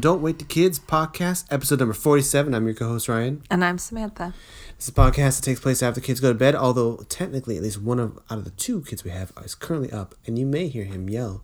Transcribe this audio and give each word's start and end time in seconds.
Don't 0.00 0.22
Wait 0.22 0.38
to 0.38 0.44
Kids 0.46 0.78
podcast, 0.78 1.44
episode 1.50 1.78
number 1.80 1.92
47. 1.92 2.54
I'm 2.54 2.64
your 2.64 2.74
co 2.74 2.88
host, 2.88 3.06
Ryan. 3.08 3.42
And 3.50 3.62
I'm 3.62 3.76
Samantha. 3.76 4.32
This 4.76 4.84
is 4.86 4.88
a 4.88 4.92
podcast 4.92 5.36
that 5.36 5.42
takes 5.44 5.60
place 5.60 5.82
after 5.82 6.00
kids 6.00 6.20
go 6.20 6.32
to 6.32 6.38
bed, 6.38 6.54
although 6.54 7.04
technically 7.08 7.56
at 7.58 7.62
least 7.62 7.82
one 7.82 7.98
of 8.00 8.18
out 8.30 8.38
of 8.38 8.44
the 8.44 8.50
two 8.50 8.80
kids 8.82 9.04
we 9.04 9.10
have 9.10 9.32
is 9.44 9.54
currently 9.54 9.92
up, 9.92 10.14
and 10.26 10.38
you 10.38 10.46
may 10.46 10.68
hear 10.68 10.84
him 10.84 11.10
yell. 11.10 11.42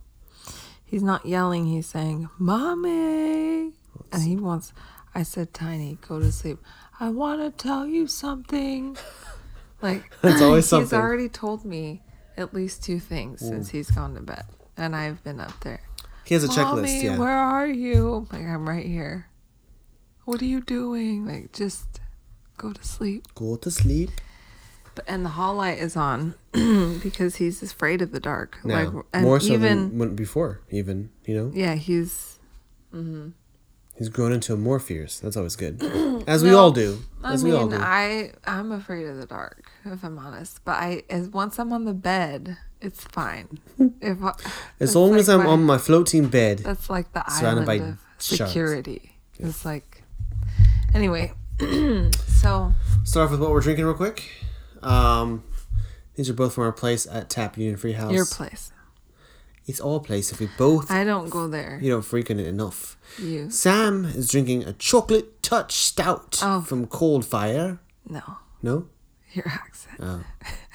He's 0.85 1.03
not 1.03 1.27
yelling, 1.27 1.67
he's 1.67 1.87
saying, 1.87 2.31
Mommy. 2.39 3.73
And 4.13 4.23
he 4.23 4.37
wants, 4.37 4.73
I 5.15 5.23
said, 5.23 5.53
Tiny, 5.53 5.99
go 6.07 6.19
to 6.19 6.33
sleep. 6.33 6.59
I 6.99 7.11
want 7.11 7.43
to 7.43 7.51
tell 7.63 7.87
you 7.87 8.07
something. 8.07 8.97
Like, 9.83 10.11
That's 10.23 10.41
always 10.41 10.67
something. 10.71 10.87
he's 10.87 10.93
already 10.95 11.29
told 11.29 11.67
me 11.67 12.03
at 12.39 12.55
least 12.55 12.83
two 12.83 12.99
things 12.99 13.41
since 13.41 13.69
he's 13.69 13.91
gone 13.91 14.15
to 14.15 14.23
bed. 14.23 14.47
And 14.75 14.97
I've 14.97 15.23
been 15.23 15.39
up 15.39 15.61
there. 15.61 15.83
He 16.27 16.35
has 16.35 16.45
a 16.45 16.49
checklist, 16.49 16.75
Mommy, 16.75 17.05
yeah. 17.05 17.19
where 17.19 17.39
are 17.39 17.67
you? 17.69 18.27
Like, 18.33 18.43
I'm 18.43 18.69
right 18.69 18.85
here. 18.85 19.29
What 20.25 20.43
are 20.43 20.47
you 20.47 20.61
doing? 20.61 21.25
Like, 21.27 21.53
just 21.53 22.01
go 22.57 22.73
to 22.73 22.83
sleep. 22.83 23.27
Go 23.35 23.57
to 23.57 23.71
sleep. 23.71 24.11
But, 24.97 25.05
and 25.07 25.25
the 25.25 25.31
hall 25.31 25.55
light 25.55 25.79
is 25.79 25.95
on 25.95 26.35
because 26.53 27.37
he's 27.37 27.63
afraid 27.63 28.03
of 28.03 28.11
the 28.11 28.19
dark. 28.19 28.59
Now, 28.65 28.91
like, 28.91 29.05
and 29.13 29.23
more 29.23 29.39
so 29.39 29.53
even, 29.53 29.97
than 29.99 30.17
before, 30.17 30.63
even, 30.71 31.11
you 31.27 31.37
know? 31.37 31.53
yeah, 31.55 31.75
he's 31.75 32.39
mm-hmm. 32.93 33.29
He's 33.97 34.09
grown 34.11 34.33
into 34.33 34.57
more 34.57 34.79
fears. 34.79 35.21
That's 35.21 35.37
always 35.37 35.57
good. 35.57 35.83
As 36.27 36.43
we 36.43 36.51
No, 36.51 36.59
all 36.59 36.71
do. 36.71 37.03
I 37.23 37.37
mean, 37.37 37.45
we 37.45 37.53
all 37.53 37.69
do. 37.69 37.79
I 37.81 38.33
I'm 38.47 38.73
afraid 38.73 39.07
of 39.07 39.17
the 39.17 39.27
dark, 39.27 39.71
if 39.85 40.05
I'm 40.05 40.19
honest. 40.19 40.63
But 40.65 40.73
I, 40.73 41.03
as 41.09 41.29
once 41.29 41.59
I'm 41.59 41.73
on 41.73 41.87
the 41.87 41.95
bed, 41.95 42.59
it's 42.81 43.05
fine. 43.05 43.59
if 44.01 44.23
I, 44.23 44.33
as 44.81 44.95
long 44.97 45.13
like 45.13 45.21
as 45.21 45.29
I'm 45.29 45.41
my- 45.45 45.47
on 45.51 45.65
my 45.65 45.79
floating 45.79 46.29
bed. 46.29 46.59
that's 46.59 46.89
like 46.91 47.13
the 47.13 47.23
island 47.27 47.69
of 47.69 47.99
security. 48.19 49.13
It's 49.39 49.65
like, 49.65 50.03
anyway. 50.95 51.33
so 51.61 52.73
Start 53.05 53.25
off 53.27 53.31
with 53.31 53.41
what 53.41 53.51
we're 53.51 53.61
drinking 53.61 53.85
real 53.87 53.95
quick. 53.95 54.31
Um, 54.83 55.43
these 56.15 56.29
are 56.29 56.35
both 56.35 56.55
from 56.55 56.65
our 56.65 56.73
place 56.73 57.07
at 57.07 57.31
Tap 57.31 57.57
Union 57.57 57.77
Free 57.77 57.93
House. 57.93 58.13
your 58.13 58.27
place. 58.27 58.73
It's 59.67 59.81
all 59.81 59.99
place 60.01 60.31
if 60.31 60.39
we 60.39 60.49
both 60.59 60.91
I 60.93 61.03
don't 61.03 61.29
go 61.29 61.49
there. 61.49 61.79
you 61.83 61.91
don't 61.91 62.03
freaking 62.05 62.39
it 62.39 62.47
enough. 62.47 62.97
You 63.19 63.51
Sam 63.51 64.05
is 64.05 64.29
drinking 64.29 64.63
a 64.65 64.73
chocolate 64.75 65.43
touch 65.43 65.73
stout 65.75 66.39
Oh. 66.43 66.61
from 66.61 66.87
Cold 66.87 67.25
Fire. 67.25 67.81
no, 68.09 68.23
No? 68.63 68.87
your 69.33 69.49
accent. 69.49 69.97
Oh. 70.01 70.25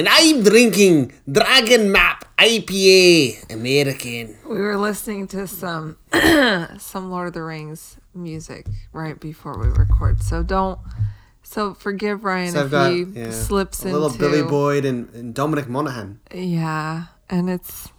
and 0.00 0.08
I'm 0.08 0.42
drinking 0.42 1.12
Dragon 1.30 1.92
Map 1.92 2.24
IPA 2.38 3.52
American. 3.52 4.34
We 4.48 4.58
were 4.58 4.78
listening 4.78 5.28
to 5.28 5.46
some 5.46 5.98
some 6.78 7.10
Lord 7.10 7.28
of 7.28 7.34
the 7.34 7.42
Rings 7.42 7.98
music 8.14 8.66
right 8.94 9.20
before 9.20 9.58
we 9.58 9.66
record, 9.66 10.22
so 10.22 10.42
don't. 10.42 10.78
So 11.42 11.74
forgive 11.74 12.24
Ryan 12.24 12.52
So 12.52 12.64
if 12.64 12.70
got 12.70 12.92
he 12.92 13.02
yeah, 13.02 13.30
slips 13.30 13.84
a 13.84 13.88
into 13.88 13.98
little 13.98 14.16
Billy 14.16 14.42
Boyd 14.42 14.86
and, 14.86 15.12
and 15.14 15.34
Dominic 15.34 15.68
Monaghan. 15.68 16.20
Yeah, 16.34 17.04
and 17.28 17.50
it's 17.50 17.90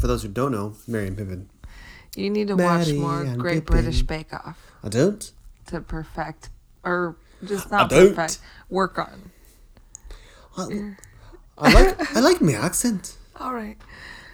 For 0.00 0.08
those 0.08 0.24
who 0.24 0.30
don't 0.30 0.50
know, 0.50 0.74
Merry 0.88 1.06
and 1.06 1.16
Pippin. 1.16 1.48
you 2.16 2.28
need 2.28 2.48
to 2.48 2.56
watch 2.56 2.92
more 2.92 3.24
Great 3.36 3.66
Pippin. 3.66 3.82
British 3.82 4.02
Bake 4.02 4.32
Off 4.32 4.58
I 4.82 4.88
don't. 4.88 5.30
to 5.68 5.80
perfect 5.80 6.50
or 6.82 7.14
just 7.44 7.70
not 7.70 7.88
don't. 7.88 8.16
perfect. 8.16 8.40
Work 8.68 8.98
on. 8.98 9.30
I, 10.58 10.94
I 11.58 11.72
like 11.72 12.16
I 12.16 12.20
like 12.20 12.40
my 12.40 12.52
accent. 12.54 13.16
All 13.36 13.52
right. 13.54 13.76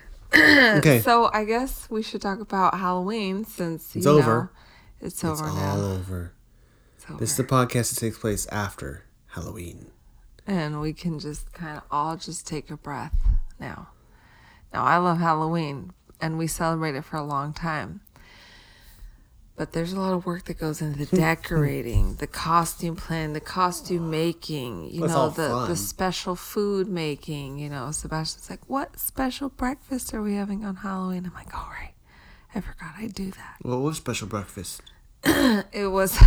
Okay. 0.34 1.00
So 1.00 1.30
I 1.32 1.44
guess 1.44 1.88
we 1.90 2.02
should 2.02 2.20
talk 2.22 2.40
about 2.40 2.74
Halloween 2.78 3.44
since 3.44 3.94
It's 3.94 4.04
you 4.04 4.10
over. 4.12 4.50
know 5.00 5.06
it's 5.06 5.22
over 5.24 5.46
it's 5.46 5.54
now. 5.54 5.70
all 5.74 5.80
over. 5.84 6.32
It's 6.96 7.04
over. 7.08 7.18
This 7.20 7.30
is 7.32 7.36
the 7.36 7.44
podcast 7.44 7.94
that 7.94 8.00
takes 8.00 8.18
place 8.18 8.46
after 8.48 9.04
Halloween. 9.28 9.90
and 10.46 10.80
we 10.80 10.92
can 10.92 11.18
just 11.18 11.52
kind 11.52 11.76
of 11.76 11.82
all 11.90 12.16
just 12.16 12.46
take 12.46 12.70
a 12.70 12.76
breath 12.76 13.14
now. 13.60 13.88
Now, 14.72 14.84
I 14.84 14.96
love 14.98 15.18
Halloween 15.18 15.92
and 16.20 16.36
we 16.38 16.46
celebrate 16.48 16.94
it 16.96 17.04
for 17.04 17.16
a 17.16 17.22
long 17.24 17.52
time. 17.52 18.00
But 19.56 19.72
there's 19.72 19.92
a 19.92 20.00
lot 20.00 20.14
of 20.14 20.26
work 20.26 20.46
that 20.46 20.58
goes 20.58 20.82
into 20.82 21.04
the 21.04 21.16
decorating, 21.16 22.16
the 22.16 22.26
costume 22.26 22.96
planning, 22.96 23.34
the 23.34 23.40
costume 23.40 24.10
making, 24.10 24.90
you 24.90 25.04
it's 25.04 25.14
know, 25.14 25.28
the, 25.30 25.48
fun. 25.48 25.68
the 25.68 25.76
special 25.76 26.34
food 26.34 26.88
making. 26.88 27.58
You 27.60 27.70
know, 27.70 27.92
Sebastian's 27.92 28.50
like, 28.50 28.68
What 28.68 28.98
special 28.98 29.48
breakfast 29.50 30.12
are 30.12 30.20
we 30.22 30.34
having 30.34 30.64
on 30.64 30.74
Halloween? 30.76 31.24
I'm 31.26 31.34
like, 31.34 31.54
All 31.56 31.70
right, 31.70 31.94
I 32.54 32.60
forgot 32.60 32.94
I 32.98 33.06
do 33.06 33.30
that. 33.30 33.56
What 33.62 33.94
special 33.94 34.26
breakfast? 34.28 34.82
It 35.72 35.86
was 35.90 36.18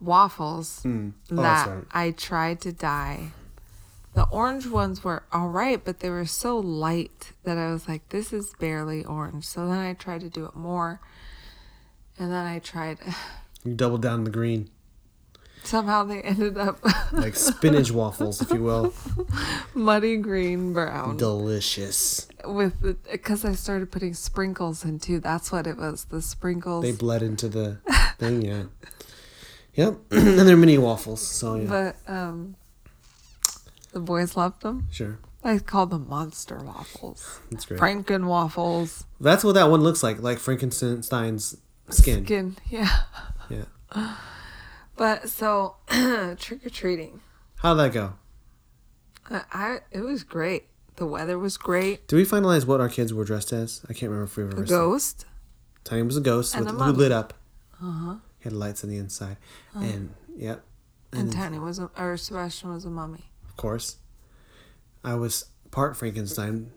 waffles 0.00 0.80
Mm. 0.84 1.12
Oh, 1.32 1.36
that. 1.36 1.84
I 1.92 2.10
tried 2.12 2.60
to 2.62 2.72
dye. 2.72 3.32
The 4.18 4.26
orange 4.32 4.66
ones 4.66 5.04
were 5.04 5.22
all 5.30 5.46
right, 5.46 5.80
but 5.84 6.00
they 6.00 6.10
were 6.10 6.26
so 6.26 6.58
light 6.58 7.34
that 7.44 7.56
I 7.56 7.70
was 7.70 7.86
like, 7.86 8.08
this 8.08 8.32
is 8.32 8.52
barely 8.58 9.04
orange. 9.04 9.44
So 9.44 9.68
then 9.68 9.78
I 9.78 9.94
tried 9.94 10.22
to 10.22 10.28
do 10.28 10.44
it 10.44 10.56
more. 10.56 11.00
And 12.18 12.32
then 12.32 12.44
I 12.44 12.58
tried, 12.58 12.98
You 13.64 13.74
double 13.74 13.96
down 13.96 14.24
the 14.24 14.30
green, 14.32 14.70
somehow 15.62 16.02
they 16.02 16.20
ended 16.22 16.58
up 16.58 16.84
like 17.12 17.36
spinach 17.36 17.92
waffles, 17.92 18.42
if 18.42 18.50
you 18.50 18.60
will. 18.60 18.92
muddy 19.74 20.16
green 20.16 20.72
brown 20.72 21.16
Delicious. 21.16 22.26
with 22.44 22.96
because 23.08 23.44
I 23.44 23.52
started 23.52 23.92
putting 23.92 24.14
sprinkles 24.14 24.84
in 24.84 24.98
too. 24.98 25.20
That's 25.20 25.52
what 25.52 25.64
it 25.68 25.76
was. 25.76 26.06
The 26.06 26.22
sprinkles. 26.22 26.82
They 26.82 26.90
bled 26.90 27.22
into 27.22 27.48
the 27.48 27.78
thing, 28.18 28.42
yeah. 28.42 28.64
Yep. 29.74 29.96
and 30.10 30.40
they're 30.40 30.56
mini 30.56 30.76
waffles, 30.76 31.24
so 31.24 31.54
yeah, 31.54 31.68
but 31.68 32.12
um, 32.12 32.56
the 33.98 34.04
boys 34.04 34.36
loved 34.36 34.62
them. 34.62 34.86
sure. 34.90 35.18
I 35.44 35.58
call 35.58 35.86
them 35.86 36.08
monster 36.08 36.58
waffles. 36.58 37.40
That's 37.50 37.64
great. 37.64 37.78
Franken 37.80 38.26
waffles. 38.26 39.04
That's 39.20 39.44
what 39.44 39.54
that 39.54 39.70
one 39.70 39.82
looks 39.82 40.02
like, 40.02 40.20
like 40.20 40.38
Frankenstein's 40.38 41.56
skin. 41.90 42.24
Skin, 42.24 42.56
yeah. 42.68 43.02
Yeah. 43.48 44.14
But 44.96 45.28
so 45.28 45.76
trick 46.38 46.66
or 46.66 46.70
treating, 46.70 47.20
How'd 47.56 47.78
that 47.78 47.92
go? 47.92 48.14
I, 49.30 49.42
I 49.52 49.78
it 49.92 50.00
was 50.00 50.24
great. 50.24 50.64
The 50.96 51.06
weather 51.06 51.38
was 51.38 51.56
great. 51.56 52.08
Did 52.08 52.16
we 52.16 52.24
finalize 52.24 52.66
what 52.66 52.80
our 52.80 52.88
kids 52.88 53.14
were 53.14 53.24
dressed 53.24 53.52
as? 53.52 53.82
I 53.88 53.92
can't 53.92 54.10
remember 54.10 54.24
if 54.24 54.36
we 54.36 54.42
ever 54.44 54.62
A 54.62 54.66
ghost. 54.66 55.24
Tiny 55.84 56.02
was 56.02 56.16
a 56.16 56.20
ghost 56.20 56.54
And 56.56 56.66
with, 56.66 56.74
a 56.74 56.84
who 56.84 56.92
lit 56.92 57.12
up. 57.12 57.34
Uh 57.80 57.90
huh. 57.92 58.14
He 58.40 58.44
had 58.44 58.52
lights 58.52 58.82
on 58.82 58.90
the 58.90 58.96
inside. 58.96 59.36
And, 59.74 60.14
yep, 60.36 60.64
And 61.12 61.32
Tiny 61.32 61.58
was 61.60 61.78
a, 61.78 61.90
or 61.96 62.16
Sebastian 62.16 62.72
was 62.74 62.84
a 62.84 62.90
mummy, 62.90 63.30
course. 63.58 63.96
I 65.04 65.14
was 65.14 65.44
part 65.70 65.96
Frankenstein. 65.96 66.70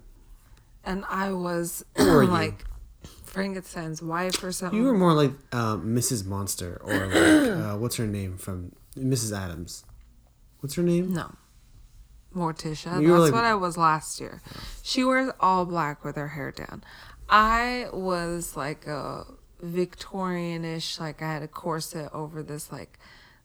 and 0.83 1.05
I 1.09 1.31
was 1.31 1.85
like 1.97 2.65
Frankenstein's 3.23 4.01
wife 4.01 4.43
or 4.43 4.51
something. 4.51 4.77
You 4.77 4.85
were 4.85 4.97
more 4.97 5.13
like 5.13 5.31
um, 5.53 5.95
Mrs. 5.95 6.25
Monster, 6.25 6.81
or 6.83 7.07
like, 7.07 7.15
uh, 7.15 7.77
what's 7.81 7.95
her 7.95 8.05
name 8.07 8.37
from 8.37 8.73
Mrs. 8.97 9.35
Addams? 9.35 9.85
What's 10.59 10.75
her 10.75 10.83
name? 10.83 11.13
no. 11.13 11.33
Morticia. 12.35 13.01
You 13.01 13.09
That's 13.09 13.19
like- 13.23 13.33
what 13.33 13.43
I 13.43 13.55
was 13.55 13.77
last 13.77 14.21
year. 14.21 14.41
She 14.83 15.03
wears 15.03 15.31
all 15.41 15.65
black 15.65 16.03
with 16.05 16.15
her 16.15 16.29
hair 16.29 16.51
down. 16.51 16.81
I 17.29 17.87
was 17.91 18.55
like 18.55 18.87
a 18.87 19.25
Victorian-ish, 19.61 20.97
like 20.99 21.21
I 21.21 21.27
had 21.33 21.43
a 21.43 21.47
corset 21.47 22.09
over 22.13 22.41
this 22.41 22.71
like 22.71 22.97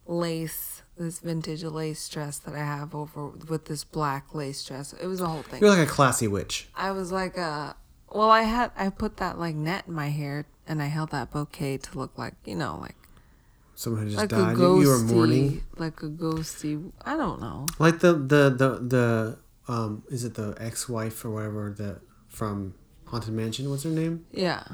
lace, 0.06 0.82
this 0.98 1.18
vintage 1.20 1.62
lace 1.64 2.08
dress 2.08 2.38
that 2.38 2.54
I 2.54 2.58
have 2.64 2.94
over 2.94 3.28
with 3.28 3.66
this 3.66 3.84
black 3.84 4.34
lace 4.34 4.64
dress. 4.64 4.92
It 4.94 5.06
was 5.06 5.20
a 5.20 5.26
whole 5.26 5.42
thing. 5.42 5.60
You're 5.60 5.70
like 5.70 5.86
a 5.86 5.90
classy 5.90 6.26
witch. 6.28 6.68
I 6.74 6.90
was 6.92 7.12
like 7.12 7.36
a 7.36 7.76
well, 8.10 8.30
I 8.30 8.42
had 8.42 8.70
I 8.76 8.88
put 8.88 9.16
that 9.18 9.38
like 9.38 9.54
net 9.54 9.84
in 9.86 9.92
my 9.94 10.08
hair 10.08 10.46
and 10.66 10.82
I 10.82 10.86
held 10.86 11.10
that 11.10 11.30
bouquet 11.30 11.78
to 11.78 11.98
look 11.98 12.16
like 12.16 12.34
you 12.44 12.54
know 12.54 12.78
like 12.80 12.96
Someone 13.74 14.04
who 14.04 14.08
just 14.08 14.16
like 14.18 14.32
a 14.32 14.36
died. 14.36 14.56
ghosty, 14.56 14.82
You, 14.82 14.88
were 14.88 14.98
mourning. 15.00 15.62
like 15.76 16.02
a 16.02 16.06
ghosty. 16.08 16.92
I 17.04 17.14
don't 17.18 17.42
know. 17.42 17.66
Like 17.78 17.98
the, 17.98 18.14
the, 18.14 18.48
the, 18.48 18.78
the, 18.80 19.38
um, 19.68 20.02
is 20.08 20.24
it 20.24 20.32
the 20.34 20.56
ex-wife 20.58 21.22
or 21.26 21.30
whatever 21.30 21.74
that 21.76 22.00
from 22.30 22.72
Haunted 23.04 23.34
Mansion? 23.34 23.68
What's 23.68 23.82
her 23.82 23.90
name? 23.90 24.24
Yeah, 24.32 24.64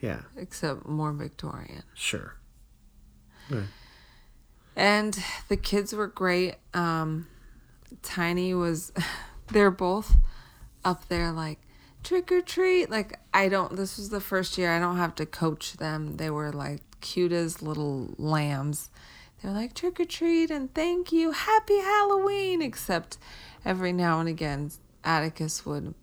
Yeah, 0.00 0.20
except 0.36 0.86
more 0.86 1.12
Victorian. 1.12 1.82
sure. 1.94 2.36
Right. 3.50 3.64
And 4.78 5.18
the 5.48 5.56
kids 5.56 5.92
were 5.92 6.06
great. 6.06 6.54
Um, 6.72 7.26
Tiny 8.02 8.54
was, 8.54 8.92
they're 9.48 9.70
both 9.72 10.16
up 10.84 11.08
there 11.08 11.32
like 11.32 11.58
trick 12.04 12.30
or 12.30 12.40
treat. 12.40 12.88
Like 12.88 13.18
I 13.34 13.48
don't. 13.48 13.76
This 13.76 13.98
was 13.98 14.10
the 14.10 14.20
first 14.20 14.56
year 14.56 14.72
I 14.74 14.78
don't 14.78 14.96
have 14.96 15.14
to 15.16 15.26
coach 15.26 15.74
them. 15.78 16.16
They 16.16 16.30
were 16.30 16.52
like 16.52 16.80
cute 17.00 17.32
as 17.32 17.60
little 17.60 18.14
lambs. 18.18 18.90
They 19.42 19.48
were 19.48 19.54
like 19.54 19.74
trick 19.74 19.98
or 20.00 20.04
treat 20.04 20.50
and 20.50 20.72
thank 20.74 21.12
you, 21.12 21.32
happy 21.32 21.78
Halloween. 21.80 22.62
Except 22.62 23.18
every 23.64 23.92
now 23.92 24.20
and 24.20 24.28
again, 24.28 24.70
Atticus 25.04 25.66
would 25.66 25.94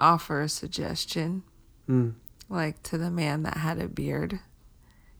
offer 0.00 0.40
a 0.40 0.48
suggestion, 0.48 1.42
Hmm. 1.86 2.10
like 2.48 2.82
to 2.84 2.96
the 2.96 3.10
man 3.10 3.42
that 3.42 3.58
had 3.58 3.80
a 3.80 3.88
beard. 3.88 4.38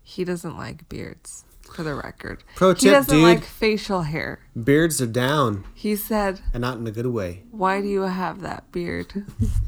He 0.03 0.25
doesn't 0.25 0.57
like 0.57 0.89
beards, 0.89 1.45
for 1.75 1.83
the 1.83 1.95
record. 1.95 2.43
Pro 2.57 2.75
he 2.75 2.81
tip, 2.81 2.93
doesn't 2.93 3.15
dude. 3.15 3.23
like 3.25 3.43
facial 3.45 4.03
hair. 4.03 4.41
Beards 4.63 5.01
are 5.01 5.07
down, 5.07 5.65
He 5.75 5.97
said, 5.97 6.41
and 6.53 6.61
not 6.63 6.79
in 6.79 6.87
a 6.87 6.91
good 6.91 7.07
way. 7.07 7.43
"Why 7.51 7.81
do 7.81 7.89
you 7.89 8.03
have 8.03 8.41
that 8.43 8.71
beard?" 8.73 9.25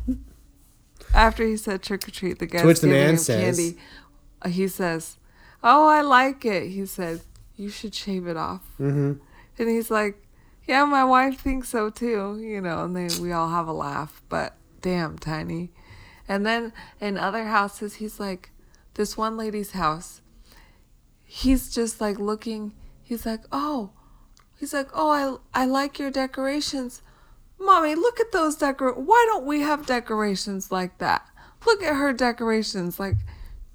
After 1.15 1.45
he 1.47 1.57
said 1.57 1.83
trick 1.83 2.09
or 2.09 2.11
treat, 2.11 2.39
the 2.39 2.47
guy 2.47 2.61
To 2.63 2.67
which 2.67 2.81
the 2.81 2.87
giving 2.87 3.03
man 3.03 3.11
him 3.11 3.17
says- 3.19 3.57
candy. 3.59 3.79
uh, 4.41 4.49
He 4.49 4.67
says, 4.69 5.19
"Oh, 5.63 5.87
I 5.87 6.01
like 6.01 6.45
it." 6.45 6.69
He 6.71 6.87
said, 6.87 7.21
"You 7.57 7.69
should 7.69 7.95
shave 7.95 8.27
it 8.27 8.37
off." 8.37 8.63
Mm-hmm. 8.81 9.13
And 9.59 9.69
he's 9.69 9.91
like, 9.91 10.17
"Yeah, 10.67 10.85
my 10.87 11.05
wife 11.05 11.39
thinks 11.41 11.69
so 11.69 11.91
too." 11.91 12.39
You 12.41 12.61
know, 12.63 12.85
and 12.85 12.97
they 12.97 13.09
we 13.21 13.31
all 13.33 13.51
have 13.51 13.69
a 13.69 13.73
laugh. 13.75 14.23
But 14.31 14.57
damn, 14.81 15.19
tiny. 15.19 15.71
And 16.29 16.47
then 16.47 16.73
in 17.01 17.19
other 17.19 17.45
houses, 17.45 17.95
he's 17.97 18.19
like, 18.19 18.51
this 18.95 19.17
one 19.17 19.37
lady's 19.37 19.73
house. 19.73 20.22
He's 21.35 21.75
just 21.75 21.99
like 21.99 22.19
looking. 22.19 22.75
He's 23.03 23.25
like, 23.25 23.41
"Oh," 23.51 23.93
he's 24.61 24.75
like, 24.75 24.91
"Oh, 24.93 25.41
I 25.55 25.63
I 25.63 25.65
like 25.65 25.99
your 25.99 26.11
decorations." 26.11 27.01
Mommy, 27.59 27.95
look 27.95 28.21
at 28.21 28.33
those 28.33 28.57
decor. 28.57 28.93
Why 28.93 29.25
don't 29.31 29.47
we 29.47 29.63
have 29.63 29.87
decorations 29.87 30.71
like 30.71 30.99
that? 30.99 31.27
Look 31.65 31.83
at 31.83 31.97
her 31.97 32.13
decorations. 32.13 33.01
Like, 33.01 33.17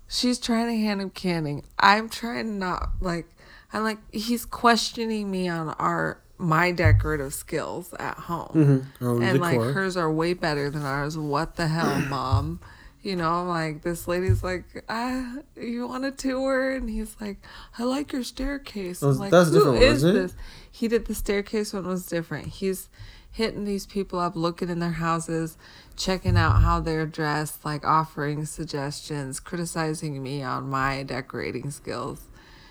she's 0.07 0.37
trying 0.37 0.67
to 0.67 0.79
hand 0.79 1.01
him 1.01 1.09
canning. 1.09 1.63
I'm 1.79 2.09
trying 2.09 2.59
not 2.59 2.89
like. 3.01 3.27
I'm 3.73 3.81
like 3.81 3.97
he's 4.13 4.45
questioning 4.45 5.31
me 5.31 5.47
on 5.47 5.69
our 5.79 6.21
my 6.37 6.71
decorative 6.71 7.33
skills 7.33 7.91
at 7.97 8.17
home, 8.17 8.51
mm-hmm. 8.53 9.03
Oh, 9.03 9.19
and 9.19 9.39
like 9.39 9.59
hers 9.59 9.97
are 9.97 10.11
way 10.11 10.35
better 10.35 10.69
than 10.69 10.83
ours. 10.83 11.17
What 11.17 11.55
the 11.55 11.69
hell, 11.69 12.01
mom? 12.07 12.59
You 13.01 13.15
know, 13.15 13.29
I'm 13.29 13.47
like 13.47 13.83
this 13.83 14.07
lady's 14.07 14.43
like, 14.43 14.83
ah, 14.89 15.35
you 15.55 15.87
want 15.87 16.05
a 16.05 16.11
tour? 16.11 16.71
And 16.71 16.89
he's 16.89 17.15
like, 17.21 17.37
I 17.77 17.83
like 17.83 18.11
your 18.11 18.23
staircase. 18.23 19.01
I'm 19.01 19.17
like, 19.17 19.31
that's 19.31 19.51
different 19.51 19.81
is 19.81 20.03
it? 20.03 20.13
this? 20.13 20.35
He 20.71 20.87
did 20.87 21.05
the 21.05 21.15
staircase 21.15 21.73
one 21.73 21.87
was 21.87 22.05
different. 22.05 22.47
He's 22.47 22.89
hitting 23.31 23.65
these 23.65 23.85
people 23.85 24.19
up, 24.19 24.35
looking 24.35 24.67
in 24.67 24.79
their 24.79 24.93
houses, 24.93 25.57
checking 25.95 26.35
out 26.35 26.61
how 26.63 26.79
they're 26.79 27.05
dressed, 27.05 27.63
like 27.63 27.85
offering 27.85 28.45
suggestions, 28.45 29.39
criticizing 29.39 30.21
me 30.23 30.41
on 30.41 30.67
my 30.67 31.03
decorating 31.03 31.69
skills. 31.69 32.23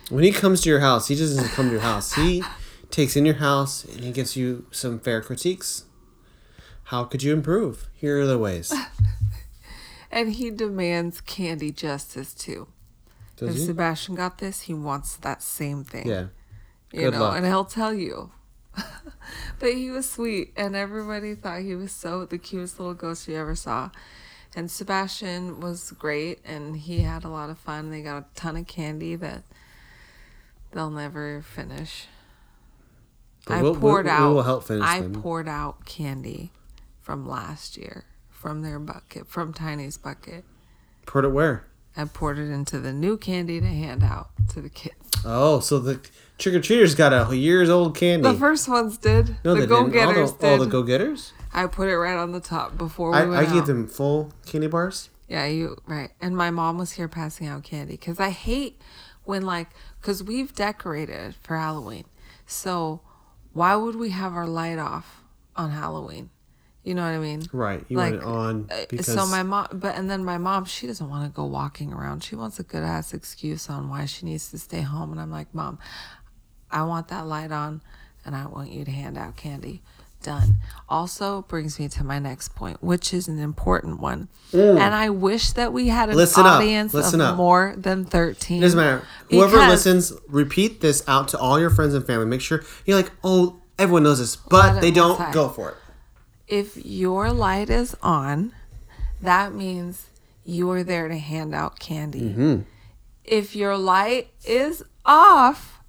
When 0.08 0.25
he 0.25 0.32
comes 0.32 0.61
to 0.62 0.69
your 0.69 0.81
house, 0.81 1.08
he 1.08 1.14
doesn't 1.14 1.49
come 1.50 1.67
to 1.67 1.72
your 1.72 1.81
house. 1.81 2.14
He 2.14 2.43
takes 2.90 3.17
in 3.17 3.25
your 3.25 3.37
house 3.37 3.84
and 3.84 4.00
he 4.00 4.11
gives 4.12 4.37
you 4.37 4.67
some 4.72 4.99
fair 4.99 5.20
critiques. 5.20 5.84
How 6.84 7.05
could 7.05 7.22
you 7.22 7.32
improve? 7.32 7.88
Here 7.94 8.20
are 8.20 8.26
the 8.26 8.38
ways. 8.38 8.72
And 10.16 10.32
he 10.32 10.50
demands 10.50 11.20
candy 11.20 11.70
justice 11.70 12.32
too. 12.32 12.68
if 13.40 13.54
he? 13.54 13.60
Sebastian 13.66 14.14
got 14.14 14.38
this, 14.38 14.62
he 14.62 14.72
wants 14.72 15.16
that 15.18 15.42
same 15.42 15.84
thing. 15.84 16.06
Yeah. 16.08 16.28
you 16.90 17.00
Good 17.00 17.12
know, 17.14 17.20
luck. 17.20 17.36
and 17.36 17.44
he'll 17.44 17.66
tell 17.66 17.92
you. 17.92 18.30
but 19.58 19.74
he 19.74 19.90
was 19.90 20.08
sweet, 20.08 20.52
and 20.56 20.74
everybody 20.74 21.34
thought 21.34 21.60
he 21.60 21.74
was 21.74 21.92
so 21.92 22.24
the 22.24 22.38
cutest 22.38 22.78
little 22.80 22.94
ghost 22.94 23.28
you 23.28 23.36
ever 23.36 23.54
saw. 23.54 23.90
And 24.54 24.70
Sebastian 24.70 25.60
was 25.60 25.90
great, 25.92 26.38
and 26.46 26.76
he 26.78 27.00
had 27.00 27.24
a 27.24 27.28
lot 27.28 27.50
of 27.50 27.58
fun. 27.58 27.90
They 27.90 28.00
got 28.02 28.16
a 28.19 28.24
ton 28.34 28.56
of 28.56 28.66
candy 28.66 29.16
that 29.16 29.42
they'll 30.72 30.88
never 30.90 31.42
finish. 31.42 32.06
But 33.46 33.54
I 33.58 33.62
we'll- 33.62 33.72
we'll- 33.72 33.80
poured 33.82 34.06
we 34.06 34.10
out. 34.12 34.32
will 34.34 34.42
help 34.44 34.64
finish 34.64 34.82
I 34.82 35.00
them. 35.02 35.20
poured 35.20 35.46
out 35.48 35.84
candy 35.84 36.52
from 37.02 37.28
last 37.28 37.76
year 37.76 38.04
from 38.46 38.62
their 38.62 38.78
bucket, 38.78 39.26
from 39.26 39.52
Tiny's 39.52 39.96
bucket. 39.98 40.44
Poured 41.04 41.25
it 41.25 41.31
where? 41.31 41.64
I 41.96 42.04
poured 42.04 42.38
it 42.38 42.48
into 42.48 42.78
the 42.78 42.93
new 42.93 43.16
candy 43.19 43.60
to 43.60 43.66
hand 43.66 44.04
out 44.04 44.31
to 44.50 44.60
the 44.60 44.69
kids. 44.69 44.94
Oh, 45.25 45.58
so 45.58 45.81
the 45.81 46.00
trick 46.38 46.54
or 46.54 46.60
treaters 46.60 46.94
got 46.94 47.12
a 47.12 47.37
years 47.37 47.69
old 47.69 47.96
candy. 47.96 48.22
The 48.22 48.38
first 48.38 48.69
ones 48.69 48.98
did. 48.98 49.34
no, 49.44 49.56
the 49.56 49.66
go 49.66 49.88
getters 49.88 50.32
the, 50.34 50.48
all 50.48 50.58
the 50.58 50.66
go 50.66 50.84
getters. 50.84 51.32
I 51.52 51.66
put 51.66 51.88
it 51.88 51.98
right 51.98 52.16
on 52.16 52.31
the 52.31 52.38
top 52.38 52.78
before 52.78 53.10
we 53.10 53.16
I, 53.16 53.25
went 53.25 53.34
I 53.34 53.52
gave 53.52 53.62
out. 53.62 53.66
them 53.66 53.88
full 53.88 54.32
candy 54.46 54.69
bars. 54.69 55.10
Yeah, 55.26 55.46
you 55.46 55.78
right. 55.88 56.12
And 56.20 56.37
my 56.37 56.52
mom 56.52 56.78
was 56.78 56.93
here 56.93 57.08
passing 57.08 57.48
out 57.48 57.64
candy 57.64 57.94
because 57.94 58.20
I 58.20 58.31
hate 58.31 58.81
when 59.25 59.43
like 59.43 59.70
because 60.00 60.22
we've 60.22 60.54
decorated 60.54 61.34
for 61.43 61.56
Halloween. 61.56 62.04
So 62.46 63.00
why 63.52 63.75
would 63.75 63.96
we 63.96 64.10
have 64.10 64.34
our 64.34 64.46
light 64.46 64.78
off 64.78 65.25
on 65.56 65.72
Halloween? 65.72 66.31
You 66.86 66.94
know 66.94 67.02
what 67.02 67.08
I 67.08 67.18
mean? 67.18 67.42
Right. 67.52 67.84
You 67.88 67.96
Like, 67.96 68.12
want 68.12 68.22
it 68.22 68.24
on 68.24 68.68
Uh, 68.70 68.84
because 68.88 69.06
so 69.06 69.26
my 69.26 69.42
mom, 69.42 69.66
but 69.72 69.96
and 69.96 70.08
then 70.08 70.24
my 70.24 70.38
mom, 70.38 70.64
she 70.66 70.86
doesn't 70.86 71.10
want 71.10 71.24
to 71.28 71.34
go 71.34 71.44
walking 71.44 71.92
around. 71.92 72.22
She 72.22 72.36
wants 72.36 72.60
a 72.60 72.62
good 72.62 72.84
ass 72.84 73.12
excuse 73.12 73.68
on 73.68 73.88
why 73.88 74.04
she 74.04 74.24
needs 74.24 74.50
to 74.52 74.58
stay 74.58 74.82
home. 74.82 75.10
And 75.10 75.20
I'm 75.20 75.30
like, 75.32 75.52
Mom, 75.52 75.80
I 76.70 76.84
want 76.84 77.08
that 77.08 77.26
light 77.26 77.50
on, 77.50 77.82
and 78.24 78.36
I 78.36 78.46
want 78.46 78.70
you 78.70 78.84
to 78.84 78.90
hand 78.92 79.18
out 79.18 79.34
candy. 79.36 79.82
Done. 80.22 80.56
Also 80.88 81.42
brings 81.42 81.78
me 81.80 81.88
to 81.88 82.04
my 82.04 82.18
next 82.20 82.54
point, 82.54 82.82
which 82.82 83.12
is 83.12 83.26
an 83.28 83.38
important 83.40 83.98
one. 84.00 84.28
And 84.52 84.78
I 84.94 85.10
wish 85.10 85.52
that 85.52 85.72
we 85.72 85.88
had 85.88 86.08
an 86.08 86.14
Mm. 86.14 86.18
Listen 86.18 86.46
up. 86.46 86.52
audience 86.60 86.94
Listen 86.94 87.20
of 87.20 87.26
up. 87.30 87.36
more 87.36 87.74
than 87.76 88.04
13. 88.04 88.58
It 88.58 88.60
doesn't 88.60 88.78
matter. 88.78 89.02
Whoever 89.30 89.56
listens, 89.58 90.12
repeat 90.28 90.80
this 90.80 91.02
out 91.08 91.26
to 91.28 91.38
all 91.38 91.58
your 91.60 91.70
friends 91.70 91.94
and 91.94 92.04
family. 92.06 92.26
Make 92.26 92.40
sure 92.40 92.62
you're 92.86 92.96
like, 92.96 93.10
oh, 93.24 93.56
everyone 93.78 94.04
knows 94.04 94.18
this, 94.20 94.36
but 94.36 94.80
they 94.80 94.90
don't 94.92 95.32
go 95.32 95.48
for 95.48 95.70
it. 95.70 95.76
If 96.48 96.84
your 96.84 97.32
light 97.32 97.70
is 97.70 97.96
on, 98.02 98.52
that 99.20 99.52
means 99.52 100.06
you 100.44 100.70
are 100.70 100.84
there 100.84 101.08
to 101.08 101.19
hand 101.19 101.54
out 101.54 101.78
candy. 101.78 102.20
Mm-hmm. 102.20 102.60
If 103.25 103.56
your 103.56 103.76
light 103.76 104.28
is 104.44 104.84
off, 105.04 105.81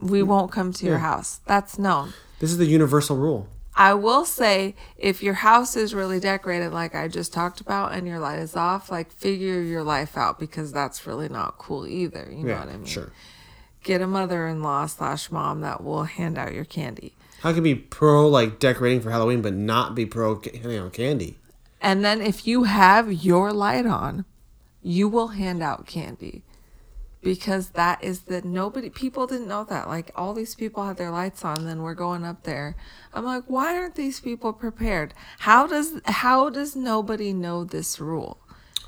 we 0.00 0.22
won't 0.22 0.52
come 0.52 0.72
to 0.72 0.86
your 0.86 0.98
house. 0.98 1.40
That's 1.46 1.78
known. 1.78 2.12
This 2.38 2.50
is 2.50 2.58
the 2.58 2.66
universal 2.66 3.16
rule. 3.16 3.48
I 3.76 3.94
will 3.94 4.24
say 4.24 4.76
if 4.96 5.22
your 5.22 5.34
house 5.34 5.76
is 5.76 5.94
really 5.94 6.20
decorated 6.20 6.72
like 6.72 6.94
I 6.94 7.08
just 7.08 7.32
talked 7.32 7.60
about 7.60 7.92
and 7.92 8.06
your 8.06 8.20
light 8.20 8.38
is 8.38 8.54
off, 8.54 8.90
like 8.90 9.10
figure 9.10 9.60
your 9.60 9.82
life 9.82 10.16
out 10.16 10.38
because 10.38 10.72
that's 10.72 11.06
really 11.06 11.28
not 11.28 11.58
cool 11.58 11.86
either. 11.86 12.28
You 12.30 12.44
know 12.44 12.52
yeah, 12.52 12.60
what 12.60 12.68
I 12.68 12.76
mean? 12.76 12.86
sure. 12.86 13.10
Get 13.82 14.00
a 14.00 14.06
mother 14.06 14.46
in 14.46 14.62
law 14.62 14.86
slash 14.86 15.30
mom 15.30 15.60
that 15.62 15.82
will 15.82 16.04
hand 16.04 16.38
out 16.38 16.54
your 16.54 16.64
candy. 16.64 17.14
How 17.44 17.50
can 17.50 17.56
you 17.56 17.74
be 17.74 17.80
pro 17.82 18.26
like 18.26 18.58
decorating 18.58 19.02
for 19.02 19.10
Halloween, 19.10 19.42
but 19.42 19.52
not 19.52 19.94
be 19.94 20.06
pro 20.06 20.40
handing 20.40 20.78
out 20.78 20.94
candy? 20.94 21.36
And 21.78 22.02
then 22.02 22.22
if 22.22 22.46
you 22.46 22.62
have 22.62 23.12
your 23.12 23.52
light 23.52 23.84
on, 23.84 24.24
you 24.80 25.10
will 25.10 25.28
hand 25.28 25.62
out 25.62 25.86
candy. 25.86 26.42
Because 27.20 27.70
that 27.70 28.02
is 28.02 28.22
the 28.22 28.40
nobody 28.40 28.88
people 28.88 29.26
didn't 29.26 29.46
know 29.46 29.62
that. 29.64 29.88
Like 29.88 30.10
all 30.16 30.32
these 30.32 30.54
people 30.54 30.86
had 30.86 30.96
their 30.96 31.10
lights 31.10 31.44
on, 31.44 31.66
then 31.66 31.82
we're 31.82 31.92
going 31.92 32.24
up 32.24 32.44
there. 32.44 32.76
I'm 33.12 33.26
like, 33.26 33.44
why 33.46 33.76
aren't 33.76 33.96
these 33.96 34.20
people 34.20 34.54
prepared? 34.54 35.12
How 35.40 35.66
does 35.66 36.00
how 36.06 36.48
does 36.48 36.74
nobody 36.74 37.34
know 37.34 37.62
this 37.62 38.00
rule? 38.00 38.38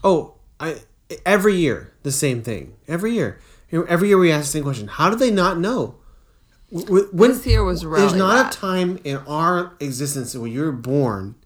Oh, 0.02 0.36
I 0.58 0.80
every 1.26 1.56
year 1.56 1.92
the 2.04 2.12
same 2.12 2.42
thing. 2.42 2.76
Every 2.88 3.12
year, 3.12 3.38
every 3.70 4.08
year 4.08 4.16
we 4.16 4.32
ask 4.32 4.46
the 4.46 4.52
same 4.52 4.62
question: 4.62 4.88
How 4.88 5.10
do 5.10 5.16
they 5.16 5.30
not 5.30 5.58
know? 5.58 5.96
When, 6.70 7.30
This 7.30 7.46
year 7.46 7.62
was 7.62 7.84
really 7.84 8.00
There's 8.00 8.14
not 8.14 8.44
bad. 8.44 8.52
a 8.52 8.56
time 8.56 8.98
in 9.04 9.18
our 9.18 9.72
existence 9.78 10.34
when 10.34 10.50
you 10.50 10.62
were 10.62 10.72
born, 10.72 11.36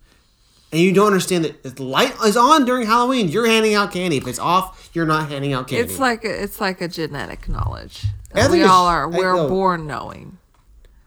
and 0.72 0.80
you 0.80 0.92
don't 0.92 1.08
understand 1.08 1.44
that 1.44 1.64
if 1.64 1.74
the 1.74 1.82
light 1.82 2.14
is 2.24 2.36
on 2.36 2.64
during 2.64 2.86
Halloween, 2.86 3.28
you're 3.28 3.46
handing 3.46 3.74
out 3.74 3.92
candy. 3.92 4.16
If 4.16 4.26
it's 4.26 4.38
off, 4.38 4.90
you're 4.94 5.06
not 5.06 5.28
handing 5.28 5.52
out 5.52 5.68
candy. 5.68 5.90
It's 5.90 5.98
like 6.00 6.24
a, 6.24 6.42
it's 6.42 6.60
like 6.60 6.80
a 6.80 6.88
genetic 6.88 7.48
knowledge. 7.48 8.04
We 8.50 8.62
all 8.62 8.86
are. 8.86 9.08
We're 9.08 9.34
know. 9.34 9.48
born 9.48 9.86
knowing 9.86 10.38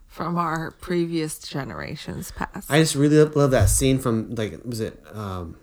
from 0.06 0.38
our 0.38 0.70
previous 0.70 1.38
generations 1.40 2.30
past. 2.30 2.70
I 2.70 2.78
just 2.78 2.94
really 2.94 3.16
love, 3.18 3.34
love 3.34 3.50
that 3.50 3.68
scene 3.68 3.98
from 3.98 4.34
like 4.36 4.60
was 4.64 4.80
it 4.80 5.02
um 5.12 5.56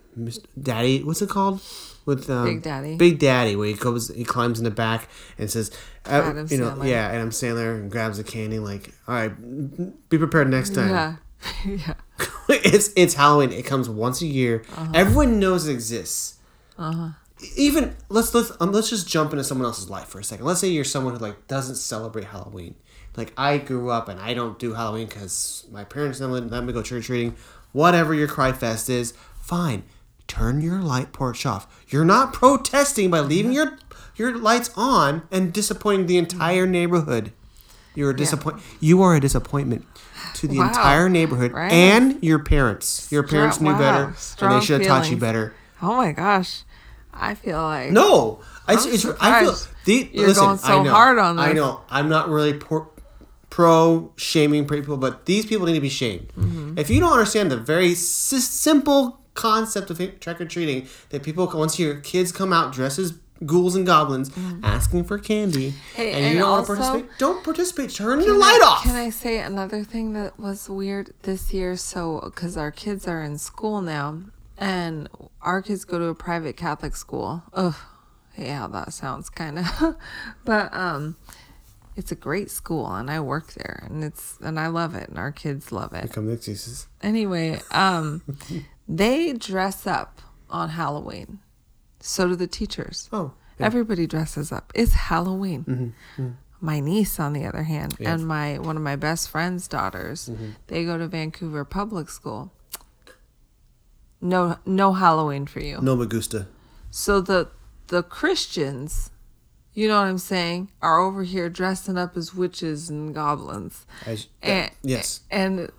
Daddy? 0.62 1.04
What's 1.04 1.22
it 1.22 1.30
called? 1.30 1.62
With 2.16 2.30
um, 2.30 2.46
Big 2.46 2.62
Daddy. 2.62 2.96
Big 2.96 3.20
Daddy, 3.20 3.56
where 3.56 3.68
he 3.68 3.74
goes, 3.74 4.10
he 4.10 4.24
climbs 4.24 4.60
in 4.60 4.66
the 4.66 4.72
back 4.72 5.08
and 5.38 5.50
says, 5.50 5.72
uh, 6.06 6.10
Adam 6.10 6.48
you 6.50 6.58
know, 6.58 6.72
Sandler. 6.72 6.88
yeah, 6.90 7.08
Adam 7.08 7.30
Sandler 7.30 7.76
and 7.76 7.90
grabs 7.90 8.18
the 8.18 8.24
candy 8.24 8.60
like, 8.60 8.92
all 9.08 9.16
right, 9.16 10.10
be 10.10 10.18
prepared 10.18 10.50
next 10.50 10.76
time. 10.76 10.90
yeah, 10.90 11.16
yeah. 11.66 11.94
it's 12.50 12.92
it's 12.96 13.14
Halloween. 13.14 13.52
It 13.52 13.66
comes 13.66 13.90
once 13.90 14.22
a 14.22 14.28
year. 14.28 14.64
Uh-huh. 14.76 14.92
Everyone 14.94 15.40
knows 15.40 15.68
it 15.68 15.74
exists. 15.74 16.38
Even 17.56 17.96
let's 18.10 18.34
let's 18.34 18.52
um, 18.60 18.72
let's 18.72 18.90
just 18.90 19.08
jump 19.08 19.32
into 19.32 19.44
someone 19.44 19.66
else's 19.66 19.90
life 19.90 20.08
for 20.08 20.20
a 20.20 20.24
second. 20.24 20.46
Let's 20.46 20.60
say 20.60 20.68
you're 20.68 20.84
someone 20.84 21.16
who 21.16 21.20
like 21.20 21.48
doesn't 21.48 21.76
celebrate 21.76 22.26
Halloween. 22.26 22.76
Like 23.18 23.34
I 23.38 23.58
grew 23.58 23.90
up 23.90 24.10
and 24.10 24.20
I 24.20 24.34
don't 24.34 24.60
do 24.60 24.74
Halloween 24.74 25.08
because 25.08 25.66
my 25.72 25.84
parents 25.84 26.20
never 26.20 26.34
let 26.34 26.50
let 26.50 26.64
me 26.64 26.74
go 26.74 26.82
trick 26.82 27.00
or 27.00 27.04
treating. 27.04 27.36
Whatever 27.72 28.14
your 28.14 28.28
cry 28.28 28.52
fest 28.52 28.90
is, 28.90 29.14
fine. 29.40 29.84
Turn 30.32 30.62
your 30.62 30.80
light 30.80 31.12
porch 31.12 31.46
off. 31.46 31.68
You're 31.90 32.06
not 32.06 32.32
protesting 32.32 33.12
by 33.12 33.20
leaving 33.20 33.52
your 33.52 33.78
your 34.16 34.38
lights 34.38 34.70
on 34.78 35.24
and 35.30 35.52
disappointing 35.52 36.06
the 36.06 36.18
entire 36.18 36.66
neighborhood. 36.66 37.34
You're 37.96 38.12
a 38.12 38.16
disappoint. 38.16 38.62
You 38.80 39.02
are 39.02 39.14
a 39.16 39.20
disappointment 39.20 39.86
to 40.36 40.48
the 40.48 40.60
Wow. 40.60 40.70
entire 40.70 41.10
neighborhood 41.10 41.52
Right. 41.52 41.70
and 41.72 42.18
your 42.24 42.40
parents. 42.40 43.12
Your 43.12 43.24
parents 43.24 43.60
knew 43.60 43.74
wow. 43.74 43.78
better, 43.80 44.04
and 44.40 44.52
they 44.54 44.66
should 44.66 44.80
have 44.82 44.88
taught 44.88 45.12
you 45.12 45.18
better. 45.18 45.54
Oh 45.82 45.98
my 45.98 46.14
gosh, 46.14 46.64
I 47.14 47.36
feel 47.36 47.62
like 47.62 47.92
No, 47.92 48.40
I, 48.68 48.72
I'm 48.74 48.78
it's, 48.78 48.86
it's, 48.86 49.06
I 49.20 49.42
feel 49.42 49.56
the, 49.84 50.10
you're 50.14 50.28
listen, 50.28 50.46
going 50.46 50.58
so 50.60 50.80
I 50.80 50.84
know, 50.84 50.92
hard 50.92 51.18
on 51.20 51.40
I 51.40 51.52
know. 51.52 51.82
I'm 51.90 52.08
not 52.08 52.30
really 52.30 52.54
pro, 52.54 52.88
pro 53.50 54.14
shaming 54.16 54.66
people, 54.66 54.96
but 54.96 55.26
these 55.26 55.46
people 55.46 55.66
need 55.66 55.74
to 55.76 55.82
be 55.82 55.90
shamed. 55.90 56.32
Mm-hmm. 56.40 56.78
If 56.78 56.90
you 56.90 57.02
don't 57.02 57.12
understand 57.12 57.52
the 57.52 57.58
very 57.58 57.96
si- 57.96 58.40
simple 58.40 59.20
concept 59.34 59.90
of 59.90 59.98
trick 60.20 60.42
or 60.42 60.46
treating, 60.46 60.88
that 61.10 61.24
people 61.24 61.50
once 61.54 61.80
your 61.80 61.96
kids 61.96 62.32
come 62.32 62.52
out 62.54 62.74
dressed 62.74 63.00
as 63.00 63.14
ghouls 63.46 63.76
and 63.76 63.86
goblins 63.88 64.30
asking 64.62 65.04
for 65.04 65.18
candy, 65.18 65.72
Mm-hmm. 65.72 65.96
Hey, 65.96 66.12
and, 66.14 66.26
and 66.26 66.34
you 66.34 66.40
don't 66.40 66.52
want 66.52 66.68
to 66.68 66.76
participate, 66.76 67.18
don't 67.18 67.44
participate. 67.44 67.90
Turn 67.90 68.22
your 68.22 68.38
light 68.38 68.60
I- 68.64 68.68
off. 68.68 68.84
Can 68.84 68.96
I 68.96 69.10
say 69.10 69.40
another 69.40 69.84
thing 69.84 70.14
that 70.14 70.40
was 70.40 70.70
weird 70.70 71.14
this 71.24 71.52
year? 71.54 71.76
So, 71.76 72.22
because 72.24 72.56
our 72.56 72.72
kids 72.72 73.08
are 73.08 73.24
in 73.24 73.38
school 73.40 73.82
now, 73.82 74.20
and 74.58 75.10
our 75.42 75.62
kids 75.64 75.86
go 75.86 75.98
to 75.98 76.06
a 76.06 76.16
private 76.16 76.56
Catholic 76.56 76.96
school. 76.96 77.42
Ugh, 77.54 77.76
yeah, 78.38 78.68
that 78.68 78.94
sounds 78.94 79.30
kind 79.32 79.58
of, 79.60 79.96
but 80.46 80.72
um, 80.72 81.16
it's 81.96 82.12
a 82.12 82.16
great 82.16 82.52
school, 82.52 82.86
and 82.94 83.10
I 83.10 83.20
work 83.22 83.54
there, 83.54 83.88
and 83.90 84.04
it's 84.04 84.38
and 84.42 84.60
I 84.60 84.68
love 84.68 84.94
it, 84.94 85.10
and 85.10 85.18
our 85.18 85.32
kids 85.32 85.72
love 85.72 85.94
it. 85.94 86.14
Come 86.14 86.28
the 86.28 86.34
excuses. 86.34 86.88
Anyway, 87.02 87.60
um, 87.72 88.22
they 88.98 89.34
dress 89.34 89.88
up 89.88 90.22
on 90.50 90.70
Halloween. 90.70 91.40
So 92.00 92.28
do 92.28 92.36
the 92.36 92.48
teachers. 92.48 93.10
Oh, 93.14 93.34
Everybody 93.60 94.08
dresses 94.08 94.52
up. 94.52 94.72
It's 94.74 94.94
Halloween. 94.94 95.64
Mm-hmm, 95.66 95.84
mm-hmm. 96.22 96.30
My 96.62 96.80
niece, 96.80 97.20
on 97.20 97.34
the 97.34 97.46
other 97.46 97.62
hand, 97.64 97.96
Yeah. 98.00 98.14
and 98.14 98.28
my 98.28 98.58
one 98.58 98.76
of 98.76 98.82
my 98.82 98.96
best 98.96 99.30
friend's 99.30 99.68
daughters, 99.68 100.30
mm-hmm. 100.30 100.52
they 100.68 100.84
go 100.84 100.98
to 100.98 101.08
Vancouver 101.08 101.64
Public 101.64 102.10
School. 102.10 102.52
No, 104.20 104.58
no 104.66 104.94
Halloween 104.94 105.46
for 105.48 105.60
you. 105.60 105.80
no 105.82 105.96
Magusta. 105.96 106.48
So 106.92 107.22
the 107.22 107.50
the 107.88 108.04
Christians, 108.04 109.10
you 109.74 109.88
know 109.88 110.00
what 110.00 110.08
I'm 110.08 110.18
saying, 110.18 110.72
are 110.82 111.00
over 111.00 111.24
here 111.24 111.50
dressing 111.50 111.98
up 111.98 112.16
as 112.18 112.34
witches 112.34 112.90
and 112.90 113.14
goblins, 113.14 113.86
and 114.42 114.72
yes, 114.84 115.22
and 115.32 115.70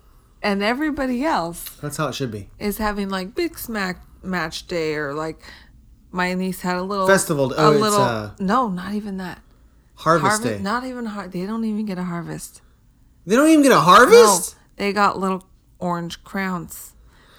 and 0.43 0.61
everybody 0.61 1.23
else 1.25 1.69
that's 1.81 1.97
how 1.97 2.07
it 2.09 2.13
should 2.13 2.29
be. 2.31 2.49
is 2.59 2.77
having 2.77 3.09
like 3.09 3.33
big 3.33 3.57
smack 3.57 4.03
match 4.21 4.67
day 4.67 4.93
or 4.95 5.13
like 5.13 5.39
my 6.11 6.33
niece 6.35 6.61
had 6.61 6.75
a 6.75 6.83
little 6.83 7.07
Festival- 7.07 7.51
A 7.53 7.55
oh, 7.57 7.71
it's, 7.71 7.81
little 7.81 7.99
uh, 8.01 8.31
no, 8.39 8.67
not 8.69 8.93
even 8.93 9.17
that. 9.17 9.39
Harvest, 9.95 10.43
Day. 10.43 10.59
Not 10.59 10.83
even 10.83 11.05
har 11.07 11.27
They 11.27 11.45
don't 11.45 11.63
even 11.65 11.85
get 11.85 11.97
a 11.97 12.03
harvest. 12.03 12.61
They 13.25 13.35
don't 13.35 13.47
even 13.49 13.63
get 13.63 13.71
a 13.71 13.75
No, 13.75 13.81
harvest. 13.81 14.55
they 14.75 14.91
got 14.93 15.17
little 15.17 15.47
orange 15.79 16.23
crowns 16.23 16.93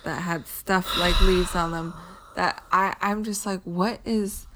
that 0.05 0.23
had 0.23 0.47
stuff 0.49 0.99
like 0.99 1.21
leaves 1.21 1.55
on 1.55 1.71
them. 1.73 1.95
That 2.37 2.65
I 2.73 2.97
I'm 3.01 3.23
just 3.23 3.45
like, 3.47 3.61
what 3.63 4.01
is. 4.05 4.47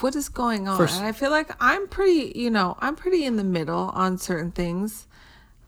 What 0.00 0.14
is 0.16 0.28
going 0.28 0.68
on? 0.68 0.78
First- 0.78 0.96
and 0.98 1.06
I 1.06 1.12
feel 1.12 1.30
like 1.30 1.50
I'm 1.60 1.88
pretty, 1.88 2.32
you 2.36 2.50
know, 2.50 2.76
I'm 2.78 2.94
pretty 2.96 3.24
in 3.24 3.36
the 3.36 3.44
middle 3.44 3.90
on 3.94 4.16
certain 4.18 4.50
things. 4.52 5.06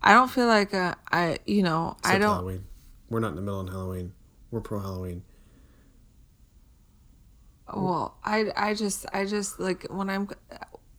I 0.05 0.13
don't 0.13 0.31
feel 0.31 0.47
like 0.47 0.75
uh, 0.75 0.95
I, 1.11 1.39
you 1.47 1.63
know, 1.63 1.97
I 2.05 2.19
don't. 2.19 2.29
Halloween. 2.29 2.65
We're 3.09 3.21
not 3.21 3.31
in 3.31 3.37
the 3.37 3.43
middle 3.43 3.61
of 3.61 3.69
Halloween. 3.71 4.13
We're 4.51 4.61
pro 4.61 4.79
Halloween. 4.79 5.23
Well, 7.73 8.17
I 8.23 8.53
I 8.55 8.75
just 8.75 9.07
I 9.15 9.25
just 9.25 9.59
like 9.59 9.87
when 9.91 10.11
I'm 10.11 10.29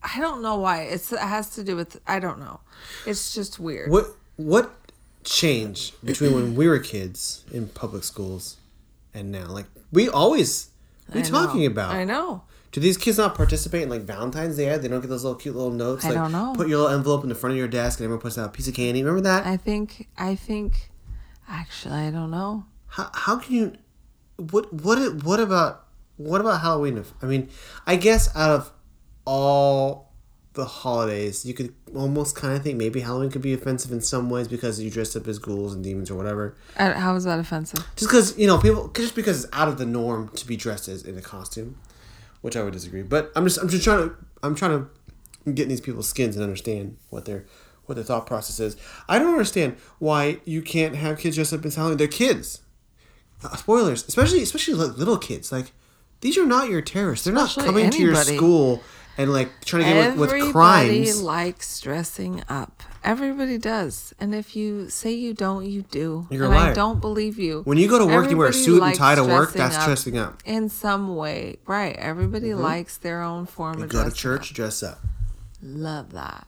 I 0.01 0.19
don't 0.19 0.41
know 0.41 0.55
why. 0.55 0.81
It's 0.81 1.13
it 1.13 1.19
has 1.19 1.51
to 1.51 1.63
do 1.63 1.75
with 1.75 2.01
I 2.07 2.19
don't 2.19 2.39
know. 2.39 2.59
It's 3.05 3.33
just 3.33 3.59
weird. 3.59 3.91
What 3.91 4.07
what 4.37 4.73
change 5.23 5.93
between 6.03 6.33
when 6.33 6.55
we 6.55 6.67
were 6.67 6.79
kids 6.79 7.45
in 7.53 7.67
public 7.67 8.03
schools 8.03 8.57
and 9.13 9.31
now? 9.31 9.45
Like 9.45 9.67
we 9.91 10.09
always 10.09 10.69
we 11.13 11.21
talking 11.21 11.67
about. 11.67 11.93
I 11.93 12.03
know. 12.03 12.41
Do 12.75 12.81
these 12.81 12.97
kids 12.97 13.17
not 13.17 13.35
participate 13.35 13.83
in 13.83 13.89
like 13.89 14.01
Valentine's 14.01 14.57
Day? 14.57 14.77
They 14.77 14.89
don't 14.89 14.99
get 14.99 15.07
those 15.07 15.23
little 15.23 15.39
cute 15.39 15.55
little 15.55 15.71
notes. 15.71 16.03
I 16.03 16.09
like, 16.09 16.17
don't 16.17 16.33
know. 16.33 16.51
Put 16.57 16.67
your 16.67 16.79
little 16.79 16.93
envelope 16.93 17.23
in 17.23 17.29
the 17.29 17.35
front 17.35 17.53
of 17.53 17.57
your 17.57 17.69
desk, 17.69 17.99
and 17.99 18.03
everyone 18.03 18.19
puts 18.19 18.37
out 18.37 18.47
a 18.47 18.51
piece 18.51 18.67
of 18.67 18.73
candy. 18.73 19.01
Remember 19.01 19.21
that? 19.21 19.47
I 19.47 19.55
think 19.55 20.09
I 20.17 20.35
think 20.35 20.91
actually 21.47 21.93
I 21.93 22.11
don't 22.11 22.31
know. 22.31 22.65
how, 22.87 23.09
how 23.13 23.39
can 23.39 23.55
you? 23.55 23.73
What 24.35 24.73
what 24.73 25.23
what 25.23 25.39
about 25.39 25.85
what 26.17 26.41
about 26.41 26.59
Halloween? 26.59 26.97
If 26.97 27.13
I 27.21 27.27
mean, 27.27 27.47
I 27.87 27.95
guess 27.95 28.35
out 28.35 28.51
of 28.51 28.73
all 29.25 30.11
the 30.51 30.65
holidays, 30.65 31.45
you 31.45 31.53
could 31.53 31.73
almost 31.95 32.35
kind 32.35 32.57
of 32.57 32.63
think 32.63 32.77
maybe 32.77 32.99
Halloween 32.99 33.31
could 33.31 33.41
be 33.41 33.53
offensive 33.53 33.93
in 33.93 34.01
some 34.01 34.29
ways 34.29 34.49
because 34.49 34.81
you 34.81 34.91
dressed 34.91 35.15
up 35.15 35.29
as 35.29 35.39
ghouls 35.39 35.73
and 35.73 35.81
demons 35.81 36.11
or 36.11 36.15
whatever. 36.15 36.57
Uh, 36.75 36.91
how 36.91 37.15
is 37.15 37.23
that 37.23 37.39
offensive? 37.39 37.79
Just 37.95 38.11
because 38.11 38.37
you 38.37 38.47
know 38.47 38.57
people, 38.57 38.89
just 38.89 39.15
because 39.15 39.45
it's 39.45 39.53
out 39.53 39.69
of 39.69 39.77
the 39.77 39.85
norm 39.85 40.27
to 40.35 40.45
be 40.45 40.57
dressed 40.57 40.89
as 40.89 41.03
in 41.03 41.17
a 41.17 41.21
costume, 41.21 41.77
which 42.45 42.55
I 42.55 42.61
would 42.61 42.73
disagree. 42.73 43.01
But 43.01 43.31
I'm 43.35 43.43
just 43.43 43.57
I'm 43.57 43.67
just 43.67 43.83
trying 43.83 44.07
to 44.07 44.15
I'm 44.43 44.53
trying 44.53 44.79
to 44.79 45.51
get 45.51 45.63
in 45.63 45.69
these 45.69 45.81
people's 45.81 46.07
skins 46.07 46.35
and 46.35 46.43
understand 46.43 46.97
what 47.09 47.25
their 47.25 47.43
what 47.85 47.95
their 47.95 48.03
thought 48.03 48.27
process 48.27 48.59
is. 48.59 48.77
I 49.09 49.17
don't 49.17 49.31
understand 49.31 49.77
why 49.97 50.41
you 50.45 50.61
can't 50.61 50.93
have 50.95 51.17
kids 51.17 51.37
dressed 51.37 51.53
up 51.53 51.65
as 51.65 51.73
Halloween. 51.73 51.97
They're 51.97 52.07
kids. 52.07 52.61
Uh, 53.43 53.55
spoilers, 53.55 54.07
especially 54.07 54.43
especially 54.43 54.75
like 54.75 54.95
little 54.95 55.17
kids. 55.17 55.51
Like 55.51 55.71
these 56.21 56.37
are 56.37 56.45
not 56.45 56.69
your 56.69 56.83
terrorists. 56.83 57.25
They're 57.25 57.33
not 57.33 57.47
Especially 57.47 57.67
coming 57.67 57.89
to 57.89 57.99
your 57.99 58.13
school 58.13 58.83
and 59.17 59.31
like 59.31 59.49
trying 59.63 59.83
to 59.83 59.89
get 59.89 59.95
with, 60.17 60.29
Everybody 60.29 60.41
with 60.43 60.51
crimes. 60.51 60.89
Everybody 60.89 61.13
likes 61.13 61.79
dressing 61.79 62.43
up. 62.49 62.83
Everybody 63.03 63.57
does. 63.57 64.13
And 64.19 64.33
if 64.33 64.55
you 64.55 64.89
say 64.89 65.13
you 65.13 65.33
don't, 65.33 65.65
you 65.65 65.83
do. 65.83 66.27
You're 66.31 66.45
a 66.45 66.49
liar. 66.49 66.71
I 66.71 66.73
don't 66.73 66.99
believe 66.99 67.37
you. 67.37 67.61
When 67.63 67.77
you 67.77 67.87
go 67.87 67.99
to 67.99 68.05
work, 68.05 68.29
you 68.29 68.37
wear 68.37 68.47
a 68.47 68.53
suit 68.53 68.81
and 68.81 68.95
tie 68.95 69.15
to 69.15 69.23
work. 69.23 69.53
That's 69.53 69.77
up 69.77 69.85
dressing 69.85 70.17
up. 70.17 70.41
In 70.43 70.69
some 70.69 71.15
way. 71.15 71.57
Right. 71.67 71.95
Everybody 71.97 72.49
mm-hmm. 72.49 72.61
likes 72.61 72.97
their 72.97 73.21
own 73.21 73.45
form 73.45 73.81
of 73.81 73.89
dress. 73.89 73.93
You 73.93 73.99
of 73.99 74.05
go 74.05 74.09
to 74.09 74.15
church, 74.15 74.53
dress 74.53 74.81
up. 74.81 74.99
Love 75.61 76.13
that. 76.13 76.47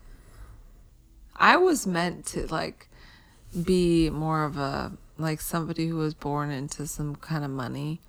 I 1.36 1.58
was 1.58 1.86
meant 1.86 2.26
to 2.28 2.48
like 2.48 2.90
be 3.64 4.10
more 4.10 4.44
of 4.44 4.58
a 4.58 4.94
like 5.18 5.42
somebody 5.42 5.88
who 5.88 5.98
was 5.98 6.14
born 6.14 6.52
into 6.52 6.88
some 6.88 7.16
kind 7.16 7.44
of 7.44 7.52
money 7.52 8.02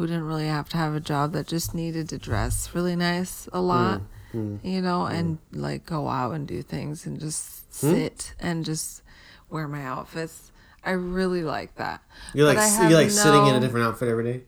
who 0.00 0.06
didn't 0.06 0.24
really 0.24 0.46
have 0.46 0.66
to 0.66 0.78
have 0.78 0.94
a 0.94 1.00
job 1.00 1.32
that 1.32 1.46
just 1.46 1.74
needed 1.74 2.08
to 2.08 2.16
dress 2.16 2.74
really 2.74 2.96
nice 2.96 3.46
a 3.48 3.58
mm, 3.58 3.68
lot, 3.68 4.00
mm, 4.32 4.58
you 4.64 4.80
know, 4.80 5.00
mm. 5.00 5.12
and 5.12 5.38
like 5.52 5.84
go 5.84 6.08
out 6.08 6.32
and 6.32 6.48
do 6.48 6.62
things 6.62 7.04
and 7.04 7.20
just 7.20 7.66
hmm? 7.82 7.90
sit 7.90 8.32
and 8.40 8.64
just 8.64 9.02
wear 9.50 9.68
my 9.68 9.84
outfits. 9.84 10.52
I 10.82 10.92
really 10.92 11.42
like 11.42 11.74
that. 11.74 12.00
You're 12.32 12.46
like 12.46 12.56
you 12.56 12.62
have 12.62 12.92
like 12.92 13.10
sitting 13.10 13.46
in 13.48 13.56
a 13.56 13.60
different 13.60 13.88
outfit 13.88 14.08
every 14.08 14.24
day. 14.24 14.42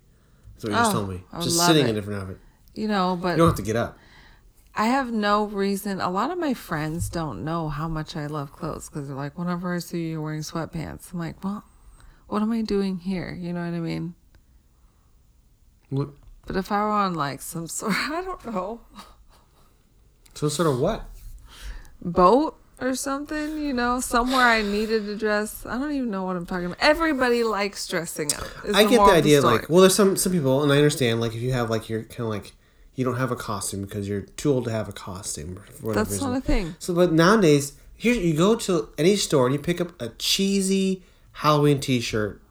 That's 0.55 0.65
what 0.65 0.71
you 0.71 0.79
just 0.79 0.91
Oh, 0.91 0.95
told 0.95 1.11
me. 1.11 1.21
Just 1.43 1.67
sitting 1.67 1.85
it. 1.85 1.91
in 1.91 1.97
a 1.97 2.01
different 2.01 2.23
outfit. 2.23 2.39
you 2.75 2.89
know, 2.89 3.19
but 3.21 3.33
You 3.33 3.37
don't 3.37 3.49
have 3.49 3.57
to 3.57 3.63
get 3.63 3.77
up. 3.77 3.99
I 4.75 4.87
have 4.87 5.13
no 5.13 5.45
reason. 5.45 6.01
A 6.01 6.09
lot 6.09 6.31
of 6.31 6.39
my 6.39 6.55
friends 6.55 7.11
don't 7.11 7.45
know 7.45 7.69
how 7.69 7.89
much 7.89 8.17
I 8.17 8.27
love 8.27 8.53
clothes 8.53 8.89
because 8.89 9.07
they're 9.09 9.17
like, 9.19 9.37
whenever 9.37 9.75
I 9.75 9.81
see 9.81 10.09
you 10.09 10.23
wearing 10.23 10.41
sweatpants, 10.41 11.13
I'm 11.13 11.19
like, 11.19 11.45
well, 11.45 11.63
what 12.29 12.41
am 12.41 12.53
I 12.53 12.63
doing 12.63 12.97
here? 12.97 13.37
You 13.39 13.53
know 13.53 13.63
what 13.63 13.75
I 13.75 13.81
mean? 13.81 14.15
What? 15.93 16.09
But 16.47 16.57
if 16.57 16.73
I 16.73 16.83
were 16.83 16.91
on 16.91 17.15
like 17.15 17.43
some 17.43 17.67
sort, 17.69 17.93
I 17.97 18.23
don't 18.23 18.45
know, 18.47 18.81
So 20.35 20.49
sort 20.49 20.69
of 20.69 20.81
what? 20.81 21.05
boat 22.01 22.59
or 22.81 22.95
something, 22.97 23.59
you 23.63 23.73
know, 23.73 24.01
somewhere 24.01 24.41
I 24.45 24.63
needed 24.63 25.05
to 25.05 25.17
dress. 25.17 25.65
I 25.67 25.79
don't 25.79 25.93
even 25.93 26.11
know 26.11 26.25
what 26.25 26.35
I'm 26.37 26.47
talking 26.47 26.67
about. 26.67 26.79
Everybody 26.81 27.45
likes 27.45 27.87
dressing 27.87 28.33
up. 28.35 28.45
I 28.75 28.85
get 28.85 28.97
the 29.07 29.13
idea. 29.13 29.41
story. 29.41 29.59
like, 29.59 29.69
well, 29.69 29.81
there's 29.83 29.95
some 29.95 30.17
some 30.17 30.33
people, 30.33 30.63
and 30.63 30.73
I 30.73 30.77
understand. 30.77 31.21
Like, 31.21 31.35
if 31.35 31.43
you 31.43 31.53
have 31.53 31.71
like 31.71 31.89
you're 31.89 32.03
kind 32.05 32.21
of 32.21 32.29
like 32.29 32.53
you 32.95 33.05
don't 33.05 33.17
have 33.19 33.31
a 33.31 33.37
costume 33.37 33.83
because 33.83 34.09
you're 34.09 34.23
too 34.23 34.51
old 34.53 34.65
to 34.65 34.71
have 34.71 34.89
a 34.89 34.93
costume. 34.93 35.57
For 35.57 35.87
whatever 35.87 35.95
that's 36.05 36.11
reason. 36.15 36.31
not 36.31 36.39
a 36.39 36.41
thing. 36.41 36.75
So, 36.79 36.93
but 36.95 37.13
nowadays, 37.13 37.75
here 37.97 38.15
you 38.15 38.35
go 38.37 38.57
to 38.57 38.89
any 38.99 39.15
store 39.17 39.47
and 39.47 39.55
you 39.55 39.61
pick 39.61 39.81
up 39.81 40.01
a 40.01 40.09
cheesy 40.19 41.03
Halloween 41.37 41.79
T-shirt, 41.81 42.42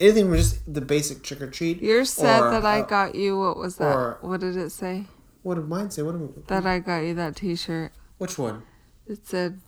anything 0.00 0.26
from 0.26 0.36
just 0.36 0.72
the 0.72 0.80
basic 0.80 1.22
trick 1.22 1.40
or 1.42 1.50
treat. 1.50 1.82
You're 1.82 2.04
sad 2.04 2.42
or, 2.42 2.50
that 2.50 2.64
I 2.64 2.80
uh, 2.80 2.86
got 2.86 3.14
you. 3.14 3.38
What 3.38 3.56
was 3.56 3.76
that? 3.76 3.94
or- 3.94 4.18
what 4.20 4.40
did 4.40 4.56
it 4.56 4.70
say? 4.70 5.04
What 5.42 5.54
did 5.56 5.68
mine 5.68 5.90
say? 5.90 6.02
What? 6.02 6.14
Am, 6.16 6.44
That 6.48 6.66
I 6.66 6.80
got 6.80 6.98
you 7.00 7.14
that 7.14 7.36
T-shirt. 7.36 7.92
which 8.18 8.36
one? 8.38 8.62
It 9.06 9.26
said 9.26 9.60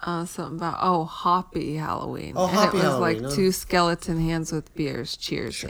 uh, 0.00 0.24
something 0.24 0.56
about 0.56 0.78
oh 0.80 1.04
Hoppy 1.04 1.76
Halloween. 1.76 2.32
Oh, 2.36 2.46
Hoppy 2.46 2.58
and 2.58 2.72
it 2.72 2.74
was 2.76 2.82
Halloween, 2.84 3.22
like 3.22 3.30
huh? 3.30 3.36
two 3.36 3.52
skeleton 3.52 4.20
hands 4.20 4.52
with 4.52 4.74
beers. 4.74 5.18
It's 5.20 5.60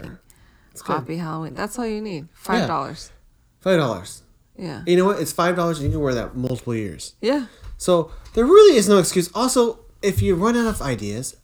good. 0.81 0.93
Hoppy 0.93 1.17
Halloween. 1.17 1.55
That's 1.55 1.77
all 1.77 1.85
you 1.85 2.01
need. 2.01 2.29
Five 2.33 2.67
dollars. 2.67 3.11
Five 3.59 3.79
dollars. 3.79 4.23
Yeah. 4.57 4.83
You 4.85 4.97
know 4.97 5.05
what? 5.05 5.19
It's 5.19 5.33
five 5.33 5.55
dollars, 5.55 5.79
and 5.79 5.87
you 5.87 5.91
can 5.91 6.01
wear 6.01 6.13
that 6.13 6.35
multiple 6.35 6.75
years. 6.75 7.15
Yeah. 7.21 7.47
So 7.77 8.11
there 8.33 8.45
really 8.45 8.77
is 8.77 8.87
no 8.87 8.99
excuse. 8.99 9.29
Also, 9.33 9.79
if 10.01 10.21
you 10.21 10.35
run 10.35 10.55
out 10.55 10.67
of 10.67 10.81
ideas, 10.81 11.35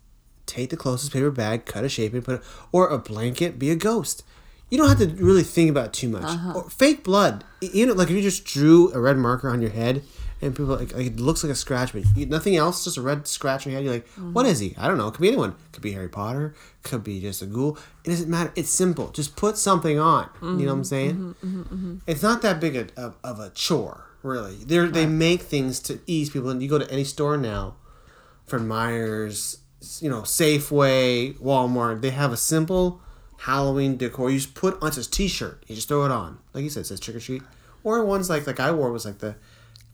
take 0.45 0.69
the 0.69 0.77
closest 0.77 1.13
paper 1.13 1.31
bag, 1.31 1.65
cut 1.65 1.83
a 1.83 1.89
shape, 1.89 2.13
and 2.13 2.23
put 2.23 2.35
it, 2.35 2.41
or 2.71 2.87
a 2.87 2.97
blanket, 2.97 3.59
be 3.59 3.71
a 3.71 3.75
ghost. 3.75 4.23
You 4.69 4.77
don't 4.77 4.89
have 4.89 4.97
to 4.99 5.07
really 5.23 5.43
think 5.43 5.69
about 5.69 5.87
it 5.87 5.93
too 5.93 6.09
much. 6.09 6.23
Uh-huh. 6.23 6.53
Or 6.55 6.69
fake 6.69 7.03
blood. 7.03 7.43
You 7.61 7.85
know, 7.85 7.93
like 7.93 8.09
if 8.09 8.15
you 8.15 8.21
just 8.21 8.45
drew 8.45 8.91
a 8.93 8.99
red 8.99 9.17
marker 9.17 9.49
on 9.49 9.61
your 9.61 9.71
head 9.71 10.01
and 10.41 10.55
people 10.55 10.75
like, 10.75 10.93
like 10.93 11.07
it 11.07 11.19
looks 11.19 11.43
like 11.43 11.51
a 11.51 11.55
scratch, 11.55 11.93
but 11.93 12.03
you, 12.15 12.25
nothing 12.25 12.55
else, 12.55 12.83
just 12.83 12.97
a 12.97 13.01
red 13.01 13.27
scratch 13.27 13.65
on 13.65 13.71
your 13.71 13.79
head. 13.79 13.85
You're 13.85 13.93
like, 13.93 14.07
mm-hmm. 14.09 14.33
"What 14.33 14.45
is 14.45 14.59
he? 14.59 14.75
I 14.77 14.87
don't 14.87 14.97
know. 14.97 15.07
It 15.07 15.11
could 15.11 15.21
be 15.21 15.27
anyone. 15.27 15.55
Could 15.71 15.83
be 15.83 15.93
Harry 15.93 16.09
Potter. 16.09 16.55
Could 16.83 17.03
be 17.03 17.21
just 17.21 17.41
a 17.41 17.45
ghoul. 17.45 17.77
It 18.03 18.09
doesn't 18.09 18.29
matter. 18.29 18.51
It's 18.55 18.69
simple. 18.69 19.09
Just 19.09 19.35
put 19.35 19.57
something 19.57 19.99
on. 19.99 20.29
You 20.41 20.47
know 20.47 20.55
what 20.55 20.61
I'm 20.61 20.81
mm-hmm. 20.81 20.83
saying? 20.83 21.35
Mm-hmm. 21.43 21.97
It's 22.07 22.23
not 22.23 22.41
that 22.41 22.59
big 22.59 22.75
a, 22.75 22.87
of, 22.97 23.15
of 23.23 23.39
a 23.39 23.51
chore, 23.51 24.09
really. 24.23 24.55
They 24.55 24.79
they 24.87 25.05
make 25.05 25.43
things 25.43 25.79
to 25.81 25.99
ease 26.07 26.31
people. 26.31 26.49
And 26.49 26.61
you 26.61 26.69
go 26.69 26.79
to 26.79 26.91
any 26.91 27.03
store 27.03 27.37
now, 27.37 27.75
Fred 28.45 28.63
Meyers, 28.63 29.59
you 30.01 30.10
know, 30.10 30.22
Safeway, 30.22 31.38
Walmart, 31.39 32.01
they 32.01 32.12
have 32.12 32.32
a 32.32 32.38
simple 32.38 33.01
Halloween 33.38 33.98
decor. 33.98 34.30
You 34.30 34.38
just 34.39 34.56
put 34.56 34.82
on 34.82 34.92
just 34.92 35.13
T-shirt. 35.13 35.63
You 35.68 35.75
just 35.75 35.88
throw 35.88 36.06
it 36.06 36.12
on, 36.12 36.39
like 36.54 36.63
you 36.63 36.70
said, 36.70 36.82
it 36.82 36.86
says 36.86 37.00
trick 37.00 37.18
or 37.18 37.20
treat. 37.20 37.44
Or 37.84 38.04
ones 38.04 38.30
like 38.30 38.48
like 38.48 38.60
I 38.60 38.72
wore 38.72 38.92
was 38.92 39.06
like 39.06 39.20
the 39.20 39.36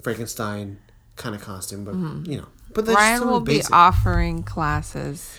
Frankenstein 0.02 0.80
kind 1.16 1.36
of 1.36 1.42
costume, 1.42 1.84
but 1.84 1.94
mm-hmm. 1.94 2.32
you 2.32 2.38
know, 2.38 2.48
but 2.74 2.86
that's 2.86 2.96
Ryan 2.96 3.28
will 3.28 3.42
be 3.42 3.62
offering 3.72 4.44
classes 4.44 5.38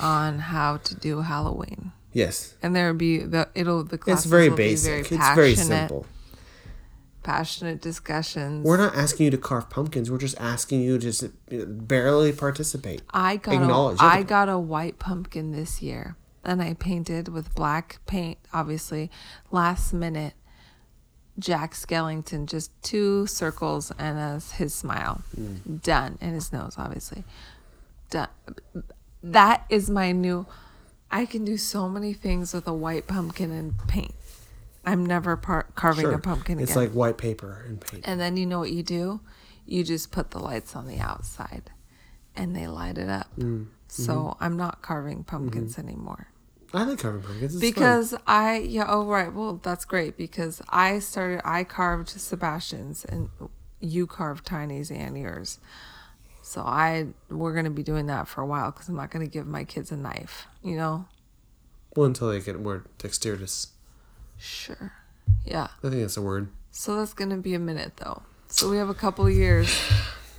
on 0.00 0.38
how 0.38 0.78
to 0.78 0.94
do 0.94 1.20
Halloween. 1.20 1.92
Yes, 2.12 2.54
And 2.62 2.74
there'll 2.74 2.94
be 2.94 3.18
the 3.18 3.48
it'll 3.54 3.84
the 3.84 3.98
classes 3.98 4.24
it's 4.24 4.30
very 4.30 4.48
will 4.48 4.56
be 4.56 4.62
basic. 4.64 4.88
very 4.88 5.00
it's 5.00 5.10
passionate, 5.10 5.34
very 5.36 5.54
simple. 5.54 6.06
Passionate 7.22 7.80
discussions. 7.80 8.64
We're 8.64 8.76
not 8.76 8.94
asking 8.94 9.24
you 9.24 9.30
to 9.32 9.38
carve 9.38 9.68
pumpkins. 9.70 10.10
We're 10.10 10.18
just 10.18 10.38
asking 10.40 10.80
you 10.82 10.98
to 10.98 11.04
just 11.12 11.24
barely 11.48 12.32
participate. 12.32 13.02
I 13.10 13.36
got 13.36 13.54
acknowledge. 13.54 14.00
a, 14.00 14.04
I 14.04 14.22
got 14.22 14.48
a 14.48 14.58
white 14.58 14.98
pumpkin 14.98 15.52
this 15.52 15.82
year, 15.82 16.16
and 16.44 16.62
I 16.62 16.74
painted 16.74 17.28
with 17.28 17.54
black 17.54 17.98
paint. 18.06 18.38
Obviously, 18.52 19.10
last 19.50 19.92
minute. 19.92 20.34
Jack 21.38 21.74
Skellington, 21.74 22.46
just 22.46 22.72
two 22.82 23.24
circles 23.28 23.92
and 23.96 24.18
a, 24.18 24.42
his 24.56 24.74
smile, 24.74 25.22
Mm. 25.40 25.80
done, 25.84 26.18
and 26.20 26.34
his 26.34 26.52
nose, 26.52 26.74
obviously, 26.76 27.22
done. 28.10 28.26
That 29.22 29.64
is 29.70 29.88
my 29.88 30.10
new. 30.10 30.46
I 31.12 31.26
can 31.26 31.44
do 31.44 31.56
so 31.56 31.88
many 31.88 32.12
things 32.12 32.52
with 32.52 32.66
a 32.66 32.72
white 32.74 33.06
pumpkin 33.06 33.52
and 33.52 33.78
paint. 33.86 34.14
I'm 34.88 35.04
never 35.04 35.36
par- 35.36 35.66
carving 35.74 36.04
Sure. 36.06 36.14
a 36.14 36.18
pumpkin 36.18 36.54
again. 36.58 36.62
It's 36.62 36.72
again. 36.72 36.84
like 36.84 36.92
white 36.92 37.18
paper 37.18 37.64
and 37.66 37.80
paint. 37.80 38.04
And 38.06 38.18
then 38.20 38.36
you 38.36 38.46
know 38.46 38.58
what 38.58 38.72
you 38.72 38.82
do? 38.82 39.20
You 39.66 39.84
just 39.84 40.10
put 40.10 40.30
the 40.30 40.38
lights 40.38 40.74
on 40.74 40.86
the 40.86 40.98
outside 40.98 41.70
and 42.34 42.56
they 42.56 42.66
light 42.66 42.96
it 42.98 43.08
up. 43.08 43.28
Mm, 43.36 43.66
So 43.88 44.12
mm-hmm. 44.12 44.44
I'm 44.44 44.56
not 44.56 44.80
carving 44.82 45.24
pumpkins 45.24 45.78
anymore. 45.78 46.28
I 46.72 46.84
like 46.84 46.98
carving 46.98 47.22
pumpkins. 47.22 47.54
It's 47.54 47.62
fun. 47.62 47.70
Because 47.70 48.14
I, 48.26 48.58
yeah, 48.58 48.86
oh, 48.88 49.04
right. 49.04 49.32
Well, 49.32 49.60
that's 49.62 49.84
great 49.84 50.16
because 50.16 50.62
I 50.68 50.98
started, 51.00 51.40
I 51.44 51.64
carved 51.64 52.08
Sebastian's 52.08 53.04
and 53.04 53.30
you 53.80 54.06
carved 54.06 54.46
Tiny's 54.46 54.90
and 54.90 55.18
yours. 55.18 55.58
So 56.42 56.62
I, 56.62 57.08
we're 57.28 57.52
going 57.52 57.64
to 57.66 57.70
be 57.70 57.82
doing 57.82 58.06
that 58.06 58.26
for 58.26 58.40
a 58.40 58.46
while 58.46 58.70
because 58.70 58.88
I'm 58.88 58.96
not 58.96 59.10
going 59.10 59.24
to 59.24 59.30
give 59.30 59.46
my 59.46 59.64
kids 59.64 59.92
a 59.92 59.96
knife, 59.96 60.46
you 60.62 60.76
know? 60.76 61.06
well, 61.96 62.06
until 62.06 62.30
they 62.30 62.40
get 62.40 62.60
more 62.60 62.84
dexterous. 62.98 63.68
Sure. 64.38 64.92
Yeah. 65.44 65.68
I 65.82 65.88
think 65.88 66.00
that's 66.02 66.16
a 66.16 66.22
word. 66.22 66.48
So 66.70 66.96
that's 66.96 67.14
going 67.14 67.30
to 67.30 67.36
be 67.36 67.54
a 67.54 67.58
minute 67.58 67.96
though. 67.96 68.22
So 68.48 68.70
we 68.70 68.78
have 68.78 68.88
a 68.88 68.94
couple 68.94 69.28
years 69.28 69.68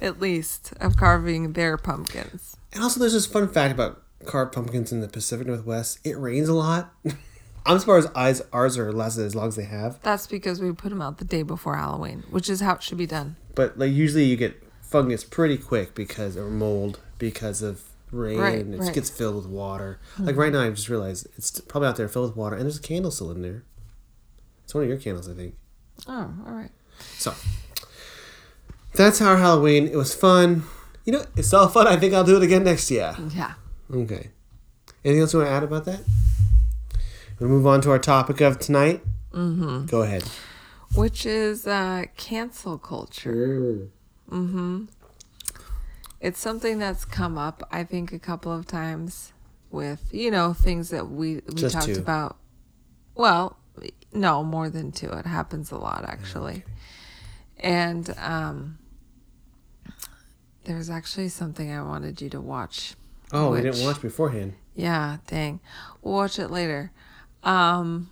at 0.01 0.19
least 0.19 0.73
of 0.79 0.97
carving 0.97 1.53
their 1.53 1.77
pumpkins. 1.77 2.57
And 2.73 2.83
also, 2.83 2.99
there's 2.99 3.13
this 3.13 3.25
fun 3.25 3.47
fact 3.47 3.73
about 3.73 4.01
carved 4.25 4.53
pumpkins 4.53 4.91
in 4.91 5.01
the 5.01 5.07
Pacific 5.07 5.47
Northwest. 5.47 5.99
It 6.03 6.17
rains 6.17 6.49
a 6.49 6.53
lot. 6.53 6.93
I'm 7.65 7.77
surprised 7.77 8.09
ours, 8.15 8.41
ours 8.53 8.77
are 8.77 8.91
lasted 8.91 9.25
as 9.25 9.35
long 9.35 9.49
as 9.49 9.55
they 9.55 9.63
have. 9.65 10.01
That's 10.01 10.27
because 10.27 10.61
we 10.61 10.71
put 10.71 10.89
them 10.89 11.01
out 11.01 11.17
the 11.17 11.25
day 11.25 11.43
before 11.43 11.75
Halloween, 11.75 12.23
which 12.29 12.49
is 12.49 12.61
how 12.61 12.75
it 12.75 12.83
should 12.83 12.97
be 12.97 13.05
done. 13.05 13.35
But 13.53 13.77
like 13.77 13.91
usually, 13.91 14.23
you 14.25 14.37
get 14.37 14.61
fungus 14.81 15.23
pretty 15.23 15.57
quick 15.57 15.93
because 15.93 16.37
or 16.37 16.49
mold 16.49 16.99
because 17.17 17.61
of 17.61 17.83
rain. 18.11 18.39
Right, 18.39 18.59
it 18.59 18.67
right. 18.67 18.79
Mm-hmm. 18.79 18.93
gets 18.93 19.09
filled 19.09 19.35
with 19.35 19.45
water. 19.45 19.99
Like 20.17 20.35
right 20.35 20.51
now, 20.51 20.61
I 20.61 20.69
just 20.69 20.89
realized 20.89 21.27
it's 21.37 21.59
probably 21.61 21.89
out 21.89 21.97
there 21.97 22.07
filled 22.07 22.29
with 22.29 22.37
water, 22.37 22.55
and 22.55 22.63
there's 22.63 22.79
a 22.79 22.81
candle 22.81 23.11
still 23.11 23.31
in 23.31 23.41
there. 23.41 23.63
It's 24.69 24.75
one 24.75 24.83
of 24.83 24.89
your 24.91 24.99
candles, 24.99 25.27
I 25.27 25.33
think. 25.33 25.55
Oh, 26.07 26.31
all 26.45 26.53
right. 26.53 26.69
So 27.17 27.33
that's 28.93 29.19
our 29.19 29.35
Halloween. 29.37 29.87
It 29.87 29.95
was 29.95 30.13
fun. 30.13 30.61
You 31.05 31.13
know, 31.13 31.25
it's 31.35 31.51
all 31.55 31.67
fun. 31.69 31.87
I 31.87 31.95
think 31.97 32.13
I'll 32.13 32.23
do 32.23 32.37
it 32.37 32.43
again 32.43 32.65
next 32.65 32.91
year. 32.91 33.15
Yeah. 33.33 33.53
Okay. 33.91 34.29
Anything 35.03 35.21
else 35.21 35.33
you 35.33 35.39
want 35.39 35.49
to 35.49 35.53
add 35.55 35.63
about 35.63 35.85
that? 35.85 36.01
We 37.39 37.47
move 37.47 37.65
on 37.65 37.81
to 37.81 37.89
our 37.89 37.97
topic 37.97 38.41
of 38.41 38.59
tonight. 38.59 39.01
Mm-hmm. 39.33 39.87
Go 39.87 40.03
ahead. 40.03 40.23
Which 40.93 41.25
is 41.25 41.65
uh, 41.65 42.03
cancel 42.15 42.77
culture. 42.77 43.87
Mhm. 44.29 44.87
It's 46.21 46.39
something 46.39 46.77
that's 46.77 47.05
come 47.05 47.39
up, 47.39 47.67
I 47.71 47.83
think, 47.83 48.13
a 48.13 48.19
couple 48.19 48.51
of 48.51 48.67
times 48.67 49.33
with, 49.71 50.09
you 50.13 50.29
know, 50.29 50.53
things 50.53 50.91
that 50.91 51.09
we, 51.09 51.41
we 51.47 51.55
Just 51.55 51.73
talked 51.73 51.87
two. 51.87 51.97
about. 51.97 52.37
Well, 53.15 53.57
no, 54.13 54.43
more 54.43 54.69
than 54.69 54.91
two. 54.91 55.09
It 55.09 55.25
happens 55.25 55.71
a 55.71 55.77
lot, 55.77 56.05
actually. 56.07 56.63
And 57.59 58.13
um, 58.17 58.77
there's 60.63 60.89
actually 60.89 61.29
something 61.29 61.71
I 61.71 61.81
wanted 61.81 62.21
you 62.21 62.29
to 62.31 62.41
watch. 62.41 62.95
Oh, 63.31 63.51
we 63.51 63.61
didn't 63.61 63.83
watch 63.83 64.01
beforehand. 64.01 64.53
Yeah, 64.75 65.17
dang. 65.27 65.59
We'll 66.01 66.15
watch 66.15 66.39
it 66.39 66.49
later. 66.49 66.91
Um, 67.43 68.09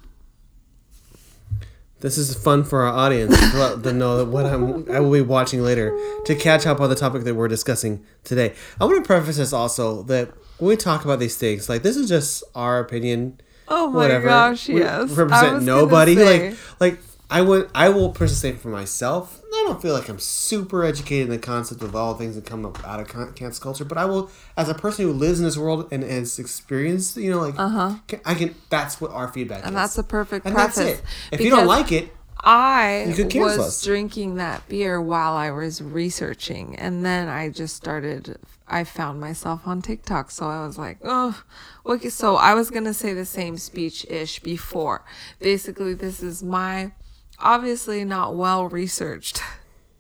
This 1.99 2.17
is 2.17 2.35
fun 2.35 2.63
for 2.63 2.83
our 2.83 2.93
audience 2.93 3.35
to 3.51 3.93
know 3.93 4.17
that 4.17 4.25
what 4.25 4.45
I'm 4.45 4.89
I 4.91 4.99
will 4.99 5.11
be 5.11 5.21
watching 5.21 5.63
later 5.63 5.97
to 6.25 6.35
catch 6.35 6.67
up 6.67 6.79
on 6.79 6.89
the 6.89 6.95
topic 6.95 7.23
that 7.23 7.33
we're 7.33 7.47
discussing 7.47 8.03
today. 8.23 8.53
I 8.79 8.85
want 8.85 9.03
to 9.03 9.07
preface 9.07 9.37
this 9.37 9.53
also 9.53 10.03
that 10.03 10.31
when 10.59 10.69
we 10.69 10.77
talk 10.77 11.05
about 11.05 11.19
these 11.19 11.37
things, 11.37 11.69
like 11.69 11.81
this 11.81 11.95
is 11.97 12.07
just 12.07 12.43
our 12.53 12.79
opinion. 12.79 13.41
Oh 13.67 13.89
my 13.89 13.97
whatever. 13.97 14.27
gosh, 14.27 14.67
We 14.69 14.79
yes. 14.79 15.11
I 15.11 15.21
represent 15.21 15.63
nobody. 15.63 16.15
Like 16.15 16.57
like 16.79 16.99
I 17.29 17.41
would 17.41 17.69
I 17.75 17.89
will 17.89 18.11
personally 18.11 18.55
say 18.55 18.61
for 18.61 18.69
myself, 18.69 19.41
I 19.53 19.63
don't 19.67 19.81
feel 19.81 19.93
like 19.93 20.07
I'm 20.07 20.19
super 20.19 20.85
educated 20.85 21.25
in 21.25 21.31
the 21.31 21.37
concept 21.37 21.81
of 21.81 21.93
all 21.95 22.13
things 22.13 22.35
that 22.35 22.45
come 22.45 22.65
up 22.65 22.81
out 22.87 23.01
of 23.01 23.07
con- 23.09 23.33
cancel 23.33 23.61
culture, 23.61 23.83
but 23.83 23.97
I 23.97 24.05
will 24.05 24.29
as 24.55 24.69
a 24.69 24.73
person 24.73 25.05
who 25.05 25.11
lives 25.11 25.39
in 25.39 25.45
this 25.45 25.57
world 25.57 25.89
and 25.91 26.03
has 26.03 26.39
experienced, 26.39 27.17
you 27.17 27.29
know, 27.29 27.41
like 27.41 27.55
uh-huh. 27.59 27.95
I 28.25 28.35
can 28.35 28.55
that's 28.69 29.01
what 29.01 29.11
our 29.11 29.27
feedback 29.27 29.59
and 29.65 29.69
is. 29.69 29.73
that's 29.75 29.97
a 29.97 30.03
perfect 30.03 30.45
and 30.45 30.55
preface. 30.55 30.75
that's 30.75 30.99
it. 30.99 31.05
If 31.31 31.41
you 31.41 31.49
don't 31.49 31.67
like 31.67 31.91
it, 31.91 32.15
I 32.49 33.03
You 33.09 33.13
could 33.15 33.29
cancel 33.29 33.57
was 33.57 33.67
us. 33.67 33.83
drinking 33.83 34.35
that 34.35 34.65
beer 34.69 35.01
while 35.01 35.33
I 35.33 35.51
was 35.51 35.81
researching, 35.81 36.77
and 36.77 37.05
then 37.05 37.27
I 37.27 37.49
just 37.49 37.75
started. 37.75 38.37
I 38.65 38.85
found 38.85 39.19
myself 39.19 39.67
on 39.67 39.81
TikTok, 39.81 40.31
so 40.31 40.47
I 40.47 40.65
was 40.65 40.77
like, 40.77 40.97
"Oh, 41.03 41.43
okay." 41.85 42.07
So 42.07 42.37
I 42.37 42.53
was 42.53 42.69
gonna 42.69 42.93
say 42.93 43.13
the 43.13 43.25
same 43.25 43.57
speech 43.57 44.05
ish 44.09 44.39
before. 44.39 45.03
Basically, 45.39 45.93
this 45.93 46.23
is 46.23 46.41
my 46.41 46.93
obviously 47.37 48.05
not 48.05 48.33
well 48.35 48.69
researched 48.69 49.41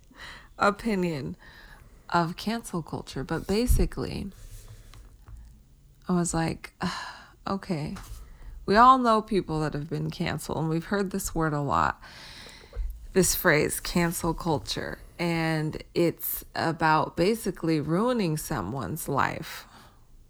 opinion 0.57 1.35
of 2.11 2.37
cancel 2.37 2.81
culture, 2.81 3.25
but 3.25 3.45
basically, 3.45 4.27
I 6.07 6.13
was 6.13 6.33
like, 6.33 6.71
okay, 7.45 7.97
we 8.65 8.77
all 8.77 8.97
know 8.97 9.21
people 9.21 9.59
that 9.59 9.73
have 9.73 9.89
been 9.89 10.09
canceled, 10.09 10.59
and 10.59 10.69
we've 10.69 10.85
heard 10.85 11.11
this 11.11 11.35
word 11.35 11.51
a 11.51 11.59
lot. 11.61 12.01
This 13.17 13.33
phrase, 13.33 13.79
cancel 13.79 14.35
culture, 14.35 14.99
and 15.17 15.83
it's 15.95 16.45
about 16.53 17.17
basically 17.17 17.79
ruining 17.79 18.37
someone's 18.37 19.09
life, 19.09 19.65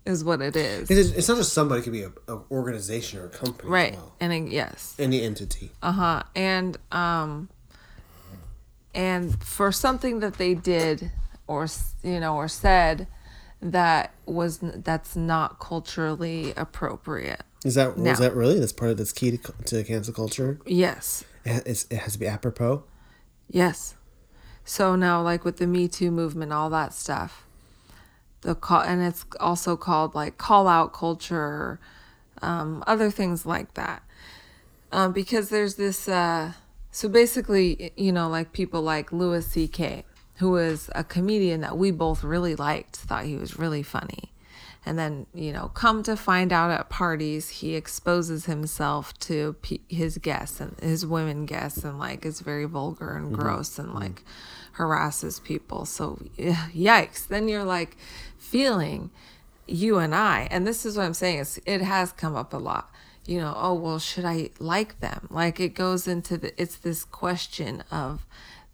is 0.05 0.23
what 0.23 0.41
it 0.41 0.55
is. 0.55 0.89
It's, 0.89 1.09
it's 1.09 1.27
not 1.27 1.35
just 1.35 1.51
somebody; 1.51 1.81
it 1.81 1.83
could 1.83 1.91
be 1.91 2.03
an 2.03 2.13
a 2.29 2.37
organization 2.49 3.19
or 3.19 3.25
a 3.25 3.29
company, 3.29 3.69
Right. 3.69 3.91
As 3.91 3.99
well. 3.99 4.15
And 4.21 4.49
yes. 4.49 4.95
Any 4.97 5.21
entity. 5.21 5.71
Uh 5.83 5.91
huh. 5.91 6.23
And 6.33 6.77
um, 6.93 7.49
and 8.95 9.43
for 9.43 9.73
something 9.73 10.21
that 10.21 10.35
they 10.35 10.53
did 10.53 11.11
or 11.45 11.67
you 12.03 12.21
know 12.21 12.37
or 12.37 12.47
said 12.47 13.07
that 13.61 14.13
was 14.25 14.59
that's 14.61 15.13
not 15.13 15.59
culturally 15.59 16.53
appropriate. 16.55 17.43
Is 17.65 17.75
that 17.75 17.97
No. 17.97 18.11
was 18.11 18.19
that 18.19 18.33
really? 18.33 18.57
That's 18.61 18.71
part 18.71 18.91
of 18.91 18.97
that's 18.97 19.11
key 19.11 19.31
to, 19.37 19.53
to 19.65 19.83
cancel 19.83 20.13
culture. 20.13 20.61
Yes. 20.65 21.25
It, 21.47 21.85
has 21.91 22.13
to 22.13 22.19
be 22.19 22.27
apropos. 22.27 22.83
Yes. 23.49 23.95
So 24.65 24.95
now, 24.95 25.21
like 25.21 25.45
with 25.45 25.57
the 25.57 25.67
Me 25.67 25.87
Too 25.87 26.11
movement, 26.11 26.51
all 26.51 26.69
that 26.71 26.93
stuff, 26.93 27.45
the 28.41 28.53
call, 28.53 28.81
and 28.81 29.01
it's 29.01 29.25
also 29.39 29.77
called 29.77 30.13
like 30.13 30.37
call 30.37 30.67
out 30.67 30.93
culture, 30.93 31.79
um, 32.41 32.83
other 32.85 33.09
things 33.09 33.45
like 33.45 33.75
that. 33.75 34.03
Um, 34.91 35.13
because 35.13 35.49
there's 35.49 35.75
this, 35.75 36.07
uh, 36.07 36.53
so 36.91 37.07
basically, 37.07 37.91
you 37.95 38.11
know, 38.11 38.27
like 38.29 38.51
people 38.51 38.81
like 38.81 39.11
Louis 39.11 39.45
C.K., 39.45 40.03
who 40.35 40.55
is 40.57 40.89
a 40.95 41.03
comedian 41.03 41.61
that 41.61 41.77
we 41.77 41.91
both 41.91 42.23
really 42.23 42.55
liked, 42.55 42.95
thought 42.95 43.25
he 43.25 43.35
was 43.35 43.57
really 43.57 43.83
funny. 43.83 44.31
And 44.87 44.97
then, 44.97 45.25
you 45.33 45.51
know, 45.51 45.67
come 45.73 46.01
to 46.03 46.15
find 46.15 46.53
out 46.53 46.71
at 46.71 46.87
parties, 46.87 47.49
he 47.49 47.75
exposes 47.75 48.45
himself 48.45 49.17
to 49.19 49.57
pe- 49.61 49.79
his 49.89 50.17
guests 50.17 50.61
and 50.61 50.79
his 50.79 51.05
women 51.05 51.45
guests 51.45 51.83
and 51.83 51.99
like 51.99 52.25
is 52.25 52.39
very 52.39 52.63
vulgar 52.63 53.17
and 53.17 53.33
mm-hmm. 53.33 53.41
gross 53.41 53.77
and 53.77 53.89
mm-hmm. 53.89 53.97
like 53.97 54.23
harasses 54.73 55.41
people. 55.41 55.85
So, 55.85 56.21
yikes. 56.37 57.27
Then 57.27 57.49
you're 57.49 57.65
like 57.65 57.97
feeling 58.37 59.11
you 59.67 59.97
and 59.97 60.15
I, 60.15 60.47
and 60.49 60.65
this 60.65 60.85
is 60.85 60.95
what 60.95 61.05
I'm 61.05 61.13
saying, 61.13 61.39
is 61.39 61.59
it 61.65 61.81
has 61.81 62.13
come 62.13 62.37
up 62.37 62.53
a 62.53 62.57
lot. 62.57 62.89
You 63.25 63.39
know, 63.41 63.53
oh 63.57 63.73
well, 63.73 63.99
should 63.99 64.23
I 64.23 64.51
like 64.57 65.01
them? 65.01 65.27
Like 65.29 65.59
it 65.59 65.73
goes 65.75 66.07
into 66.07 66.37
the 66.37 66.59
it's 66.59 66.77
this 66.77 67.03
question 67.03 67.83
of 67.91 68.25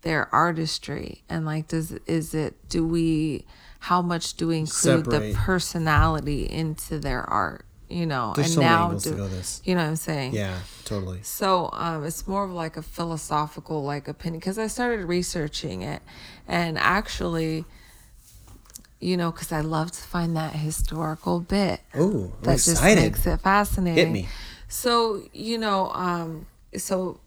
their 0.03 0.33
artistry 0.35 1.23
and 1.27 1.45
like 1.45 1.69
does 1.69 1.93
is 2.05 2.35
it 2.35 2.53
do 2.69 2.85
we 2.85 3.45
how 3.83 4.01
much 4.01 4.35
do 4.35 4.47
we 4.47 4.59
include 4.59 5.03
Separate. 5.03 5.33
the 5.33 5.37
personality 5.37 6.49
into 6.49 6.99
their 6.99 7.29
art? 7.29 7.65
You 7.89 8.05
know, 8.05 8.31
There's 8.33 8.47
and 8.47 8.55
so 8.55 8.61
now 8.61 8.91
to 8.97 8.97
do, 8.97 9.29
you 9.65 9.75
know 9.75 9.81
what 9.81 9.89
I'm 9.89 9.95
saying? 9.97 10.33
Yeah, 10.33 10.57
totally. 10.85 11.19
So 11.21 11.69
um, 11.73 12.05
it's 12.05 12.25
more 12.25 12.45
of 12.45 12.51
like 12.51 12.77
a 12.77 12.81
philosophical 12.81 13.83
like 13.83 14.07
opinion 14.07 14.39
because 14.39 14.57
I 14.57 14.67
started 14.67 15.05
researching 15.05 15.81
it, 15.81 16.01
and 16.47 16.77
actually, 16.79 17.65
you 19.01 19.17
know, 19.17 19.31
because 19.33 19.51
I 19.51 19.59
love 19.59 19.91
to 19.91 20.01
find 20.01 20.33
that 20.37 20.53
historical 20.53 21.41
bit 21.41 21.81
Ooh, 21.97 22.31
that 22.43 22.53
just 22.53 22.69
excited. 22.69 23.01
makes 23.01 23.27
it 23.27 23.41
fascinating. 23.41 23.97
Hit 23.97 24.11
me. 24.13 24.29
So 24.69 25.23
you 25.33 25.57
know, 25.57 25.91
um, 25.91 26.45
so 26.77 27.19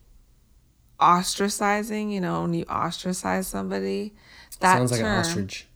ostracizing, 0.98 2.10
you 2.10 2.20
know, 2.22 2.42
when 2.42 2.54
you 2.54 2.64
ostracize 2.64 3.46
somebody, 3.46 4.14
that 4.60 4.78
Sounds 4.78 4.92
like 4.92 5.00
term. 5.02 5.12
an 5.12 5.18
ostrich. 5.20 5.66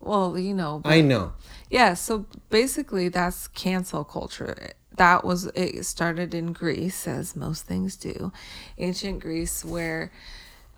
Well, 0.00 0.38
you 0.38 0.54
know, 0.54 0.80
but- 0.82 0.92
I 0.92 1.00
know. 1.00 1.32
yeah, 1.70 1.94
so 1.94 2.26
basically 2.50 3.08
that's 3.08 3.48
cancel 3.48 4.04
culture. 4.04 4.70
That 4.96 5.24
was 5.24 5.46
it 5.54 5.84
started 5.84 6.34
in 6.34 6.52
Greece 6.52 7.06
as 7.06 7.36
most 7.36 7.66
things 7.66 7.96
do. 7.96 8.32
Ancient 8.78 9.20
Greece 9.20 9.64
where 9.64 10.10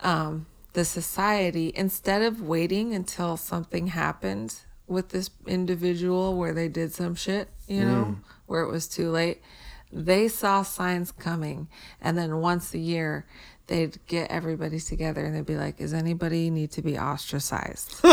um 0.01 0.47
the 0.73 0.85
society 0.85 1.73
instead 1.75 2.23
of 2.23 2.41
waiting 2.43 2.95
until 2.95 3.37
something 3.37 3.89
happened 3.89 4.55
with 4.87 5.11
this 5.11 5.31
individual 5.47 6.37
where 6.37 6.55
they 6.55 6.69
did 6.69 6.93
some 6.95 7.15
shit, 7.15 7.49
you 7.67 7.85
know, 7.85 8.17
where 8.47 8.63
it 8.63 8.71
was 8.71 8.89
too 8.89 9.11
late, 9.11 9.43
they 9.93 10.27
saw 10.29 10.63
signs 10.63 11.13
coming 11.13 11.69
and 12.01 12.17
then 12.17 12.39
once 12.41 12.73
a 12.75 12.79
year 12.79 13.27
they'd 13.67 13.99
get 14.07 14.31
everybody 14.31 14.81
together 14.81 15.25
and 15.27 15.35
they'd 15.37 15.45
be 15.47 15.57
like, 15.57 15.79
"Is 15.81 15.93
anybody 15.93 16.49
need 16.51 16.71
to 16.73 16.83
be 16.83 16.99
ostracized?" 16.99 17.95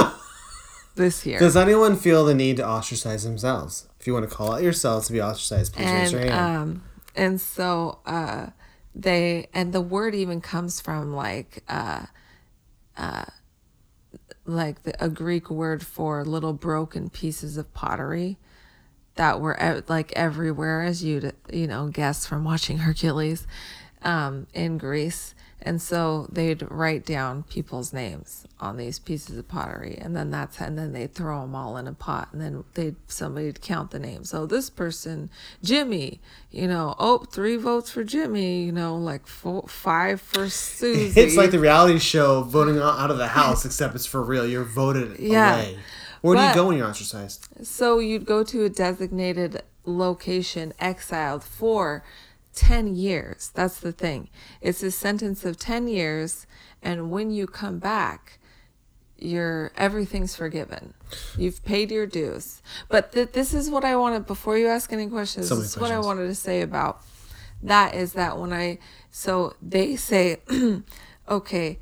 this 0.95 1.25
year. 1.25 1.39
Does 1.39 1.55
anyone 1.55 1.95
feel 1.97 2.25
the 2.25 2.33
need 2.33 2.57
to 2.57 2.65
ostracize 2.65 3.23
themselves? 3.23 3.87
If 3.99 4.07
you 4.07 4.13
want 4.13 4.29
to 4.29 4.35
call 4.35 4.53
out 4.53 4.63
yourselves 4.63 5.07
to 5.07 5.13
be 5.13 5.21
ostracized, 5.21 5.73
please 5.73 5.91
raise 5.91 6.11
your 6.11 6.21
hand. 6.21 6.31
um 6.33 6.83
and 7.15 7.39
so 7.39 7.99
uh 8.05 8.47
they 8.93 9.47
and 9.53 9.73
the 9.73 9.81
word 9.81 10.15
even 10.15 10.41
comes 10.41 10.79
from 10.81 11.13
like 11.13 11.63
uh 11.67 12.05
uh 12.97 13.25
like 14.45 14.83
the, 14.83 15.03
a 15.03 15.09
greek 15.09 15.49
word 15.49 15.85
for 15.85 16.23
little 16.23 16.53
broken 16.53 17.09
pieces 17.09 17.57
of 17.57 17.73
pottery 17.73 18.37
that 19.15 19.39
were 19.39 19.57
ev- 19.59 19.83
like 19.89 20.11
everywhere 20.13 20.81
as 20.81 21.03
you'd 21.03 21.33
you 21.51 21.67
know 21.67 21.87
guess 21.89 22.25
from 22.25 22.43
watching 22.43 22.77
hercules 22.87 23.45
um 24.01 24.47
in 24.53 24.77
greece 24.77 25.34
and 25.65 25.81
so 25.81 26.29
they'd 26.31 26.65
write 26.71 27.05
down 27.05 27.43
people's 27.43 27.91
names 27.91 28.45
on 28.59 28.77
these 28.77 28.99
pieces 28.99 29.37
of 29.37 29.47
pottery 29.49 29.97
and 29.99 30.15
then 30.15 30.31
that's 30.31 30.61
and 30.61 30.77
then 30.77 30.93
they'd 30.93 31.13
throw 31.13 31.41
them 31.41 31.55
all 31.55 31.75
in 31.75 31.87
a 31.87 31.93
pot 31.93 32.29
and 32.31 32.39
then 32.39 32.63
they'd 32.75 32.95
somebody'd 33.07 33.59
count 33.61 33.91
the 33.91 33.99
names 33.99 34.29
so 34.29 34.45
this 34.45 34.69
person 34.69 35.29
jimmy 35.63 36.21
you 36.51 36.67
know 36.67 36.95
oh 36.99 37.17
three 37.31 37.57
votes 37.57 37.89
for 37.91 38.03
jimmy 38.03 38.63
you 38.63 38.71
know 38.71 38.95
like 38.95 39.25
four, 39.27 39.63
five 39.67 40.21
for 40.21 40.47
susie 40.79 41.19
it's 41.19 41.35
like 41.35 41.51
the 41.51 41.59
reality 41.59 41.99
show 41.99 42.43
voting 42.43 42.77
out 42.79 43.11
of 43.11 43.17
the 43.17 43.27
house, 43.27 43.65
except 43.65 43.95
it's 43.95 44.05
for 44.05 44.21
real. 44.21 44.47
You're 44.47 44.63
voted 44.63 45.19
Yeah. 45.19 45.55
away. 45.55 45.79
Where 46.21 46.37
do 46.37 46.43
you 46.43 46.53
go 46.53 46.67
when 46.67 46.77
you're 46.77 46.87
ostracized? 46.87 47.47
So 47.63 47.99
you'd 47.99 48.25
go 48.25 48.43
to 48.43 48.63
a 48.63 48.69
designated 48.69 49.61
location, 49.85 50.73
exiled 50.79 51.43
for 51.43 52.03
10 52.55 52.95
years. 52.95 53.51
That's 53.53 53.79
the 53.79 53.91
thing. 53.91 54.29
It's 54.61 54.81
a 54.81 54.91
sentence 54.91 55.45
of 55.45 55.57
10 55.57 55.87
years, 55.87 56.47
and 56.81 57.11
when 57.11 57.31
you 57.31 57.47
come 57.47 57.79
back, 57.79 58.39
you're 59.17 59.71
everything's 59.77 60.35
forgiven. 60.35 60.93
You've 61.37 61.63
paid 61.63 61.91
your 61.91 62.05
dues. 62.05 62.61
But 62.89 63.13
th- 63.13 63.31
this 63.31 63.53
is 63.53 63.69
what 63.69 63.85
I 63.85 63.95
wanted 63.95 64.25
before 64.25 64.57
you 64.57 64.67
ask 64.67 64.91
any 64.91 65.07
questions. 65.07 65.47
So 65.47 65.55
this 65.55 65.75
is 65.75 65.77
what 65.77 65.91
I 65.91 65.99
wanted 65.99 66.27
to 66.27 66.35
say 66.35 66.61
about 66.61 67.01
that 67.63 67.95
is 67.95 68.13
that 68.13 68.37
when 68.37 68.51
I 68.53 68.79
so 69.11 69.55
they 69.61 69.95
say 69.95 70.37
okay, 71.29 71.79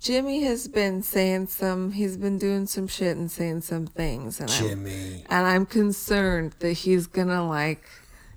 Jimmy 0.00 0.42
has 0.44 0.68
been 0.68 1.02
saying 1.02 1.48
some 1.48 1.92
he's 1.92 2.16
been 2.16 2.38
doing 2.38 2.66
some 2.66 2.88
shit 2.88 3.16
and 3.16 3.30
saying 3.30 3.60
some 3.60 3.86
things 3.86 4.40
and 4.40 4.50
I'm, 4.50 4.56
and 5.28 5.46
I'm 5.46 5.66
concerned 5.66 6.54
that 6.60 6.72
he's 6.72 7.06
gonna 7.06 7.46
like 7.46 7.84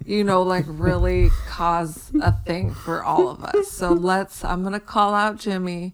you 0.06 0.24
know 0.24 0.42
like 0.44 0.66
really 0.68 1.30
cause 1.48 2.12
a 2.22 2.32
thing 2.46 2.74
for 2.74 3.04
all 3.04 3.30
of 3.30 3.44
us. 3.44 3.70
So 3.72 3.92
let's 3.94 4.44
I'm 4.44 4.64
gonna 4.64 4.80
call 4.80 5.14
out 5.14 5.38
Jimmy. 5.40 5.94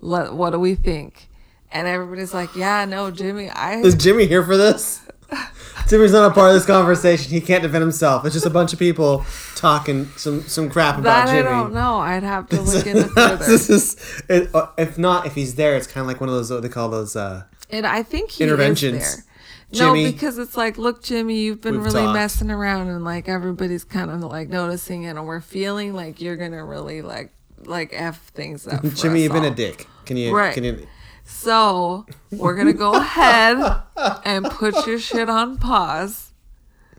Let 0.00 0.32
what 0.34 0.50
do 0.50 0.58
we 0.60 0.74
think? 0.74 1.28
And 1.72 1.86
everybody's 1.86 2.34
like, 2.34 2.54
Yeah, 2.56 2.84
no, 2.84 3.10
Jimmy, 3.10 3.48
I 3.50 3.76
Is 3.80 3.94
Jimmy 3.94 4.26
here 4.26 4.42
for 4.44 4.56
this? 4.56 5.06
Jimmy's 5.88 6.12
not 6.12 6.30
a 6.30 6.34
part 6.34 6.48
of 6.48 6.54
this 6.54 6.66
conversation. 6.66 7.30
He 7.32 7.40
can't 7.40 7.62
defend 7.62 7.82
himself. 7.82 8.24
It's 8.24 8.34
just 8.34 8.46
a 8.46 8.50
bunch 8.50 8.72
of 8.72 8.78
people 8.78 9.24
talking 9.54 10.06
some 10.16 10.42
some 10.42 10.68
crap 10.70 10.98
about 10.98 11.26
that 11.26 11.28
I 11.28 11.32
Jimmy. 11.38 11.48
don't 11.48 11.72
know. 11.72 11.98
I'd 11.98 12.22
have 12.24 12.48
to 12.48 12.60
look 12.60 12.86
into 12.86 13.04
further. 13.08 13.44
this 13.44 13.70
is, 13.70 14.22
it, 14.28 14.52
uh, 14.54 14.66
if 14.78 14.98
not, 14.98 15.26
if 15.26 15.34
he's 15.36 15.54
there, 15.54 15.76
it's 15.76 15.86
kind 15.86 16.02
of 16.02 16.08
like 16.08 16.20
one 16.20 16.28
of 16.28 16.34
those 16.34 16.50
what 16.50 16.62
they 16.62 16.68
call 16.68 16.88
those. 16.88 17.14
Uh, 17.16 17.44
And 17.70 17.86
I 17.86 18.02
think 18.02 18.30
he 18.32 18.44
Interventions. 18.44 19.02
is 19.02 19.16
there. 19.16 19.24
Jimmy, 19.72 20.04
no, 20.04 20.10
because 20.12 20.38
it's 20.38 20.56
like, 20.56 20.78
look, 20.78 21.02
Jimmy, 21.02 21.38
you've 21.40 21.60
been 21.60 21.80
really 21.80 22.02
talked. 22.02 22.14
messing 22.14 22.50
around, 22.50 22.88
and 22.88 23.04
like 23.04 23.28
everybody's 23.28 23.84
kind 23.84 24.10
of 24.10 24.20
like 24.22 24.48
noticing 24.48 25.04
it, 25.04 25.10
and 25.10 25.26
we're 25.26 25.40
feeling 25.40 25.94
like 25.94 26.20
you're 26.20 26.36
gonna 26.36 26.64
really 26.64 27.02
like 27.02 27.32
like 27.64 27.90
f 27.92 28.20
things 28.28 28.66
up. 28.66 28.82
Jimmy, 28.94 29.22
you've 29.22 29.32
been 29.32 29.44
a 29.44 29.54
dick. 29.54 29.86
Can 30.06 30.16
you? 30.16 30.34
Right. 30.34 30.54
Can 30.54 30.64
you? 30.64 30.86
So 31.24 32.06
we're 32.32 32.56
gonna 32.56 32.72
go 32.72 32.94
ahead 32.94 33.58
and 34.24 34.44
put 34.46 34.86
your 34.86 34.98
shit 35.08 35.28
on 35.28 35.56
pause, 35.58 36.32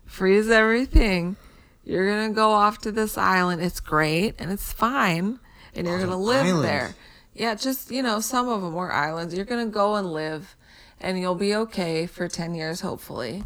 freeze 0.06 0.50
everything. 0.50 1.36
You're 1.84 2.10
gonna 2.10 2.34
go 2.34 2.52
off 2.52 2.78
to 2.80 2.92
this 2.92 3.18
island. 3.18 3.62
It's 3.62 3.80
great 3.82 4.36
and 4.40 4.50
it's 4.52 4.72
fine, 4.72 5.40
and 5.76 5.88
you're 5.88 6.00
gonna 6.00 6.18
live 6.18 6.46
island. 6.46 6.64
there. 6.64 6.96
Yeah, 7.34 7.56
just 7.56 7.92
you 7.92 8.02
know, 8.02 8.22
some 8.22 8.48
of 8.48 8.62
them 8.62 8.74
were 8.74 8.92
islands. 8.94 9.34
You're 9.34 9.46
gonna 9.46 9.66
go 9.66 9.96
and 9.96 10.12
live, 10.12 10.56
and 11.02 11.20
you'll 11.20 11.36
be 11.36 11.54
okay 11.56 12.06
for 12.08 12.28
ten 12.28 12.54
years, 12.56 12.82
hopefully. 12.82 13.44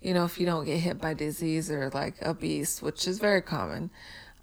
You 0.00 0.14
know, 0.14 0.24
if 0.24 0.38
you 0.38 0.46
don't 0.46 0.64
get 0.64 0.78
hit 0.80 1.00
by 1.00 1.14
disease 1.14 1.70
or 1.70 1.90
like 1.94 2.14
a 2.22 2.34
beast, 2.34 2.82
which 2.82 3.08
is 3.08 3.18
very 3.18 3.40
common. 3.42 3.90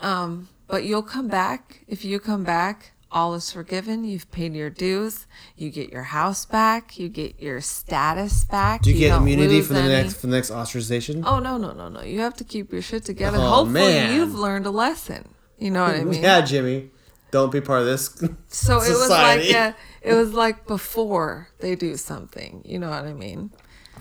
Um, 0.01 0.49
but 0.67 0.83
you'll 0.83 1.03
come 1.03 1.27
back. 1.27 1.81
If 1.87 2.03
you 2.03 2.19
come 2.19 2.43
back, 2.43 2.91
all 3.11 3.35
is 3.35 3.51
forgiven. 3.51 4.03
You've 4.03 4.29
paid 4.31 4.55
your 4.55 4.69
dues. 4.71 5.27
You 5.55 5.69
get 5.69 5.91
your 5.91 6.03
house 6.03 6.45
back. 6.45 6.97
You 6.97 7.07
get 7.07 7.39
your 7.39 7.61
status 7.61 8.43
back. 8.43 8.81
Do 8.81 8.91
you, 8.91 8.97
get 8.97 9.15
immunity 9.15 9.61
for 9.61 9.73
the 9.73 9.79
any- 9.81 9.89
next 9.89 10.15
for 10.15 10.27
the 10.27 10.35
next 10.35 10.49
ostracization? 10.49 11.23
Oh 11.25 11.39
no 11.39 11.57
no 11.57 11.71
no 11.73 11.87
no! 11.89 12.01
You 12.01 12.19
have 12.21 12.33
to 12.37 12.43
keep 12.43 12.73
your 12.73 12.81
shit 12.81 13.05
together. 13.05 13.37
Oh, 13.39 13.47
Hopefully, 13.63 13.93
man. 13.93 14.15
you've 14.15 14.33
learned 14.35 14.65
a 14.65 14.71
lesson. 14.71 15.29
You 15.59 15.69
know 15.71 15.83
what 15.83 15.95
I 15.95 16.03
mean? 16.03 16.21
Yeah, 16.23 16.41
Jimmy. 16.41 16.89
Don't 17.33 17.51
be 17.51 17.61
part 17.61 17.81
of 17.81 17.87
this. 17.87 18.09
So 18.47 18.77
it 18.77 18.89
was 18.91 19.09
like 19.09 19.39
a, 19.39 19.75
it 20.03 20.13
was 20.13 20.33
like 20.33 20.67
before 20.67 21.49
they 21.61 21.75
do 21.75 21.97
something. 21.97 22.61
You 22.63 22.77
know 22.77 22.91
what 22.91 23.05
I 23.05 23.13
mean? 23.13 23.49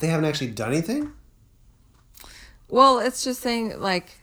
they 0.00 0.08
haven't 0.08 0.26
actually 0.26 0.50
done 0.50 0.72
anything. 0.72 1.12
Well, 2.68 2.98
it's 2.98 3.24
just 3.24 3.40
saying 3.40 3.80
like, 3.80 4.18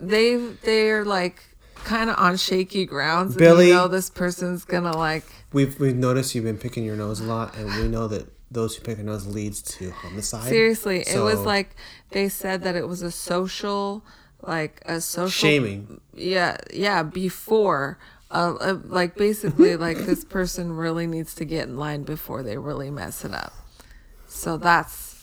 they 0.00 0.36
they're 0.62 1.04
like 1.04 1.42
kind 1.82 2.08
of 2.08 2.16
on 2.20 2.36
shaky 2.36 2.86
grounds. 2.86 3.32
and 3.32 3.38
Billy- 3.38 3.68
you 3.68 3.74
know 3.74 3.88
this 3.88 4.10
person's 4.10 4.64
gonna 4.64 4.96
like. 4.96 5.24
We've 5.52 5.78
we've 5.80 5.96
noticed 5.96 6.36
you've 6.36 6.44
been 6.44 6.58
picking 6.58 6.84
your 6.84 6.96
nose 6.96 7.18
a 7.18 7.24
lot, 7.24 7.56
and 7.56 7.66
we 7.74 7.88
know 7.88 8.06
that 8.06 8.28
those 8.48 8.76
who 8.76 8.84
pick 8.84 8.96
their 8.96 9.04
nose 9.04 9.26
leads 9.26 9.60
to 9.62 9.90
homicide. 9.90 10.44
Seriously, 10.48 11.00
it 11.00 11.18
was 11.18 11.40
like 11.40 11.74
they 12.10 12.28
said 12.28 12.62
that 12.62 12.76
it 12.76 12.86
was 12.86 13.02
a 13.02 13.10
social, 13.10 14.04
like 14.46 14.80
a 14.86 15.00
social 15.00 15.28
shaming. 15.28 16.00
Yeah, 16.14 16.56
yeah. 16.72 17.02
Before, 17.02 17.98
uh, 18.30 18.54
uh, 18.60 18.78
like 18.84 19.16
basically, 19.16 19.76
like 19.76 19.98
this 19.98 20.24
person 20.24 20.72
really 20.72 21.06
needs 21.06 21.34
to 21.36 21.44
get 21.44 21.68
in 21.68 21.76
line 21.76 22.02
before 22.04 22.42
they 22.42 22.56
really 22.56 22.90
mess 22.90 23.24
it 23.24 23.34
up. 23.34 23.52
So 24.26 24.56
that's 24.56 25.14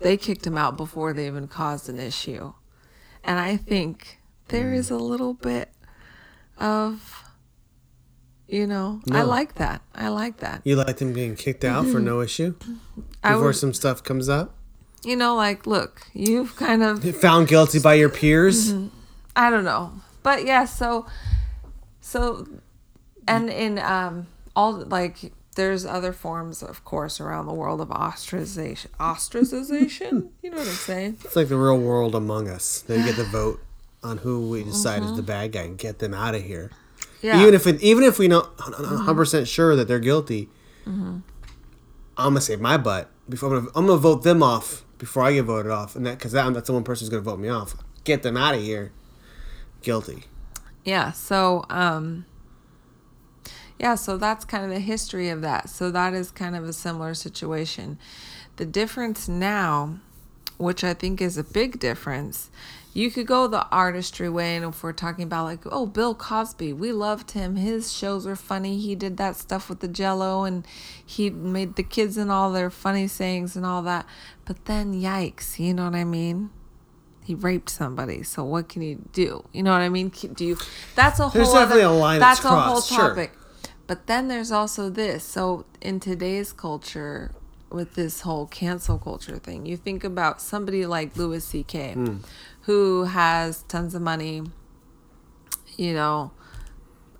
they 0.00 0.16
kicked 0.16 0.46
him 0.46 0.58
out 0.58 0.76
before 0.76 1.12
they 1.12 1.26
even 1.26 1.48
caused 1.48 1.88
an 1.88 1.98
issue, 1.98 2.52
and 3.24 3.38
I 3.38 3.56
think 3.56 4.18
there 4.48 4.72
is 4.72 4.90
a 4.90 4.96
little 4.98 5.34
bit 5.34 5.70
of 6.58 7.24
You 8.50 8.66
know, 8.66 9.02
I 9.12 9.22
like 9.22 9.56
that. 9.56 9.82
I 9.94 10.08
like 10.08 10.38
that. 10.38 10.62
You 10.64 10.76
like 10.76 10.96
them 10.96 11.12
being 11.12 11.36
kicked 11.36 11.64
out 11.64 11.86
for 11.86 12.00
no 12.00 12.22
issue 12.22 12.54
before 13.22 13.42
would, 13.48 13.56
some 13.56 13.74
stuff 13.74 14.02
comes 14.02 14.28
up? 14.28 14.56
You 15.04 15.16
know, 15.16 15.34
like, 15.36 15.66
look, 15.66 16.06
you've 16.14 16.56
kind 16.56 16.82
of 16.82 17.02
Found 17.20 17.48
guilty 17.48 17.78
by 17.78 17.94
your 17.94 18.08
peers? 18.08 18.72
I 19.36 19.50
don't 19.50 19.64
know. 19.64 19.92
But 20.22 20.44
yeah, 20.44 20.64
so 20.64 21.06
so 22.00 22.46
and 23.26 23.50
in 23.50 23.78
um 23.78 24.26
all 24.56 24.72
like 24.72 25.32
there's 25.56 25.84
other 25.84 26.12
forms 26.12 26.62
of 26.62 26.84
course 26.84 27.20
around 27.20 27.46
the 27.46 27.52
world 27.52 27.80
of 27.80 27.88
ostracization 27.88 28.86
ostracization 28.98 30.28
you 30.42 30.50
know 30.50 30.56
what 30.56 30.66
i'm 30.68 30.72
saying 30.74 31.16
It's 31.24 31.34
like 31.36 31.48
the 31.48 31.56
real 31.56 31.78
world 31.78 32.14
among 32.14 32.48
us. 32.48 32.80
They 32.80 33.02
get 33.02 33.16
the 33.16 33.24
vote 33.38 33.60
on 34.02 34.18
who 34.18 34.48
we 34.48 34.62
decide 34.64 35.02
Uh-huh. 35.02 35.10
is 35.10 35.16
the 35.16 35.22
bad 35.22 35.52
guy 35.52 35.62
and 35.62 35.76
get 35.76 35.98
them 35.98 36.14
out 36.14 36.34
of 36.34 36.42
here. 36.42 36.70
yeah 37.22 37.40
Even 37.42 37.54
if 37.54 37.66
it, 37.66 37.82
even 37.82 38.04
if 38.04 38.18
we 38.18 38.28
know 38.28 38.40
100 38.40 39.14
percent 39.14 39.48
sure 39.48 39.76
that 39.76 39.86
they're 39.88 39.98
guilty, 39.98 40.48
Mm-hmm. 40.86 41.18
I'm 42.16 42.30
gonna 42.32 42.40
save 42.40 42.60
my 42.60 42.76
butt 42.78 43.10
before 43.28 43.50
I'm 43.54 43.64
gonna, 43.66 43.70
I'm 43.76 43.86
gonna 43.86 43.98
vote 43.98 44.22
them 44.22 44.42
off 44.42 44.84
before 44.98 45.22
I 45.22 45.32
get 45.32 45.44
voted 45.44 45.70
off, 45.72 45.96
and 45.96 46.04
that 46.06 46.18
because 46.18 46.32
that, 46.32 46.52
that's 46.52 46.66
the 46.66 46.72
one 46.72 46.84
person 46.84 47.04
who's 47.06 47.10
gonna 47.10 47.22
vote 47.22 47.38
me 47.38 47.48
off. 47.48 47.74
Get 48.04 48.22
them 48.22 48.36
out 48.36 48.54
of 48.54 48.62
here. 48.62 48.92
Guilty. 49.82 50.24
yeah 50.84 51.12
so 51.12 51.64
um 51.70 52.26
yeah 53.78 53.94
so 53.94 54.16
that's 54.16 54.44
kind 54.44 54.64
of 54.64 54.70
the 54.70 54.80
history 54.80 55.28
of 55.28 55.40
that 55.40 55.68
so 55.70 55.88
that 55.92 56.14
is 56.14 56.32
kind 56.32 56.56
of 56.56 56.64
a 56.64 56.72
similar 56.72 57.14
situation 57.14 57.96
the 58.56 58.66
difference 58.66 59.28
now 59.28 59.98
which 60.56 60.82
i 60.82 60.92
think 60.92 61.20
is 61.22 61.38
a 61.38 61.44
big 61.44 61.78
difference 61.78 62.50
you 62.98 63.12
could 63.12 63.28
go 63.28 63.46
the 63.46 63.64
artistry 63.68 64.28
way 64.28 64.56
and 64.56 64.64
if 64.64 64.82
we're 64.82 64.92
talking 64.92 65.22
about 65.22 65.44
like 65.44 65.60
oh 65.70 65.86
bill 65.86 66.14
cosby 66.14 66.72
we 66.72 66.90
loved 66.90 67.30
him. 67.30 67.54
His 67.54 67.92
shows 67.92 68.26
were 68.26 68.34
funny. 68.34 68.78
He 68.78 68.96
did 68.96 69.16
that 69.18 69.36
stuff 69.36 69.68
with 69.68 69.78
the 69.78 69.86
jello 69.86 70.42
and 70.42 70.66
he 71.04 71.30
made 71.30 71.76
the 71.76 71.84
kids 71.84 72.16
and 72.16 72.30
all 72.30 72.50
their 72.50 72.70
funny 72.70 73.06
sayings 73.06 73.54
and 73.54 73.64
all 73.64 73.82
that. 73.82 74.04
But 74.44 74.64
then 74.64 74.94
yikes 74.94 75.58
you 75.60 75.72
know 75.74 75.84
what 75.84 75.94
i 75.94 76.04
mean? 76.04 76.50
He 77.24 77.34
raped 77.34 77.70
somebody 77.70 78.24
so 78.24 78.42
what 78.42 78.68
can 78.68 78.82
you 78.82 79.04
do? 79.12 79.44
You 79.52 79.62
know 79.62 79.70
what 79.72 79.82
i 79.82 79.88
mean? 79.88 80.08
Do 80.08 80.44
you 80.44 80.56
that's 80.96 81.20
a 81.20 81.28
whole 81.28 81.30
There's 81.30 81.52
definitely 81.52 81.84
other, 81.84 81.94
a 81.94 81.98
line 81.98 82.18
that's 82.18 82.40
that's 82.40 82.52
a 82.52 82.60
whole 82.60 82.72
crossed, 82.72 82.88
sure. 82.88 83.08
topic. 83.10 83.32
But 83.86 84.06
then 84.06 84.28
there's 84.28 84.52
also 84.52 84.90
this. 84.90 85.24
So 85.24 85.64
in 85.80 85.98
today's 86.00 86.52
culture 86.52 87.30
with 87.70 87.94
this 87.94 88.22
whole 88.22 88.46
cancel 88.46 88.98
culture 88.98 89.36
thing 89.38 89.66
you 89.66 89.76
think 89.76 90.02
about 90.04 90.40
somebody 90.40 90.86
like 90.86 91.14
louis 91.16 91.44
ck 91.52 91.92
Hmm. 91.94 92.16
Who 92.68 93.04
has 93.04 93.62
tons 93.62 93.94
of 93.94 94.02
money 94.02 94.42
you 95.78 95.94
know 95.94 96.30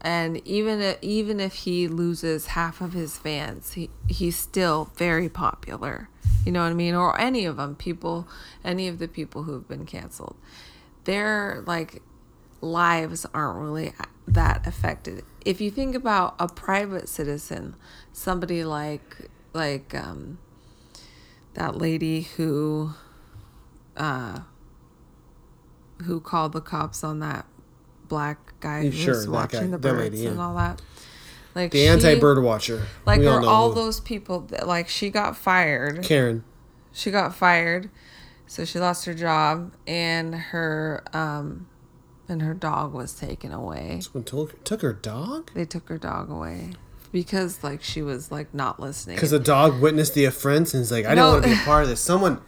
and 0.03 0.47
even 0.47 0.83
if, 0.83 0.99
even 1.01 1.41
if 1.41 1.55
he 1.55 1.89
loses 1.89 2.49
half 2.49 2.83
of 2.83 2.93
his 2.93 3.17
fans 3.17 3.73
he, 3.73 3.89
he's 4.07 4.37
still 4.37 4.93
very 4.97 5.29
popular. 5.31 6.11
You 6.45 6.53
know 6.53 6.63
what 6.63 6.71
i 6.71 6.75
mean? 6.75 6.95
Or 6.95 7.19
any 7.19 7.47
of 7.47 7.57
them 7.57 7.77
people 7.77 8.29
any 8.63 8.89
of 8.89 8.99
the 8.99 9.09
people 9.09 9.45
who've 9.45 9.67
been 9.67 9.87
canceled. 9.87 10.37
Their 11.05 11.65
like 11.67 12.03
lives 12.61 13.25
aren't 13.33 13.59
really 13.59 13.95
that 14.27 14.67
affected. 14.67 15.25
If 15.47 15.63
you 15.63 15.71
think 15.71 15.95
about 15.95 16.35
a 16.39 16.47
private 16.47 17.09
citizen 17.09 17.75
somebody 18.13 18.65
like 18.65 19.31
like 19.55 19.95
um 19.95 20.37
that 21.55 21.79
lady 21.79 22.21
who 22.37 22.91
uh 23.97 24.41
who 26.05 26.21
called 26.21 26.53
the 26.53 26.61
cops 26.61 27.03
on 27.05 27.19
that 27.21 27.47
black 28.09 28.55
guy 28.61 28.83
who 28.85 28.93
Sure, 28.93 29.15
was 29.15 29.29
watching 29.29 29.61
guy, 29.63 29.67
the 29.73 29.79
birds 29.79 30.01
lady, 30.01 30.19
yeah. 30.25 30.31
and 30.31 30.41
all 30.41 30.55
that 30.57 30.81
like 31.55 31.71
The 31.73 31.87
anti-bird 31.89 32.43
watcher. 32.43 32.87
like 33.05 33.21
all 33.23 33.47
all 33.49 33.71
those 33.73 34.01
people 34.01 34.41
that 34.49 34.67
like 34.67 34.89
she 34.89 35.11
got 35.11 35.37
fired 35.37 36.03
Karen. 36.03 36.45
she 36.93 37.11
got 37.11 37.35
fired 37.35 37.91
so 38.47 38.65
she 38.65 38.79
lost 38.79 39.05
her 39.05 39.15
job 39.15 39.73
and 39.87 40.35
her 40.35 41.03
um 41.13 41.67
and 42.29 42.43
her 42.43 42.55
dog 42.55 42.93
was 42.95 43.15
taken 43.15 43.53
away 43.53 44.01
Someone 44.03 44.25
took, 44.25 44.65
took 44.65 44.83
her 44.83 44.93
dog 44.93 45.51
they 45.55 45.65
took 45.65 45.89
her 45.89 45.99
dog 45.99 46.31
away 46.31 46.73
because 47.13 47.63
like 47.65 47.83
she 47.83 48.03
was 48.03 48.31
like 48.31 48.53
not 48.55 48.79
listening 48.81 49.17
because 49.17 49.31
the 49.31 49.39
dog 49.39 49.81
witnessed 49.81 50.15
the 50.15 50.27
offense 50.27 50.75
and 50.75 50.83
is 50.83 50.91
like, 50.93 51.07
I 51.07 51.15
No. 51.15 51.23
don't 51.25 51.33
want 51.33 51.45
to 51.45 51.51
be 51.51 51.57
a 51.57 51.65
part 51.65 51.83
of 51.83 51.89
this. 51.89 52.01
Someone, 52.11 52.41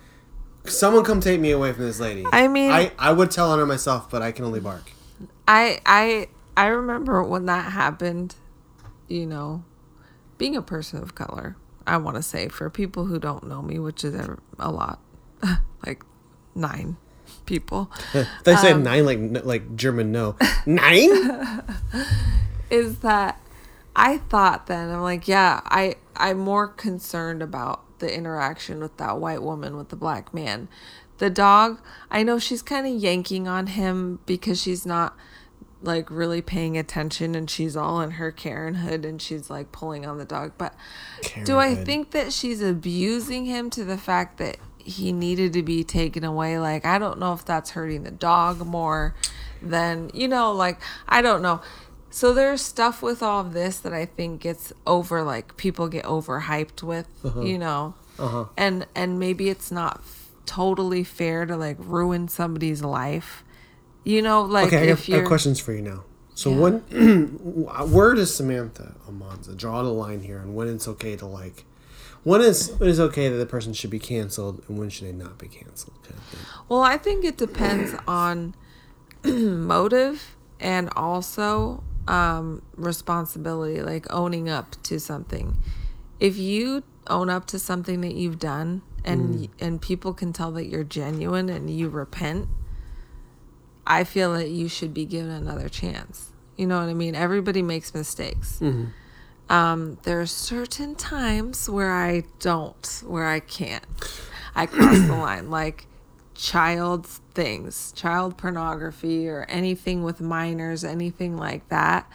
someone, 0.64 1.05
come 1.05 1.20
take 1.20 1.40
me 1.40 1.51
away 1.51 1.73
from 1.73 1.85
this 1.85 2.01
lady. 2.01 2.25
I 2.33 2.49
mean- 2.49 2.70
I 2.73 2.92
I 2.99 3.12
would 3.12 3.31
tell 3.31 3.51
on 3.51 3.59
her 3.59 3.66
myself, 3.66 4.11
but 4.11 4.23
I 4.23 4.33
can 4.33 4.44
only 4.44 4.61
bark. 4.61 4.90
I 5.49 5.81
I 5.87 6.29
I 6.57 6.66
remember 6.66 7.23
when 7.23 7.46
that 7.46 7.73
happened, 7.73 8.35
you 9.09 9.27
know, 9.27 9.64
being 10.38 10.57
a 10.57 10.62
person 10.62 11.03
of 11.03 11.14
color. 11.14 11.57
I 11.87 11.96
want 11.96 12.16
to 12.16 12.23
say 12.23 12.49
for 12.49 12.68
people 12.70 13.07
who 13.07 13.18
don't 13.18 13.44
know 13.49 13.62
me, 13.62 13.79
which 13.79 14.05
is 14.05 14.14
a 14.59 14.70
lot, 14.70 15.01
like 15.87 16.05
nine 16.55 16.96
people, 17.46 17.90
They 18.44 18.55
said 18.57 18.73
Um, 18.75 18.83
nine 18.85 19.05
like 19.07 19.44
like 19.44 19.77
German 19.77 20.12
no 20.12 20.37
nine. 20.66 21.11
is 22.70 22.99
that 22.99 23.40
I 23.96 24.18
thought 24.18 24.66
then 24.66 24.90
I'm 24.90 25.03
like, 25.03 25.27
yeah, 25.27 25.61
I 25.64 25.96
I'm 26.16 26.38
more 26.38 26.68
concerned 26.68 27.42
about 27.42 27.83
the 28.01 28.13
interaction 28.15 28.81
with 28.81 28.97
that 28.99 29.19
white 29.19 29.43
woman 29.43 29.77
with 29.77 29.89
the 29.89 29.97
black 29.97 30.35
man. 30.35 30.69
The 31.19 31.31
dog, 31.31 31.81
I 32.11 32.23
know 32.23 32.39
she's 32.39 32.63
kind 32.63 32.87
of 32.87 32.95
yanking 32.95 33.47
on 33.47 33.69
him 33.69 34.21
because 34.27 34.61
she's 34.61 34.85
not 34.85 35.17
like 35.83 36.11
really 36.11 36.43
paying 36.43 36.77
attention 36.77 37.35
and 37.35 37.49
she's 37.49 37.77
all 37.77 38.01
in 38.01 38.13
her 38.13 38.31
Karen 38.31 38.75
hood 38.77 39.05
and 39.05 39.21
she's 39.21 39.49
like 39.49 39.73
pulling 39.73 40.05
on 40.05 40.19
the 40.19 40.25
dog. 40.25 40.53
But 40.59 40.75
do 41.45 41.59
I 41.59 41.75
Karenhood. 41.75 41.85
think 41.87 42.11
that 42.11 42.33
she's 42.33 42.61
abusing 42.61 43.47
him 43.47 43.71
to 43.71 43.85
the 43.85 43.97
fact 43.99 44.39
that 44.39 44.59
he 44.79 45.13
needed 45.13 45.53
to 45.55 45.63
be 45.63 45.85
taken 45.85 46.25
away? 46.25 46.59
Like, 46.59 46.85
I 46.85 46.99
don't 46.99 47.19
know 47.19 47.33
if 47.33 47.45
that's 47.45 47.71
hurting 47.71 48.03
the 48.03 48.11
dog 48.11 48.67
more 48.67 49.15
than, 49.63 50.11
you 50.13 50.29
know, 50.29 50.53
like, 50.53 50.81
I 51.09 51.23
don't 51.23 51.43
know. 51.43 51.61
So 52.11 52.35
there's 52.35 52.61
stuff 52.61 53.03
with 53.03 53.23
all 53.23 53.40
of 53.40 53.53
this 53.53 53.79
that 53.79 53.92
I 53.92 54.05
think 54.05 54.40
gets 54.42 54.73
over, 54.87 55.23
like, 55.23 55.57
people 55.57 55.88
get 55.88 56.05
overhyped 56.05 56.83
with, 56.83 57.07
you 57.42 57.57
know? 57.59 57.94
Uh-huh. 58.18 58.46
And, 58.57 58.87
and 58.94 59.18
maybe 59.18 59.49
it's 59.49 59.70
not 59.70 59.99
f- 60.01 60.31
totally 60.44 61.05
fair 61.05 61.46
to, 61.46 61.57
like, 61.57 61.77
ruin 61.79 62.27
somebody's 62.29 62.83
life. 62.83 63.44
You 64.05 64.23
know, 64.23 64.42
like, 64.42 64.66
Okay, 64.68 64.83
I 64.83 64.87
have, 64.87 65.09
I 65.09 65.16
have 65.18 65.27
questions 65.27 65.61
for 65.61 65.73
you 65.73 65.83
now. 65.83 66.05
So 66.35 66.51
Yeah. 66.51 66.57
when, 66.59 67.29
where 67.92 68.14
does 68.14 68.35
Samantha 68.35 68.96
Almanza 69.07 69.55
draw 69.55 69.83
the 69.83 69.90
line 69.90 70.20
here, 70.23 70.38
and 70.38 70.55
when 70.55 70.68
it's 70.68 70.88
okay 70.88 71.14
to 71.16 71.27
like, 71.27 71.64
when 72.23 72.40
is 72.42 72.73
when 72.79 72.88
is 72.88 73.01
okay 73.01 73.29
that 73.29 73.37
the 73.37 73.46
person 73.46 73.73
should 73.73 73.90
be 73.90 73.99
canceled, 73.99 74.62
and 74.68 74.79
when 74.79 74.90
should 74.90 75.07
they 75.09 75.12
not 75.12 75.38
be 75.38 75.49
canceled? 75.49 75.94
Kind 76.03 76.18
of. 76.33 76.38
Well, 76.68 76.83
I 76.83 76.96
think 76.99 77.25
it 77.25 77.37
depends 77.38 77.94
on 78.07 78.55
motive 79.25 80.37
and 80.59 80.90
also 80.96 81.83
um, 82.09 82.63
responsibility, 82.77 83.83
like 83.83 84.07
owning 84.13 84.49
up 84.49 84.83
to 84.85 84.99
something. 85.01 85.57
If 86.19 86.37
you 86.37 86.83
own 87.07 87.31
up 87.31 87.47
to 87.47 87.59
something 87.59 88.01
that 88.03 88.15
you've 88.15 88.39
done 88.39 88.83
and 89.05 89.49
and 89.59 89.81
people 89.81 90.13
can 90.13 90.33
tell 90.33 90.53
that 90.53 90.67
you're 90.67 90.85
genuine 90.85 91.49
and 91.49 91.71
you 91.71 91.89
repent, 91.89 92.49
I 93.87 94.05
feel 94.05 94.35
that 94.35 94.51
you 94.51 94.69
should 94.69 94.93
be 94.93 95.05
given 95.05 95.31
another 95.31 95.69
chance. 95.69 96.31
You 96.57 96.67
know 96.67 96.79
what 96.79 96.89
I 96.89 96.95
mean? 96.95 97.15
Everybody 97.15 97.63
makes 97.63 97.95
mistakes. 97.95 98.61
Um, 99.49 99.99
there 100.05 100.21
are 100.21 100.27
certain 100.27 100.95
times 100.95 101.69
where 101.69 101.91
I 101.93 102.25
don't, 102.39 103.03
where 103.07 103.27
I 103.27 103.41
can't. 103.41 103.85
I 104.55 104.67
cross 104.67 104.99
the 104.99 105.17
line, 105.17 105.51
like 105.51 105.87
child 106.40 107.07
things, 107.07 107.92
child 107.92 108.37
pornography, 108.38 109.29
or 109.29 109.44
anything 109.48 110.03
with 110.03 110.20
minors, 110.20 110.83
anything 110.85 111.37
like 111.37 111.68
that. 111.68 112.11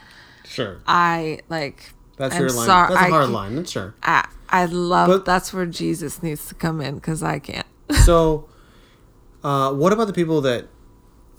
Sure, 0.45 0.81
I 0.87 1.39
like. 1.49 1.91
that's 2.17 2.35
I'm 2.35 2.41
your 2.41 2.49
line. 2.49 2.65
sorry, 2.65 2.93
that's 2.93 3.01
a 3.01 3.05
I 3.05 3.09
hard 3.09 3.29
line. 3.29 3.65
Sure. 3.65 3.93
I, 4.01 4.27
I 4.49 4.65
love. 4.65 5.07
But- 5.07 5.25
that's 5.25 5.53
where 5.53 5.65
Jesus 5.65 6.23
needs 6.23 6.47
to 6.47 6.55
come 6.55 6.81
in 6.81 6.95
because 6.95 7.21
I 7.23 7.39
can't. 7.39 7.67
So, 8.03 8.47
uh, 9.43 9.71
what 9.73 9.93
about 9.93 10.07
the 10.07 10.13
people 10.13 10.41
that 10.41 10.67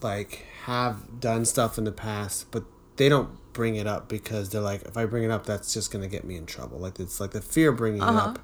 like 0.01 0.47
have 0.65 1.21
done 1.21 1.45
stuff 1.45 1.79
in 1.79 1.85
the 1.85 1.93
past, 1.93 2.51
but 2.51 2.65
they 2.97 3.09
don't 3.09 3.31
bring 3.53 3.77
it 3.77 3.87
up 3.87 4.09
because 4.09 4.51
they're 4.51 4.61
like, 4.61 4.83
if 4.83 4.97
I 4.97 5.07
bring 5.07 5.25
it 5.25 5.31
up, 5.31 5.45
that's 5.47 5.73
just 5.75 5.91
gonna 5.93 6.09
get 6.09 6.25
me 6.25 6.37
in 6.37 6.47
trouble. 6.47 6.79
Like 6.79 7.01
it's 7.01 7.19
like 7.21 7.31
the 7.33 7.41
fear 7.41 7.71
of 7.71 7.77
bringing 7.77 8.03
it 8.03 8.05
up 8.09 8.39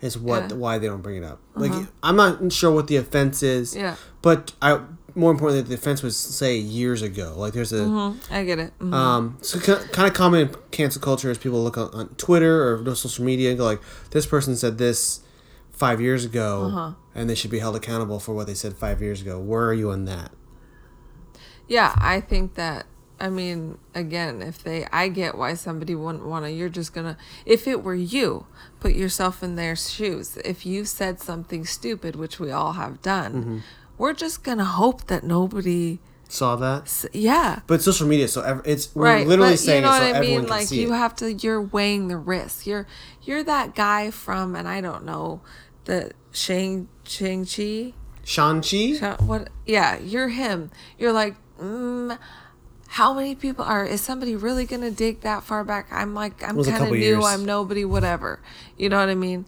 is 0.00 0.18
what 0.18 0.38
Uh-huh. 0.44 0.48
Yeah. 0.50 0.56
why 0.56 0.78
they 0.78 0.86
don't 0.86 1.02
bring 1.02 1.16
it 1.16 1.24
up. 1.24 1.40
Like 1.54 1.72
I'm 2.02 2.16
not 2.16 2.52
sure 2.52 2.70
what 2.70 2.86
the 2.88 2.96
offense 2.96 3.42
is. 3.42 3.74
Yeah. 3.76 3.96
But 4.22 4.52
I 4.62 4.80
more 5.16 5.30
importantly, 5.30 5.62
the 5.68 5.74
offense 5.80 6.02
was 6.02 6.16
say 6.16 6.56
years 6.58 7.00
ago. 7.02 7.34
Like 7.36 7.52
there's 7.52 7.72
a. 7.72 7.82
Mhm, 7.84 8.16
I 8.32 8.44
get 8.44 8.58
it. 8.58 8.72
Mhm. 8.80 8.92
Um, 8.92 9.38
so 9.42 9.60
kind 9.60 10.08
of 10.08 10.12
common 10.14 10.40
in 10.48 10.54
cancel 10.72 11.00
culture 11.00 11.30
is 11.30 11.38
people 11.38 11.62
look 11.62 11.78
on, 11.78 11.88
on 11.94 12.08
Twitter 12.16 12.74
or 12.74 12.82
no 12.82 12.94
social 12.94 13.24
media 13.24 13.50
and 13.50 13.58
go 13.58 13.64
like, 13.64 13.80
this 14.10 14.26
person 14.26 14.56
said 14.56 14.76
this 14.78 15.20
five 15.70 16.00
years 16.00 16.24
ago, 16.24 16.64
Uh-huh. 16.66 16.92
and 17.14 17.30
they 17.30 17.34
should 17.36 17.50
be 17.52 17.60
held 17.60 17.76
accountable 17.76 18.18
for 18.18 18.34
what 18.34 18.46
they 18.48 18.54
said 18.54 18.76
five 18.76 19.00
years 19.00 19.20
ago. 19.22 19.38
Where 19.38 19.64
are 19.66 19.72
you 19.74 19.90
on 19.90 20.04
that? 20.06 20.32
Yeah, 21.68 21.94
I 21.96 22.20
think 22.20 22.54
that 22.54 22.86
I 23.20 23.30
mean, 23.30 23.78
again, 23.94 24.42
if 24.42 24.62
they, 24.62 24.86
I 24.92 25.08
get 25.08 25.36
why 25.38 25.54
somebody 25.54 25.94
wouldn't 25.94 26.26
want 26.26 26.44
to. 26.46 26.50
You're 26.50 26.68
just 26.68 26.92
gonna, 26.92 27.16
if 27.46 27.68
it 27.68 27.82
were 27.84 27.94
you, 27.94 28.46
put 28.80 28.94
yourself 28.94 29.42
in 29.42 29.54
their 29.56 29.76
shoes. 29.76 30.36
If 30.44 30.66
you 30.66 30.84
said 30.84 31.20
something 31.20 31.64
stupid, 31.64 32.16
which 32.16 32.40
we 32.40 32.50
all 32.50 32.72
have 32.72 33.00
done, 33.02 33.32
Mm-hmm. 33.34 33.58
we're 33.98 34.14
just 34.14 34.42
gonna 34.42 34.64
hope 34.64 35.06
that 35.06 35.22
nobody, 35.22 36.00
Saw 36.28 36.56
that? 36.56 36.82
s- 36.82 37.06
yeah, 37.12 37.60
But 37.68 37.82
social 37.82 38.08
media, 38.08 38.26
so 38.26 38.40
ev- 38.42 38.62
it's 38.64 38.92
we're 38.96 39.04
right. 39.04 39.26
literally 39.26 39.52
but 39.52 39.58
saying 39.60 39.84
you 39.84 39.88
know 39.88 39.94
it 39.94 39.98
so 39.98 40.04
what 40.06 40.14
I 40.14 40.16
everyone 40.18 40.36
mean? 40.36 40.40
can 40.48 40.50
Like 40.58 40.70
you 40.72 40.92
it. 40.92 40.96
have 40.96 41.14
to, 41.16 41.32
you're 41.32 41.62
weighing 41.62 42.08
the 42.08 42.16
risk. 42.16 42.66
You're, 42.66 42.86
you're 43.22 43.44
that 43.44 43.74
guy 43.76 44.10
from, 44.10 44.56
and 44.56 44.66
I 44.66 44.80
don't 44.80 45.04
know, 45.04 45.40
the 45.84 46.10
Shang 46.32 46.88
Shang 47.04 47.44
Chi. 47.46 47.92
Shang-Chi? 48.24 48.94
Sha- 48.98 49.16
What? 49.18 49.50
Yeah, 49.66 49.98
you're 49.98 50.28
him. 50.28 50.70
You're 50.98 51.12
like, 51.12 51.36
mm, 51.60 52.18
how 52.94 53.12
many 53.12 53.34
people 53.34 53.64
are? 53.64 53.84
Is 53.84 54.00
somebody 54.00 54.36
really 54.36 54.66
gonna 54.66 54.92
dig 54.92 55.22
that 55.22 55.42
far 55.42 55.64
back? 55.64 55.88
I'm 55.90 56.14
like, 56.14 56.40
I'm 56.44 56.62
kind 56.62 56.84
of 56.84 56.90
new. 56.92 56.96
years. 56.96 57.24
I'm 57.26 57.44
nobody. 57.44 57.84
Whatever. 57.84 58.38
You 58.78 58.88
know 58.88 59.00
what 59.00 59.08
I 59.08 59.16
mean? 59.16 59.46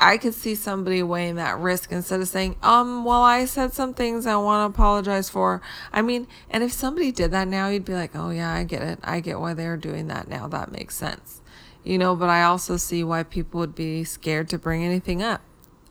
I 0.00 0.16
could 0.16 0.32
see 0.32 0.54
somebody 0.54 1.02
weighing 1.02 1.34
that 1.34 1.58
risk 1.58 1.92
instead 1.92 2.22
of 2.22 2.28
saying, 2.28 2.56
um, 2.62 3.04
well, 3.04 3.20
I 3.20 3.44
said 3.44 3.74
some 3.74 3.92
things 3.92 4.24
I 4.24 4.36
want 4.36 4.62
to 4.62 4.74
apologize 4.74 5.28
for. 5.28 5.60
I 5.92 6.00
mean, 6.00 6.26
and 6.48 6.64
if 6.64 6.72
somebody 6.72 7.12
did 7.12 7.32
that 7.32 7.48
now, 7.48 7.68
you'd 7.68 7.84
be 7.84 7.92
like, 7.92 8.12
oh 8.16 8.30
yeah, 8.30 8.50
I 8.50 8.64
get 8.64 8.80
it. 8.80 8.98
I 9.04 9.20
get 9.20 9.38
why 9.38 9.52
they're 9.52 9.76
doing 9.76 10.06
that 10.06 10.26
now. 10.26 10.48
That 10.48 10.72
makes 10.72 10.96
sense. 10.96 11.42
You 11.84 11.98
know, 11.98 12.16
but 12.16 12.30
I 12.30 12.44
also 12.44 12.78
see 12.78 13.04
why 13.04 13.24
people 13.24 13.60
would 13.60 13.74
be 13.74 14.04
scared 14.04 14.48
to 14.48 14.58
bring 14.58 14.82
anything 14.82 15.22
up 15.22 15.42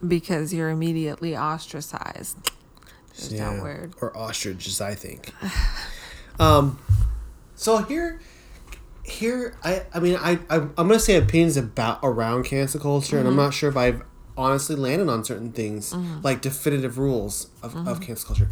because 0.04 0.52
you're 0.52 0.70
immediately 0.70 1.36
ostracized. 1.36 2.50
Is 3.16 3.28
that 3.28 3.62
weird? 3.62 3.94
Or 4.00 4.16
ostriches, 4.16 4.80
I 4.80 4.96
think. 4.96 5.32
um, 6.38 6.78
so 7.54 7.78
here, 7.78 8.20
here, 9.04 9.56
I, 9.62 9.82
I 9.92 10.00
mean, 10.00 10.16
I, 10.16 10.38
I, 10.48 10.56
I'm 10.56 10.74
gonna 10.76 10.98
say 10.98 11.16
opinions 11.16 11.56
about 11.56 12.00
around 12.02 12.44
cancel 12.44 12.80
culture, 12.80 13.18
and 13.18 13.26
I'm 13.26 13.32
Mm-hmm. 13.34 13.42
not 13.42 13.54
sure 13.54 13.68
if 13.68 13.76
I've 13.76 14.02
honestly 14.36 14.76
landed 14.76 15.08
on 15.08 15.24
certain 15.24 15.52
things 15.52 15.94
like 16.22 16.40
definitive 16.40 16.96
rules 16.98 17.48
of, 17.62 17.74
Mm-hmm. 17.74 17.88
of 17.88 18.00
cancel 18.00 18.28
culture. 18.28 18.48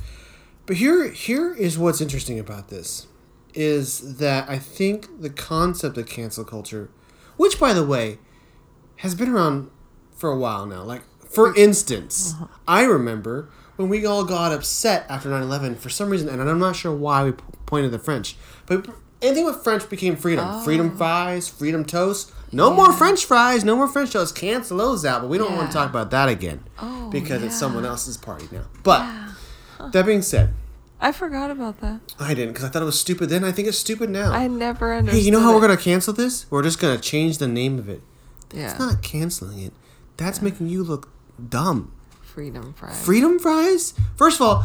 But 0.67 0.77
here, 0.77 1.09
here 1.11 1.55
is 1.55 1.79
what's 1.79 2.01
interesting 2.03 2.39
about 2.39 2.69
this, 2.69 3.07
is 3.55 4.19
that 4.19 4.49
I 4.51 4.59
think 4.59 5.23
the 5.23 5.31
concept 5.31 5.97
of 5.97 6.07
cancel 6.07 6.45
culture, 6.45 6.91
which 7.39 7.59
by 7.59 7.73
the 7.73 7.85
way, 7.87 8.19
has 8.97 9.15
been 9.15 9.31
around 9.31 9.71
for 10.15 10.31
a 10.31 10.37
while 10.37 10.67
now. 10.67 10.83
Like, 10.83 11.03
for 11.27 11.57
instance, 11.57 12.35
I 12.67 12.83
remember 12.83 13.49
when 13.77 13.89
we 13.89 14.05
all 14.05 14.25
got 14.25 14.53
upset 14.53 15.07
after 15.09 15.29
9 15.31 15.41
11 15.43 15.77
for 15.77 15.89
some 15.89 16.11
reason, 16.11 16.29
and 16.29 16.43
I'm 16.43 16.59
not 16.59 16.75
sure 16.77 16.93
why 16.95 17.25
we 17.25 17.33
p- 17.71 17.85
of 17.85 17.91
the 17.93 17.99
French, 17.99 18.37
but 18.67 18.87
anything 19.23 19.45
with 19.45 19.63
French 19.63 19.89
became 19.89 20.17
freedom. 20.17 20.45
Oh. 20.49 20.63
Freedom 20.65 20.97
fries, 20.97 21.49
freedom 21.49 21.85
toast. 21.85 22.33
No 22.51 22.73
more 22.73 22.93
French 22.93 23.25
fries, 23.27 23.63
no 23.65 23.77
more 23.77 23.89
French 23.89 24.13
toast. 24.13 24.35
Cancel 24.35 24.79
those 24.79 25.05
out, 25.05 25.21
but 25.23 25.29
we 25.29 25.37
don't 25.37 25.55
want 25.55 25.71
to 25.71 25.77
talk 25.77 25.91
about 25.91 26.11
that 26.13 26.31
again 26.31 26.65
Oh, 26.81 27.11
because 27.11 27.43
it's 27.43 27.59
someone 27.59 27.85
else's 27.85 28.17
party 28.17 28.49
now. 28.51 28.65
But 28.83 29.07
that 29.93 30.07
being 30.07 30.23
said, 30.23 30.55
I 31.01 31.13
forgot 31.13 31.51
about 31.51 31.81
that. 31.81 32.01
I 32.19 32.33
didn't 32.35 32.55
because 32.55 32.65
I 32.65 32.69
thought 32.71 32.81
it 32.83 32.87
was 32.87 32.99
stupid 32.99 33.29
then. 33.29 33.45
I 33.45 33.53
think 33.53 33.69
it's 33.69 33.79
stupid 33.79 34.09
now. 34.11 34.33
I 34.33 34.49
never 34.49 34.95
understood. 34.95 35.21
hey, 35.21 35.25
you 35.27 35.31
know 35.31 35.41
how 35.41 35.55
we're 35.55 35.61
going 35.61 35.77
to 35.77 35.83
cancel 35.83 36.13
this? 36.15 36.51
We're 36.51 36.63
just 36.63 36.81
going 36.81 36.97
to 36.97 37.03
change 37.03 37.37
the 37.39 37.47
name 37.47 37.79
of 37.79 37.89
it. 37.89 38.01
Yeah. 38.53 38.71
It's 38.71 38.79
not 38.81 39.03
canceling 39.03 39.59
it. 39.61 39.73
That's 40.17 40.41
making 40.43 40.69
you 40.69 40.83
look 40.83 41.11
dumb. 41.51 41.93
Freedom 42.39 42.73
fries. 42.75 43.05
Freedom 43.05 43.37
fries? 43.41 43.95
First 44.15 44.41
of 44.41 44.47
all, 44.47 44.65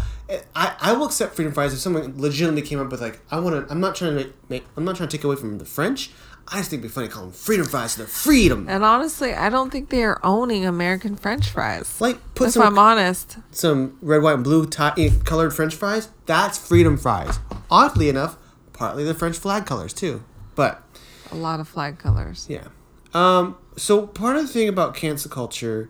I, 0.56 0.76
I 0.80 0.94
will 0.94 1.08
accept 1.08 1.36
freedom 1.36 1.54
fries 1.54 1.74
if 1.74 1.80
someone 1.80 2.14
legitimately 2.22 2.62
came 2.62 2.80
up 2.80 2.92
with 2.92 3.02
like 3.02 3.20
I 3.32 3.40
want 3.40 3.66
to. 3.68 3.72
I'm 3.72 3.80
not 3.80 3.96
trying 3.96 4.12
to 4.12 4.16
make, 4.18 4.34
make. 4.50 4.64
I'm 4.78 4.86
not 4.86 4.96
trying 4.96 5.10
to 5.10 5.18
take 5.18 5.24
away 5.24 5.36
from 5.38 5.58
the 5.58 5.66
French. 5.66 6.12
I 6.48 6.58
just 6.58 6.70
think 6.70 6.82
it'd 6.82 6.92
be 6.92 6.94
funny 6.94 7.08
to 7.08 7.14
call 7.14 7.24
them 7.24 7.32
freedom 7.32 7.66
fries. 7.66 7.96
They're 7.96 8.06
freedom. 8.06 8.68
and 8.70 8.84
honestly, 8.84 9.34
I 9.34 9.50
don't 9.50 9.72
think 9.72 9.90
they 9.90 10.04
are 10.04 10.20
owning 10.24 10.66
American 10.68 11.16
French 11.16 11.50
fries. 11.50 12.00
Like 12.00 12.20
put 12.36 12.48
if 12.50 12.54
some 12.54 12.62
I'm 12.64 12.78
honest. 12.78 13.38
some 13.50 13.98
red, 14.04 14.22
white, 14.22 14.36
and 14.36 14.44
blue 14.44 14.68
tie, 14.68 15.10
colored 15.24 15.52
French 15.56 15.74
fries. 15.74 16.10
That's 16.28 16.60
freedom 16.60 16.96
fries. 16.98 17.40
Oddly 17.72 18.08
enough, 18.08 18.38
partly 18.72 19.04
the 19.04 19.16
French 19.16 19.38
flag 19.38 19.66
colors 19.66 19.94
too. 19.94 20.24
But 20.54 20.84
A 21.32 21.36
lot 21.36 21.60
of 21.60 21.68
flag 21.68 21.98
colors. 21.98 22.46
Yeah. 22.48 22.68
Um, 23.16 23.58
so 23.78 24.06
part 24.06 24.36
of 24.36 24.44
the 24.44 24.48
thing 24.54 24.70
about 24.70 24.94
cancel 24.94 25.32
culture, 25.32 25.90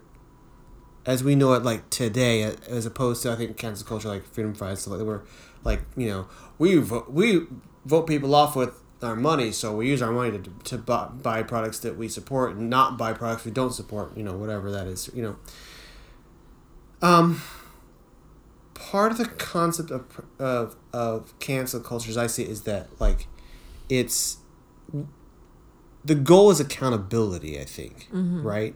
as 1.06 1.24
we 1.24 1.36
know 1.36 1.54
it 1.54 1.63
like 1.63 1.89
today, 1.89 2.44
as 2.44 2.86
opposed 2.86 3.24
to 3.24 3.32
I 3.32 3.36
think 3.36 3.58
cancel 3.58 3.86
culture 3.88 4.10
like 4.10 4.26
freedom 4.26 4.54
fries 4.54 4.82
stuff 4.82 4.92
like 4.92 5.00
that, 5.00 5.06
where 5.06 5.24
like 5.63 5.82
you 5.98 6.08
know 6.08 6.28
we 6.58 6.76
vote, 6.78 7.12
we 7.12 7.42
vote 7.86 8.08
people 8.08 8.34
off 8.36 8.56
with 8.56 8.80
our 9.02 9.16
money, 9.16 9.52
so 9.52 9.76
we 9.76 9.89
use 9.89 10.02
our 10.02 10.12
money 10.12 10.38
to 10.38 10.52
to 10.63 10.78
buy, 10.78 11.08
buy 11.08 11.44
products 11.44 11.80
that 11.80 11.98
we 11.98 12.08
support 12.08 12.56
and 12.56 12.70
not 12.70 12.98
buy 12.98 13.13
products 13.13 13.46
we 13.46 13.52
don't 13.52 13.74
support. 13.74 14.16
You 14.16 14.24
know 14.24 14.34
whatever 14.34 14.72
that 14.72 14.88
is. 14.88 15.10
You 15.13 15.24
know. 15.24 15.36
Um. 17.02 17.42
Part 18.74 19.12
of 19.12 19.18
the 19.18 19.26
concept 19.26 19.92
of 19.92 20.22
of 20.39 20.76
of 20.92 21.38
cancel 21.39 21.80
culture, 21.80 22.10
as 22.10 22.18
I 22.18 22.28
see, 22.28 22.44
it, 22.44 22.50
is 22.50 22.63
that 22.63 22.88
like, 23.00 23.28
it's 23.89 24.38
the 26.06 26.16
goal 26.16 26.52
is 26.52 26.60
accountability 26.60 27.60
i 27.60 27.63
think 27.63 28.08
right 28.44 28.76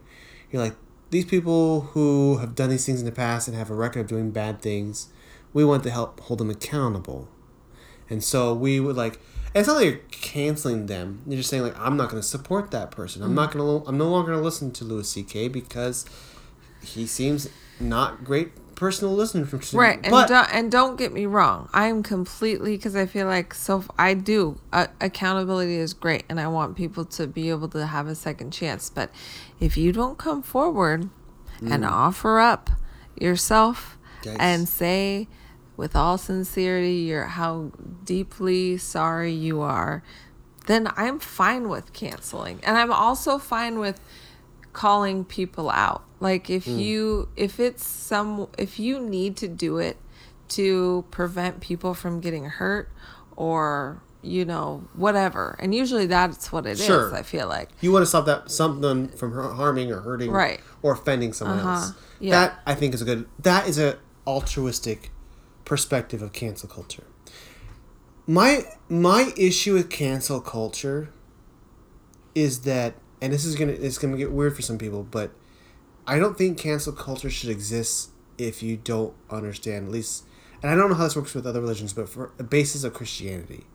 you're 0.52 0.62
like 0.62 0.76
these 1.10 1.26
people 1.26 1.82
who 1.93 2.38
have 2.38 2.56
done 2.56 2.70
these 2.70 2.86
things 2.86 3.00
in 3.00 3.06
the 3.06 3.12
past 3.12 3.48
and 3.48 3.56
have 3.56 3.70
a 3.70 3.76
record 3.76 4.02
of 4.02 4.08
doing 4.08 4.32
bad 4.32 4.62
things 4.62 5.10
we 5.54 5.65
want 5.65 5.84
to 5.84 5.89
help 5.89 6.20
hold 6.22 6.39
them 6.39 6.50
accountable. 6.50 7.28
And 8.10 8.24
so 8.24 8.54
we 8.54 8.80
would 8.80 8.96
like 8.96 9.20
it's 9.56 9.67
not 9.67 9.78
like 9.78 9.86
you're 9.86 10.02
canceling 10.12 10.86
them. 10.86 11.24
You're 11.26 11.38
just 11.38 11.50
saying 11.50 11.63
like 11.63 11.78
i'm 11.80 11.98
not 11.98 12.10
going 12.10 12.22
to 12.22 12.28
support 12.28 12.72
that 12.72 12.91
person. 12.91 13.24
I'm 13.24 13.34
not 13.34 13.52
mm. 13.52 13.54
going 13.54 13.82
to 13.82 13.89
i'm 13.89 13.98
no 13.98 14.10
longer 14.10 14.32
going 14.32 14.39
to 14.39 14.46
listen 14.46 14.72
to 14.74 14.84
louis 14.84 15.24
ck 15.24 15.52
because 15.52 16.06
he 16.84 17.08
seems 17.08 17.50
not 17.80 18.24
great 18.24 18.52
person 18.78 19.10
to 19.10 19.13
listen 19.13 19.46
to 19.46 19.78
Right, 19.78 20.00
and 20.04 20.12
but 20.12 20.30
don't, 20.30 20.54
and 20.54 20.72
don't 20.72 20.98
get 20.98 21.12
me 21.12 21.26
wrong. 21.26 21.68
I'm 21.74 22.04
completely 22.04 22.78
because 22.78 22.96
I 22.96 23.08
feel 23.08 23.26
like 23.26 23.54
so 23.54 23.84
I 23.98 24.13
do 24.13 24.60
uh, 24.72 24.88
accountability 25.02 25.76
is 25.76 25.94
great, 25.94 26.24
and 26.30 26.40
I 26.40 26.48
want 26.48 26.78
people 26.78 27.04
to 27.06 27.28
be 27.28 27.50
able 27.50 27.68
to 27.70 27.86
have 27.88 28.08
a 28.08 28.16
second 28.16 28.52
chance. 28.52 28.90
But 28.90 29.10
if 29.60 29.76
you 29.78 29.92
don't 29.92 30.18
come 30.18 30.42
forward 30.44 31.10
and 31.74 31.84
offer 31.84 32.40
up 32.40 32.70
yourself 33.20 33.98
and 34.40 34.70
say 34.70 35.28
with 35.76 35.96
all 35.96 36.18
sincerity 36.20 36.94
you're 36.94 37.26
how 37.26 37.72
deeply 38.06 38.78
sorry 38.78 39.34
you 39.34 39.60
are, 39.62 40.04
then 40.68 40.88
I'm 40.96 41.18
fine 41.20 41.68
with 41.68 41.94
canceling, 41.94 42.60
and 42.63 42.78
I'm 42.78 42.92
also 42.92 43.40
fine 43.40 43.80
with 43.80 44.00
calling 44.78 45.26
people 45.26 45.70
out. 45.72 46.04
Like 46.20 46.50
if 46.52 46.68
you 46.68 47.30
if 47.36 47.60
it's 47.60 47.86
some 47.86 48.48
if 48.58 48.78
you 48.80 49.00
need 49.00 49.36
to 49.38 49.48
do 49.48 49.78
it 49.80 49.98
to 50.50 51.04
prevent 51.12 51.60
people 51.62 51.94
from 51.96 52.22
getting 52.22 52.46
hurt 52.46 52.90
or 53.36 54.02
you 54.22 54.46
know 54.46 54.84
whatever. 54.94 55.56
And 55.60 55.74
usually 55.74 56.06
that's 56.06 56.52
what 56.52 56.66
it 56.68 56.72
is. 56.80 56.86
Sure. 56.86 57.13
I 57.16 57.24
feel 57.24 57.48
like. 57.48 57.70
you 57.82 57.92
want 57.92 58.04
to 58.04 58.08
stop 58.08 58.26
that 58.28 58.52
something 58.52 59.08
from 59.10 59.32
harming 59.34 59.92
or 59.92 60.02
hurting 60.02 60.30
Right. 60.32 60.60
or 60.84 60.94
offending 60.94 61.34
someone 61.34 61.60
Uh-huh. 61.60 61.70
else 61.72 61.94
Yeah. 62.20 62.32
that 62.40 62.60
i 62.66 62.74
think 62.76 62.94
is 62.96 63.02
a 63.02 63.06
good 63.06 63.28
that 63.50 63.68
is 63.68 63.78
a 63.78 63.98
altruistic 64.26 65.12
perspective 65.66 66.22
of 66.22 66.34
cancel 66.34 66.68
culture 66.70 67.04
my 68.26 68.52
my 68.90 69.32
issue 69.38 69.74
with 69.78 69.90
cancel 69.90 70.40
culture 70.42 71.10
is 72.36 72.62
that 72.62 72.94
and 73.21 73.34
this 73.34 73.45
is 73.45 73.56
gonna 73.56 73.71
it's 73.71 73.97
gonna 73.97 74.17
get 74.17 74.32
weird 74.32 74.56
for 74.56 74.62
some 74.62 74.77
people 74.77 75.03
but 75.03 75.32
i 76.06 76.19
don't 76.19 76.38
think 76.38 76.58
cancel 76.58 76.93
culture 76.93 77.30
should 77.30 77.49
exist 77.49 78.12
if 78.38 78.62
you 78.62 78.77
don't 78.77 79.13
understand 79.30 79.88
at 79.88 79.91
least 79.91 80.23
and 80.62 80.71
i 80.71 80.75
don't 80.75 80.89
know 80.89 80.95
how 80.95 81.03
this 81.03 81.15
works 81.15 81.34
with 81.34 81.45
other 81.45 81.62
religions 81.62 81.93
but 81.93 82.08
for 82.10 82.32
a 82.39 82.44
basis 82.44 82.83
of 82.83 82.94
christianity. 82.94 83.65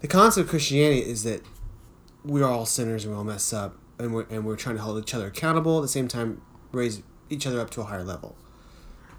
The 0.00 0.08
concept 0.08 0.44
of 0.44 0.50
christianity 0.50 1.00
is 1.00 1.24
that 1.24 1.42
we're 2.24 2.46
all 2.46 2.66
sinners 2.66 3.04
and 3.04 3.12
we 3.12 3.18
all 3.18 3.24
mess 3.24 3.52
up 3.52 3.76
and 3.98 4.14
we're, 4.14 4.26
and 4.30 4.44
we're 4.44 4.56
trying 4.56 4.76
to 4.76 4.82
hold 4.82 5.02
each 5.02 5.14
other 5.14 5.26
accountable 5.26 5.78
at 5.78 5.82
the 5.82 5.88
same 5.88 6.08
time 6.08 6.42
raise 6.72 7.02
each 7.30 7.46
other 7.46 7.60
up 7.60 7.70
to 7.70 7.80
a 7.80 7.84
higher 7.84 8.04
level. 8.04 8.36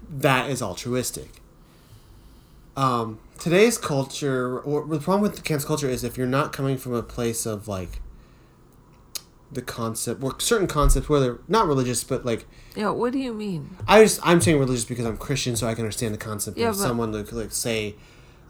That 0.08 0.50
is 0.50 0.62
altruistic. 0.62 1.40
Um, 2.76 3.20
today's 3.38 3.78
culture 3.78 4.58
or 4.60 4.86
the 4.86 4.98
problem 4.98 5.22
with 5.22 5.36
the 5.36 5.42
cancel 5.42 5.68
culture 5.68 5.88
is 5.88 6.04
if 6.04 6.16
you're 6.16 6.26
not 6.26 6.52
coming 6.52 6.78
from 6.78 6.94
a 6.94 7.02
place 7.02 7.46
of 7.46 7.68
like 7.68 8.00
the 9.52 9.62
concept 9.62 10.22
or 10.22 10.38
certain 10.38 10.66
concepts 10.68 11.08
whether 11.08 11.40
not 11.48 11.66
religious 11.66 12.04
but 12.04 12.24
like 12.24 12.46
Yeah, 12.76 12.90
what 12.90 13.12
do 13.12 13.18
you 13.18 13.32
mean? 13.34 13.76
I 13.88 14.02
just 14.02 14.20
I'm 14.22 14.40
saying 14.40 14.58
religious 14.58 14.84
because 14.84 15.04
I'm 15.06 15.16
Christian, 15.16 15.56
so 15.56 15.66
I 15.66 15.74
can 15.74 15.84
understand 15.84 16.14
the 16.14 16.18
concept 16.18 16.56
Yeah, 16.58 16.68
of 16.68 16.74
but- 16.76 16.82
someone 16.82 17.12
like 17.12 17.32
like 17.32 17.52
say 17.52 17.96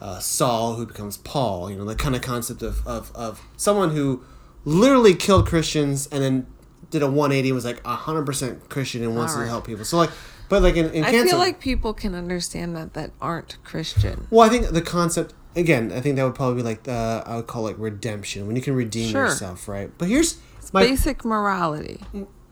uh, 0.00 0.18
Saul 0.18 0.74
who 0.76 0.86
becomes 0.86 1.16
Paul. 1.18 1.70
You 1.70 1.76
know, 1.76 1.84
the 1.84 1.94
kind 1.94 2.14
of 2.16 2.22
concept 2.22 2.62
of, 2.62 2.86
of 2.86 3.12
of 3.14 3.40
someone 3.56 3.90
who 3.90 4.22
literally 4.64 5.14
killed 5.14 5.46
Christians 5.46 6.06
and 6.08 6.22
then 6.22 6.46
did 6.90 7.02
a 7.02 7.06
180 7.06 7.48
and 7.50 7.54
was 7.54 7.64
like 7.64 7.84
hundred 7.84 8.24
percent 8.26 8.68
Christian 8.68 9.02
and 9.02 9.14
wants 9.16 9.34
to 9.34 9.46
help 9.46 9.66
people. 9.66 9.84
So 9.84 9.96
like, 9.96 10.10
but 10.48 10.62
like 10.62 10.76
in, 10.76 10.90
in 10.90 11.04
I 11.04 11.10
cancel, 11.12 11.30
feel 11.30 11.38
like 11.38 11.60
people 11.60 11.94
can 11.94 12.14
understand 12.14 12.74
that 12.76 12.94
that 12.94 13.12
aren't 13.20 13.56
Christian. 13.64 14.26
well, 14.30 14.46
I 14.46 14.50
think 14.50 14.68
the 14.68 14.82
concept 14.82 15.34
again, 15.56 15.92
I 15.92 16.00
think 16.00 16.16
that 16.16 16.24
would 16.24 16.34
probably 16.34 16.56
be 16.56 16.62
like 16.62 16.82
the 16.84 17.22
I 17.26 17.36
would 17.36 17.46
call 17.46 17.68
it 17.68 17.76
redemption 17.78 18.46
when 18.46 18.56
you 18.56 18.62
can 18.62 18.74
redeem 18.74 19.10
Sure. 19.10 19.26
yourself, 19.26 19.68
right? 19.68 19.90
But 19.98 20.08
here's 20.08 20.38
my 20.72 20.82
Basic 20.82 21.24
morality. 21.24 21.98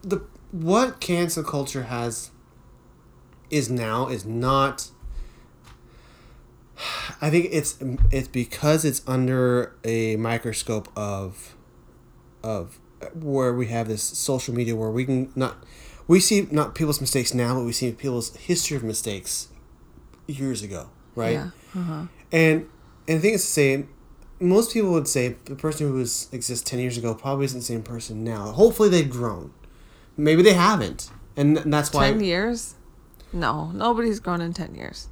the 0.02 0.22
what 0.50 1.00
cancel 1.00 1.42
culture 1.44 1.84
has 1.84 2.30
is 3.50 3.68
now 3.70 4.08
is 4.08 4.24
not 4.24 4.88
I 7.20 7.30
think 7.30 7.48
it's 7.50 7.76
it's 8.10 8.28
because 8.28 8.84
it's 8.84 9.02
under 9.06 9.74
a 9.84 10.16
microscope 10.16 10.88
of 10.96 11.54
of 12.42 12.78
where 13.14 13.52
we 13.54 13.66
have 13.66 13.88
this 13.88 14.02
social 14.02 14.54
media 14.54 14.74
where 14.76 14.90
we 14.90 15.04
can 15.04 15.32
not 15.34 15.56
we 16.06 16.20
see 16.20 16.46
not 16.50 16.74
people's 16.74 17.00
mistakes 17.00 17.34
now 17.34 17.54
but 17.54 17.64
we 17.64 17.72
see 17.72 17.90
people's 17.92 18.34
history 18.36 18.76
of 18.76 18.84
mistakes 18.84 19.48
years 20.26 20.62
ago 20.62 20.88
right 21.14 21.32
Yeah. 21.32 21.50
Uh-huh. 21.76 22.06
and 22.32 22.68
and 23.08 23.18
the 23.18 23.20
thing 23.20 23.34
is 23.34 23.44
to 23.44 23.50
say, 23.50 23.86
most 24.40 24.72
people 24.72 24.92
would 24.92 25.08
say 25.08 25.36
the 25.46 25.54
person 25.56 25.88
who 25.88 25.94
was 25.94 26.28
exists 26.32 26.68
ten 26.68 26.78
years 26.78 26.96
ago 26.98 27.14
probably 27.14 27.44
isn't 27.46 27.60
the 27.60 27.64
same 27.64 27.82
person 27.82 28.22
now. 28.24 28.52
Hopefully 28.52 28.88
they've 28.88 29.10
grown. 29.10 29.52
Maybe 30.16 30.42
they 30.42 30.54
haven't, 30.54 31.10
and, 31.36 31.56
that's 31.58 31.92
why. 31.92 32.10
Ten 32.10 32.20
years? 32.20 32.74
No, 33.32 33.70
nobody's 33.72 34.18
grown 34.20 34.40
in 34.40 34.52
ten 34.52 34.74
years, 34.74 35.08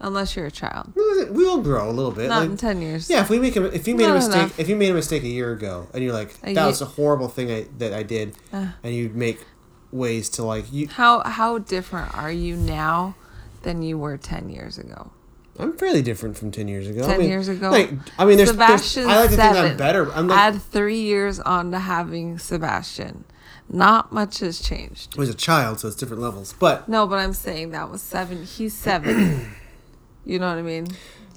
unless 0.00 0.34
you're 0.34 0.46
a 0.46 0.50
child. 0.50 0.92
We 0.96 1.46
all 1.46 1.60
grow 1.60 1.88
a 1.88 1.92
little 1.92 2.10
bit. 2.10 2.28
Not 2.28 2.40
like- 2.40 2.50
in 2.50 2.56
ten 2.56 2.82
years. 2.82 3.08
yeah, 3.10 3.20
if 3.20 3.30
we 3.30 3.38
make 3.38 3.56
a, 3.56 3.64
if 3.74 3.86
you 3.86 3.94
made 3.94 4.08
a 4.10 4.14
mistake, 4.14 4.36
enough. 4.36 4.58
if 4.58 4.68
you 4.68 4.76
made 4.76 4.90
a 4.90 4.94
mistake 4.94 5.22
a 5.22 5.28
year 5.28 5.52
ago, 5.52 5.86
and 5.94 6.02
you're 6.02 6.12
like, 6.12 6.38
that 6.40 6.66
was 6.66 6.80
a 6.80 6.86
horrible 6.86 7.28
thing 7.28 7.50
I, 7.50 7.66
that 7.78 7.92
I 7.92 8.02
did, 8.02 8.34
Uh. 8.52 8.68
and 8.82 8.94
you 8.94 9.10
make 9.10 9.44
ways 9.92 10.28
to 10.30 10.42
like 10.44 10.72
you. 10.72 10.88
How 10.88 11.20
how 11.20 11.58
different 11.58 12.14
are 12.16 12.32
you 12.32 12.56
now 12.56 13.14
than 13.62 13.82
you 13.82 13.98
were 13.98 14.16
ten 14.16 14.48
years 14.48 14.78
ago? 14.78 15.10
I'm 15.58 15.76
fairly 15.76 16.02
different 16.02 16.36
from 16.36 16.50
ten 16.50 16.68
years 16.68 16.88
ago. 16.88 17.04
I 17.04 17.08
10 17.08 17.18
mean, 17.18 17.28
years 17.28 17.48
ago? 17.48 17.70
Like, 17.70 17.90
I 18.18 18.24
mean, 18.24 18.38
there's, 18.38 18.52
there's 18.52 18.98
I 18.98 19.20
like 19.20 19.30
to 19.30 19.36
think 19.36 19.56
I'm 19.56 19.76
better. 19.76 20.10
I'm 20.12 20.28
like, 20.28 20.38
Add 20.38 20.62
three 20.62 21.00
years 21.00 21.40
on 21.40 21.70
to 21.72 21.78
having 21.78 22.38
Sebastian. 22.38 23.24
Not 23.68 24.12
much 24.12 24.40
has 24.40 24.60
changed. 24.60 25.14
I 25.16 25.20
was 25.20 25.28
a 25.28 25.34
child, 25.34 25.80
so 25.80 25.88
it's 25.88 25.96
different 25.96 26.22
levels. 26.22 26.54
But 26.58 26.88
No, 26.88 27.06
but 27.06 27.18
I'm 27.18 27.32
saying 27.32 27.70
that 27.70 27.90
was 27.90 28.02
seven. 28.02 28.44
He's 28.44 28.74
seven. 28.74 29.54
you 30.24 30.38
know 30.38 30.48
what 30.48 30.58
I 30.58 30.62
mean? 30.62 30.88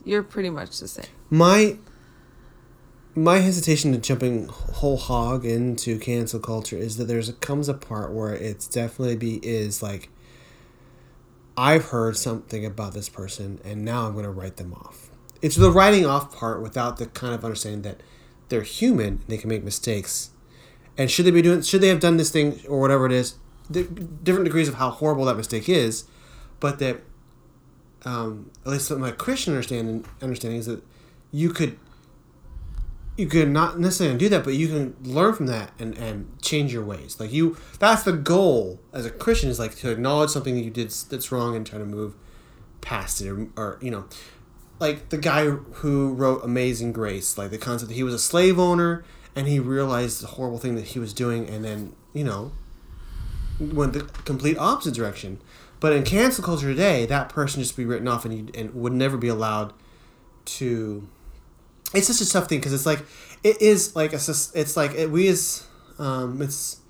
You're 0.04 0.24
pretty 0.24 0.50
much 0.50 0.80
the 0.80 0.88
same. 0.88 1.06
my 1.30 1.78
my 3.16 3.38
hesitation 3.38 3.94
to 3.94 3.98
jumping 3.98 4.48
whole 4.50 4.98
hog 4.98 5.46
into 5.46 5.98
cancel 5.98 6.40
culture 6.40 6.78
is 6.78 6.98
that 6.98 7.06
there's 7.06 7.30
a 7.30 7.34
comes 7.34 7.70
a 7.70 7.74
part 7.74 8.12
where 8.12 8.34
it's 8.34 8.68
definitely 8.68 9.16
be 9.16 9.36
is 9.42 9.82
like 9.82 10.10
I've 11.58 11.86
heard 11.86 12.18
something 12.18 12.66
about 12.66 12.94
this 12.94 13.10
person 13.10 13.60
and 13.64 13.86
now 13.86 14.08
I'm 14.08 14.14
going 14.14 14.26
to 14.26 14.32
write 14.32 14.58
them 14.58 14.74
off. 14.74 15.10
It's 15.42 15.56
the 15.56 15.72
writing 15.72 16.06
off 16.06 16.36
part 16.36 16.62
without 16.62 16.98
the 16.98 17.06
kind 17.08 17.34
of 17.34 17.44
understanding 17.44 17.84
that 17.84 18.02
they're 18.50 18.62
human 18.62 19.22
they 19.28 19.38
can 19.38 19.50
make 19.50 19.64
mistakes. 19.64 20.32
And 20.98 21.10
should 21.10 21.26
they 21.26 21.32
be 21.32 21.42
doing 21.42 21.62
should 21.62 21.82
they 21.82 21.90
have 21.90 22.00
done 22.00 22.18
this 22.18 22.32
thing 22.32 22.62
or 22.68 22.80
whatever 22.80 23.06
it 23.06 23.12
is, 23.12 23.36
different 23.70 24.46
degrees 24.46 24.68
of 24.68 24.76
how 24.76 24.90
horrible 24.90 25.26
that 25.26 25.36
mistake 25.36 25.68
is, 25.68 26.06
but 26.60 26.80
that 26.80 27.02
um, 28.06 28.52
at 28.66 28.72
least 28.72 28.92
my 28.92 29.12
Christian 29.12 29.54
understanding 29.54 30.06
understanding 30.22 30.60
is 30.60 30.68
that 30.68 30.84
you 31.32 31.50
could 31.50 31.78
you 33.18 33.28
could 33.28 33.50
not 33.50 33.80
necessarily 33.80 34.18
do 34.18 34.30
that, 34.30 34.44
but 34.44 34.56
you 34.56 34.68
can 34.68 34.96
learn 35.04 35.34
from 35.34 35.46
that 35.48 35.72
and, 35.80 35.98
and 35.98 36.42
change 36.42 36.74
your 36.74 36.84
ways. 36.84 37.20
Like 37.20 37.32
you, 37.32 37.58
that's 37.80 38.04
the 38.04 38.12
goal 38.12 38.82
as 38.92 39.06
a 39.06 39.10
Christian 39.10 39.50
is 39.50 39.60
like 39.60 39.76
to 39.78 39.90
acknowledge 39.90 40.32
something 40.32 40.56
that 40.56 40.62
you 40.62 40.72
did 40.72 40.90
that's 40.90 41.32
wrong 41.32 41.56
and 41.56 41.66
try 41.66 41.80
to 41.80 41.86
move 41.86 42.16
past 42.82 43.22
it, 43.22 43.30
or, 43.30 43.48
or 43.56 43.80
you 43.82 43.90
know, 43.90 44.06
like 44.80 45.10
the 45.10 45.18
guy 45.18 45.46
who 45.46 46.14
wrote 46.14 46.44
Amazing 46.44 46.92
Grace, 46.92 47.38
like 47.38 47.52
the 47.52 47.58
concept 47.58 47.90
that 47.90 47.96
he 47.96 48.04
was 48.04 48.14
a 48.14 48.20
slave 48.20 48.60
owner 48.60 49.06
and 49.36 49.48
he 49.48 49.60
realized 49.60 50.22
the 50.22 50.28
horrible 50.28 50.58
thing 50.58 50.76
that 50.76 50.86
he 50.86 51.00
was 51.00 51.14
doing, 51.14 51.50
and 51.50 51.64
then 51.64 51.94
you 52.14 52.24
know 52.24 52.52
went 53.60 53.94
the 53.94 54.02
complete 54.24 54.58
opposite 54.58 54.94
direction. 54.94 55.40
But 55.80 55.94
in 55.94 56.04
cancel 56.04 56.44
culture 56.44 56.68
today, 56.68 57.06
that 57.06 57.30
person 57.30 57.62
just 57.62 57.78
be 57.78 57.86
written 57.86 58.08
off 58.08 58.26
and 58.26 58.34
you, 58.34 58.48
and 58.54 58.74
would 58.74 58.94
never 58.94 59.18
be 59.18 59.28
allowed 59.28 59.74
to. 60.46 61.08
It's 61.96 62.08
such 62.08 62.28
a 62.28 62.30
tough 62.30 62.48
thing 62.48 62.60
because 62.60 62.74
it's 62.74 62.86
like 62.86 63.06
it 63.44 63.62
is 63.62 63.96
like 63.96 64.14
a 64.14 64.18
it's 64.18 64.78
like 64.78 64.94
it, 64.94 65.12
we 65.12 65.28
as 65.28 65.68
um, 66.00 66.42
it's 66.42 66.82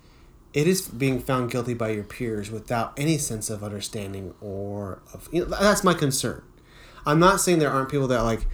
it 0.52 0.66
is 0.66 0.88
being 0.88 1.20
found 1.20 1.50
guilty 1.50 1.74
by 1.74 1.90
your 1.90 2.04
peers 2.04 2.50
without 2.50 2.94
any 2.98 3.18
sense 3.18 3.50
of 3.50 3.62
understanding 3.62 4.34
or 4.40 5.02
of 5.12 5.28
you 5.32 5.44
know 5.44 5.56
that's 5.60 5.84
my 5.84 5.94
concern. 5.94 6.42
I'm 7.04 7.18
not 7.18 7.40
saying 7.40 7.58
there 7.58 7.70
aren't 7.70 7.90
people 7.90 8.08
that 8.08 8.22
like 8.22 8.46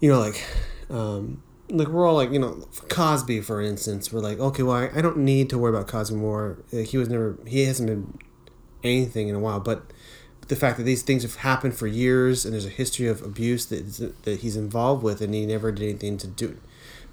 you 0.00 0.10
know 0.10 0.20
like 0.20 0.44
um, 0.90 1.42
like 1.70 1.88
we're 1.88 2.06
all 2.06 2.14
like 2.14 2.30
you 2.30 2.38
know 2.38 2.66
Cosby 2.88 3.40
for 3.40 3.60
instance 3.60 4.12
we're 4.12 4.20
like 4.20 4.38
okay 4.38 4.62
well 4.62 4.76
I, 4.76 4.90
I 4.94 5.00
don't 5.00 5.18
need 5.18 5.50
to 5.50 5.58
worry 5.58 5.74
about 5.74 5.88
Cosby 5.88 6.16
more 6.16 6.58
Like, 6.72 6.86
he 6.86 6.98
was 6.98 7.08
never 7.08 7.38
he 7.46 7.64
hasn't 7.64 7.88
been 7.88 8.18
anything 8.82 9.28
in 9.28 9.34
a 9.34 9.40
while 9.40 9.60
but 9.60 9.92
the 10.50 10.56
fact 10.56 10.76
that 10.76 10.84
these 10.84 11.02
things 11.02 11.22
have 11.22 11.36
happened 11.36 11.74
for 11.74 11.86
years 11.86 12.44
and 12.44 12.52
there's 12.52 12.66
a 12.66 12.68
history 12.68 13.06
of 13.06 13.22
abuse 13.22 13.66
that 13.66 14.22
that 14.24 14.40
he's 14.40 14.56
involved 14.56 15.02
with 15.02 15.20
and 15.22 15.32
he 15.32 15.46
never 15.46 15.72
did 15.72 15.84
anything 15.84 16.18
to 16.18 16.26
do 16.26 16.58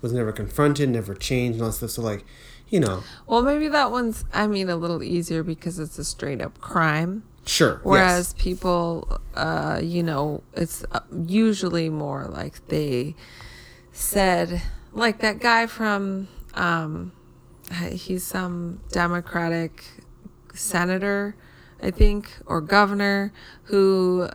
was 0.01 0.11
never 0.11 0.31
confronted 0.31 0.89
never 0.89 1.15
changed 1.15 1.55
and 1.55 1.63
all 1.63 1.69
that 1.69 1.75
stuff 1.75 1.91
so 1.91 2.01
like 2.01 2.25
you 2.69 2.79
know 2.79 3.03
Well, 3.27 3.41
maybe 3.41 3.67
that 3.69 3.91
one's, 3.91 4.25
I 4.33 4.47
mean, 4.47 4.69
a 4.69 4.75
little 4.75 5.01
easier 5.01 5.43
because 5.43 5.79
it's 5.79 5.97
a 5.97 6.03
straight 6.03 6.41
up 6.41 6.59
crime. 6.59 7.23
sure 7.45 7.79
Whereas 7.83 8.33
yes. 8.35 8.43
people, 8.43 9.19
uh, 9.35 9.79
you 9.81 10.03
know, 10.03 10.43
it's 10.53 10.83
uh, 10.91 10.99
usually 11.25 11.89
more 11.89 12.25
like 12.25 12.67
they 12.67 13.15
said, 13.93 14.61
like 14.91 15.19
that 15.19 15.39
guy 15.39 15.65
from, 15.67 16.27
um, 16.55 17.13
he's 17.91 18.23
some 18.23 18.81
Democratic 18.91 19.83
senator, 20.53 21.35
I 21.81 21.91
think, 21.91 22.31
or 22.45 22.61
governor 22.61 23.31
who 23.63 24.29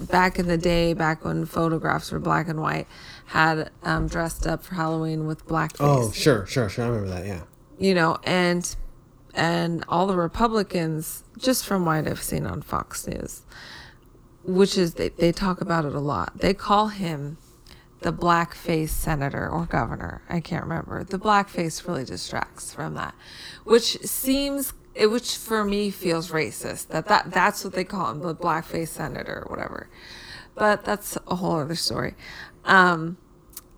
back 0.00 0.38
in 0.38 0.46
the 0.48 0.58
day, 0.58 0.92
back 0.92 1.24
when 1.24 1.46
photographs 1.46 2.12
were 2.12 2.18
black 2.18 2.48
and 2.48 2.60
white, 2.60 2.86
had 3.26 3.70
um, 3.82 4.06
dressed 4.06 4.46
up 4.46 4.62
for 4.62 4.74
Halloween 4.74 5.26
with 5.26 5.46
blackface 5.46 5.76
oh 5.80 6.10
sure 6.12 6.44
sure 6.46 6.68
sure 6.68 6.84
I 6.84 6.88
remember 6.88 7.08
that 7.08 7.26
yeah 7.26 7.42
you 7.82 7.94
know, 7.94 8.18
and 8.22 8.76
and 9.34 9.84
all 9.88 10.06
the 10.06 10.16
Republicans, 10.16 11.24
just 11.36 11.66
from 11.66 11.84
what 11.84 12.06
I've 12.06 12.22
seen 12.22 12.46
on 12.46 12.62
Fox 12.62 13.08
News, 13.08 13.42
which 14.44 14.78
is 14.78 14.94
they, 14.94 15.08
they 15.08 15.32
talk 15.32 15.60
about 15.60 15.84
it 15.84 15.94
a 15.94 16.00
lot. 16.00 16.38
They 16.38 16.54
call 16.54 16.88
him 16.88 17.38
the 18.00 18.12
blackface 18.12 18.90
senator 18.90 19.48
or 19.48 19.66
governor. 19.66 20.22
I 20.28 20.38
can't 20.38 20.62
remember. 20.62 21.02
The 21.02 21.18
blackface 21.18 21.86
really 21.88 22.04
distracts 22.04 22.72
from 22.72 22.94
that, 22.94 23.14
which 23.64 23.98
seems 24.02 24.74
it 24.94 25.06
which 25.08 25.36
for 25.36 25.64
me 25.64 25.90
feels 25.90 26.30
racist. 26.30 26.88
That 26.88 27.06
that 27.06 27.30
that's 27.30 27.64
what 27.64 27.72
they 27.72 27.84
call 27.84 28.10
him, 28.10 28.20
the 28.20 28.34
blackface 28.34 28.88
senator 28.88 29.44
or 29.46 29.50
whatever. 29.50 29.88
But 30.54 30.84
that's 30.84 31.16
a 31.26 31.36
whole 31.36 31.60
other 31.60 31.74
story. 31.74 32.14
Um, 32.64 33.16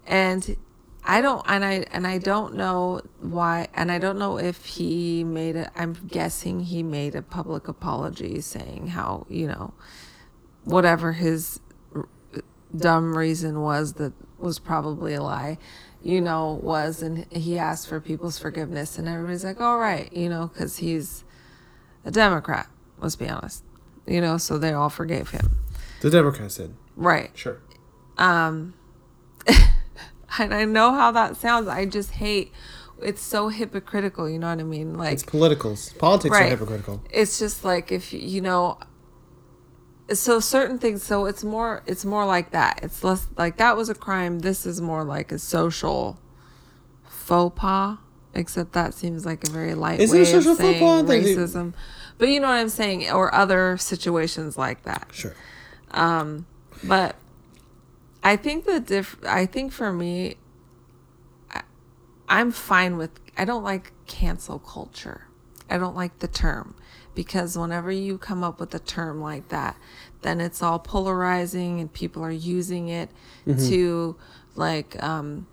and 0.06 0.56
I 1.04 1.20
don't 1.20 1.44
and 1.46 1.64
I 1.64 1.84
and 1.92 2.06
I 2.06 2.18
don't 2.18 2.54
know 2.54 3.02
why 3.20 3.68
and 3.74 3.92
I 3.92 3.98
don't 3.98 4.18
know 4.18 4.38
if 4.38 4.64
he 4.64 5.22
made 5.22 5.56
a 5.56 5.70
I'm 5.76 5.92
guessing 5.92 6.60
he 6.60 6.82
made 6.82 7.14
a 7.14 7.22
public 7.22 7.68
apology 7.68 8.40
saying 8.40 8.88
how, 8.88 9.26
you 9.28 9.46
know, 9.46 9.74
whatever 10.64 11.12
his 11.12 11.60
dumb 12.74 13.16
reason 13.16 13.60
was 13.60 13.94
that 13.94 14.12
was 14.38 14.58
probably 14.58 15.14
a 15.14 15.22
lie, 15.22 15.58
you 16.04 16.20
know, 16.20 16.60
was 16.62 17.02
and 17.02 17.26
he 17.32 17.58
asked 17.58 17.88
for 17.88 17.98
people's 18.00 18.38
forgiveness 18.38 18.98
and 18.98 19.08
everybody's 19.08 19.42
like, 19.44 19.60
"All 19.60 19.78
right," 19.78 20.12
you 20.12 20.28
know, 20.28 20.48
cuz 20.54 20.76
he's 20.76 21.24
a 22.04 22.10
Democrat, 22.10 22.68
let's 23.00 23.16
be 23.16 23.28
honest. 23.28 23.64
You 24.06 24.20
know, 24.20 24.36
so 24.36 24.58
they 24.58 24.72
all 24.72 24.90
forgave 24.90 25.30
him. 25.30 25.56
the 26.02 26.10
Democrats 26.10 26.56
did 26.56 26.74
Right. 26.96 27.30
sure 27.34 27.58
Um, 28.18 28.74
and 30.38 30.54
I 30.54 30.64
know 30.64 30.92
how 30.92 31.10
that 31.12 31.36
sounds. 31.36 31.66
I 31.68 31.86
just 31.86 32.10
hate. 32.12 32.52
It's 33.02 33.22
so 33.22 33.48
hypocritical. 33.48 34.28
You 34.28 34.38
know 34.38 34.48
what 34.50 34.60
I 34.60 34.62
mean? 34.62 34.94
Like 34.96 35.14
it's 35.14 35.24
politicals 35.24 35.92
politics 35.98 36.36
are 36.36 36.44
hypocritical 36.44 37.02
it's 37.10 37.38
just 37.38 37.64
like 37.64 37.90
if 37.90 38.12
you 38.12 38.40
know. 38.40 38.78
So 40.12 40.38
certain 40.38 40.78
things. 40.78 41.02
So 41.02 41.26
it's 41.26 41.44
more. 41.44 41.82
It's 41.86 42.04
more 42.04 42.26
like 42.26 42.50
that. 42.50 42.80
It's 42.82 43.02
less 43.02 43.26
like 43.38 43.56
that 43.56 43.76
was 43.76 43.88
a 43.88 43.94
crime. 43.94 44.40
This 44.40 44.66
is 44.66 44.80
more 44.80 45.04
like 45.04 45.32
a 45.32 45.38
social 45.38 46.18
faux 47.08 47.58
pas. 47.58 47.98
Except 48.34 48.72
that 48.72 48.94
seems 48.94 49.24
like 49.24 49.46
a 49.46 49.50
very 49.50 49.74
light 49.74 50.00
Is 50.00 50.12
it 50.12 50.22
a 50.22 50.26
social 50.26 50.52
of 50.52 50.58
faux 50.58 50.78
pas? 50.78 51.04
Racism. 51.04 51.72
But 52.18 52.28
you 52.28 52.40
know 52.40 52.48
what 52.48 52.54
I'm 52.54 52.68
saying, 52.68 53.10
or 53.10 53.34
other 53.34 53.76
situations 53.76 54.58
like 54.58 54.82
that. 54.82 55.08
sure 55.12 55.34
Um, 55.90 56.46
but 56.82 57.16
I 58.22 58.36
think 58.36 58.64
the 58.64 58.80
diff. 58.80 59.16
I 59.26 59.46
think 59.46 59.72
for 59.72 59.92
me, 59.92 60.36
I, 61.50 61.62
I'm 62.28 62.50
fine 62.50 62.96
with. 62.96 63.10
I 63.38 63.44
don't 63.44 63.64
like 63.64 63.92
cancel 64.06 64.58
culture. 64.58 65.28
I 65.70 65.78
don't 65.78 65.96
like 65.96 66.18
the 66.18 66.28
term 66.28 66.74
because 67.14 67.56
whenever 67.56 67.90
you 67.90 68.18
come 68.18 68.42
up 68.44 68.58
with 68.60 68.74
a 68.74 68.78
term 68.78 69.20
like 69.20 69.48
that, 69.48 69.76
then 70.22 70.40
it's 70.40 70.62
all 70.62 70.78
polarizing 70.78 71.80
and 71.80 71.92
people 71.92 72.22
are 72.24 72.30
using 72.30 72.88
it 72.88 73.10
to 73.68 74.16
like 74.54 75.00
um, 75.02 75.46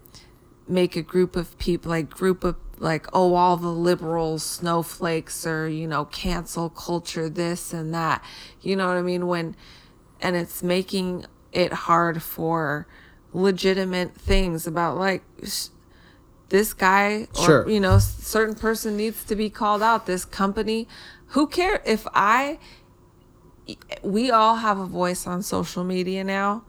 make 0.68 0.95
a 0.95 1.01
group 1.01 1.36
of 1.36 1.57
people 1.59 1.89
like 1.89 2.09
group 2.09 2.43
of 2.43 2.55
like 2.80 3.05
oh 3.14 3.36
all 3.36 3.57
the 3.57 3.68
liberals 3.68 4.41
snowflakes 4.43 5.45
or 5.45 5.68
you 5.68 5.86
know 5.88 6.05
cancel 6.05 6.70
culture 6.70 7.30
this 7.30 7.74
and 7.74 7.93
that. 7.93 8.24
You 8.62 8.76
know 8.76 8.88
what 8.88 8.97
i 8.97 9.01
mean? 9.01 9.28
When 9.28 9.55
and 10.22 10.36
it's 10.36 10.64
making 10.64 11.26
it 11.51 11.74
hard 11.74 12.22
for 12.24 12.88
legitimate 13.34 14.14
things 14.16 14.68
about 14.68 14.97
like 14.97 15.24
sh- 15.43 15.68
this 16.49 16.74
guy 16.74 17.28
or 17.38 17.45
Sure. 17.45 17.70
you 17.70 17.80
know 17.80 17.97
certain 17.99 18.55
person 18.55 18.97
needs 18.97 19.24
to 19.26 19.36
be 19.36 19.49
called 19.49 19.82
out. 19.82 20.05
This 20.05 20.26
company 20.26 20.88
who 21.32 21.47
care 21.47 21.82
if 21.86 22.07
i 22.13 22.57
we 24.01 24.32
all 24.32 24.55
have 24.57 24.79
a 24.79 24.86
voice 24.86 25.27
on 25.27 25.41
social 25.41 25.84
media 25.84 26.23
now 26.23 26.63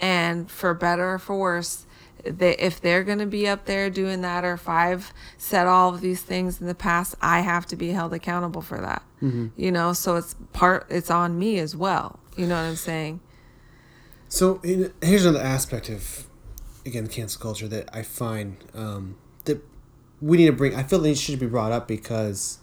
and 0.00 0.50
for 0.50 0.74
better 0.74 1.14
or 1.14 1.18
for 1.18 1.36
worse 1.38 1.86
they, 2.24 2.56
if 2.56 2.80
they're 2.80 3.04
going 3.04 3.18
to 3.18 3.26
be 3.26 3.46
up 3.46 3.64
there 3.66 3.88
doing 3.88 4.20
that 4.22 4.44
or 4.44 4.54
if 4.54 4.68
i've 4.68 5.12
said 5.36 5.66
all 5.66 5.94
of 5.94 6.00
these 6.00 6.22
things 6.22 6.60
in 6.60 6.66
the 6.66 6.74
past 6.74 7.14
i 7.20 7.40
have 7.40 7.66
to 7.66 7.76
be 7.76 7.90
held 7.90 8.12
accountable 8.12 8.62
for 8.62 8.80
that. 8.80 9.02
You 9.56 9.72
know 9.72 9.92
so 9.92 10.16
it's 10.16 10.34
part 10.52 10.86
it's 10.90 11.10
on 11.10 11.38
me 11.38 11.58
as 11.58 11.74
well. 11.74 12.20
You 12.36 12.46
know 12.46 12.54
what 12.54 12.68
i'm 12.68 12.76
saying? 12.76 13.20
So 14.28 14.60
in, 14.62 14.92
here's 15.02 15.24
another 15.24 15.44
aspect 15.44 15.88
of 15.88 16.28
again 16.86 17.06
cancel 17.08 17.40
culture 17.40 17.68
that 17.68 17.88
I 17.92 18.02
find 18.02 18.56
um, 18.74 19.16
that 19.44 19.62
we 20.20 20.36
need 20.36 20.46
to 20.46 20.52
bring. 20.52 20.74
I 20.74 20.82
feel 20.82 21.04
it 21.04 21.18
should 21.18 21.38
be 21.38 21.46
brought 21.46 21.72
up 21.72 21.88
because 21.88 22.58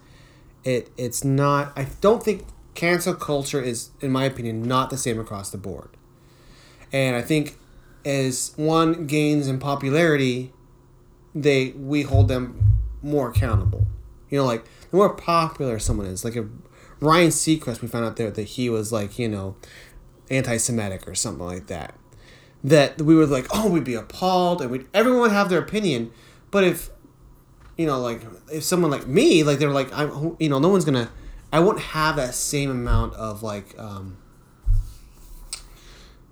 it 0.66 0.90
it's 0.98 1.24
not. 1.24 1.72
I 1.78 1.88
don't 2.02 2.22
think 2.22 2.46
cancel 2.74 3.14
culture 3.14 3.62
is, 3.62 3.92
in 4.02 4.12
my 4.12 4.26
opinion, 4.26 4.64
not 4.64 4.90
the 4.90 4.98
same 4.98 5.20
across 5.20 5.50
the 5.52 5.58
board. 5.58 5.90
And 6.92 7.16
I 7.16 7.22
think 7.22 7.58
as 8.04 8.54
one 8.58 9.08
gains 9.08 9.48
in 9.48 9.60
popularity, 9.60 10.52
they 11.34 11.70
we 11.72 12.02
hold 12.02 12.28
them 12.28 12.80
more 13.02 13.30
accountable. 13.30 13.86
You 14.30 14.40
know, 14.40 14.46
like 14.46 14.66
the 14.90 14.98
more 14.98 15.14
popular 15.14 15.80
someone 15.80 16.08
is, 16.08 16.26
like 16.26 16.36
a 16.36 16.48
Ryan 17.00 17.30
Seacrest, 17.30 17.82
we 17.82 17.88
found 17.88 18.06
out 18.06 18.16
there 18.16 18.32
that 18.32 18.44
he 18.44 18.70
was 18.70 18.92
like 18.92 19.20
you 19.20 19.30
know 19.30 19.56
anti-Semitic 20.30 21.08
or 21.08 21.16
something 21.16 21.46
like 21.46 21.68
that. 21.68 21.94
That 22.64 23.00
we 23.00 23.16
were 23.16 23.28
like, 23.28 23.46
oh, 23.52 23.70
we'd 23.70 23.84
be 23.84 23.94
appalled, 23.94 24.62
and 24.62 24.72
we'd 24.72 24.88
everyone 24.94 25.22
would 25.22 25.32
have 25.32 25.50
their 25.50 25.60
opinion. 25.60 26.12
But 26.50 26.64
if 26.64 26.90
you 27.78 27.86
know, 27.86 28.00
like 28.00 28.22
if 28.52 28.64
someone 28.64 28.92
like 28.92 29.08
me, 29.08 29.44
like 29.44 29.60
they're 29.60 29.70
like, 29.72 29.92
I'm, 29.94 30.36
you 30.40 30.50
know, 30.50 30.60
no 30.60 30.70
one's 30.70 30.86
gonna, 30.86 31.10
I 31.52 31.60
won't 31.60 31.80
have 31.80 32.16
that 32.16 32.34
same 32.34 32.70
amount 32.72 33.14
of 33.16 33.44
like, 33.44 33.78
um, 33.78 34.18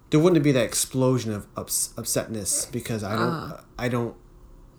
there 0.10 0.20
wouldn't 0.20 0.44
be 0.44 0.52
that 0.52 0.64
explosion 0.64 1.34
of 1.34 1.48
ups, 1.58 1.94
upsetness 1.98 2.72
because 2.72 3.04
I 3.04 3.16
don't, 3.16 3.60
I 3.80 3.90
don't, 3.90 4.16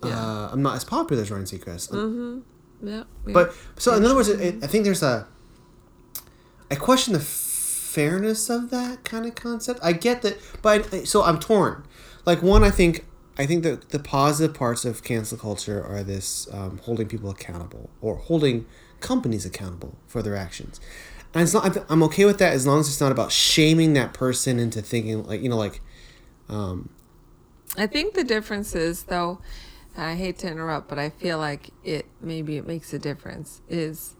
uh, 0.03 0.49
I'm 0.51 0.61
not 0.61 0.75
as 0.75 0.83
popular 0.83 1.21
as 1.21 1.31
Ryan 1.31 1.45
Seacrest. 1.45 1.91
yeah, 2.81 3.03
yeah. 3.25 3.33
But 3.33 3.55
so 3.77 3.95
in 3.95 4.05
other 4.05 4.15
words, 4.15 4.29
it, 4.29 4.63
I 4.63 4.67
think 4.67 4.83
there's 4.85 5.03
a. 5.03 5.27
I 6.71 6.75
question 6.75 7.13
the 7.13 7.19
fairness 7.19 8.49
of 8.49 8.69
that 8.71 9.03
kind 9.03 9.25
of 9.25 9.35
concept. 9.35 9.79
I 9.83 9.93
get 9.93 10.21
that, 10.23 10.37
but 10.61 10.93
I, 10.93 11.03
so 11.03 11.23
I'm 11.23 11.39
torn. 11.39 11.85
Like 12.25 12.41
one, 12.41 12.63
I 12.63 12.71
think 12.71 13.05
I 13.37 13.45
think 13.45 13.63
that 13.63 13.89
the 13.89 13.99
positive 13.99 14.55
parts 14.55 14.85
of 14.85 15.03
cancel 15.03 15.37
culture 15.37 15.83
are 15.83 16.03
this 16.03 16.47
um, 16.53 16.79
holding 16.83 17.07
people 17.07 17.29
accountable 17.29 17.89
or 18.01 18.15
holding 18.15 18.65
companies 19.01 19.45
accountable 19.45 19.97
for 20.07 20.21
their 20.21 20.35
actions. 20.35 20.79
And 21.33 21.43
it's 21.43 21.53
not. 21.53 21.77
I'm- 21.89 22.03
okay 22.03 22.23
with 22.23 22.37
that 22.37 22.53
as 22.53 22.65
long 22.65 22.79
as 22.79 22.87
it's 22.87 23.01
not 23.01 23.11
about 23.11 23.31
shaming 23.31 23.93
that 23.93 24.13
person 24.13 24.57
into 24.57 24.81
thinking 24.81 25.25
like 25.25 25.41
you 25.41 25.49
know 25.49 25.57
like. 25.57 25.81
Um, 26.47 26.89
I 27.77 27.87
think 27.87 28.13
the 28.13 28.23
difference 28.23 28.73
is 28.73 29.03
though, 29.03 29.41
I 29.97 30.15
hate 30.15 30.37
to 30.39 30.47
interrupt, 30.49 30.87
but 30.87 30.97
I 30.97 31.09
feel 31.09 31.37
like 31.37 31.71
it 31.83 32.05
maybe 32.21 32.55
it 32.55 32.65
makes 32.65 32.93
a 32.93 32.99
difference 32.99 33.61
is 33.67 34.15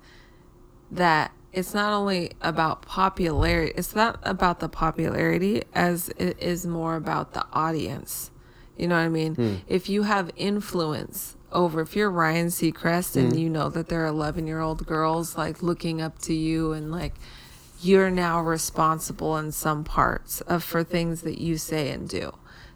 that 0.91 1.31
it's 1.53 1.73
not 1.73 1.93
only 1.93 2.31
about 2.41 2.81
popularity, 2.81 3.71
it's 3.77 3.95
not 3.95 4.19
about 4.23 4.59
the 4.59 4.67
popularity 4.67 5.63
as 5.73 6.09
it 6.17 6.37
is 6.41 6.67
more 6.67 6.97
about 6.97 7.33
the 7.33 7.45
audience. 7.53 8.29
You 8.77 8.87
know 8.87 8.95
what 8.95 9.01
I 9.01 9.09
mean? 9.09 9.35
Hmm. 9.35 9.55
If 9.67 9.89
you 9.89 10.03
have 10.03 10.31
influence 10.35 11.35
over, 11.51 11.81
if 11.81 11.95
you're 11.95 12.11
Ryan 12.11 12.47
Seacrest 12.47 13.15
and 13.15 13.31
hmm. 13.31 13.37
you 13.37 13.49
know 13.49 13.69
that 13.69 13.87
there 13.87 14.03
are 14.03 14.07
11 14.07 14.47
year 14.47 14.59
old 14.59 14.85
girls 14.85 15.37
like 15.37 15.63
looking 15.63 16.01
up 16.01 16.19
to 16.19 16.33
you 16.33 16.73
and 16.73 16.91
like 16.91 17.13
you're 17.81 18.09
now 18.09 18.41
responsible 18.41 19.37
in 19.37 19.51
some 19.51 19.83
parts 19.83 20.41
of 20.41 20.63
for 20.63 20.83
things 20.83 21.21
that 21.21 21.39
you 21.39 21.57
say 21.57 21.89
and 21.89 22.09
do. 22.09 22.33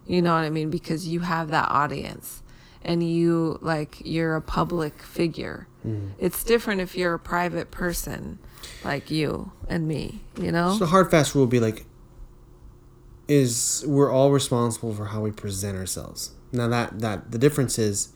You 0.07 0.21
know 0.21 0.33
what 0.33 0.43
I 0.43 0.49
mean? 0.49 0.69
Because 0.69 1.07
you 1.07 1.21
have 1.21 1.49
that 1.49 1.69
audience 1.69 2.41
and 2.83 3.07
you 3.07 3.59
like 3.61 4.01
you're 4.03 4.35
a 4.35 4.41
public 4.41 5.01
figure. 5.01 5.67
Hmm. 5.83 6.09
It's 6.17 6.43
different 6.43 6.81
if 6.81 6.95
you're 6.95 7.13
a 7.13 7.19
private 7.19 7.71
person 7.71 8.39
like 8.83 9.11
you 9.11 9.51
and 9.67 9.87
me, 9.87 10.21
you 10.37 10.51
know? 10.51 10.75
So 10.77 10.85
hard 10.85 11.11
fast 11.11 11.35
rule 11.35 11.43
would 11.43 11.51
be 11.51 11.59
like 11.59 11.85
is 13.29 13.83
we're 13.87 14.11
all 14.11 14.31
responsible 14.31 14.93
for 14.93 15.05
how 15.05 15.21
we 15.21 15.31
present 15.31 15.77
ourselves. 15.77 16.31
Now 16.51 16.67
that 16.67 16.99
that 16.99 17.31
the 17.31 17.37
difference 17.37 17.77
is 17.79 18.09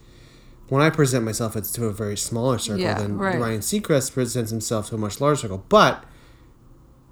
when 0.70 0.82
I 0.82 0.90
present 0.90 1.24
myself 1.24 1.56
it's 1.56 1.72
to 1.74 1.86
a 1.86 1.94
very 1.94 2.18
smaller 2.18 2.58
circle 2.58 2.82
Yeah, 2.82 2.96
than 3.00 3.18
right. 3.18 3.40
Ryan 3.40 3.60
Seacrest 3.62 4.14
presents 4.14 4.50
himself 4.52 4.90
to 4.90 4.96
a 4.96 4.98
much 4.98 5.22
larger 5.22 5.42
circle. 5.42 5.64
But 5.70 6.04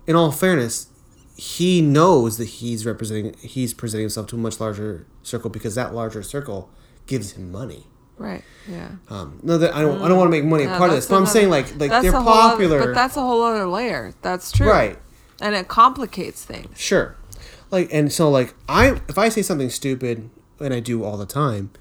in 0.08 0.16
all 0.16 0.32
fairness, 0.32 0.88
he 1.38 1.82
knows 1.82 2.38
that 2.38 2.46
he's 2.48 2.86
representing 2.86 3.36
he's 3.42 3.74
presenting 3.74 4.06
himself 4.06 4.28
to 4.28 4.36
a 4.36 4.40
much 4.40 4.60
larger 4.60 5.06
circle 5.22 5.50
because 5.50 5.76
that 5.76 5.94
larger 5.94 6.24
circle 6.24 6.70
gives 7.06 7.34
him 7.34 7.52
money. 7.52 7.86
right. 8.18 8.44
Yeah. 8.70 8.90
Um, 9.10 9.40
no, 9.44 9.58
that 9.58 9.76
I 9.76 9.82
don't. 9.82 10.02
I 10.02 10.08
don't 10.08 10.18
want 10.18 10.28
to 10.28 10.32
make 10.32 10.46
money 10.46 10.64
a 10.66 10.68
part 10.78 10.90
of 10.92 10.96
this, 10.96 11.08
but 11.08 11.18
I'm 11.18 11.26
saying 11.26 11.50
like 11.50 11.68
like 11.80 11.90
they're 11.90 12.12
whole 12.12 12.28
other- 12.30 12.50
popular. 12.52 12.80
but 12.86 12.96
that's 12.96 13.18
a 13.18 13.22
whole 13.22 13.44
other 13.44 13.66
layer. 13.68 14.14
That's 14.22 14.52
true. 14.52 14.68
Right. 14.70 14.98
And 15.40 15.56
it 15.56 15.68
complicates 15.68 16.46
things. 16.46 16.80
Sure. 16.80 17.16
Like 17.72 17.90
and 17.92 18.12
so 18.12 18.30
like 18.30 18.54
I 18.70 19.02
if 19.08 19.18
I 19.18 19.30
say 19.30 19.42
something 19.42 19.70
stupid 19.70 20.30
and 20.60 20.74
I 20.74 20.80
do 20.80 21.04
all 21.04 21.18
the 21.18 21.26
time, 21.26 21.72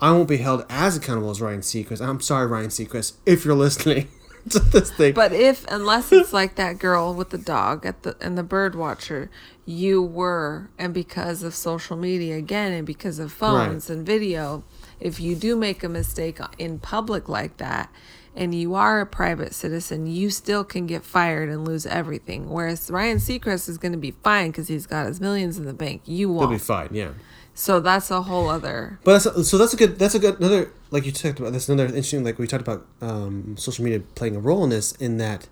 I 0.00 0.12
won't 0.12 0.28
be 0.28 0.38
held 0.38 0.66
as 0.68 0.96
accountable 0.96 1.30
as 1.30 1.40
Ryan 1.40 1.60
Seacrest. 1.60 2.06
I'm 2.06 2.20
sorry, 2.20 2.46
Ryan 2.46 2.68
Seacrest, 2.68 3.14
if 3.24 3.44
you're 3.44 3.54
listening 3.54 4.08
to 4.50 4.58
this 4.58 4.90
thing. 4.90 5.14
But 5.14 5.32
if 5.32 5.64
unless 5.68 6.12
it's 6.12 6.32
like 6.32 6.56
that 6.56 6.78
girl 6.78 7.14
with 7.14 7.30
the 7.30 7.38
dog 7.38 7.86
at 7.86 8.02
the 8.02 8.16
and 8.20 8.36
the 8.36 8.42
bird 8.42 8.74
watcher, 8.74 9.30
you 9.64 10.02
were 10.02 10.68
and 10.78 10.92
because 10.92 11.42
of 11.42 11.54
social 11.54 11.96
media 11.96 12.36
again 12.36 12.72
and 12.72 12.86
because 12.86 13.18
of 13.18 13.32
phones 13.32 13.88
and 13.88 14.04
video, 14.04 14.64
if 15.00 15.20
you 15.20 15.36
do 15.36 15.56
make 15.56 15.84
a 15.84 15.88
mistake 15.88 16.38
in 16.58 16.78
public 16.78 17.28
like 17.28 17.56
that 17.58 17.90
and 18.36 18.54
you 18.54 18.74
are 18.74 19.00
a 19.00 19.06
private 19.06 19.54
citizen, 19.54 20.06
you 20.06 20.30
still 20.30 20.62
can 20.62 20.86
get 20.86 21.02
fired 21.04 21.48
and 21.48 21.66
lose 21.66 21.86
everything. 21.86 22.50
Whereas 22.50 22.90
Ryan 22.90 23.16
Seacrest 23.16 23.68
is 23.68 23.78
going 23.78 23.92
to 23.92 23.98
be 23.98 24.10
fine 24.10 24.50
because 24.50 24.68
he's 24.68 24.86
got 24.86 25.06
his 25.06 25.20
millions 25.20 25.58
in 25.58 25.64
the 25.64 25.72
bank. 25.72 26.02
You 26.04 26.30
won't. 26.30 26.50
be 26.50 26.54
won't. 26.54 26.62
fine, 26.62 26.88
yeah. 26.92 27.12
So 27.54 27.80
that's 27.80 28.10
a 28.10 28.20
whole 28.20 28.50
other. 28.50 29.00
But 29.02 29.24
that's, 29.24 29.48
so 29.48 29.56
that's 29.56 29.72
a 29.72 29.78
good 29.78 29.98
that's 29.98 30.14
a 30.14 30.18
good 30.18 30.38
another 30.38 30.70
like 30.90 31.06
you 31.06 31.12
talked 31.12 31.40
about 31.40 31.52
that's 31.52 31.70
another 31.70 31.86
interesting 31.86 32.22
like 32.22 32.38
we 32.38 32.46
talked 32.46 32.60
about 32.60 32.86
um, 33.00 33.56
social 33.56 33.82
media 33.82 34.00
playing 34.14 34.36
a 34.36 34.40
role 34.40 34.62
in 34.62 34.68
this 34.68 34.92
in 34.92 35.16
that 35.16 35.48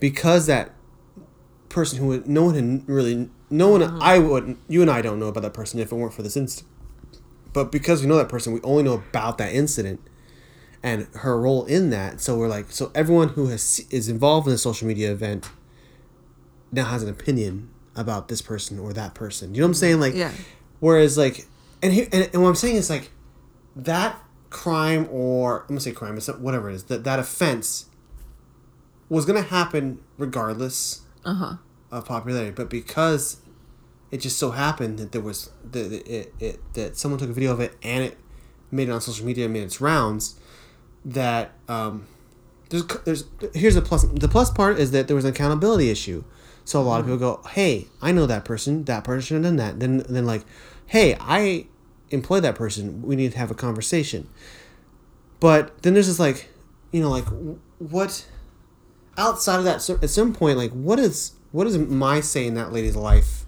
because 0.00 0.46
that 0.46 0.72
person 1.68 2.00
who 2.00 2.08
would, 2.08 2.26
no 2.26 2.46
one 2.46 2.54
had 2.56 2.88
really 2.88 3.30
no 3.50 3.68
one 3.68 3.82
I 4.02 4.18
wouldn't 4.18 4.58
you 4.66 4.82
and 4.82 4.90
I 4.90 5.00
don't 5.00 5.20
know 5.20 5.28
about 5.28 5.44
that 5.44 5.54
person 5.54 5.78
if 5.78 5.92
it 5.92 5.94
weren't 5.94 6.12
for 6.12 6.22
this 6.22 6.36
incident 6.36 6.68
but 7.52 7.70
because 7.70 8.02
we 8.02 8.08
know 8.08 8.16
that 8.16 8.28
person 8.28 8.52
we 8.52 8.60
only 8.62 8.82
know 8.82 8.94
about 8.94 9.38
that 9.38 9.52
incident 9.52 10.00
and 10.86 11.06
her 11.14 11.38
role 11.38 11.64
in 11.66 11.90
that 11.90 12.20
so 12.20 12.36
we're 12.38 12.48
like 12.48 12.70
so 12.70 12.90
everyone 12.94 13.28
who 13.30 13.48
has 13.48 13.84
is 13.90 14.08
involved 14.08 14.46
in 14.46 14.54
a 14.54 14.58
social 14.58 14.86
media 14.88 15.12
event 15.12 15.50
now 16.72 16.84
has 16.84 17.02
an 17.02 17.08
opinion 17.08 17.68
about 17.94 18.28
this 18.28 18.40
person 18.40 18.78
or 18.78 18.92
that 18.92 19.14
person 19.14 19.54
you 19.54 19.60
know 19.60 19.66
what 19.66 19.70
I'm 19.70 19.74
saying 19.74 20.00
like 20.00 20.14
Yeah. 20.14 20.32
Whereas 20.80 21.16
like, 21.16 21.46
and 21.82 21.92
here 21.92 22.06
and, 22.12 22.28
and 22.32 22.42
what 22.42 22.48
I'm 22.48 22.54
saying 22.54 22.76
is 22.76 22.90
like, 22.90 23.10
that 23.74 24.20
crime 24.50 25.08
or 25.10 25.60
I'm 25.62 25.68
gonna 25.68 25.80
say 25.80 25.92
crime, 25.92 26.16
it's 26.16 26.28
whatever 26.28 26.70
it 26.70 26.74
is 26.74 26.84
that 26.84 27.04
that 27.04 27.18
offense 27.18 27.86
was 29.08 29.24
gonna 29.24 29.42
happen 29.42 30.00
regardless 30.18 31.02
uh-huh. 31.24 31.56
of 31.90 32.06
popularity, 32.06 32.52
but 32.52 32.70
because 32.70 33.38
it 34.10 34.18
just 34.18 34.38
so 34.38 34.52
happened 34.52 34.98
that 34.98 35.12
there 35.12 35.20
was 35.20 35.50
that 35.70 35.92
it, 35.92 36.34
it 36.40 36.74
that 36.74 36.96
someone 36.96 37.18
took 37.18 37.30
a 37.30 37.32
video 37.32 37.52
of 37.52 37.60
it 37.60 37.76
and 37.82 38.04
it 38.04 38.18
made 38.70 38.88
it 38.88 38.92
on 38.92 39.00
social 39.00 39.26
media, 39.26 39.44
and 39.44 39.52
made 39.52 39.62
its 39.62 39.80
rounds. 39.80 40.36
That 41.06 41.52
um, 41.68 42.06
there's 42.68 42.84
there's 43.04 43.24
here's 43.54 43.74
the 43.74 43.82
plus. 43.82 44.04
The 44.04 44.28
plus 44.28 44.50
part 44.50 44.78
is 44.78 44.90
that 44.90 45.06
there 45.06 45.16
was 45.16 45.24
an 45.24 45.30
accountability 45.30 45.88
issue. 45.88 46.24
So 46.64 46.80
a 46.80 46.82
lot 46.82 47.00
of 47.00 47.06
people 47.06 47.18
go, 47.18 47.40
"Hey, 47.50 47.86
I 48.02 48.12
know 48.12 48.26
that 48.26 48.44
person. 48.44 48.84
That 48.84 49.04
person 49.04 49.22
should 49.22 49.34
have 49.34 49.44
done 49.44 49.56
that." 49.56 49.80
Then 49.80 50.04
then 50.08 50.26
like, 50.26 50.44
"Hey, 50.86 51.16
I 51.20 51.66
employ 52.10 52.40
that 52.40 52.56
person. 52.56 53.02
We 53.02 53.16
need 53.16 53.32
to 53.32 53.38
have 53.38 53.50
a 53.50 53.54
conversation." 53.54 54.28
But 55.38 55.82
then 55.82 55.94
there's 55.94 56.06
this 56.08 56.18
like, 56.18 56.48
you 56.90 57.00
know, 57.00 57.10
like 57.10 57.26
what 57.78 58.26
outside 59.18 59.58
of 59.58 59.64
that 59.64 59.82
so 59.82 59.98
at 60.02 60.10
some 60.10 60.32
point 60.32 60.58
like 60.58 60.70
what 60.72 60.98
is 60.98 61.32
what 61.52 61.66
is 61.66 61.78
my 61.78 62.20
say 62.20 62.46
in 62.46 62.54
that 62.54 62.72
lady's 62.72 62.96
life 62.96 63.44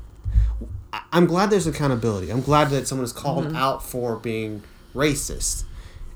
i'm 1.13 1.27
glad 1.27 1.51
there's 1.51 1.67
accountability 1.67 2.31
i'm 2.31 2.41
glad 2.41 2.71
that 2.71 2.87
someone 2.89 3.05
is 3.05 3.13
called 3.13 3.55
out 3.55 3.83
for 3.83 4.17
being 4.17 4.63
racist 4.95 5.65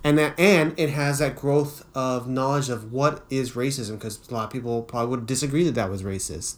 and 0.04 0.18
that 0.18 0.38
and 0.38 0.78
it 0.78 0.90
has 0.90 1.18
that 1.20 1.36
growth 1.36 1.86
of 1.94 2.28
knowledge 2.28 2.68
of 2.68 2.92
what 2.92 3.24
is 3.30 3.52
racism 3.52 3.92
because 3.92 4.20
a 4.28 4.34
lot 4.34 4.44
of 4.44 4.50
people 4.50 4.82
probably 4.82 5.10
would 5.10 5.26
disagree 5.26 5.64
that 5.64 5.74
that 5.74 5.90
was 5.90 6.02
racist. 6.02 6.56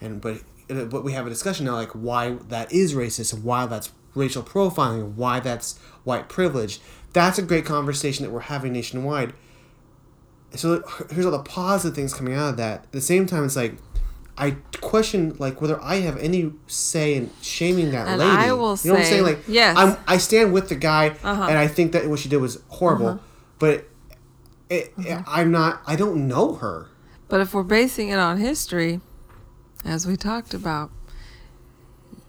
And 0.00 0.20
but 0.20 0.42
but 0.68 1.04
we 1.04 1.12
have 1.12 1.26
a 1.26 1.30
discussion 1.30 1.66
now 1.66 1.74
like 1.74 1.90
why 1.90 2.30
that 2.48 2.72
is 2.72 2.94
racist 2.94 3.32
and 3.32 3.44
why 3.44 3.66
that's 3.66 3.92
racial 4.14 4.42
profiling 4.42 5.00
and 5.00 5.16
why 5.16 5.38
that's 5.40 5.78
white 6.04 6.28
privilege. 6.28 6.80
That's 7.12 7.38
a 7.38 7.42
great 7.42 7.64
conversation 7.64 8.24
that 8.24 8.32
we're 8.32 8.40
having 8.40 8.72
nationwide. 8.72 9.32
So 10.54 10.82
here's 11.10 11.24
all 11.24 11.32
the 11.32 11.38
positive 11.40 11.94
things 11.94 12.14
coming 12.14 12.34
out 12.34 12.50
of 12.50 12.56
that. 12.56 12.84
At 12.84 12.92
the 12.92 13.00
same 13.00 13.26
time 13.26 13.44
it's 13.44 13.56
like 13.56 13.76
i 14.38 14.56
question 14.80 15.34
like 15.38 15.60
whether 15.60 15.80
i 15.82 15.96
have 15.96 16.16
any 16.18 16.52
say 16.66 17.14
in 17.14 17.30
shaming 17.42 17.90
that 17.92 18.06
And 18.06 18.18
lady 18.20 18.30
I 18.30 18.52
will 18.52 18.76
you 18.82 18.90
know 18.90 18.94
what 18.94 19.04
i'm 19.04 19.10
saying 19.10 19.22
like 19.24 19.38
yes. 19.48 19.76
I'm, 19.76 19.96
i 20.06 20.18
stand 20.18 20.52
with 20.52 20.68
the 20.68 20.74
guy 20.74 21.16
Uh-huh. 21.22 21.46
and 21.48 21.58
i 21.58 21.66
think 21.68 21.92
that 21.92 22.06
what 22.08 22.18
she 22.18 22.28
did 22.28 22.38
was 22.38 22.60
horrible 22.68 23.20
but 23.58 23.86
it, 24.68 24.92
Uh-huh. 24.98 25.22
i'm 25.26 25.50
not 25.50 25.80
i 25.86 25.96
don't 25.96 26.26
know 26.28 26.54
her 26.54 26.88
But 27.28 27.40
if 27.40 27.54
we're 27.54 27.62
basing 27.64 28.08
it 28.10 28.18
on 28.18 28.38
history, 28.38 29.00
as 29.84 30.06
we 30.06 30.16
talked 30.16 30.54
about, 30.54 30.90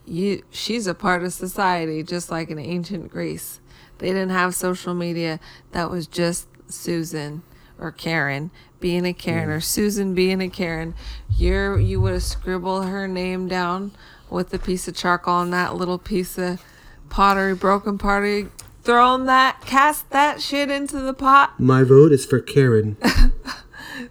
you 0.06 0.42
she's 0.50 0.86
a 0.86 0.94
part 0.94 1.22
of 1.22 1.32
society 1.32 2.02
just 2.02 2.30
like 2.30 2.50
in 2.50 2.58
ancient 2.58 3.10
Greece. 3.10 3.60
They 3.98 4.08
didn't 4.08 4.30
have 4.30 4.54
social 4.54 4.94
media. 4.94 5.38
That 5.72 5.90
was 5.90 6.06
just 6.06 6.46
Susan 6.68 7.42
or 7.78 7.92
Karen 7.92 8.50
being 8.80 9.06
a 9.06 9.12
Karen 9.12 9.50
or 9.50 9.60
Susan 9.60 10.14
being 10.14 10.40
a 10.40 10.48
Karen. 10.48 10.94
You're 11.36 11.78
you 11.78 12.00
would 12.00 12.14
have 12.14 12.22
scribbled 12.22 12.86
her 12.86 13.08
name 13.08 13.48
down 13.48 13.92
with 14.30 14.52
a 14.52 14.58
piece 14.58 14.88
of 14.88 14.94
charcoal 14.94 15.34
on 15.34 15.50
that 15.50 15.74
little 15.74 15.98
piece 15.98 16.38
of 16.38 16.62
pottery, 17.08 17.54
broken 17.54 17.98
pottery, 17.98 18.48
thrown 18.82 19.26
that 19.26 19.60
cast 19.62 20.10
that 20.10 20.40
shit 20.42 20.70
into 20.70 21.00
the 21.00 21.14
pot. 21.14 21.54
my 21.58 21.82
vote 21.82 22.12
is 22.12 22.24
for 22.24 22.40
karen 22.40 22.96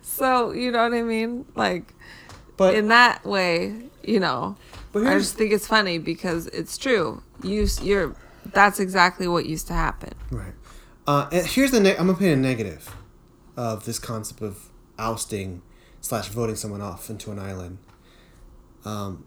So 0.01 0.51
you 0.51 0.71
know 0.71 0.83
what 0.83 0.93
I 0.93 1.03
mean? 1.03 1.45
Like 1.55 1.93
but 2.57 2.75
in 2.75 2.87
that 2.87 3.23
way, 3.23 3.89
you 4.03 4.19
know, 4.19 4.57
But 4.91 5.05
I 5.05 5.17
just 5.19 5.35
think 5.35 5.53
it's 5.53 5.67
funny 5.67 5.99
because 5.99 6.47
it's 6.47 6.77
true. 6.77 7.21
You 7.43 7.67
you're 7.81 8.15
that's 8.45 8.79
exactly 8.79 9.27
what 9.27 9.45
used 9.45 9.67
to 9.67 9.73
happen. 9.73 10.13
Right. 10.31 10.53
Uh, 11.05 11.29
and 11.31 11.45
here's 11.45 11.71
the 11.71 11.79
ne- 11.79 11.95
I'm 11.95 12.07
gonna 12.07 12.17
paint 12.17 12.37
a 12.37 12.41
negative 12.41 12.93
of 13.57 13.83
this 13.85 13.99
concept 13.99 14.41
of 14.41 14.69
ousting 14.97 15.61
slash 15.99 16.29
voting 16.29 16.55
someone 16.55 16.81
off 16.81 17.09
into 17.09 17.31
an 17.31 17.39
island. 17.39 17.79
Um, 18.85 19.25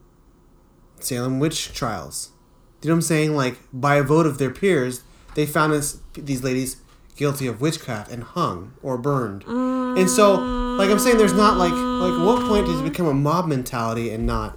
Salem 1.00 1.38
witch 1.40 1.72
trials. 1.74 2.30
You 2.82 2.88
know 2.88 2.94
what 2.94 2.98
I'm 2.98 3.02
saying? 3.02 3.36
Like 3.36 3.58
by 3.72 3.96
a 3.96 4.02
vote 4.02 4.24
of 4.26 4.38
their 4.38 4.50
peers, 4.50 5.02
they 5.34 5.44
found 5.44 5.72
us 5.74 5.98
these 6.14 6.42
ladies 6.42 6.78
guilty 7.16 7.46
of 7.46 7.60
witchcraft 7.60 8.10
and 8.10 8.22
hung 8.22 8.72
or 8.82 8.96
burned. 8.96 9.44
And 9.46 10.08
so, 10.08 10.34
like 10.34 10.88
I'm 10.88 10.98
saying, 10.98 11.18
there's 11.18 11.34
not 11.34 11.58
like 11.58 11.72
like 11.72 12.12
at 12.18 12.24
what 12.24 12.46
point 12.48 12.66
does 12.66 12.80
it 12.80 12.84
become 12.84 13.06
a 13.06 13.12
mob 13.14 13.46
mentality 13.48 14.08
and 14.10 14.24
not? 14.24 14.56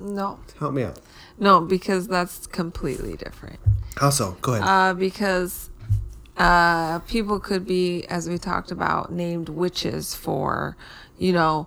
No, 0.00 0.38
Help 0.58 0.74
me 0.74 0.82
out. 0.82 0.98
no, 1.38 1.60
because 1.60 2.06
that's 2.08 2.46
completely 2.46 3.16
different. 3.16 3.58
Also, 4.00 4.32
go 4.42 4.54
ahead. 4.54 4.68
Uh, 4.68 4.94
because 4.94 5.67
uh, 6.38 7.00
people 7.00 7.40
could 7.40 7.66
be, 7.66 8.04
as 8.06 8.28
we 8.28 8.38
talked 8.38 8.70
about, 8.70 9.12
named 9.12 9.48
witches 9.48 10.14
for, 10.14 10.76
you 11.18 11.32
know, 11.32 11.66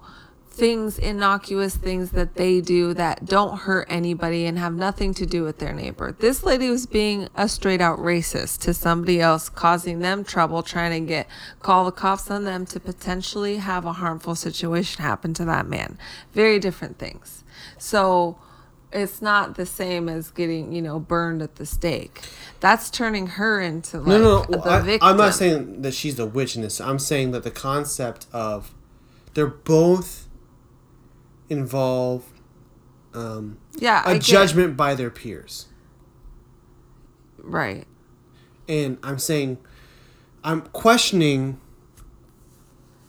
things, 0.50 0.98
innocuous 1.00 1.76
things 1.76 2.12
that 2.12 2.36
they 2.36 2.62
do 2.62 2.94
that 2.94 3.26
don't 3.26 3.60
hurt 3.60 3.88
anybody 3.90 4.46
and 4.46 4.58
have 4.60 4.74
nothing 4.74 5.14
to 5.14 5.26
do 5.26 5.44
with 5.44 5.60
their 5.60 5.74
neighbor. 5.74 6.12
This 6.12 6.44
lady 6.44 6.70
was 6.70 6.86
being 6.86 7.28
a 7.36 7.48
straight 7.48 7.82
out 7.82 8.00
racist 8.00 8.60
to 8.62 8.74
somebody 8.74 9.20
else, 9.22 9.50
causing 9.50 10.00
them 10.00 10.24
trouble, 10.24 10.62
trying 10.62 11.02
to 11.02 11.08
get, 11.08 11.28
call 11.62 11.86
the 11.86 11.92
cops 11.92 12.30
on 12.30 12.44
them 12.44 12.66
to 12.68 12.80
potentially 12.80 13.58
have 13.58 13.86
a 13.86 13.94
harmful 13.94 14.36
situation 14.36 15.04
happen 15.04 15.34
to 15.36 15.46
that 15.46 15.68
man. 15.68 15.98
Very 16.34 16.60
different 16.60 16.98
things. 16.98 17.44
So, 17.78 18.38
it's 18.94 19.22
not 19.22 19.56
the 19.56 19.66
same 19.66 20.10
as 20.10 20.32
getting, 20.32 20.72
you 20.74 20.82
know, 20.82 21.00
burned 21.00 21.42
at 21.42 21.56
the 21.56 21.66
stake. 21.66 22.22
That's 22.60 22.90
turning 22.90 23.28
her 23.28 23.60
into 23.62 23.98
like 24.00 24.08
No, 24.08 24.18
no, 24.20 24.44
the 24.44 24.58
no. 24.58 24.64
I, 24.64 24.80
victim. 24.82 25.08
I'm 25.10 25.18
not 25.18 25.34
saying 25.34 25.82
that 25.82 25.94
she's 25.94 26.20
a 26.20 26.26
witch 26.26 26.56
in 26.56 26.62
this. 26.62 26.80
I'm 26.82 27.00
saying 27.00 27.32
that 27.32 27.44
the 27.44 27.52
concept 27.52 28.28
of 28.34 28.74
they're 29.34 29.48
both 29.48 30.28
involve 31.50 32.26
um, 33.14 33.58
yeah, 33.78 34.04
a 34.10 34.18
judgment 34.20 34.78
by 34.78 34.96
their 34.96 35.10
peers, 35.10 35.68
Right. 37.38 37.86
and 38.70 38.98
I'm 39.04 39.20
saying 39.20 39.58
I'm 40.44 40.62
questioning. 40.62 41.60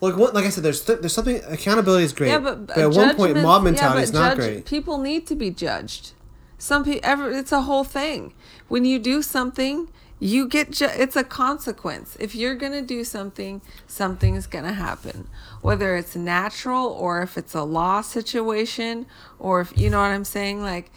Like 0.03 0.17
what? 0.17 0.33
Like 0.33 0.43
I 0.45 0.49
said, 0.49 0.65
there's 0.65 0.83
th- 0.83 0.99
there's 0.99 1.13
something. 1.13 1.41
Accountability 1.47 2.03
is 2.03 2.11
great, 2.11 2.27
Yeah, 2.27 2.39
but, 2.39 2.77
at 2.77 2.91
one 2.91 3.15
point, 3.15 3.41
mob 3.41 3.63
mentality 3.63 3.99
but 3.99 4.03
is 4.03 4.11
not 4.13 4.35
judge- 4.35 4.37
great. 4.37 4.65
People 4.65 4.97
need 4.97 5.25
to 5.27 5.35
be 5.35 5.49
judged. 5.49 6.11
Some 6.57 6.83
people, 6.83 6.99
ever, 7.03 7.31
it's 7.31 7.53
a 7.53 7.61
whole 7.61 7.85
thing. 7.85 8.33
When 8.67 8.83
you 8.83 8.99
do 8.99 9.21
something, 9.21 9.89
you 10.19 10.45
get. 10.49 10.71
Ju- 10.71 10.89
it's 10.91 11.15
a 11.15 11.23
consequence. 11.23 12.17
If 12.19 12.35
you're 12.35 12.55
gonna 12.55 12.81
do 12.81 13.05
something, 13.05 13.61
something's 13.87 14.45
gonna 14.45 14.73
happen. 14.73 15.29
Whether 15.61 15.95
it's 15.95 16.17
natural 16.17 16.85
or 16.87 17.21
if 17.21 17.37
it's 17.37 17.55
a 17.55 17.63
law 17.63 18.01
situation, 18.01 19.05
or 19.39 19.61
if 19.61 19.71
you 19.77 19.89
know 19.89 19.99
what 20.01 20.11
I'm 20.11 20.25
saying, 20.25 20.61
like 20.61 20.91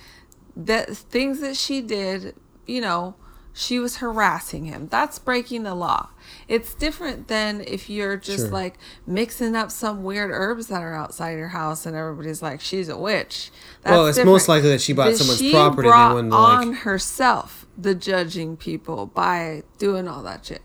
that 0.56 0.96
things 0.96 1.38
that 1.40 1.56
she 1.56 1.80
did. 1.80 2.34
You 2.66 2.80
know, 2.80 3.14
she 3.58 3.78
was 3.78 3.96
harassing 3.96 4.66
him. 4.66 4.86
That's 4.88 5.18
breaking 5.18 5.62
the 5.62 5.74
law. 5.74 6.10
It's 6.46 6.74
different 6.74 7.28
than 7.28 7.62
if 7.66 7.88
you're 7.88 8.18
just 8.18 8.44
Sure. 8.44 8.48
like 8.50 8.74
mixing 9.06 9.56
up 9.56 9.70
some 9.70 10.02
weird 10.04 10.30
herbs 10.30 10.66
that 10.66 10.82
are 10.82 10.92
outside 10.94 11.38
your 11.38 11.48
house 11.48 11.86
and 11.86 11.96
everybody's 11.96 12.42
like, 12.42 12.60
she's 12.60 12.90
a 12.90 12.98
witch. 12.98 13.50
Well, 13.84 14.06
it's 14.08 14.22
most 14.22 14.46
likely 14.46 14.68
that 14.68 14.82
she 14.82 14.92
bought 14.92 15.06
But 15.06 15.16
someone's 15.16 15.38
she 15.40 15.52
property 15.52 15.88
brought 15.88 16.12
to, 16.20 16.28
like- 16.28 16.32
on 16.66 16.72
herself 16.74 17.66
the 17.78 17.94
judging 17.94 18.58
people 18.58 19.06
by 19.06 19.62
doing 19.78 20.06
all 20.06 20.22
that 20.24 20.44
shit. 20.44 20.60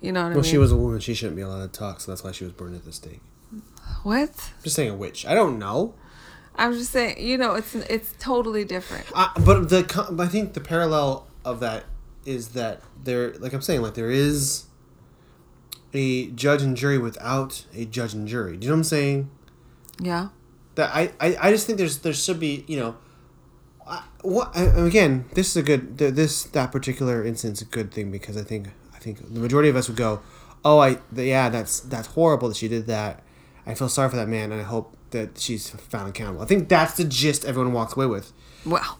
You 0.00 0.12
know 0.12 0.22
what 0.22 0.32
I 0.32 0.34
Well, 0.36 0.44
she 0.44 0.58
was 0.58 0.70
a 0.70 0.76
woman. 0.76 1.00
She 1.00 1.14
shouldn't 1.14 1.36
be 1.36 1.42
allowed 1.42 1.72
to 1.72 1.78
talk, 1.78 2.00
so 2.00 2.12
that's 2.12 2.22
why 2.22 2.30
she 2.30 2.44
was 2.44 2.52
burned 2.52 2.76
at 2.76 2.84
the 2.84 2.92
stake. 2.92 3.20
what? 4.04 4.30
I'm 4.30 4.62
just 4.64 4.76
saying 4.76 4.90
a 4.90 4.94
witch. 4.96 5.26
I 5.26 5.34
don't 5.34 5.58
know. 5.58 5.94
I'm 6.54 6.72
just 6.72 6.92
saying, 6.92 7.24
you 7.24 7.36
know, 7.38 7.54
it's 7.54 7.74
it's 7.74 8.14
totally 8.18 8.64
different. 8.64 9.06
I, 9.14 9.30
but 9.44 9.70
the 9.70 10.14
I 10.20 10.26
think 10.26 10.52
the 10.54 10.60
parallel 10.60 11.26
of 11.44 11.60
that 11.60 11.84
is 12.24 12.48
that 12.50 12.82
there, 13.02 13.32
like 13.34 13.52
I'm 13.52 13.62
saying, 13.62 13.82
like 13.82 13.94
there 13.94 14.10
is 14.10 14.66
a 15.94 16.30
judge 16.30 16.62
and 16.62 16.76
jury 16.76 16.98
without 16.98 17.66
a 17.74 17.84
judge 17.84 18.14
and 18.14 18.26
jury. 18.26 18.56
Do 18.56 18.64
you 18.64 18.70
know 18.70 18.74
what 18.74 18.78
I'm 18.78 18.84
saying? 18.84 19.30
Yeah. 20.00 20.28
That 20.74 20.94
I, 20.94 21.12
I, 21.20 21.36
I 21.40 21.50
just 21.50 21.66
think 21.66 21.78
there's 21.78 21.98
there 21.98 22.12
should 22.12 22.40
be 22.40 22.64
you 22.66 22.78
know, 22.78 22.96
I, 23.86 24.04
what 24.22 24.56
I, 24.56 24.62
again 24.62 25.26
this 25.34 25.50
is 25.50 25.56
a 25.56 25.62
good 25.62 25.98
this 25.98 26.44
that 26.44 26.72
particular 26.72 27.24
instance 27.24 27.60
a 27.60 27.66
good 27.66 27.92
thing 27.92 28.10
because 28.10 28.36
I 28.36 28.42
think 28.42 28.68
I 28.94 28.98
think 28.98 29.18
the 29.34 29.40
majority 29.40 29.68
of 29.68 29.76
us 29.76 29.88
would 29.88 29.98
go, 29.98 30.22
oh 30.64 30.78
I 30.78 30.98
yeah 31.14 31.50
that's 31.50 31.80
that's 31.80 32.08
horrible 32.08 32.48
that 32.48 32.56
she 32.56 32.68
did 32.68 32.86
that. 32.86 33.22
I 33.66 33.74
feel 33.74 33.88
sorry 33.88 34.08
for 34.08 34.16
that 34.16 34.28
man 34.28 34.50
and 34.50 34.60
I 34.60 34.64
hope 34.64 34.96
that 35.10 35.38
she's 35.38 35.68
found 35.70 36.08
accountable. 36.08 36.42
I 36.42 36.46
think 36.46 36.68
that's 36.68 36.96
the 36.96 37.04
gist 37.04 37.44
everyone 37.44 37.72
walks 37.72 37.94
away 37.94 38.06
with. 38.06 38.32
Well, 38.64 38.98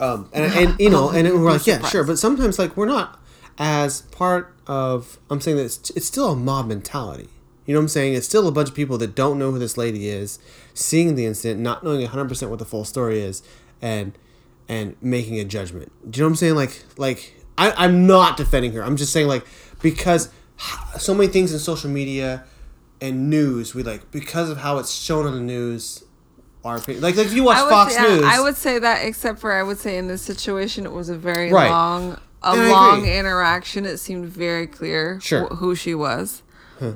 Um, 0.00 0.28
and, 0.32 0.52
and 0.52 0.80
you 0.80 0.90
know, 0.90 1.10
and 1.10 1.28
we're 1.28 1.52
like, 1.52 1.66
yeah, 1.66 1.86
sure, 1.88 2.04
but 2.04 2.18
sometimes 2.18 2.58
like 2.58 2.76
we're 2.76 2.86
not 2.86 3.20
as 3.58 4.02
part 4.02 4.54
of. 4.66 5.18
I'm 5.30 5.40
saying 5.40 5.56
that 5.58 5.64
it's, 5.64 5.90
it's 5.90 6.06
still 6.06 6.32
a 6.32 6.36
mob 6.36 6.66
mentality. 6.66 7.28
You 7.66 7.74
know 7.74 7.80
what 7.80 7.84
I'm 7.84 7.88
saying? 7.88 8.14
It's 8.14 8.26
still 8.26 8.48
a 8.48 8.52
bunch 8.52 8.68
of 8.68 8.74
people 8.74 8.98
that 8.98 9.14
don't 9.14 9.38
know 9.38 9.52
who 9.52 9.58
this 9.58 9.76
lady 9.76 10.08
is, 10.08 10.40
seeing 10.74 11.14
the 11.14 11.26
incident, 11.26 11.60
not 11.60 11.84
knowing 11.84 12.00
100 12.00 12.28
percent 12.28 12.50
what 12.50 12.58
the 12.58 12.64
full 12.64 12.84
story 12.84 13.20
is, 13.20 13.42
and 13.80 14.12
and 14.68 14.96
making 15.00 15.38
a 15.38 15.44
judgment. 15.44 15.92
Do 16.10 16.18
you 16.18 16.22
know 16.22 16.28
what 16.28 16.30
I'm 16.32 16.36
saying? 16.36 16.54
Like 16.56 16.84
like 16.96 17.34
I, 17.56 17.72
I'm 17.72 18.06
not 18.06 18.36
defending 18.36 18.72
her. 18.72 18.82
I'm 18.82 18.96
just 18.96 19.12
saying 19.12 19.28
like 19.28 19.46
because 19.80 20.30
so 20.98 21.14
many 21.14 21.30
things 21.30 21.52
in 21.52 21.58
social 21.58 21.90
media 21.90 22.44
and 23.00 23.28
news 23.28 23.74
we 23.74 23.82
like 23.82 24.10
because 24.10 24.48
of 24.48 24.58
how 24.58 24.78
it's 24.78 24.92
shown 24.92 25.26
on 25.26 25.34
the 25.34 25.40
news. 25.40 26.04
Our 26.64 26.76
opinion. 26.76 27.02
like 27.02 27.16
like 27.16 27.26
if 27.26 27.32
you 27.34 27.42
watch 27.44 27.60
would 27.62 27.70
Fox 27.70 27.94
say, 27.96 28.02
News, 28.02 28.22
I 28.24 28.40
would 28.40 28.56
say 28.56 28.78
that, 28.78 29.04
except 29.04 29.38
for 29.40 29.52
I 29.52 29.62
would 29.62 29.78
say 29.78 29.98
in 29.98 30.06
this 30.06 30.22
situation, 30.22 30.86
it 30.86 30.92
was 30.92 31.08
a 31.08 31.16
very 31.16 31.50
Right. 31.52 31.70
long, 31.70 32.18
a 32.42 32.50
And 32.52 32.68
long 32.70 33.06
interaction. 33.06 33.84
It 33.84 33.98
seemed 33.98 34.26
very 34.26 34.66
clear 34.66 35.18
Sure. 35.20 35.46
wh- 35.48 35.56
who 35.56 35.74
she 35.74 35.94
was. 35.94 36.42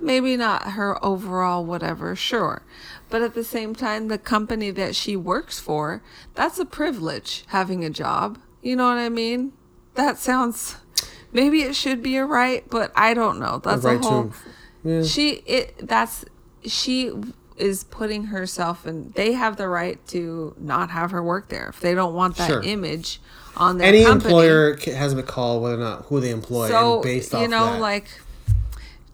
Maybe 0.01 0.37
not 0.37 0.73
her 0.73 0.99
overall 1.05 1.64
whatever, 1.64 2.17
sure. 2.17 2.62
But 3.09 3.23
at 3.23 3.35
the 3.35 3.45
same 3.45 3.73
time, 3.73 4.09
the 4.09 4.19
company 4.19 4.73
that 4.73 4.97
she 4.97 5.14
works 5.14 5.61
for, 5.61 6.03
that's 6.35 6.59
a 6.59 6.64
privilege 6.64 7.45
having 7.49 7.85
a 7.85 7.91
job. 7.91 8.39
You 8.62 8.75
know 8.75 8.89
what 8.89 8.99
I 8.99 9.09
mean? 9.09 9.53
That 9.95 10.19
sounds 10.19 10.77
maybe 11.33 11.62
it 11.62 11.77
should 11.77 12.03
be 12.03 12.17
a 12.17 12.25
right, 12.25 12.64
but 12.69 12.91
I 12.97 13.14
don't 13.14 13.39
know. 13.39 13.61
That's 13.62 13.85
right 13.85 14.05
a 14.05 14.09
whole 14.09 14.25
to 14.25 14.33
Yeah. 14.91 15.03
She 15.05 15.43
it 15.47 15.87
that's 15.87 16.25
she 16.64 17.12
is 17.57 17.85
putting 17.85 18.25
herself 18.25 18.85
and 18.87 19.13
they 19.15 19.33
have 19.33 19.57
the 19.57 19.69
right 19.69 20.05
to 20.09 20.55
not 20.59 20.91
have 20.91 21.11
her 21.11 21.23
work 21.23 21.49
there 21.49 21.69
if 21.69 21.81
they 21.81 21.95
don't 21.95 22.15
want 22.15 22.37
that 22.37 22.49
Sure. 22.49 22.63
image 22.63 23.21
on 23.57 23.79
their 23.79 23.87
Any 23.89 24.05
company. 24.05 24.33
employer 24.35 24.77
has 24.95 25.13
a 25.15 25.23
call 25.23 25.61
whether 25.61 25.77
or 25.77 25.79
not 25.79 26.03
who 26.07 26.21
they 26.21 26.31
employ, 26.31 26.69
so 26.69 27.01
based 27.03 27.35
off 27.35 27.41
you 27.43 27.49
know 27.49 27.73
that. 27.73 27.81
like 27.81 28.07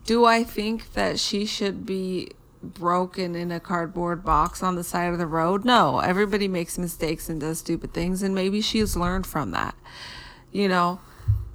do 0.04 0.24
i 0.24 0.42
think 0.42 0.92
that 0.94 1.20
she 1.20 1.46
should 1.46 1.86
be 1.86 2.28
broken 2.62 3.34
in 3.36 3.50
a 3.52 3.60
cardboard 3.60 4.24
box 4.24 4.62
on 4.62 4.74
the 4.76 4.84
side 4.84 5.12
of 5.12 5.18
the 5.18 5.26
road 5.26 5.64
no 5.64 5.98
everybody 6.00 6.48
makes 6.48 6.76
mistakes 6.78 7.28
and 7.28 7.40
does 7.40 7.58
stupid 7.60 7.92
things 7.92 8.22
and 8.22 8.34
maybe 8.34 8.60
she's 8.60 8.96
learned 8.96 9.26
from 9.26 9.50
that 9.52 9.74
you 10.50 10.68
know 10.68 10.98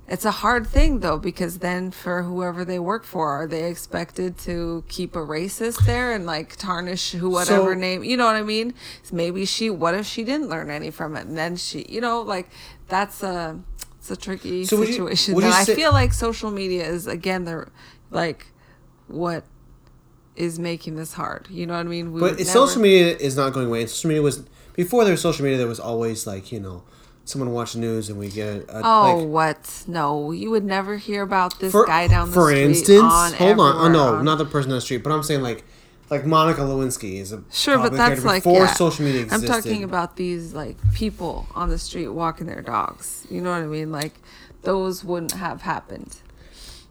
it's 0.09 0.23
a 0.25 0.31
hard 0.31 0.65
thing 0.65 0.99
though 1.01 1.17
because 1.17 1.59
then 1.59 1.91
for 1.91 2.23
whoever 2.23 2.63
they 2.63 2.79
work 2.79 3.03
for 3.03 3.29
are 3.29 3.47
they 3.47 3.69
expected 3.69 4.37
to 4.37 4.83
keep 4.87 5.15
a 5.15 5.19
racist 5.19 5.85
there 5.85 6.13
and 6.13 6.25
like 6.25 6.55
tarnish 6.55 7.11
who 7.11 7.29
whatever 7.29 7.73
So- 7.73 7.79
name 7.79 8.03
you 8.03 8.15
know 8.17 8.25
what 8.25 8.35
i 8.35 8.41
mean 8.43 8.73
maybe 9.11 9.45
she 9.45 9.69
what 9.69 9.93
if 9.95 10.05
she 10.05 10.23
didn't 10.23 10.47
learn 10.49 10.69
any 10.69 10.91
from 10.91 11.15
it 11.17 11.27
and 11.27 11.37
then 11.37 11.55
she 11.57 11.85
you 11.89 11.99
know 12.01 12.21
like 12.21 12.49
that's 12.87 13.21
a 13.21 13.59
it's 13.99 14.09
a 14.09 14.15
tricky 14.15 14.63
So 14.65 14.83
situation 14.85 15.35
you 15.35 15.41
that 15.41 15.65
say- 15.65 15.73
i 15.73 15.75
feel 15.75 15.91
like 15.91 16.13
social 16.13 16.51
media 16.51 16.85
is 16.87 17.05
again 17.07 17.43
the 17.43 17.67
like 18.09 18.47
what 19.07 19.43
is 20.37 20.57
making 20.59 20.95
this 20.95 21.13
hard 21.13 21.47
you 21.49 21.65
know 21.65 21.73
what 21.73 21.85
i 21.85 21.89
mean 21.89 22.13
we 22.13 22.19
But 22.21 22.39
social 22.47 22.81
media 22.81 23.17
is 23.17 23.35
not 23.35 23.53
going 23.53 23.67
away. 23.67 23.85
Social 23.87 24.09
media 24.09 24.21
was 24.21 24.43
before 24.75 25.03
there 25.03 25.11
was 25.13 25.21
social 25.21 25.43
media. 25.43 25.57
There 25.57 25.67
was 25.67 25.79
always 25.79 26.27
like 26.27 26.51
you 26.51 26.59
know, 26.59 26.83
someone 27.27 27.51
watch 27.51 27.73
the 27.73 27.79
news 27.79 28.09
and 28.09 28.17
we 28.17 28.29
get 28.29 28.67
a, 28.69 28.77
a 28.77 28.81
Oh, 28.83 29.17
like, 29.17 29.27
what? 29.27 29.83
No, 29.87 30.31
you 30.31 30.49
would 30.49 30.63
never 30.63 30.97
hear 30.97 31.21
about 31.23 31.59
this 31.59 31.71
for, 31.71 31.85
guy 31.85 32.07
down 32.07 32.31
the 32.31 32.33
street. 32.33 32.43
for 32.43 32.49
street. 32.51 32.63
instance, 32.63 33.13
on 33.13 33.33
hold 33.33 33.59
on. 33.59 33.75
Oh 33.75 33.87
no, 33.89 34.15
on- 34.15 34.25
not 34.25 34.37
the 34.37 34.45
person 34.45 34.71
on 34.71 34.77
the 34.77 34.81
street, 34.81 35.03
but 35.03 35.11
I'm 35.11 35.23
saying 35.23 35.41
like 35.41 35.63
like 36.09 36.25
Monica 36.25 36.61
Lewinsky 36.61 37.15
is 37.19 37.33
a 37.33 37.43
Sure, 37.51 37.77
but 37.77 37.91
that's 37.93 38.23
like 38.23 38.43
before 38.43 38.59
yeah. 38.63 38.73
social 38.73 39.05
media 39.05 39.23
existed. 39.23 39.49
I'm 39.51 39.61
talking 39.61 39.83
about 39.83 40.15
these 40.15 40.53
like 40.53 40.77
people 40.93 41.47
on 41.53 41.69
the 41.69 41.77
street 41.77 42.07
walking 42.07 42.47
their 42.47 42.61
dogs. 42.61 43.27
You 43.29 43.41
know 43.41 43.51
what 43.51 43.61
I 43.61 43.65
mean? 43.65 43.91
Like 43.91 44.13
those 44.61 45.03
wouldn't 45.03 45.33
have 45.33 45.61
happened. 45.63 46.17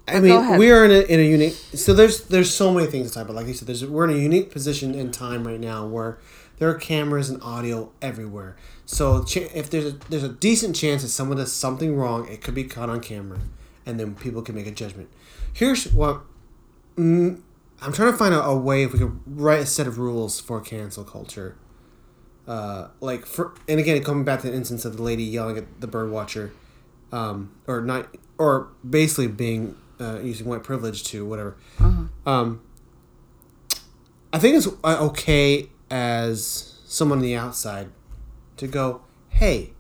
I 0.09 0.21
But 0.21 0.27
go 0.29 0.43
mean, 0.43 0.59
we 0.59 0.71
are 0.71 0.85
in 0.85 0.91
a, 0.93 1.01
in 1.01 1.19
a 1.19 1.23
unique. 1.25 1.55
So 1.55 1.93
there's 1.95 2.25
there's 2.29 2.53
so 2.55 2.73
many 2.73 2.87
things 2.89 3.09
to 3.09 3.15
talk 3.15 3.25
about. 3.25 3.37
Like 3.37 3.47
you 3.47 3.55
said, 3.55 3.67
there's 3.67 3.85
we're 3.85 4.05
in 4.05 4.15
a 4.15 4.19
unique 4.19 4.51
position 4.53 4.95
in 4.95 5.11
time 5.11 5.47
right 5.47 5.59
now 5.59 5.87
where 5.87 6.19
there 6.59 6.69
are 6.69 6.75
cameras 6.75 7.29
and 7.31 7.43
audio 7.43 7.91
everywhere. 8.01 8.57
So 8.87 9.25
if 9.29 9.69
there's 9.69 9.87
a 9.87 9.93
there's 10.09 10.23
a 10.23 10.29
decent 10.29 10.77
chance 10.77 11.03
that 11.03 11.09
someone 11.09 11.39
does 11.39 11.53
something 11.53 11.97
wrong, 11.97 12.29
it 12.29 12.41
could 12.41 12.55
be 12.55 12.65
caught 12.65 12.89
on 12.89 13.01
camera, 13.01 13.41
and 13.85 13.99
then 13.99 14.15
people 14.15 14.43
can 14.43 14.55
make 14.55 14.69
a 14.69 14.71
judgment. 14.71 15.11
Here's 15.53 15.93
what 15.93 16.23
mm, 16.97 17.43
I'm 17.83 17.93
trying 17.93 18.13
to 18.13 18.17
find 18.17 18.33
a, 18.33 18.43
a 18.43 18.57
way 18.57 18.85
if 18.85 18.93
we 18.93 19.01
could 19.01 19.21
write 19.27 19.61
a 19.61 19.67
set 19.67 19.89
of 19.89 19.99
rules 19.99 20.39
for 20.41 20.61
cancel 20.61 21.03
culture. 21.03 21.57
Uh, 22.47 22.89
like 23.01 23.27
for 23.27 23.55
and 23.69 23.81
again 23.81 24.01
coming 24.05 24.25
back 24.25 24.43
to 24.43 24.49
the 24.49 24.57
instance 24.57 24.85
of 24.85 24.97
the 24.97 25.03
lady 25.03 25.25
yelling 25.25 25.59
at 25.59 25.81
the 25.81 25.89
bird 25.89 26.13
watcher, 26.13 26.53
um, 27.11 27.51
or 27.67 27.81
not, 27.81 28.17
or 28.39 28.69
basically 28.89 29.27
being 29.27 29.77
uh, 30.01 30.21
using 30.21 30.47
white 30.47 30.63
privilege 30.63 31.03
to 31.03 31.27
whatever. 31.27 31.57
Um, 32.25 32.63
I 34.33 34.39
think 34.39 34.57
it's 34.57 34.69
uh, 34.85 34.99
okay 35.09 35.71
as 35.91 36.79
someone 36.87 37.19
on 37.19 37.23
the 37.23 37.35
outside 37.35 37.89
to 38.57 38.67
go, 38.67 39.03
hey, 39.29 39.73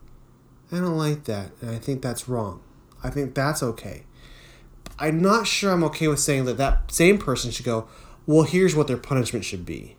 I 0.71 0.77
don't 0.77 0.99
like 0.99 1.25
that, 1.25 1.53
and 1.61 1.71
I 1.71 1.79
think 1.79 2.03
that's 2.03 2.29
wrong. 2.29 2.61
I 3.03 3.11
think 3.11 3.35
that's 3.35 3.63
okay. 3.63 4.05
I'm 4.99 5.21
not 5.21 5.47
sure 5.47 5.73
I'm 5.73 5.85
okay 5.85 6.09
with 6.09 6.21
saying 6.21 6.47
that 6.47 6.57
that 6.57 6.91
same 6.91 7.19
person 7.19 7.51
should 7.51 7.67
go, 7.67 7.89
well, 8.27 8.43
here's 8.43 8.75
what 8.75 8.89
their 8.89 8.97
punishment 8.97 9.45
should 9.45 9.65
be. 9.65 9.97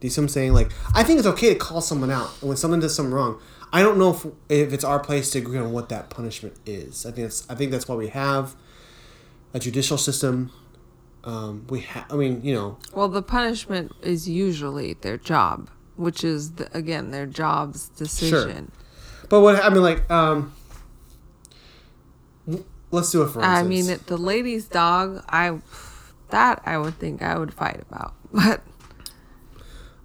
Do 0.00 0.06
you 0.06 0.10
see 0.10 0.20
what 0.20 0.24
I'm 0.24 0.28
saying? 0.28 0.52
Like, 0.52 0.72
I 0.94 1.02
think 1.02 1.18
it's 1.18 1.28
okay 1.28 1.52
to 1.52 1.58
call 1.58 1.80
someone 1.80 2.10
out 2.10 2.28
when 2.42 2.56
someone 2.56 2.80
does 2.80 2.94
something 2.94 3.14
wrong. 3.14 3.40
I 3.72 3.82
don't 3.82 3.98
know 3.98 4.10
if, 4.10 4.26
if 4.48 4.72
it's 4.72 4.84
our 4.84 4.98
place 4.98 5.30
to 5.30 5.38
agree 5.38 5.58
on 5.58 5.72
what 5.72 5.88
that 5.88 6.10
punishment 6.10 6.54
is. 6.66 7.06
I 7.06 7.10
think 7.12 7.26
it's, 7.26 7.48
I 7.48 7.54
think 7.54 7.70
that's 7.70 7.88
why 7.88 7.94
we 7.94 8.08
have 8.08 8.54
a 9.54 9.58
judicial 9.58 9.96
system. 9.96 10.50
Um, 11.24 11.66
we 11.70 11.80
have, 11.80 12.12
I 12.12 12.16
mean, 12.16 12.42
you 12.44 12.52
know, 12.52 12.78
Well, 12.92 13.08
the 13.08 13.22
punishment 13.22 13.92
is 14.02 14.28
usually 14.28 14.94
their 14.94 15.16
job, 15.16 15.70
which 15.96 16.24
is 16.24 16.52
the, 16.52 16.76
again 16.76 17.10
their 17.10 17.26
job's 17.26 17.88
decision. 17.90 18.70
Sure. 18.72 19.26
but 19.28 19.40
what 19.40 19.62
I 19.62 19.68
mean, 19.68 19.82
like, 19.82 20.10
um, 20.10 20.52
let's 22.90 23.10
do 23.10 23.22
it 23.22 23.28
for 23.28 23.40
Instance. 23.40 23.44
I 23.44 23.62
mean, 23.62 23.88
it, 23.90 24.06
the 24.06 24.16
lady's 24.16 24.66
dog. 24.66 25.24
I 25.28 25.60
that 26.30 26.62
I 26.64 26.78
would 26.78 26.98
think 26.98 27.22
I 27.22 27.38
would 27.38 27.52
fight 27.52 27.80
about, 27.88 28.14
but 28.32 28.62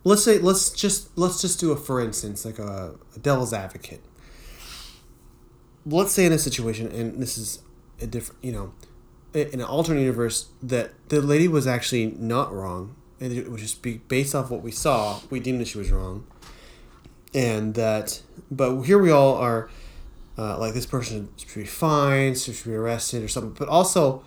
let's 0.07 0.23
say 0.23 0.39
let's 0.39 0.69
just 0.69 1.15
let's 1.17 1.41
just 1.41 1.59
do 1.59 1.71
a 1.71 1.75
for 1.75 1.99
instance 1.99 2.45
like 2.45 2.59
a, 2.59 2.95
a 3.15 3.19
devil's 3.19 3.51
advocate 3.51 4.01
let's 5.85 6.13
say 6.13 6.25
in 6.25 6.31
a 6.31 6.39
situation 6.39 6.87
and 6.91 7.21
this 7.21 7.37
is 7.37 7.61
a 8.01 8.07
different 8.07 8.41
you 8.43 8.51
know 8.51 8.73
in 9.33 9.59
an 9.59 9.63
alternate 9.63 9.99
universe 9.99 10.47
that 10.63 10.91
the 11.09 11.21
lady 11.21 11.47
was 11.47 11.67
actually 11.67 12.07
not 12.17 12.53
wrong 12.53 12.95
and 13.19 13.33
it 13.33 13.49
was 13.49 13.61
just 13.61 13.81
be 13.81 13.97
based 14.07 14.35
off 14.35 14.51
what 14.51 14.61
we 14.61 14.71
saw 14.71 15.19
we 15.29 15.39
deemed 15.39 15.59
that 15.61 15.67
she 15.67 15.77
was 15.77 15.91
wrong. 15.91 16.25
And 17.33 17.73
that 17.75 18.21
but 18.49 18.81
here 18.83 18.99
we 18.99 19.11
all 19.11 19.35
are 19.35 19.69
uh, 20.37 20.57
like 20.59 20.73
this 20.73 20.85
person 20.85 21.29
should 21.37 21.53
be 21.53 21.65
fined 21.65 22.37
should 22.37 22.63
be 22.63 22.73
arrested 22.73 23.23
or 23.23 23.27
something. 23.27 23.53
But 23.53 23.67
also 23.67 24.23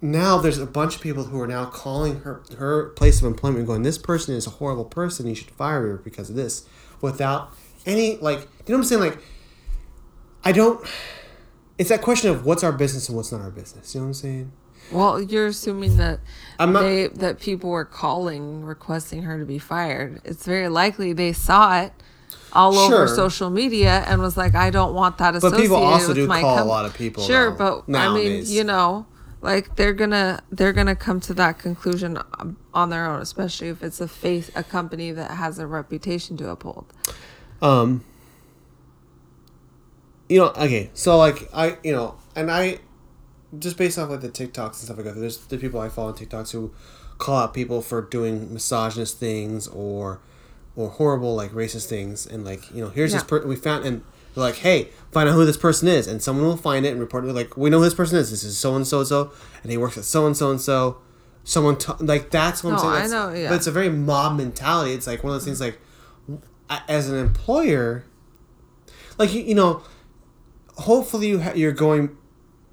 now 0.00 0.38
there's 0.38 0.58
a 0.58 0.66
bunch 0.66 0.96
of 0.96 1.00
people 1.00 1.24
who 1.24 1.40
are 1.40 1.46
now 1.46 1.66
calling 1.66 2.20
her 2.20 2.42
her 2.58 2.88
place 2.90 3.20
of 3.20 3.26
employment 3.26 3.66
going 3.66 3.82
this 3.82 3.98
person 3.98 4.34
is 4.34 4.46
a 4.46 4.50
horrible 4.50 4.84
person. 4.84 5.26
You 5.26 5.34
should 5.34 5.50
fire 5.50 5.82
her 5.82 5.96
because 5.96 6.30
of 6.30 6.36
this. 6.36 6.66
Without 7.00 7.52
any 7.86 8.16
like 8.16 8.40
you 8.40 8.46
know 8.68 8.76
what 8.76 8.78
i'm 8.78 8.84
saying? 8.84 9.00
Like 9.00 9.18
i 10.44 10.52
don't 10.52 10.84
it's 11.78 11.88
that 11.88 12.02
question 12.02 12.30
of 12.30 12.44
what's 12.44 12.62
our 12.62 12.72
business 12.72 13.08
and 13.08 13.16
what's 13.16 13.32
not 13.32 13.40
our 13.40 13.50
business. 13.50 13.94
You 13.94 14.00
know 14.00 14.06
what 14.06 14.08
i'm 14.10 14.14
saying 14.14 14.52
well, 14.90 15.20
you're 15.20 15.46
assuming 15.46 15.96
that 15.98 16.20
I'm 16.58 16.72
not- 16.72 16.80
they 16.82 17.06
that 17.08 17.40
people 17.40 17.70
were 17.70 17.84
calling 17.84 18.64
requesting 18.64 19.22
her 19.22 19.38
to 19.38 19.44
be 19.44 19.58
fired. 19.58 20.20
It's 20.24 20.44
very 20.44 20.68
likely 20.68 21.12
they 21.12 21.32
saw 21.32 21.80
it 21.82 21.92
all 22.52 22.72
Sure. 22.74 23.04
over 23.04 23.08
social 23.08 23.48
media 23.48 24.04
and 24.06 24.20
was 24.20 24.36
like, 24.36 24.54
I 24.54 24.70
don't 24.70 24.92
want 24.94 25.18
that 25.18 25.34
associated." 25.34 25.56
But 25.56 25.62
people 25.62 25.76
also 25.82 26.08
with 26.08 26.16
do 26.16 26.26
my 26.26 26.40
call 26.42 26.62
a 26.62 26.64
lot 26.64 26.84
of 26.84 26.94
people, 26.94 27.22
Sure, 27.24 27.50
but 27.50 27.84
I 27.94 28.12
mean, 28.12 28.42
you 28.46 28.64
know, 28.64 29.06
like 29.40 29.74
they're 29.76 29.94
gonna 29.94 30.40
they're 30.52 30.72
gonna 30.74 30.94
come 30.94 31.18
to 31.20 31.34
that 31.34 31.58
conclusion 31.58 32.18
on 32.74 32.90
their 32.90 33.06
own, 33.10 33.20
especially 33.22 33.68
if 33.68 33.82
it's 33.82 34.00
a 34.00 34.06
face 34.08 34.50
a 34.54 34.62
company 34.62 35.10
that 35.12 35.32
has 35.32 35.58
a 35.58 35.66
reputation 35.66 36.36
to 36.36 36.48
uphold. 36.50 36.84
um 37.62 38.02
you 40.28 40.38
know 40.38 40.48
okay 40.56 40.90
so 40.94 41.16
like 41.18 41.48
i 41.54 41.76
you 41.84 41.92
know 41.92 42.14
and 42.34 42.50
i 42.50 42.78
just 43.58 43.76
based 43.76 43.98
off 43.98 44.08
like 44.10 44.20
the 44.20 44.28
tiktoks 44.28 44.66
and 44.66 44.74
stuff 44.76 44.96
like 44.96 45.04
that 45.06 45.14
there's 45.14 45.38
the 45.46 45.58
people 45.58 45.78
i 45.80 45.88
follow 45.88 46.08
on 46.08 46.14
tiktoks 46.14 46.52
who 46.52 46.72
call 47.18 47.36
out 47.36 47.54
people 47.54 47.82
for 47.82 48.00
doing 48.02 48.52
misogynist 48.52 49.18
things 49.18 49.68
or 49.68 50.20
or 50.74 50.88
horrible 50.88 51.36
like 51.36 51.50
racist 51.52 51.86
things. 51.86 52.26
And 52.26 52.44
like 52.46 52.68
you 52.74 52.82
know 52.82 52.88
here's 52.88 53.12
this 53.12 53.22
person 53.22 53.46
we 53.48 53.54
found 53.56 53.84
and 53.84 54.02
they're 54.34 54.42
like 54.42 54.56
hey 54.56 54.88
find 55.12 55.28
out 55.28 55.34
who 55.34 55.44
this 55.44 55.58
person 55.58 55.86
is. 55.86 56.06
And 56.08 56.20
someone 56.22 56.46
will 56.46 56.56
find 56.56 56.86
it 56.86 56.88
and 56.92 56.98
report 57.00 57.24
it 57.24 57.32
like 57.34 57.56
we 57.58 57.68
know 57.70 57.78
who 57.78 57.84
this 57.84 57.94
person 57.94 58.16
is. 58.18 58.30
This 58.30 58.42
is 58.42 58.56
so 58.58 58.74
and 58.74 58.86
so 58.86 59.00
and 59.00 59.06
so 59.06 59.32
and 59.62 59.70
he 59.70 59.76
works 59.76 59.98
at 59.98 60.04
so 60.04 60.26
and 60.26 60.34
so 60.36 60.50
and 60.50 60.60
so 60.60 60.96
someone 61.44 61.76
t- 61.76 61.92
like 62.00 62.30
that's 62.30 62.64
what 62.64 62.70
i'm 62.70 62.76
No, 62.76 62.82
saying. 62.82 63.04
I 63.04 63.06
know, 63.06 63.34
yeah. 63.38 63.50
but 63.50 63.56
it's 63.56 63.66
a 63.66 63.70
very 63.70 63.90
mob 63.90 64.36
mentality. 64.38 64.94
It's 64.94 65.06
like 65.06 65.22
one 65.22 65.32
of 65.34 65.34
those 65.36 65.44
things 65.44 65.60
like 65.60 65.78
as 66.88 67.08
an 67.10 67.18
employer 67.18 68.04
like 69.18 69.32
you, 69.34 69.42
you 69.42 69.54
know 69.54 69.82
hopefully 70.78 71.28
you 71.28 71.40
ha- 71.40 71.52
you're 71.54 71.70
going 71.72 72.16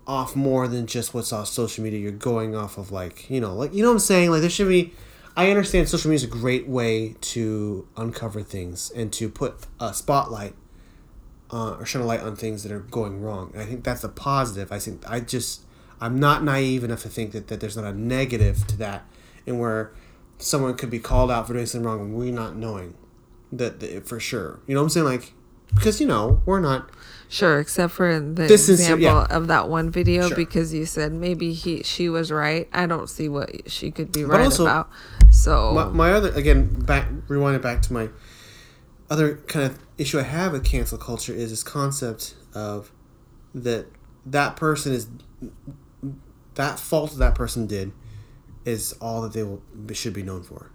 off 0.09 0.35
more 0.35 0.67
than 0.67 0.87
just 0.87 1.13
what's 1.13 1.31
on 1.31 1.45
social 1.45 1.83
media. 1.83 1.99
You're 1.99 2.11
going 2.11 2.55
off 2.55 2.79
of 2.79 2.91
like 2.91 3.29
you 3.29 3.39
know 3.39 3.53
like 3.53 3.75
you 3.75 3.83
know 3.83 3.89
what 3.89 3.93
i'm 3.93 3.99
saying? 3.99 4.31
Like 4.31 4.41
there 4.41 4.49
should 4.49 4.67
be 4.67 4.91
i 5.37 5.51
understand 5.51 5.87
social 5.87 6.09
media 6.09 6.27
is 6.27 6.33
a 6.33 6.39
great 6.39 6.67
way 6.67 7.15
to 7.21 7.87
uncover 7.95 8.41
things 8.41 8.89
and 8.95 9.13
to 9.13 9.29
put 9.29 9.55
a 9.79 9.93
spotlight 9.93 10.55
uh, 11.51 11.75
or 11.75 11.85
shine 11.85 12.01
a 12.01 12.05
light 12.05 12.21
on 12.21 12.35
things 12.35 12.63
that 12.63 12.71
are 12.71 12.79
going 12.79 13.21
wrong. 13.21 13.51
And 13.53 13.61
i 13.61 13.65
think 13.65 13.83
that's 13.83 14.03
a 14.03 14.09
positive. 14.09 14.71
I 14.71 14.79
think 14.79 15.07
i 15.07 15.19
just 15.19 15.61
i'm 16.01 16.19
not 16.19 16.43
naive 16.43 16.83
enough 16.83 17.03
to 17.03 17.09
think 17.09 17.31
that, 17.33 17.47
that 17.47 17.59
there's 17.59 17.77
not 17.77 17.85
a 17.85 17.93
negative 17.93 18.65
to 18.65 18.77
that 18.77 19.05
and 19.45 19.59
where 19.59 19.91
someone 20.39 20.75
could 20.75 20.89
be 20.89 20.99
called 20.99 21.29
out 21.29 21.45
for 21.45 21.53
doing 21.53 21.67
something 21.67 21.85
wrong 21.85 22.01
and 22.01 22.15
we're 22.15 22.33
not 22.33 22.55
knowing 22.55 22.95
that, 23.51 23.79
that 23.79 24.07
for 24.07 24.19
sure. 24.19 24.59
You 24.65 24.73
know 24.73 24.81
what 24.81 24.85
i'm 24.85 24.89
saying? 24.89 25.05
Like 25.05 25.33
because 25.75 26.01
you 26.01 26.07
know 26.07 26.41
we're 26.47 26.59
not 26.59 26.89
Sure, 27.31 27.59
except 27.59 27.93
for 27.93 28.19
the 28.19 28.47
This 28.47 28.67
is- 28.69 28.79
example 28.79 29.03
yeah. 29.03 29.27
of 29.29 29.47
that 29.47 29.69
one 29.69 29.91
video 29.91 30.27
Sure. 30.29 30.35
because 30.35 30.73
you 30.73 30.85
said 30.87 31.13
maybe 31.13 31.53
he 31.53 31.83
she 31.83 32.09
was 32.09 32.31
right. 32.31 32.67
I 32.73 32.87
don't 32.87 33.07
see 33.07 33.29
what 33.29 33.69
she 33.71 33.91
could 33.91 34.11
be 34.11 34.23
But 34.23 34.31
right 34.31 34.45
also- 34.45 34.63
about. 34.63 34.89
So 35.29 35.73
my, 35.73 35.85
my 35.89 36.11
other 36.11 36.31
again 36.33 36.65
back 36.73 37.05
rewind 37.27 37.55
it 37.55 37.61
back 37.61 37.83
to 37.83 37.93
my 37.93 38.09
other 39.11 39.35
kind 39.47 39.65
of 39.67 39.77
issue 39.99 40.17
I 40.19 40.23
have 40.23 40.53
with 40.53 40.63
cancel 40.63 40.97
culture 40.97 41.31
is 41.33 41.51
this 41.51 41.61
concept 41.63 42.33
of 42.55 42.91
that 43.53 43.85
that 44.25 44.55
person 44.55 44.91
is 44.93 45.07
that 46.55 46.79
fault 46.79 47.15
that 47.17 47.35
person 47.35 47.67
did 47.67 47.91
is 48.65 48.93
all 48.99 49.21
that 49.21 49.33
they 49.33 49.43
will 49.43 49.61
should 49.93 50.13
be 50.13 50.23
known 50.23 50.41
for, 50.41 50.71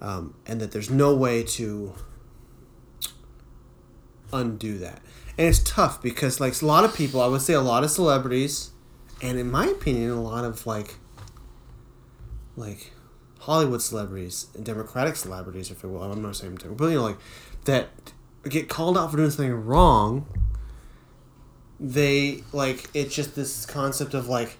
um, 0.00 0.34
and 0.46 0.60
that 0.62 0.72
there's 0.72 0.90
no 0.90 1.14
way 1.14 1.42
to 1.42 1.92
undo 4.32 4.78
that. 4.78 5.00
And 5.38 5.48
it's 5.48 5.62
tough 5.62 6.02
because 6.02 6.40
like 6.40 6.60
a 6.60 6.66
lot 6.66 6.84
of 6.84 6.94
people, 6.94 7.20
I 7.20 7.26
would 7.26 7.40
say 7.42 7.54
a 7.54 7.60
lot 7.60 7.84
of 7.84 7.90
celebrities, 7.90 8.70
and 9.22 9.38
in 9.38 9.50
my 9.50 9.66
opinion, 9.66 10.10
a 10.10 10.20
lot 10.20 10.44
of 10.44 10.66
like 10.66 10.96
like 12.56 12.92
Hollywood 13.40 13.82
celebrities 13.82 14.46
and 14.54 14.64
Democratic 14.64 15.16
celebrities, 15.16 15.70
if 15.70 15.82
it 15.82 15.88
will. 15.88 16.02
I'm 16.02 16.22
not 16.22 16.36
saying 16.36 16.58
but 16.76 16.86
you 16.86 16.94
know, 16.94 17.02
like 17.02 17.18
that 17.64 17.88
get 18.48 18.68
called 18.68 18.98
out 18.98 19.10
for 19.10 19.16
doing 19.16 19.30
something 19.30 19.64
wrong. 19.64 20.26
They 21.80 22.44
like 22.52 22.88
it's 22.94 23.14
just 23.14 23.34
this 23.34 23.66
concept 23.66 24.14
of 24.14 24.28
like, 24.28 24.58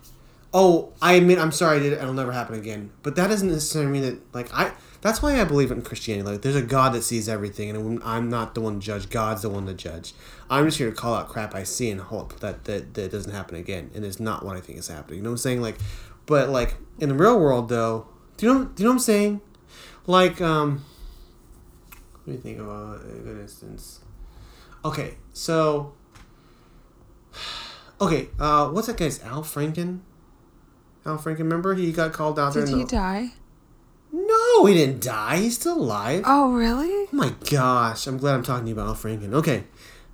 oh, 0.52 0.92
I 1.00 1.14
admit 1.14 1.38
I'm 1.38 1.52
sorry 1.52 1.78
I 1.78 1.80
did 1.80 1.92
it. 1.92 2.00
It'll 2.00 2.14
never 2.14 2.32
happen 2.32 2.54
again. 2.56 2.90
But 3.02 3.14
that 3.16 3.28
doesn't 3.28 3.48
necessarily 3.48 3.92
mean 3.92 4.02
that 4.02 4.34
like 4.34 4.52
I. 4.52 4.72
That's 5.02 5.20
why 5.20 5.40
I 5.40 5.44
believe 5.44 5.72
in 5.72 5.82
Christianity. 5.82 6.30
Like, 6.30 6.42
there's 6.42 6.54
a 6.54 6.62
God 6.62 6.92
that 6.92 7.02
sees 7.02 7.28
everything, 7.28 7.70
and 7.70 8.00
I'm 8.04 8.30
not 8.30 8.54
the 8.54 8.60
one 8.60 8.74
to 8.74 8.80
judge. 8.80 9.10
God's 9.10 9.42
the 9.42 9.48
one 9.48 9.66
to 9.66 9.74
judge. 9.74 10.14
I'm 10.52 10.66
just 10.66 10.76
here 10.76 10.90
to 10.90 10.94
call 10.94 11.14
out 11.14 11.28
crap 11.28 11.54
I 11.54 11.62
see 11.62 11.90
and 11.90 11.98
hope 11.98 12.40
that 12.40 12.64
that, 12.64 12.92
that 12.92 13.10
doesn't 13.10 13.32
happen 13.32 13.56
again. 13.56 13.90
And 13.94 14.04
it's 14.04 14.20
not 14.20 14.44
what 14.44 14.54
I 14.54 14.60
think 14.60 14.78
is 14.78 14.88
happening. 14.88 15.18
You 15.18 15.22
know 15.22 15.30
what 15.30 15.34
I'm 15.34 15.38
saying? 15.38 15.62
Like, 15.62 15.78
but 16.26 16.50
like 16.50 16.76
in 16.98 17.08
the 17.08 17.14
real 17.14 17.40
world, 17.40 17.70
though, 17.70 18.06
do 18.36 18.46
you 18.46 18.52
know? 18.52 18.64
Do 18.66 18.82
you 18.82 18.84
know 18.84 18.90
what 18.90 18.94
I'm 18.96 18.98
saying? 19.00 19.40
Like, 20.06 20.42
um, 20.42 20.84
let 22.26 22.36
me 22.36 22.40
think 22.42 22.58
of 22.58 22.68
a 22.68 22.98
good 23.24 23.40
instance. 23.40 24.00
Okay, 24.84 25.14
so, 25.32 25.94
okay, 28.00 28.28
uh, 28.38 28.68
what's 28.68 28.88
that 28.88 28.96
guy's 28.96 29.22
Al 29.22 29.42
Franken? 29.42 30.00
Al 31.06 31.18
Franken, 31.18 31.38
remember 31.38 31.74
he 31.74 31.92
got 31.92 32.12
called 32.12 32.38
out 32.38 32.52
Did 32.52 32.66
there. 32.66 32.76
he 32.76 32.82
the, 32.82 32.88
die? 32.90 33.32
No, 34.12 34.66
he 34.66 34.74
didn't 34.74 35.00
die. 35.00 35.38
He's 35.38 35.58
still 35.58 35.78
alive. 35.78 36.24
Oh, 36.26 36.52
really? 36.52 36.90
Oh 36.90 37.08
my 37.12 37.32
gosh, 37.48 38.06
I'm 38.06 38.18
glad 38.18 38.34
I'm 38.34 38.42
talking 38.42 38.64
to 38.64 38.68
you 38.68 38.74
about 38.74 38.88
Al 38.88 38.94
Franken. 38.94 39.32
Okay, 39.34 39.64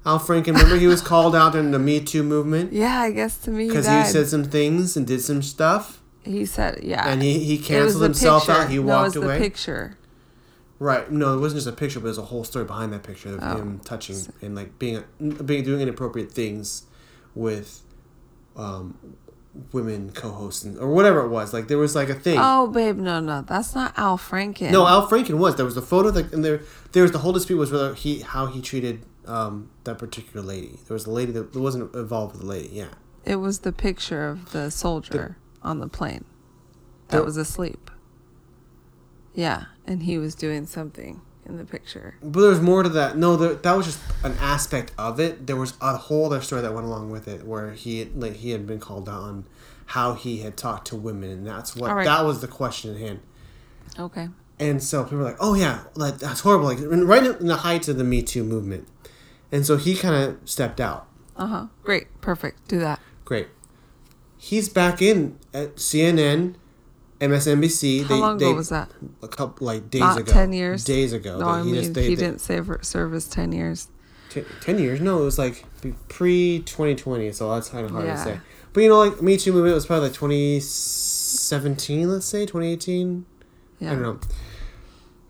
Al 0.09 0.19
Franken, 0.19 0.49
remember 0.57 0.77
he 0.77 0.87
was 0.87 1.03
called 1.03 1.35
out 1.37 1.55
in 1.55 1.71
the 1.71 1.79
Me 1.79 2.01
Too 2.01 2.23
movement 2.23 2.73
Yeah, 2.73 3.01
I 3.01 3.11
guess 3.11 3.37
to 3.45 3.51
me 3.51 3.69
because 3.69 3.87
died. 3.87 4.07
he 4.07 4.13
said 4.13 4.27
some 4.29 4.45
things 4.45 4.97
and 4.97 5.07
did 5.07 5.21
some 5.21 5.43
stuff, 5.43 6.01
He 6.25 6.47
said, 6.47 6.81
yeah. 6.83 7.09
and 7.09 7.23
he 7.23 7.39
he 7.45 7.59
canceled 7.59 8.03
himself 8.03 8.47
picture. 8.47 8.61
out. 8.63 8.71
He 8.71 8.77
no, 8.77 8.83
it 8.83 8.87
walked 8.87 9.05
was 9.05 9.17
away. 9.17 9.39
the 9.39 9.45
picture. 9.45 9.97
Right. 10.81 11.11
No, 11.11 11.37
it 11.37 11.41
wasn't 11.41 11.59
just 11.59 11.67
a 11.69 11.73
picture, 11.73 11.99
but 12.01 12.05
there's 12.05 12.19
a 12.19 12.23
whole 12.33 12.45
story 12.45 12.65
behind 12.65 12.93
that 12.93 13.03
picture 13.03 13.35
of 13.35 13.41
Oh. 13.43 13.57
him 13.57 13.81
touching 13.85 14.17
and 14.41 14.55
like 14.55 14.79
being 14.79 15.03
being 15.45 15.65
doing 15.65 15.81
inappropriate 15.81 16.31
things 16.31 16.85
with 17.35 17.83
um, 18.57 18.97
women 19.73 20.11
co-hosting 20.13 20.79
or 20.79 20.89
whatever 20.89 21.21
it 21.25 21.29
was. 21.29 21.53
Like 21.53 21.67
there 21.69 21.79
was 21.79 21.95
like 21.97 22.09
a 22.09 22.15
thing. 22.15 22.39
Oh, 22.41 22.69
babe, 22.69 22.97
no, 22.97 23.19
no, 23.21 23.43
that's 23.43 23.75
not 23.75 23.93
Al 23.99 24.17
Franken. 24.19 24.71
No, 24.71 24.87
Al 24.87 25.09
Franken 25.09 25.39
was. 25.39 25.57
There 25.57 25.65
was 25.65 25.77
a 25.77 25.83
photo 25.83 26.11
that 26.13 26.33
and 26.33 26.45
there 26.45 26.61
there 26.93 27.03
was 27.03 27.13
the 27.13 27.19
whole 27.19 27.33
dispute 27.33 27.57
was 27.59 27.73
whether 27.73 27.93
he 27.95 28.21
how 28.21 28.47
he 28.47 28.61
treated 28.63 29.03
um, 29.29 29.71
that 29.85 29.99
particular 29.99 30.45
lady. 30.45 30.79
There 30.87 30.95
was 30.95 31.07
a 31.07 31.11
lady 31.11 31.33
that 31.33 31.55
wasn't 31.55 31.95
involved 31.95 32.33
with 32.33 32.43
the 32.43 32.47
lady. 32.49 32.71
Yeah. 32.73 32.89
it 33.25 33.37
was 33.37 33.61
the 33.61 33.73
picture 33.73 34.29
of 34.29 34.53
the 34.53 34.71
soldier 34.71 35.37
on 35.63 35.81
the 35.81 35.89
plane 35.89 36.25
that 37.09 37.19
The- 37.19 37.25
was 37.25 37.37
asleep. 37.37 37.91
Yeah, 39.35 39.65
and 39.87 40.03
he 40.03 40.19
was 40.19 40.35
doing 40.35 40.67
something 40.67 41.21
in 41.47 41.57
the 41.59 41.65
picture. 41.65 42.17
But 42.23 42.41
there's 42.41 42.61
more 42.61 42.83
to 42.83 42.89
that. 42.91 43.17
No, 43.17 43.37
there, 43.37 43.55
that 43.55 43.73
was 43.77 43.87
just 43.87 44.01
an 44.25 44.37
aspect 44.41 44.93
of 44.99 45.21
it. 45.21 45.47
There 45.47 45.57
was 45.57 45.75
a 45.81 45.97
whole 45.97 46.27
other 46.27 46.41
story 46.41 46.63
that 46.63 46.75
went 46.75 46.87
along 46.87 47.11
with 47.11 47.29
it, 47.29 47.47
where 47.47 47.73
he 47.73 48.01
had, 48.01 48.21
like 48.21 48.35
he 48.37 48.51
had 48.51 48.67
been 48.67 48.81
called 48.81 49.09
out 49.09 49.23
on 49.23 49.45
how 49.87 50.15
he 50.15 50.39
had 50.39 50.57
talked 50.57 50.89
to 50.89 50.97
women, 50.97 51.31
and 51.31 51.47
that's 51.47 51.77
what 51.77 51.95
right. 51.95 52.05
that 52.05 52.25
was 52.25 52.41
the 52.41 52.49
question 52.49 52.95
at 52.95 53.01
hand. 53.01 53.21
Okay. 53.99 54.29
And 54.59 54.83
so 54.83 55.05
people 55.05 55.19
were 55.19 55.25
like, 55.25 55.37
"Oh 55.39 55.55
yeah, 55.55 55.85
like 55.95 56.19
that's 56.19 56.41
horrible!" 56.41 56.67
Like 56.67 56.79
right 56.83 57.25
in 57.25 57.47
the 57.47 57.57
height 57.59 57.87
of 57.87 57.97
the 57.97 58.05
Me 58.05 58.23
Too 58.23 58.43
movement, 58.43 58.89
and 59.53 59.65
so 59.67 59.77
he 59.77 59.95
kind 59.97 60.15
of 60.15 60.49
stepped 60.49 60.81
out. 60.81 61.07
Uh 61.37 61.47
huh. 61.47 61.67
Great. 61.83 62.21
Perfect. 62.21 62.67
Do 62.69 62.79
that. 62.81 63.01
Great. 63.25 63.49
He's 64.37 64.69
back 64.69 65.01
in 65.03 65.39
at 65.53 65.77
CNN, 65.77 66.55
MSNBC. 67.21 68.05
How 68.07 68.17
long 68.17 68.37
ago 68.37 68.55
was 68.55 68.69
that? 68.69 68.91
A 69.23 69.29
couple 69.29 69.67
like 69.67 69.91
days 69.91 70.01
Not 70.01 70.19
ago. 70.21 70.33
10 70.33 70.53
years? 70.53 70.85
Days 70.85 71.13
ago. 71.13 71.39
No, 71.39 71.47
I 71.49 71.63
mean 71.63 71.75
just- 71.75 71.95
they- 71.95 72.09
he 72.09 72.15
they- 72.15 72.25
didn't 72.25 72.41
serve 72.41 72.71
serve 72.83 73.13
his 73.13 73.27
ten 73.29 73.53
years. 73.53 73.89
Ten, 74.61 74.79
years? 74.79 75.01
No, 75.01 75.23
it 75.23 75.25
was 75.25 75.39
like 75.39 75.65
pre 76.09 76.61
2020, 76.67 77.33
so 77.33 77.53
that's 77.55 77.71
kind 77.71 77.87
of 77.87 77.93
hard 77.93 78.05
Yeah. 78.05 78.17
to 78.17 78.23
say. 78.23 78.41
But 78.75 78.83
you 78.83 78.89
know, 78.91 78.99
like 78.99 79.23
Me 79.23 79.37
Too 79.39 79.53
movement 79.53 79.75
was 79.75 79.87
probably 79.87 80.09
like 80.09 80.15
2017, 80.17 82.11
let's 82.11 82.27
say 82.27 82.45
2018. 82.47 83.25
Yeah. 83.81 83.91
I 83.91 83.95
don't 83.95 84.03
know. 84.03 84.19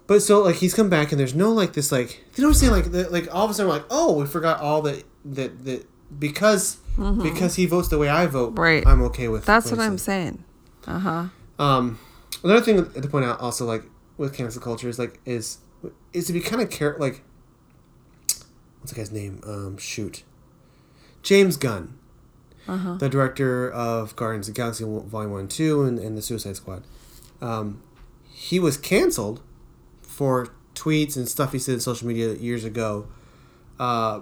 But 0.08 0.22
so 0.22 0.42
like 0.42 0.56
he's 0.56 0.74
come 0.74 0.88
back 0.90 1.12
and 1.12 1.20
there's 1.20 1.34
no 1.34 1.52
like 1.52 1.74
this 1.74 1.92
like 1.92 2.24
you 2.34 2.42
know 2.42 2.48
what 2.48 2.54
I'm 2.56 2.58
saying 2.58 2.72
like 2.72 2.90
the, 2.90 3.08
like 3.10 3.32
all 3.32 3.44
of 3.44 3.50
a 3.50 3.54
sudden 3.54 3.68
we're 3.70 3.76
like 3.78 3.86
oh 3.90 4.14
we 4.18 4.26
forgot 4.26 4.58
all 4.60 4.82
that 4.82 5.04
that 5.24 5.64
that 5.66 5.86
because 6.18 6.78
because 7.22 7.54
he 7.54 7.66
votes 7.66 7.88
the 7.88 7.98
way 7.98 8.08
I 8.08 8.26
vote 8.26 8.52
Mm-hmm. 8.54 8.60
Right. 8.60 8.86
I'm 8.86 9.02
okay 9.02 9.28
with 9.28 9.44
That's 9.44 9.70
what 9.70 9.78
I'm 9.78 9.98
said. 9.98 10.04
saying. 10.34 10.44
Uh 10.86 10.98
huh. 10.98 11.24
Um, 11.58 11.98
another 12.42 12.60
thing 12.62 12.76
to 12.90 13.08
point 13.08 13.24
out 13.26 13.38
also 13.40 13.64
like 13.66 13.82
with 14.16 14.34
cancel 14.34 14.60
culture 14.62 14.88
is 14.88 14.98
like 14.98 15.20
is 15.24 15.58
is 16.12 16.26
to 16.26 16.32
be 16.32 16.40
kind 16.40 16.60
of 16.62 16.70
care 16.70 16.96
like 16.98 17.22
what's 18.80 18.92
the 18.92 18.96
guy's 18.98 19.12
name? 19.12 19.40
Um, 19.46 19.76
shoot, 19.76 20.22
James 21.22 21.56
Gunn, 21.58 21.98
Uh-huh. 22.66 22.94
the 22.94 23.08
director 23.10 23.70
of 23.70 24.16
Guardians 24.16 24.48
of 24.48 24.54
the 24.54 24.58
Galaxy 24.58 24.84
Volume 24.84 25.32
One, 25.32 25.48
Two, 25.48 25.82
and, 25.82 25.98
and 25.98 26.16
the 26.16 26.22
Suicide 26.22 26.56
Squad. 26.56 26.84
Um, 27.42 27.82
he 28.32 28.58
was 28.58 28.76
canceled 28.78 29.40
for 30.18 30.48
tweets 30.74 31.16
and 31.16 31.28
stuff 31.28 31.52
he 31.52 31.58
said 31.60 31.74
in 31.74 31.80
social 31.80 32.08
media 32.08 32.34
years 32.34 32.64
ago, 32.64 33.06
uh, 33.78 34.20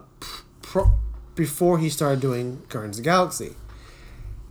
pro- 0.60 0.92
before 1.34 1.78
he 1.78 1.88
started 1.88 2.20
doing 2.20 2.62
Guardians 2.68 2.98
of 2.98 3.04
the 3.04 3.10
Galaxy. 3.10 3.56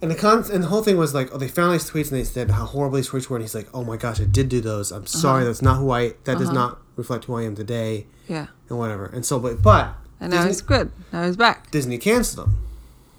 And 0.01 0.09
the 0.11 0.15
con- 0.15 0.43
and 0.51 0.63
the 0.63 0.67
whole 0.67 0.81
thing 0.83 0.97
was 0.97 1.13
like, 1.13 1.29
oh, 1.33 1.37
they 1.37 1.47
found 1.47 1.73
these 1.73 1.89
tweets 1.89 2.09
and 2.11 2.19
they 2.19 2.23
said 2.23 2.49
how 2.51 2.65
horrible 2.65 2.95
these 2.97 3.09
tweets 3.09 3.29
were, 3.29 3.37
and 3.37 3.43
he's 3.43 3.53
like, 3.55 3.67
oh 3.75 3.83
my 3.83 3.95
gosh, 3.97 4.19
I 4.19 4.25
did 4.25 4.49
do 4.49 4.59
those. 4.59 4.91
I'm 4.91 5.05
sorry, 5.05 5.45
that's 5.45 5.61
not 5.61 5.77
who 5.77 5.91
I. 5.91 6.09
That 6.25 6.37
does 6.39 6.49
Uh-huh. 6.49 6.53
not 6.53 6.81
reflect 6.95 7.25
who 7.25 7.35
I 7.35 7.43
am 7.43 7.55
today, 7.55 8.07
Yeah. 8.27 8.47
and 8.69 8.77
whatever. 8.79 9.05
And 9.05 9.23
so, 9.25 9.39
but 9.39 9.61
but 9.61 9.95
And 10.19 10.31
now 10.31 10.37
Disney, 10.37 10.49
he's 10.51 10.61
good. 10.61 10.91
Now 11.13 11.25
he's 11.25 11.37
back. 11.37 11.69
Disney 11.71 11.97
canceled 11.99 12.47
him. 12.47 12.55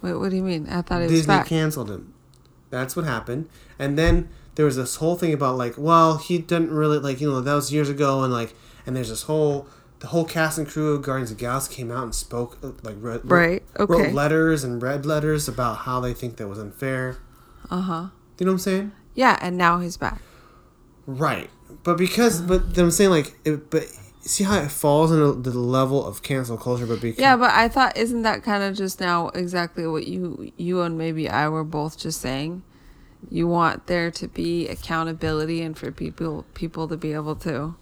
Wait, 0.01 0.13
what 0.15 0.29
do 0.31 0.35
you 0.35 0.43
mean? 0.43 0.67
I 0.69 0.81
thought 0.81 0.97
he 0.99 1.03
was 1.03 1.11
Disney 1.11 1.27
back. 1.35 1.47
canceled 1.47 1.89
him. 1.89 2.13
That's 2.69 2.95
what 2.95 3.05
happened. 3.05 3.47
And 3.79 3.97
then 3.97 4.27
there 4.57 4.65
was 4.65 4.75
this 4.75 4.95
whole 4.95 5.15
thing 5.15 5.33
about 5.33 5.55
like, 5.55 5.75
well, 5.77 6.17
he 6.17 6.39
didn't 6.39 6.71
really 6.71 6.97
like, 6.97 7.21
you 7.21 7.29
know, 7.29 7.41
that 7.41 7.53
was 7.53 7.71
years 7.71 7.89
ago, 7.89 8.23
and 8.23 8.33
like, 8.33 8.55
and 8.87 8.95
there's 8.95 9.09
this 9.09 9.23
whole 9.23 9.67
the 9.99 10.07
whole 10.07 10.25
cast 10.25 10.57
and 10.57 10.67
crew 10.67 10.95
of 10.95 11.03
Guardians 11.03 11.29
of 11.29 11.37
the 11.37 11.41
Galaxy 11.41 11.75
came 11.75 11.91
out 11.91 12.03
and 12.03 12.13
spoke 12.13 12.57
like 12.83 12.95
wrote, 12.99 13.21
Right, 13.23 13.63
wrote 13.77 14.13
letters 14.13 14.63
and 14.63 14.81
read 14.81 15.05
letters 15.05 15.47
about 15.47 15.79
how 15.79 15.99
they 15.99 16.13
think 16.13 16.37
that 16.37 16.47
was 16.47 16.57
unfair. 16.57 17.19
Uh 17.69 17.81
huh. 17.81 18.07
You 18.39 18.47
know 18.47 18.51
what 18.51 18.55
I'm 18.55 18.59
saying? 18.59 18.91
Yeah, 19.13 19.37
and 19.41 19.57
now 19.57 19.79
he's 19.79 19.95
back. 19.95 20.21
Right. 21.05 21.51
But 21.83 21.97
because, 21.99 22.41
but 22.41 22.73
then 22.73 22.85
I'm 22.85 22.91
saying 22.91 23.11
like, 23.11 23.35
it, 23.45 23.69
but 23.69 23.83
see 24.21 24.43
how 24.43 24.59
it 24.59 24.71
falls 24.71 25.11
into 25.11 25.33
the 25.33 25.57
level 25.57 26.03
of 26.03 26.23
cancel 26.23 26.57
culture, 26.57 26.87
but 26.87 26.99
because 26.99 27.19
Yeah, 27.19 27.35
but 27.37 27.51
I 27.51 27.67
thought 27.67 27.95
isn't 27.95 28.23
that 28.23 28.41
kind 28.41 28.63
of 28.63 28.75
just 28.75 28.99
now 28.99 29.29
exactly 29.29 29.85
what 29.85 30.07
you 30.07 30.51
you 30.57 30.81
and 30.81 30.97
maybe 30.97 31.29
I 31.29 31.47
were 31.47 31.63
both 31.63 31.99
just 31.99 32.21
saying? 32.21 32.63
You 33.29 33.47
want 33.47 33.87
there 33.87 34.11
to 34.11 34.27
be 34.27 34.67
accountability 34.67 35.61
and 35.61 35.77
for 35.77 35.91
people 35.91 36.45
people 36.53 36.87
to 36.87 36.97
be 36.97 37.13
able 37.13 37.35
to 37.37 37.75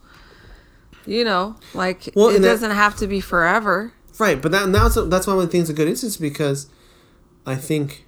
you 1.06 1.24
know, 1.24 1.56
like 1.74 2.10
Well, 2.16 2.30
it 2.30 2.40
doesn't 2.40 2.72
have 2.72 2.96
to 2.98 3.08
be 3.08 3.22
forever. 3.22 3.94
Right, 4.18 4.42
but 4.42 4.52
that 4.52 4.64
and 4.64 4.74
that's 4.74 4.96
one 4.96 5.38
of 5.38 5.44
the 5.44 5.48
thing's 5.48 5.70
a 5.70 5.74
good 5.74 5.88
instance 5.88 6.18
because 6.18 6.68
I 7.46 7.56
think, 7.56 8.06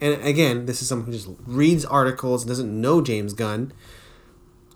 and 0.00 0.20
again, 0.22 0.66
this 0.66 0.82
is 0.82 0.88
someone 0.88 1.06
who 1.06 1.12
just 1.12 1.28
reads 1.46 1.84
articles 1.84 2.42
and 2.42 2.48
doesn't 2.48 2.80
know 2.80 3.00
James 3.00 3.32
Gunn. 3.32 3.72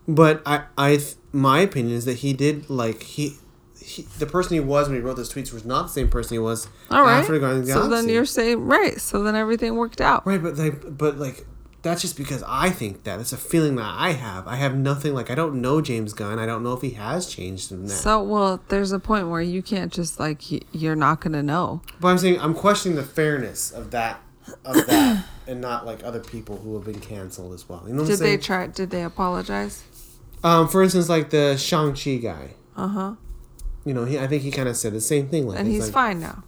But 0.08 0.42
I, 0.44 0.64
I, 0.76 0.98
my 1.32 1.60
opinion 1.60 1.96
is 1.96 2.04
that 2.06 2.18
he 2.18 2.32
did 2.32 2.68
like 2.68 3.02
he, 3.02 3.34
he, 3.80 4.02
the 4.18 4.26
person 4.26 4.54
he 4.54 4.60
was 4.60 4.88
when 4.88 4.96
he 4.96 5.02
wrote 5.02 5.16
those 5.16 5.32
tweets 5.32 5.52
was 5.52 5.64
not 5.64 5.84
the 5.84 5.88
same 5.90 6.08
person 6.08 6.34
he 6.34 6.38
was 6.38 6.66
All 6.90 7.02
right. 7.02 7.20
after 7.20 7.38
Guardians 7.38 7.68
of 7.68 7.74
the 7.76 7.82
so 7.82 7.88
then 7.88 8.08
you're 8.08 8.24
saying 8.24 8.64
right. 8.64 9.00
So 9.00 9.22
then 9.22 9.36
everything 9.36 9.76
worked 9.76 10.00
out. 10.00 10.26
right, 10.26 10.42
but 10.42 10.56
like, 10.56 10.96
but 10.96 11.18
like. 11.18 11.46
That's 11.82 12.02
just 12.02 12.16
because 12.16 12.44
I 12.46 12.70
think 12.70 13.04
that. 13.04 13.20
It's 13.20 13.32
a 13.32 13.36
feeling 13.38 13.76
that 13.76 13.94
I 13.96 14.12
have. 14.12 14.46
I 14.46 14.56
have 14.56 14.76
nothing 14.76 15.14
like 15.14 15.30
I 15.30 15.34
don't 15.34 15.60
know 15.62 15.80
James 15.80 16.12
Gunn. 16.12 16.38
I 16.38 16.46
don't 16.46 16.62
know 16.62 16.72
if 16.74 16.82
he 16.82 16.90
has 16.90 17.26
changed 17.26 17.72
in 17.72 17.86
that. 17.86 17.94
So 17.94 18.22
well, 18.22 18.60
there's 18.68 18.92
a 18.92 18.98
point 18.98 19.28
where 19.28 19.40
you 19.40 19.62
can't 19.62 19.92
just 19.92 20.20
like 20.20 20.42
you're 20.74 20.96
not 20.96 21.20
gonna 21.20 21.42
know. 21.42 21.80
But 22.00 22.08
I'm 22.08 22.18
saying 22.18 22.38
I'm 22.40 22.54
questioning 22.54 22.96
the 22.96 23.02
fairness 23.02 23.70
of 23.70 23.90
that, 23.92 24.20
of 24.64 24.86
that, 24.86 25.24
and 25.46 25.60
not 25.60 25.86
like 25.86 26.04
other 26.04 26.20
people 26.20 26.58
who 26.58 26.74
have 26.74 26.84
been 26.84 27.00
canceled 27.00 27.54
as 27.54 27.68
well. 27.68 27.82
You 27.86 27.94
know 27.94 28.02
what 28.02 28.08
Did 28.08 28.18
they 28.20 28.36
try? 28.36 28.66
Did 28.66 28.90
they 28.90 29.02
apologize? 29.02 29.84
um, 30.44 30.68
for 30.68 30.82
instance, 30.82 31.08
like 31.08 31.30
the 31.30 31.56
Shang 31.56 31.94
Chi 31.94 32.16
guy. 32.16 32.54
Uh 32.76 32.88
huh. 32.88 33.14
You 33.84 33.94
know, 33.94 34.04
he 34.04 34.18
I 34.18 34.26
think 34.26 34.42
he 34.42 34.50
kind 34.50 34.68
of 34.68 34.76
said 34.76 34.92
the 34.92 35.00
same 35.00 35.28
thing. 35.28 35.46
Like, 35.46 35.58
And 35.58 35.68
he's 35.68 35.84
like, 35.84 35.92
fine 35.92 36.20
now. 36.20 36.44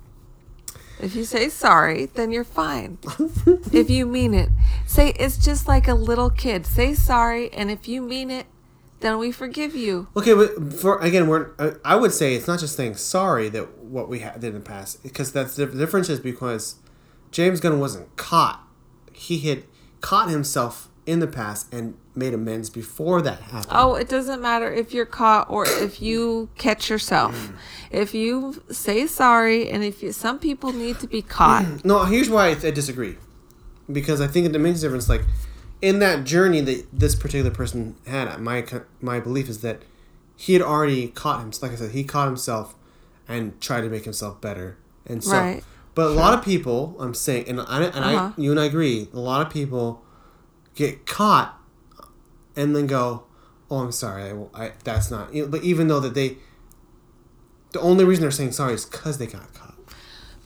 If 1.02 1.16
you 1.16 1.24
say 1.24 1.48
sorry, 1.48 2.06
then 2.06 2.30
you're 2.30 2.44
fine. 2.44 2.98
if 3.72 3.90
you 3.90 4.06
mean 4.06 4.34
it, 4.34 4.50
say 4.86 5.10
it's 5.18 5.36
just 5.36 5.66
like 5.66 5.88
a 5.88 5.94
little 5.94 6.30
kid. 6.30 6.64
Say 6.64 6.94
sorry, 6.94 7.52
and 7.52 7.70
if 7.72 7.88
you 7.88 8.00
mean 8.00 8.30
it, 8.30 8.46
then 9.00 9.18
we 9.18 9.32
forgive 9.32 9.74
you. 9.74 10.06
Okay, 10.16 10.32
but 10.32 10.72
for 10.72 10.98
again, 11.00 11.26
we're 11.26 11.50
uh, 11.58 11.72
I 11.84 11.96
would 11.96 12.12
say 12.12 12.34
it's 12.34 12.46
not 12.46 12.60
just 12.60 12.76
saying 12.76 12.94
sorry 12.94 13.48
that 13.48 13.78
what 13.78 14.08
we 14.08 14.20
had 14.20 14.40
did 14.40 14.48
in 14.48 14.54
the 14.54 14.60
past 14.60 15.02
because 15.02 15.32
that's 15.32 15.56
the 15.56 15.66
difference 15.66 16.08
is 16.08 16.20
because 16.20 16.76
James 17.32 17.58
Gunn 17.58 17.80
wasn't 17.80 18.14
caught. 18.16 18.62
He 19.12 19.40
had 19.40 19.64
caught 20.00 20.30
himself 20.30 20.88
in 21.06 21.18
the 21.20 21.26
past 21.26 21.72
and 21.74 21.94
made 22.14 22.32
amends 22.34 22.70
before 22.70 23.20
that 23.22 23.40
happened. 23.40 23.72
Oh, 23.72 23.94
it 23.94 24.08
doesn't 24.08 24.40
matter 24.40 24.72
if 24.72 24.92
you're 24.94 25.06
caught 25.06 25.50
or 25.50 25.64
if 25.66 26.00
you 26.00 26.48
catch 26.56 26.88
yourself. 26.90 27.52
If 27.90 28.14
you 28.14 28.62
say 28.70 29.06
sorry, 29.06 29.68
and 29.70 29.82
if 29.82 30.02
you, 30.02 30.12
some 30.12 30.38
people 30.38 30.72
need 30.72 31.00
to 31.00 31.06
be 31.08 31.22
caught. 31.22 31.64
No, 31.84 32.04
here's 32.04 32.30
why 32.30 32.48
I, 32.48 32.50
I 32.52 32.70
disagree. 32.70 33.16
Because 33.90 34.20
I 34.20 34.26
think 34.28 34.46
it 34.54 34.58
makes 34.58 34.78
a 34.78 34.82
difference. 34.82 35.08
Like, 35.08 35.22
in 35.80 35.98
that 35.98 36.24
journey 36.24 36.60
that 36.60 36.86
this 36.92 37.14
particular 37.16 37.50
person 37.50 37.96
had, 38.06 38.38
my 38.40 38.64
my 39.00 39.18
belief 39.18 39.48
is 39.48 39.60
that 39.62 39.82
he 40.36 40.52
had 40.52 40.62
already 40.62 41.08
caught 41.08 41.40
himself. 41.40 41.62
Like 41.62 41.72
I 41.72 41.74
said, 41.76 41.90
he 41.90 42.04
caught 42.04 42.26
himself 42.28 42.76
and 43.28 43.60
tried 43.60 43.80
to 43.82 43.88
make 43.88 44.04
himself 44.04 44.40
better. 44.40 44.76
And 45.06 45.22
so, 45.24 45.36
Right. 45.36 45.64
but 45.96 46.06
a 46.06 46.10
lot 46.14 46.38
of 46.38 46.44
people, 46.44 46.96
I'm 47.00 47.14
saying, 47.14 47.48
and 47.48 47.60
I 47.60 47.82
and 47.82 48.04
Uh-huh. 48.04 48.32
I, 48.36 48.40
you 48.40 48.52
and 48.52 48.60
I 48.60 48.66
agree, 48.66 49.08
a 49.12 49.18
lot 49.18 49.44
of 49.44 49.52
people 49.52 50.02
get 50.74 51.06
caught 51.06 51.58
and 52.56 52.74
then 52.74 52.86
go, 52.86 53.24
"Oh, 53.70 53.78
I'm 53.78 53.92
sorry, 53.92 54.30
I, 54.54 54.64
I 54.64 54.72
that's 54.84 55.10
not." 55.10 55.34
you 55.34 55.42
know, 55.44 55.48
But 55.48 55.62
even 55.62 55.88
though 55.88 56.00
that 56.00 56.14
they, 56.14 56.38
the 57.72 57.80
only 57.80 58.04
reason 58.04 58.22
they're 58.22 58.30
saying 58.30 58.52
sorry 58.52 58.74
is 58.74 58.84
because 58.84 59.18
they 59.18 59.26
got 59.26 59.52
caught. 59.54 59.74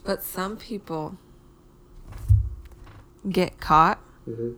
But 0.03 0.23
some 0.23 0.55
people 0.57 1.17
get 3.29 3.59
caught 3.59 3.99
mm-hmm. 4.27 4.53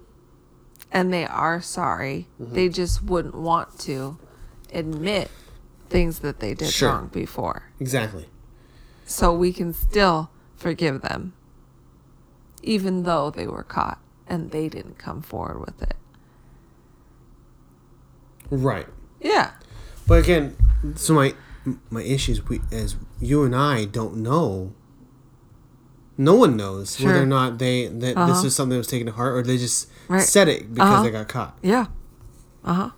and 0.92 1.12
they 1.12 1.26
are 1.26 1.60
sorry. 1.62 2.28
Mm-hmm. 2.40 2.54
They 2.54 2.70
just 2.70 3.04
wouldn't 3.04 3.36
want 3.36 3.80
to 3.80 4.20
admit 4.72 5.32
things 5.90 6.20
that 6.20 6.40
they 6.40 6.54
did 6.54 6.70
Sure. 6.70 6.90
wrong 6.90 7.08
before. 7.08 7.72
Exactly. 7.80 8.28
So 9.08 9.34
we 9.34 9.52
can 9.52 9.74
still 9.74 10.30
forgive 10.56 11.02
them, 11.02 11.34
even 12.62 13.02
though 13.04 13.32
they 13.32 13.48
were 13.48 13.64
caught 13.64 14.00
and 14.30 14.52
they 14.52 14.70
didn't 14.70 14.98
come 14.98 15.22
forward 15.22 15.60
with 15.60 15.82
it. 15.82 15.96
Right. 18.50 18.88
Yeah. 19.22 19.52
But 20.08 20.24
again, 20.24 20.56
so 20.96 21.14
my 21.14 21.34
my 21.90 22.02
issues 22.02 22.48
we 22.48 22.62
as 22.72 22.96
you 23.20 23.44
and 23.44 23.56
I 23.56 23.86
don't 23.86 24.18
know. 24.18 24.74
No 26.18 26.36
one 26.36 26.58
knows 26.58 26.98
Sure. 26.98 27.08
whether 27.08 27.24
or 27.24 27.28
not 27.28 27.60
they 27.60 27.88
that 27.88 28.00
this 28.00 28.16
Uh-huh. 28.18 28.46
is 28.48 28.56
something 28.56 28.72
that 28.72 28.78
was 28.80 28.88
taken 28.88 29.06
to 29.08 29.14
heart 29.14 29.36
or 29.38 29.44
they 29.44 29.58
just 29.58 29.88
Right. 30.10 30.22
said 30.22 30.48
it 30.48 30.74
because 30.74 30.90
Uh-huh. 30.96 31.04
they 31.04 31.12
got 31.12 31.28
caught. 31.28 31.58
Yeah. 31.62 31.86
Uh 32.64 32.74
huh. 32.74 32.90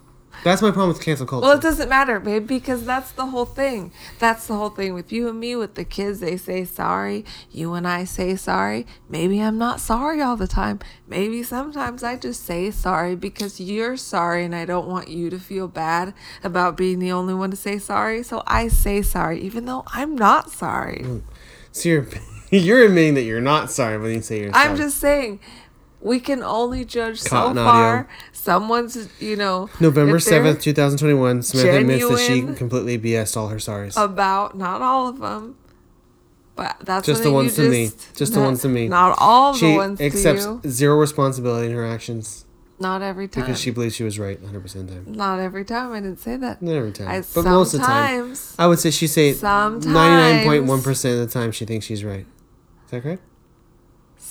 That's 0.43 0.61
my 0.61 0.71
problem 0.71 0.89
with 0.89 1.01
cancel 1.01 1.25
culture. 1.25 1.45
Well, 1.45 1.57
it 1.57 1.61
doesn't 1.61 1.89
matter, 1.89 2.19
babe, 2.19 2.47
because 2.47 2.85
that's 2.85 3.11
the 3.11 3.27
whole 3.27 3.45
thing. 3.45 3.91
That's 4.19 4.47
the 4.47 4.55
whole 4.55 4.69
thing 4.69 4.93
with 4.93 5.11
you 5.11 5.29
and 5.29 5.39
me, 5.39 5.55
with 5.55 5.75
the 5.75 5.85
kids. 5.85 6.19
They 6.19 6.37
say 6.37 6.65
sorry. 6.65 7.25
You 7.51 7.73
and 7.73 7.87
I 7.87 8.05
say 8.05 8.35
sorry. 8.35 8.87
Maybe 9.07 9.39
I'm 9.41 9.57
not 9.57 9.79
sorry 9.79 10.21
all 10.21 10.35
the 10.35 10.47
time. 10.47 10.79
Maybe 11.07 11.43
sometimes 11.43 12.03
I 12.03 12.15
just 12.15 12.43
say 12.43 12.71
sorry 12.71 13.15
because 13.15 13.59
you're 13.59 13.97
sorry 13.97 14.43
and 14.45 14.55
I 14.55 14.65
don't 14.65 14.87
want 14.87 15.09
you 15.09 15.29
to 15.29 15.39
feel 15.39 15.67
bad 15.67 16.13
about 16.43 16.77
being 16.77 16.99
the 16.99 17.11
only 17.11 17.33
one 17.33 17.51
to 17.51 17.57
say 17.57 17.77
sorry. 17.77 18.23
So 18.23 18.41
I 18.47 18.67
say 18.67 19.01
sorry, 19.01 19.39
even 19.41 19.65
though 19.65 19.83
I'm 19.87 20.15
not 20.15 20.51
sorry. 20.51 21.01
Mm. 21.03 21.21
so 21.71 21.89
you're 21.89 22.07
you're 22.51 22.85
admitting 22.85 23.13
that 23.13 23.23
you're 23.23 23.41
not 23.41 23.71
sorry 23.71 23.97
when 23.97 24.13
you 24.13 24.21
say 24.21 24.41
you're 24.41 24.53
sorry. 24.53 24.69
I'm 24.69 24.75
just 24.75 24.97
saying. 24.97 25.39
We 26.01 26.19
can 26.19 26.41
only 26.41 26.83
judge 26.83 27.23
Cotton 27.23 27.55
so 27.57 27.61
audio. 27.61 27.63
far. 27.63 28.09
Someone's, 28.31 29.07
you 29.21 29.35
know, 29.35 29.69
November 29.79 30.19
seventh, 30.19 30.59
two 30.61 30.73
thousand 30.73 30.97
twenty 30.97 31.13
one. 31.13 31.43
Samantha 31.43 31.77
admits 31.79 32.07
that 32.09 32.19
she 32.19 32.41
completely 32.55 32.97
BS'd 32.97 33.37
all 33.37 33.49
her 33.49 33.57
sorries. 33.57 34.01
about 34.03 34.57
not 34.57 34.81
all 34.81 35.07
of 35.07 35.19
them, 35.19 35.57
but 36.55 36.75
that's 36.83 37.05
Just 37.05 37.21
the 37.23 37.29
you 37.29 37.35
ones 37.35 37.55
to 37.55 37.69
me. 37.69 37.85
just- 37.85 38.15
Just 38.17 38.33
the 38.33 38.39
ones 38.39 38.61
to 38.63 38.69
me. 38.69 38.87
Not 38.87 39.15
all 39.19 39.53
she 39.53 39.71
the 39.71 39.75
ones 39.77 40.01
accepts 40.01 40.47
zero 40.67 40.95
responsibility 40.97 41.67
in 41.67 41.73
her 41.75 41.85
actions 41.85 42.45
Not 42.79 43.03
every 43.03 43.27
time. 43.27 43.43
because 43.45 43.59
she 43.61 43.69
believes 43.69 43.93
she 43.95 44.03
was 44.03 44.17
right 44.17 44.39
100 44.41 44.59
percent 44.59 44.89
of 44.89 44.95
the 44.95 45.01
time. 45.03 45.13
Not 45.15 45.39
every 45.39 45.63
time. 45.65 45.91
I 45.91 45.99
didn't 45.99 46.19
say 46.19 46.35
that. 46.37 46.63
Not 46.63 46.73
every 46.73 46.91
time, 46.93 47.09
I, 47.09 47.21
but 47.35 47.43
most 47.45 47.75
of 47.75 47.81
the 47.81 47.85
time. 47.85 48.33
I 48.57 48.65
would 48.65 48.79
say 48.79 48.89
she 48.89 49.05
say 49.05 49.33
Sometimes. 49.33 49.85
99.1% 49.85 51.13
of 51.13 51.27
the 51.27 51.31
time 51.31 51.51
she 51.51 51.65
thinks 51.65 51.85
she's 51.85 52.03
right. 52.03 52.25
Is 52.85 52.89
that 52.91 53.03
correct? 53.03 53.21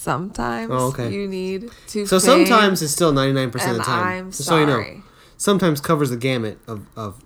Sometimes 0.01 0.70
Oh, 0.72 0.88
okay. 0.88 1.12
you 1.12 1.28
need 1.28 1.70
to. 1.88 2.07
So 2.07 2.18
sometimes 2.18 2.80
it's 2.80 2.92
still 2.92 3.12
99% 3.12 3.46
of 3.70 3.76
the 3.76 3.82
time. 3.82 4.07
I'm 4.07 4.30
Just 4.30 4.44
so 4.46 4.59
you 4.59 4.64
know. 4.64 4.72
sorry. 4.72 5.03
Sometimes 5.36 5.80
covers 5.82 6.09
the 6.09 6.16
gamut 6.16 6.59
of, 6.66 6.86
of 6.96 7.22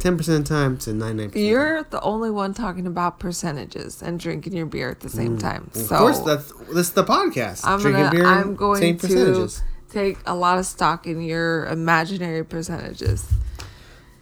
10% 0.00 0.18
of 0.18 0.26
the 0.26 0.42
time 0.42 0.76
to 0.78 0.90
99%. 0.90 1.36
You're 1.36 1.84
the 1.84 2.00
only 2.00 2.30
one 2.30 2.52
talking 2.52 2.84
about 2.86 3.20
percentages 3.20 4.02
and 4.02 4.18
drinking 4.18 4.54
your 4.54 4.66
beer 4.66 4.90
at 4.90 5.00
the 5.00 5.08
same 5.08 5.38
time. 5.38 5.70
Mm. 5.72 5.82
Of 5.82 5.88
course, 5.98 6.18
that's 6.20 6.50
this 6.74 6.88
is 6.88 6.90
the 6.94 7.04
podcast. 7.04 7.60
I'm 7.64 7.78
Drinking 7.80 8.02
gonna. 8.02 8.10
beer 8.16 8.26
I'm 8.26 8.56
going 8.56 8.80
saying 8.80 8.98
to 8.98 9.06
percentages. 9.06 9.62
take 9.92 10.18
a 10.26 10.34
lot 10.34 10.58
of 10.58 10.66
stock 10.66 11.06
in 11.06 11.20
your 11.20 11.66
imaginary 11.66 12.44
percentages. 12.44 13.24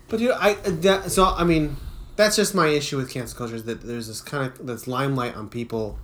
But 0.09 0.21
you 0.21 0.29
know, 0.29 0.37
I 0.39 0.55
that, 0.55 1.11
so 1.11 1.25
I 1.25 1.45
mean, 1.45 1.77
that's 2.17 2.37
just 2.37 2.55
my 2.55 2.67
issue 2.69 2.99
with 2.99 3.11
cancel 3.11 3.39
culture 3.39 3.57
is 3.57 3.65
that 3.65 3.81
there's 3.81 4.09
this 4.09 4.21
kind 4.21 4.45
of 4.53 4.67
this 4.67 4.87
limelight 4.87 5.35
on 5.35 5.49
people, 5.49 5.99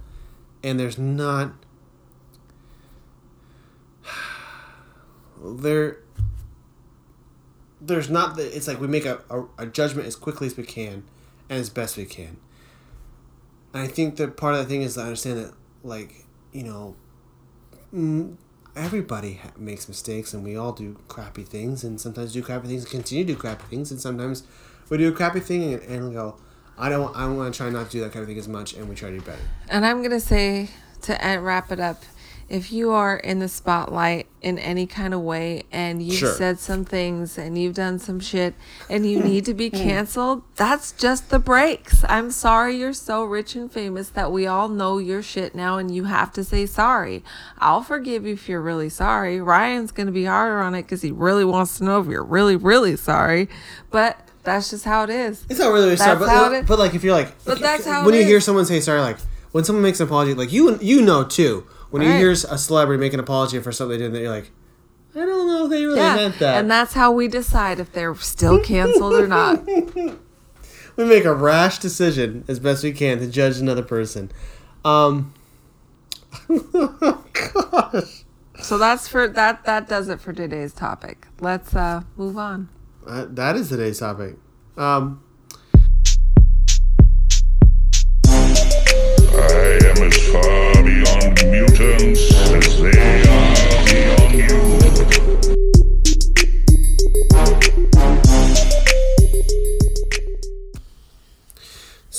and 0.65 0.81
there's 0.81 0.97
not 0.99 1.53
there. 5.43 5.99
There's 7.81 8.11
not 8.11 8.37
the. 8.37 8.55
It's 8.55 8.69
like 8.69 8.81
we 8.81 8.87
make 8.87 9.07
a, 9.07 9.23
a, 9.31 9.45
a 9.59 9.67
judgment 9.67 10.07
as 10.07 10.17
quickly 10.17 10.47
as 10.47 10.57
we 10.57 10.65
can, 10.65 11.05
and 11.49 11.59
as 11.59 11.71
best 11.71 11.97
we 11.97 12.05
can. 12.05 12.37
And 13.73 13.83
I 13.83 13.87
think 13.87 14.17
that 14.17 14.37
part 14.37 14.55
of 14.55 14.61
the 14.61 14.67
thing 14.67 14.83
is 14.83 14.95
to 14.95 15.03
understand 15.03 15.39
that, 15.39 15.55
like 15.83 16.27
you 16.53 16.65
know, 16.65 16.97
mm, 17.95 18.37
everybody 18.77 19.35
ha- 19.35 19.51
makes 19.57 19.89
mistakes 19.89 20.33
and 20.33 20.45
we 20.45 20.57
all 20.57 20.73
do 20.73 20.97
crappy 21.09 21.43
things 21.43 21.85
and 21.85 22.01
sometimes 22.01 22.33
do 22.33 22.43
crappy 22.43 22.69
things 22.69 22.83
and 22.83 22.91
continue 22.91 23.25
to 23.25 23.33
do 23.33 23.39
crappy 23.39 23.65
things 23.69 23.91
and 23.91 24.01
sometimes 24.01 24.43
we 24.89 24.99
do 24.99 25.09
a 25.09 25.13
crappy 25.13 25.41
thing 25.41 25.75
and, 25.75 25.83
and 25.83 26.13
go 26.13 26.37
i 26.79 26.89
don't 26.89 27.15
i 27.17 27.27
want 27.27 27.53
to 27.53 27.57
try 27.57 27.69
not 27.69 27.87
to 27.87 27.93
do 27.93 28.01
that 28.01 28.13
kind 28.13 28.23
of 28.23 28.29
thing 28.29 28.39
as 28.39 28.49
much 28.49 28.75
and 28.75 28.89
we 28.89 28.95
try 28.95 29.11
to 29.11 29.19
do 29.19 29.25
better 29.25 29.43
And 29.69 29.85
I'm 29.85 30.03
to 30.03 30.21
say 30.21 30.71
to 31.03 31.39
wrap 31.41 31.73
it 31.73 31.81
up 31.81 32.03
if 32.51 32.73
you 32.73 32.91
are 32.91 33.17
in 33.17 33.39
the 33.39 33.49
spotlight 33.49 34.27
in 34.43 34.59
any 34.59 34.85
kind 34.85 35.15
of 35.15 35.21
way 35.21 35.63
and 35.71 36.03
you've 36.03 36.17
Sure. 36.17 36.35
said 36.35 36.59
some 36.59 36.85
things 36.85 37.39
and 37.39 37.57
you've 37.57 37.75
done 37.75 38.01
some 38.01 38.19
shit 38.19 38.55
and 38.89 39.07
you 39.07 39.21
need 39.25 39.45
to 39.45 39.55
be 39.55 39.69
hmm. 39.69 39.77
canceled, 39.77 40.43
that's 40.57 40.91
just 40.91 41.31
the 41.31 41.39
breaks. 41.39 42.05
I'm 42.09 42.33
sorry 42.33 42.77
you're 42.77 42.93
so 42.93 43.25
rich 43.25 43.55
and 43.55 43.71
famous 43.73 44.09
that 44.11 44.33
we 44.33 44.49
all 44.49 44.69
know 44.69 44.99
your 44.99 45.23
shit 45.23 45.55
now 45.55 45.79
and 45.79 45.95
you 45.95 46.05
have 46.05 46.33
to 46.33 46.43
say 46.43 46.67
sorry. 46.67 47.23
I'll 47.59 47.83
forgive 47.83 48.27
you 48.27 48.33
if 48.35 48.49
you're 48.49 48.61
really 48.61 48.89
sorry. 48.89 49.41
Ryan's 49.41 49.93
going 49.93 50.07
to 50.07 50.13
be 50.13 50.25
harder 50.25 50.61
on 50.61 50.75
it 50.75 50.83
because 50.83 51.03
he 51.03 51.13
really 51.13 51.45
wants 51.45 51.79
to 51.79 51.85
know 51.85 52.01
if 52.01 52.09
you're 52.09 52.25
really, 52.25 52.57
really 52.57 52.97
sorry. 52.97 53.49
But 53.91 54.29
that's 54.43 54.71
just 54.71 54.85
how 54.85 55.05
it 55.05 55.11
is. 55.11 55.47
it's 55.49 55.61
not 55.61 55.73
really 55.73 55.97
sorry 55.97 56.19
but, 56.19 56.53
it- 56.53 56.67
but 56.67 56.79
like 56.79 56.95
if 56.95 57.05
you're 57.05 57.15
like 57.15 57.45
But 57.45 57.61
that's 57.61 57.85
how 57.85 58.05
when 58.05 58.15
you 58.15 58.25
hear 58.25 58.41
someone 58.41 58.65
say 58.65 58.81
sorry 58.81 59.01
like 59.03 59.19
when 59.53 59.65
someone 59.65 59.83
makes 59.83 60.01
an 60.01 60.07
apology 60.07 60.33
like 60.35 60.51
you 60.51 60.79
you 60.81 61.03
know 61.03 61.25
too 61.25 61.67
when 61.91 62.03
you 62.03 62.09
Right. 62.09 62.19
hear 62.19 62.31
a 62.31 62.37
celebrity 62.37 63.01
make 63.01 63.13
an 63.13 63.21
apology 63.21 63.59
for 63.61 63.73
something 63.73 63.99
they 63.99 64.05
did 64.05 64.13
that 64.13 64.21
you're 64.21 64.31
like 64.31 64.51
i 65.15 65.19
don't 65.21 65.47
know 65.47 65.65
if 65.65 65.71
they 65.71 65.85
really 65.85 65.99
meant 66.01 66.39
that 66.39 66.59
And 66.59 66.71
that's 66.71 66.93
how 66.95 67.11
we 67.13 67.27
decide 67.29 67.81
if 67.81 67.93
they're 67.93 68.15
still 68.15 68.61
canceled 68.61 69.15
or 69.15 69.27
not. 69.27 69.67
we 70.97 71.05
make 71.05 71.25
a 71.25 71.35
rash 71.35 71.79
decision 71.79 72.45
as 72.49 72.59
best 72.61 72.83
we 72.85 72.93
can 72.93 73.19
to 73.19 73.27
judge 73.29 73.59
another 73.59 73.83
person 73.83 74.31
um 74.85 75.33
gosh 77.33 78.25
So 78.61 78.79
that's 78.79 79.09
for 79.09 79.27
that 79.29 79.65
that 79.65 79.89
does 79.89 80.09
it 80.09 80.21
for 80.21 80.33
today's 80.33 80.73
topic. 80.73 81.27
Let's 81.41 81.75
uh 81.75 82.03
move 82.17 82.37
on. 82.37 82.69
Uh, 83.07 83.25
that 83.31 83.57
is 83.57 83.69
today's 83.71 83.99
topic. 83.99 84.37
Um, 84.77 85.23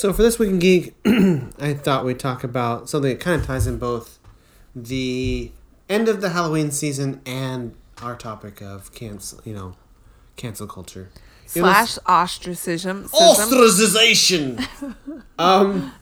so 0.02 0.12
for 0.12 0.24
this 0.24 0.36
week 0.36 0.50
in 0.50 0.58
geek, 0.58 0.94
I 1.60 1.74
thought 1.74 2.04
we'd 2.04 2.18
talk 2.18 2.42
about 2.42 2.88
something 2.88 3.12
that 3.12 3.20
kind 3.20 3.40
of 3.40 3.46
ties 3.46 3.68
in 3.68 3.78
both 3.78 4.18
the 4.74 5.52
end 5.88 6.08
of 6.08 6.20
the 6.20 6.30
Halloween 6.30 6.72
season 6.72 7.20
and 7.24 7.76
our 8.02 8.16
topic 8.16 8.60
of 8.60 8.92
cancel, 8.92 9.40
you 9.44 9.54
know, 9.54 9.76
cancel 10.34 10.66
culture. 10.66 11.10
Slash 11.46 11.98
ostracism. 12.04 13.04
ostracization. 13.10 14.66
um, 15.38 15.92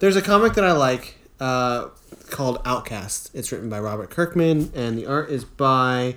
there's 0.00 0.16
a 0.16 0.22
comic 0.22 0.54
that 0.54 0.64
I 0.64 0.72
like. 0.72 1.14
uh, 1.38 1.90
called 2.28 2.60
Outcast. 2.64 3.30
It's 3.34 3.52
written 3.52 3.68
by 3.68 3.78
Robert 3.78 4.10
Kirkman, 4.10 4.72
and 4.74 4.98
the 4.98 5.06
art 5.06 5.30
is 5.30 5.44
by 5.44 6.16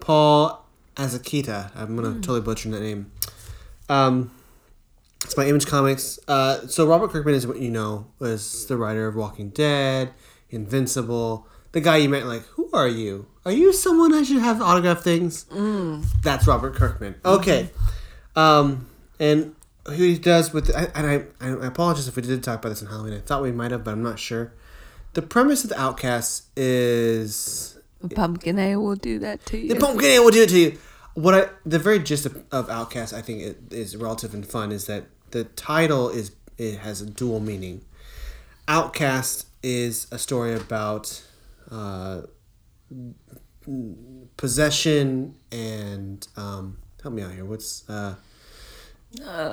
Paul 0.00 0.66
Azakita. 0.96 1.70
I'm 1.74 1.96
gonna 1.96 2.16
totally 2.16 2.42
butcher 2.42 2.68
that 2.68 2.80
name. 2.82 3.10
Um, 3.88 4.30
it's 5.24 5.34
by 5.34 5.46
Image 5.46 5.66
Comics. 5.66 6.18
Uh, 6.28 6.66
so 6.66 6.86
Robert 6.86 7.10
Kirkman 7.10 7.34
is 7.34 7.46
what 7.46 7.58
you 7.58 7.70
know 7.70 8.06
is 8.20 8.66
the 8.66 8.76
writer 8.76 9.06
of 9.06 9.14
Walking 9.14 9.50
Dead, 9.50 10.12
Invincible, 10.50 11.46
the 11.72 11.80
guy 11.80 11.96
you 11.98 12.08
met. 12.08 12.26
Like, 12.26 12.42
who 12.42 12.68
are 12.72 12.88
you? 12.88 13.26
Are 13.44 13.52
you 13.52 13.72
someone 13.72 14.12
I 14.14 14.22
should 14.22 14.38
have 14.42 14.60
autograph 14.62 15.00
things? 15.02 15.44
That's 16.22 16.46
Robert 16.46 16.74
Kirkman. 16.74 17.16
Okay, 17.24 17.70
um, 18.36 18.88
and 19.18 19.54
who 19.86 19.94
he 19.94 20.18
does 20.18 20.52
with 20.52 20.74
I, 20.74 20.88
and 20.94 21.06
I, 21.40 21.46
I 21.48 21.66
apologize 21.66 22.06
if 22.06 22.14
we 22.16 22.22
did 22.22 22.42
talk 22.42 22.60
about 22.60 22.68
this 22.68 22.82
on 22.82 22.88
Halloween. 22.88 23.14
I 23.14 23.20
thought 23.20 23.42
we 23.42 23.52
might 23.52 23.70
have, 23.72 23.84
but 23.84 23.92
I'm 23.92 24.02
not 24.02 24.18
sure. 24.18 24.52
The 25.14 25.22
premise 25.22 25.64
of 25.64 25.70
the 25.70 25.80
Outcast 25.80 26.44
is 26.56 27.78
The 28.00 28.14
Pumpkin 28.14 28.58
A 28.58 28.76
will 28.76 28.96
do 28.96 29.18
that 29.18 29.44
to 29.46 29.58
you. 29.58 29.68
the 29.68 29.76
pumpkin 29.80 30.08
ale 30.08 30.24
will 30.24 30.30
do 30.30 30.42
it 30.42 30.48
to 30.50 30.58
you. 30.58 30.78
What 31.14 31.34
I 31.34 31.48
the 31.66 31.78
very 31.78 31.98
gist 31.98 32.24
of, 32.24 32.42
of 32.50 32.70
Outcast, 32.70 33.12
I 33.12 33.20
think, 33.20 33.42
it 33.42 33.72
is 33.72 33.96
relative 33.96 34.32
and 34.32 34.46
fun. 34.46 34.72
Is 34.72 34.86
that 34.86 35.06
the 35.32 35.44
title 35.44 36.08
is 36.08 36.32
it 36.58 36.78
has 36.78 37.00
a 37.00 37.06
dual 37.06 37.40
meaning. 37.40 37.84
Outcast 38.68 39.46
is 39.62 40.06
a 40.12 40.18
story 40.18 40.54
about 40.54 41.22
uh, 41.70 42.22
possession 44.36 45.34
and 45.50 46.26
um, 46.36 46.78
help 47.02 47.14
me 47.14 47.22
out 47.22 47.32
here. 47.32 47.44
What's 47.44 47.88
uh, 47.88 48.14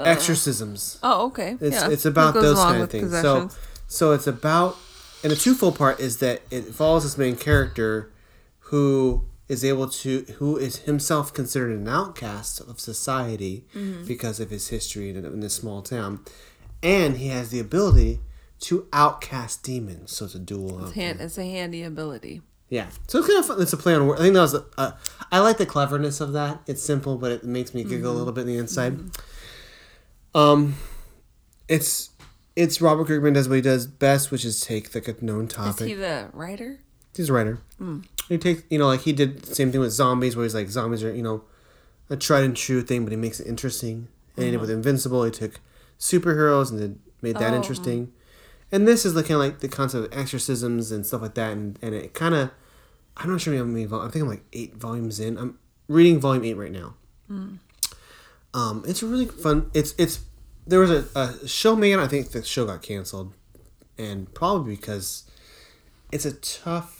exorcisms? 0.05 0.99
oh, 1.03 1.27
okay. 1.27 1.57
It's 1.59 1.75
yeah. 1.75 1.89
it's 1.89 2.05
about 2.05 2.35
those 2.35 2.57
kind 2.57 2.83
of 2.83 2.89
things. 2.89 3.11
So 3.11 3.49
so 3.87 4.11
it's 4.11 4.27
about 4.27 4.77
and 5.23 5.31
the 5.31 5.35
twofold 5.35 5.77
part 5.77 5.99
is 5.99 6.17
that 6.19 6.41
it 6.51 6.65
follows 6.65 7.03
this 7.03 7.17
main 7.17 7.35
character 7.35 8.11
who 8.59 9.25
is 9.49 9.65
able 9.65 9.89
to 9.89 10.21
who 10.37 10.55
is 10.57 10.77
himself 10.79 11.33
considered 11.33 11.71
an 11.77 11.87
outcast 11.87 12.61
of 12.61 12.79
society 12.79 13.65
Mm-hmm. 13.75 14.05
because 14.05 14.39
of 14.39 14.49
his 14.51 14.69
history 14.69 15.09
in, 15.09 15.17
in 15.25 15.39
this 15.41 15.55
small 15.55 15.81
town, 15.81 16.23
and 16.81 17.17
he 17.17 17.27
has 17.27 17.49
the 17.49 17.59
ability 17.59 18.19
to 18.61 18.87
outcast 18.93 19.63
demons. 19.63 20.11
So 20.11 20.25
it's 20.25 20.35
a 20.35 20.39
dual. 20.39 20.85
It's, 20.85 20.93
hand, 20.95 21.19
it's 21.19 21.37
a 21.37 21.43
handy 21.45 21.83
ability. 21.83 22.41
Yeah, 22.69 22.87
so 23.07 23.17
it's 23.19 23.27
kind 23.27 23.39
of 23.39 23.45
fun. 23.47 23.61
It's 23.61 23.73
a 23.73 23.77
play 23.77 23.95
on 23.95 24.05
word. 24.05 24.19
I 24.19 24.21
think 24.21 24.35
that 24.35 24.41
was. 24.41 24.55
Uh, 24.77 24.91
I 25.31 25.39
like 25.39 25.57
the 25.57 25.65
cleverness 25.65 26.21
of 26.21 26.33
that. 26.33 26.61
It's 26.67 26.83
simple, 26.83 27.17
but 27.17 27.31
it 27.31 27.43
makes 27.43 27.73
me 27.73 27.83
giggle 27.83 28.11
a 28.11 28.15
little 28.15 28.31
bit 28.33 28.41
in 28.41 28.47
the 28.47 28.57
inside. 28.57 28.99
Um, 30.35 30.75
it's 31.67 32.11
it's 32.55 32.79
Robert 32.81 33.07
Kirkman 33.07 33.33
does 33.33 33.49
what 33.49 33.55
he 33.55 33.61
does 33.61 33.87
best, 33.87 34.29
which 34.31 34.45
is 34.45 34.61
take 34.61 34.93
a 34.95 35.15
known 35.25 35.45
Is 35.45 35.53
topic. 35.53 35.87
he 35.87 35.93
the 35.95 36.29
writer? 36.33 36.79
He's 37.15 37.29
a 37.29 37.33
writer. 37.33 37.59
He 38.29 38.37
takes 38.37 38.63
you 38.69 38.79
know 38.79 38.87
like 38.87 39.01
he 39.01 39.11
did 39.11 39.41
the 39.41 39.55
same 39.55 39.71
thing 39.71 39.81
with 39.81 39.91
zombies, 39.91 40.35
where 40.35 40.43
he's 40.45 40.55
like 40.55 40.69
zombies 40.69 41.03
are 41.03 41.13
you 41.13 41.23
know 41.23 41.43
a 42.09 42.15
tried 42.15 42.43
and 42.43 42.55
true 42.55 42.81
thing, 42.81 43.03
but 43.03 43.11
he 43.11 43.17
makes 43.17 43.39
it 43.39 43.47
interesting. 43.47 44.07
And 44.37 44.51
did 44.51 44.61
with 44.61 44.69
mm-hmm. 44.69 44.77
Invincible, 44.77 45.25
he 45.25 45.31
took 45.31 45.59
superheroes 45.99 46.71
and 46.71 46.79
then 46.79 46.99
made 47.21 47.35
that 47.35 47.41
Oh. 47.41 47.47
Uh-huh. 47.47 47.55
interesting. 47.57 48.13
And 48.71 48.87
this 48.87 49.05
is 49.05 49.15
looking 49.15 49.35
like 49.35 49.59
the 49.59 49.67
concept 49.67 50.05
of 50.05 50.17
exorcisms 50.17 50.91
and 50.91 51.05
stuff 51.05 51.21
like 51.21 51.33
that, 51.33 51.51
and, 51.51 51.77
and 51.81 51.93
it 51.93 52.13
kind 52.13 52.35
of 52.35 52.51
I'm 53.17 53.29
not 53.29 53.41
sure 53.41 53.55
how 53.55 53.63
many 53.63 53.85
vol- 53.85 54.01
I 54.01 54.09
think 54.09 54.23
I'm 54.23 54.29
like 54.29 54.45
eight 54.53 54.75
volumes 54.75 55.19
in. 55.19 55.37
I'm 55.37 55.59
reading 55.87 56.19
volume 56.19 56.45
eight 56.45 56.53
right 56.53 56.71
now. 56.71 56.95
Mm. 57.29 57.57
Um, 58.53 58.83
it's 58.87 59.03
really 59.03 59.25
fun. 59.25 59.69
It's 59.73 59.93
it's 59.97 60.21
there 60.65 60.79
was 60.79 60.91
a, 60.91 61.05
a 61.15 61.47
show 61.47 61.75
made. 61.75 61.99
I 61.99 62.07
think 62.07 62.31
the 62.31 62.43
show 62.43 62.65
got 62.65 62.81
canceled, 62.81 63.33
and 63.97 64.33
probably 64.33 64.75
because 64.75 65.29
it's 66.11 66.25
a 66.25 66.33
tough 66.33 66.98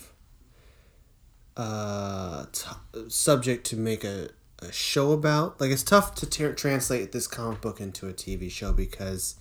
uh, 1.59 2.45
t- 2.53 2.69
subject 3.09 3.65
to 3.67 3.75
make 3.75 4.03
a, 4.05 4.29
a 4.59 4.71
show 4.71 5.11
about. 5.11 5.59
Like 5.59 5.71
it's 5.71 5.83
tough 5.83 6.15
to 6.15 6.25
ter- 6.25 6.53
translate 6.53 7.11
this 7.11 7.27
comic 7.27 7.59
book 7.59 7.81
into 7.81 8.07
a 8.07 8.13
TV 8.13 8.49
show 8.49 8.71
because 8.71 9.35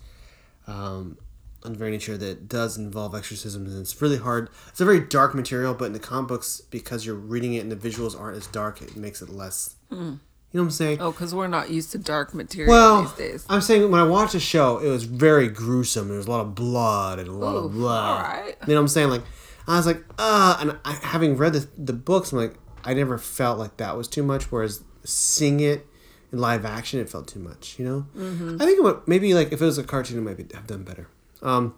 um, 0.67 1.17
on 1.63 1.71
the 1.73 1.77
very 1.79 1.91
nature 1.91 2.17
that 2.17 2.29
it 2.29 2.47
does 2.49 2.77
involve 2.77 3.15
exorcisms 3.15 3.71
and 3.71 3.81
it's 3.81 4.01
really 4.01 4.17
hard. 4.17 4.49
It's 4.67 4.81
a 4.81 4.85
very 4.85 4.99
dark 4.99 5.33
material, 5.33 5.73
but 5.73 5.85
in 5.85 5.93
the 5.93 5.99
comic 5.99 6.27
books, 6.27 6.61
because 6.69 7.05
you're 7.05 7.15
reading 7.15 7.53
it 7.53 7.59
and 7.59 7.71
the 7.71 7.75
visuals 7.77 8.19
aren't 8.19 8.35
as 8.37 8.47
dark, 8.47 8.81
it 8.81 8.97
makes 8.97 9.21
it 9.21 9.29
less. 9.29 9.75
You 9.91 9.97
know 9.97 10.19
what 10.51 10.61
I'm 10.61 10.71
saying? 10.71 10.97
Oh, 10.99 11.11
because 11.11 11.33
we're 11.33 11.47
not 11.47 11.69
used 11.69 11.91
to 11.93 11.97
dark 11.99 12.33
material 12.33 12.71
Well, 12.73 13.01
these 13.03 13.11
days. 13.13 13.45
I'm 13.49 13.61
saying 13.61 13.89
when 13.91 14.01
I 14.01 14.03
watched 14.03 14.33
the 14.33 14.39
show, 14.41 14.79
it 14.79 14.89
was 14.89 15.03
very 15.05 15.47
gruesome. 15.47 16.07
There 16.09 16.17
was 16.17 16.27
a 16.27 16.31
lot 16.31 16.41
of 16.41 16.53
blood 16.55 17.19
and 17.19 17.27
a 17.29 17.31
lot 17.31 17.55
of 17.55 17.71
blood. 17.71 18.17
alright. 18.17 18.57
You 18.67 18.73
know 18.73 18.75
what 18.75 18.81
I'm 18.81 18.87
saying? 18.89 19.09
Like, 19.09 19.21
I 19.67 19.77
was 19.77 19.85
like, 19.85 20.03
ah, 20.17 20.57
and 20.61 20.77
I, 20.83 20.93
having 21.03 21.37
read 21.37 21.53
the, 21.53 21.67
the 21.77 21.93
books, 21.93 22.31
I'm 22.31 22.39
like, 22.39 22.55
I 22.83 22.93
never 22.93 23.17
felt 23.17 23.59
like 23.59 23.77
that 23.77 23.95
was 23.95 24.07
too 24.07 24.23
much. 24.23 24.51
Whereas 24.51 24.83
seeing 25.03 25.59
it 25.59 25.85
in 26.31 26.39
live 26.39 26.65
action, 26.65 26.99
it 26.99 27.09
felt 27.09 27.27
too 27.27 27.39
much. 27.39 27.77
You 27.77 27.85
know? 27.85 28.05
Mm-hmm. 28.15 28.61
I 28.61 28.65
think 28.65 28.77
it 28.77 28.83
would, 28.83 29.07
maybe 29.07 29.33
like 29.33 29.51
if 29.51 29.61
it 29.61 29.65
was 29.65 29.77
a 29.77 29.83
cartoon, 29.83 30.17
it 30.17 30.21
might 30.21 30.37
be, 30.37 30.45
have 30.55 30.67
done 30.67 30.83
better. 30.83 31.07
Um, 31.41 31.75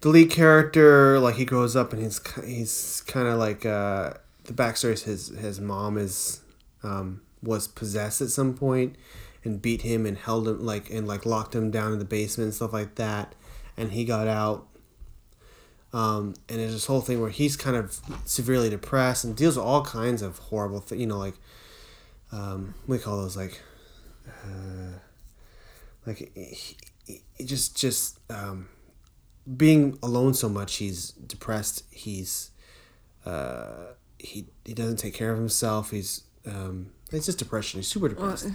the 0.00 0.08
lead 0.08 0.30
character, 0.30 1.18
like 1.18 1.36
he 1.36 1.44
grows 1.44 1.76
up 1.76 1.92
and 1.92 2.02
he's 2.02 2.20
he's 2.44 3.02
kind 3.06 3.28
of 3.28 3.38
like 3.38 3.66
uh, 3.66 4.14
the 4.44 4.52
backstory 4.52 4.92
is 4.92 5.02
his 5.02 5.28
his 5.28 5.60
mom 5.60 5.98
is 5.98 6.40
um, 6.82 7.20
was 7.42 7.68
possessed 7.68 8.20
at 8.20 8.30
some 8.30 8.54
point 8.54 8.96
and 9.44 9.60
beat 9.60 9.82
him 9.82 10.06
and 10.06 10.18
held 10.18 10.48
him 10.48 10.64
like 10.64 10.90
and 10.90 11.06
like 11.06 11.26
locked 11.26 11.54
him 11.54 11.70
down 11.70 11.92
in 11.92 11.98
the 11.98 12.04
basement 12.04 12.46
and 12.46 12.54
stuff 12.54 12.72
like 12.72 12.94
that, 12.96 13.34
and 13.76 13.92
he 13.92 14.04
got 14.04 14.26
out. 14.26 14.66
Um, 15.92 16.34
and 16.48 16.60
there's 16.60 16.72
this 16.72 16.86
whole 16.86 17.00
thing 17.00 17.20
where 17.20 17.30
he's 17.30 17.56
kind 17.56 17.76
of 17.76 17.98
severely 18.24 18.70
depressed 18.70 19.24
and 19.24 19.36
deals 19.36 19.56
with 19.56 19.66
all 19.66 19.84
kinds 19.84 20.22
of 20.22 20.38
horrible 20.38 20.80
things. 20.80 21.00
You 21.00 21.06
know, 21.08 21.18
like 21.18 21.34
um, 22.32 22.74
what 22.86 22.96
do 22.96 22.98
we 22.98 23.04
call 23.04 23.16
those 23.18 23.36
like 23.36 23.60
uh, 24.44 24.98
like 26.06 26.30
he, 26.34 26.76
he, 27.06 27.22
he 27.34 27.44
just 27.44 27.76
just 27.76 28.20
um, 28.30 28.68
being 29.56 29.98
alone 30.02 30.34
so 30.34 30.48
much 30.48 30.76
he's 30.76 31.10
depressed 31.10 31.84
he's 31.90 32.50
uh, 33.26 33.92
he 34.18 34.46
he 34.64 34.74
doesn't 34.74 34.96
take 34.98 35.14
care 35.14 35.32
of 35.32 35.38
himself 35.38 35.90
he's 35.90 36.22
um, 36.46 36.90
it's 37.12 37.26
just 37.26 37.38
depression 37.38 37.80
he's 37.80 37.88
super 37.88 38.08
depressed 38.08 38.48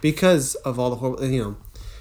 because 0.00 0.54
of 0.56 0.78
all 0.78 0.90
the 0.90 0.96
horrible 0.96 1.24
you 1.24 1.42
know 1.42 1.56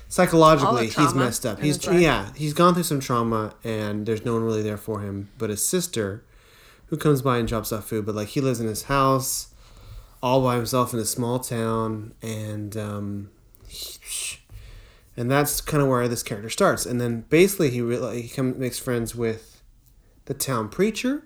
psychologically 0.10 0.88
he's 0.88 1.14
messed 1.14 1.46
up. 1.46 1.60
he's 1.60 1.78
yeah 2.02 2.32
he's 2.36 2.54
gone 2.54 2.74
through 2.74 2.84
some 2.84 3.00
trauma 3.00 3.54
and 3.64 4.06
there's 4.06 4.24
no 4.26 4.34
one 4.34 4.44
really 4.44 4.62
there 4.64 4.78
for 4.78 5.02
him 5.02 5.30
but 5.38 5.50
his 5.50 5.64
sister 5.64 6.24
who 6.88 6.98
comes 6.98 7.22
by 7.22 7.38
and 7.38 7.48
drops 7.48 7.72
off 7.72 7.86
food 7.86 8.06
but 8.06 8.16
like 8.16 8.30
he 8.30 8.40
lives 8.42 8.60
in 8.60 8.68
his 8.68 8.84
house 8.84 9.54
all 10.24 10.42
by 10.42 10.56
himself 10.56 10.94
in 10.94 11.00
a 11.00 11.06
small 11.06 11.40
town 11.40 12.14
and 12.22 12.76
um, 12.78 13.30
he- 13.68 13.98
and 15.16 15.30
that's 15.32 15.62
kind 15.62 15.82
of 15.82 15.90
where 15.90 16.08
this 16.08 16.24
character 16.24 16.50
starts 16.50 16.86
and 16.86 17.02
then 17.02 17.22
basically 17.30 17.70
he 17.70 17.82
really 17.82 18.22
he 18.22 18.30
come, 18.30 18.58
makes 18.58 18.80
friends 18.80 19.14
with 19.16 19.62
the 20.26 20.34
town 20.34 20.70
preacher 20.70 21.24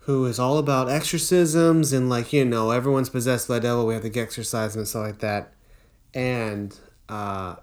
who 0.00 0.24
is 0.24 0.38
all 0.38 0.56
about 0.58 0.88
exorcisms 0.88 1.92
and 1.92 2.08
like 2.08 2.32
you 2.32 2.44
know 2.44 2.70
everyone's 2.70 3.10
possessed 3.10 3.48
by 3.48 3.54
the 3.56 3.60
devil 3.60 3.86
we 3.86 3.92
have 3.94 4.02
to 4.02 4.08
get 4.08 4.22
exorcised 4.22 4.76
and 4.76 4.86
stuff 4.88 5.02
like 5.02 5.18
that 5.18 5.52
and 6.14 6.78
uh 7.08 7.56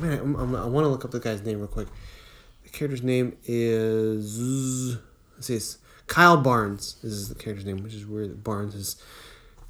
man, 0.00 0.18
I'm, 0.18 0.36
I'm, 0.36 0.56
i 0.56 0.64
want 0.66 0.84
to 0.84 0.88
look 0.88 1.04
up 1.04 1.10
the 1.10 1.20
guy's 1.20 1.42
name 1.42 1.58
real 1.58 1.68
quick 1.68 1.88
the 2.64 2.70
character's 2.70 3.02
name 3.02 3.36
is 3.44 4.96
let's 5.34 5.46
see 5.46 5.54
it's 5.54 5.78
kyle 6.06 6.36
barnes 6.36 6.96
this 7.02 7.12
is 7.12 7.28
the 7.28 7.34
character's 7.34 7.64
name 7.64 7.82
which 7.82 7.94
is 7.94 8.06
weird 8.06 8.30
that 8.30 8.44
barnes 8.44 8.74
is 8.74 9.02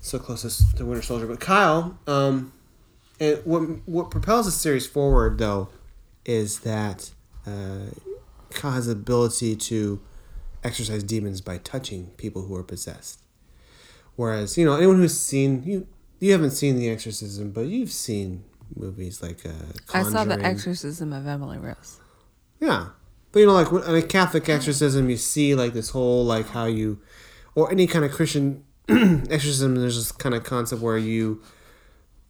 so 0.01 0.19
close 0.19 0.65
to 0.75 0.85
winter 0.85 1.03
soldier 1.03 1.27
but 1.27 1.41
kyle 1.41 1.99
um 2.07 2.53
and 3.21 3.41
what 3.45 3.63
what 3.87 4.11
propels 4.11 4.47
the 4.47 4.53
series 4.53 4.87
forward 4.87 5.39
though 5.39 5.69
is 6.25 6.61
that 6.61 7.11
uh, 7.47 7.87
Kyle 8.51 8.73
has 8.73 8.87
the 8.87 8.93
ability 8.93 9.57
to 9.57 10.01
exorcise 10.63 11.03
demons 11.03 11.41
by 11.41 11.59
touching 11.59 12.07
people 12.17 12.43
who 12.43 12.55
are 12.55 12.63
possessed. 12.63 13.21
Whereas 14.17 14.59
you 14.59 14.65
know 14.65 14.77
anyone 14.77 14.97
who's 14.97 15.19
seen 15.19 15.63
you 15.65 15.87
you 16.21 16.33
haven't 16.33 16.53
seen 16.53 16.79
The 16.79 16.89
Exorcism, 16.89 17.51
but 17.51 17.63
you've 17.63 17.91
seen 17.91 18.45
movies 18.77 19.23
like 19.23 19.45
uh, 19.45 19.51
I 19.93 20.03
saw 20.03 20.25
the 20.25 20.41
exorcism 20.41 21.13
of 21.13 21.27
Emily 21.27 21.59
Rose. 21.59 22.01
Yeah, 22.61 22.89
but 23.33 23.41
you 23.41 23.47
know, 23.47 23.55
like 23.55 23.73
in 23.89 23.95
a 23.95 24.03
Catholic 24.03 24.49
exorcism, 24.49 25.09
you 25.09 25.17
see 25.17 25.55
like 25.55 25.73
this 25.73 25.91
whole 25.91 26.25
like 26.25 26.49
how 26.49 26.67
you, 26.67 27.01
or 27.55 27.71
any 27.71 27.87
kind 27.87 28.05
of 28.05 28.13
Christian 28.13 28.65
exorcism. 28.89 29.77
There's 29.77 29.97
this 29.97 30.13
kind 30.13 30.35
of 30.35 30.45
concept 30.45 30.83
where 30.83 30.99
you, 30.99 31.43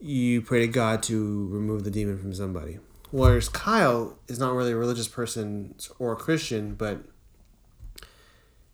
you 0.01 0.43
pray 0.43 0.60
to 0.60 0.69
God 0.69 1.02
to 1.05 1.48
remove 1.48 1.85
the 1.85 1.90
demon 1.90 2.19
from 2.19 2.32
somebody. 2.32 2.78
Whereas 3.10 3.48
Kyle 3.48 4.19
is 4.27 4.39
not 4.39 4.55
really 4.55 4.73
a 4.73 4.77
religious 4.77 5.09
person 5.09 5.74
or 5.98 6.12
a 6.12 6.16
Christian, 6.16 6.74
but 6.77 7.01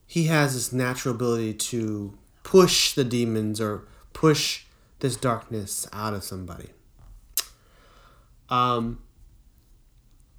he 0.06 0.24
has 0.24 0.54
this 0.54 0.72
natural 0.72 1.14
ability 1.14 1.54
to 1.54 2.16
push 2.44 2.94
the 2.94 3.04
demons 3.04 3.60
or 3.60 3.88
push 4.12 4.64
this 5.00 5.16
darkness 5.16 5.88
out 5.92 6.14
of 6.14 6.22
somebody. 6.22 6.70
Um, 8.50 9.02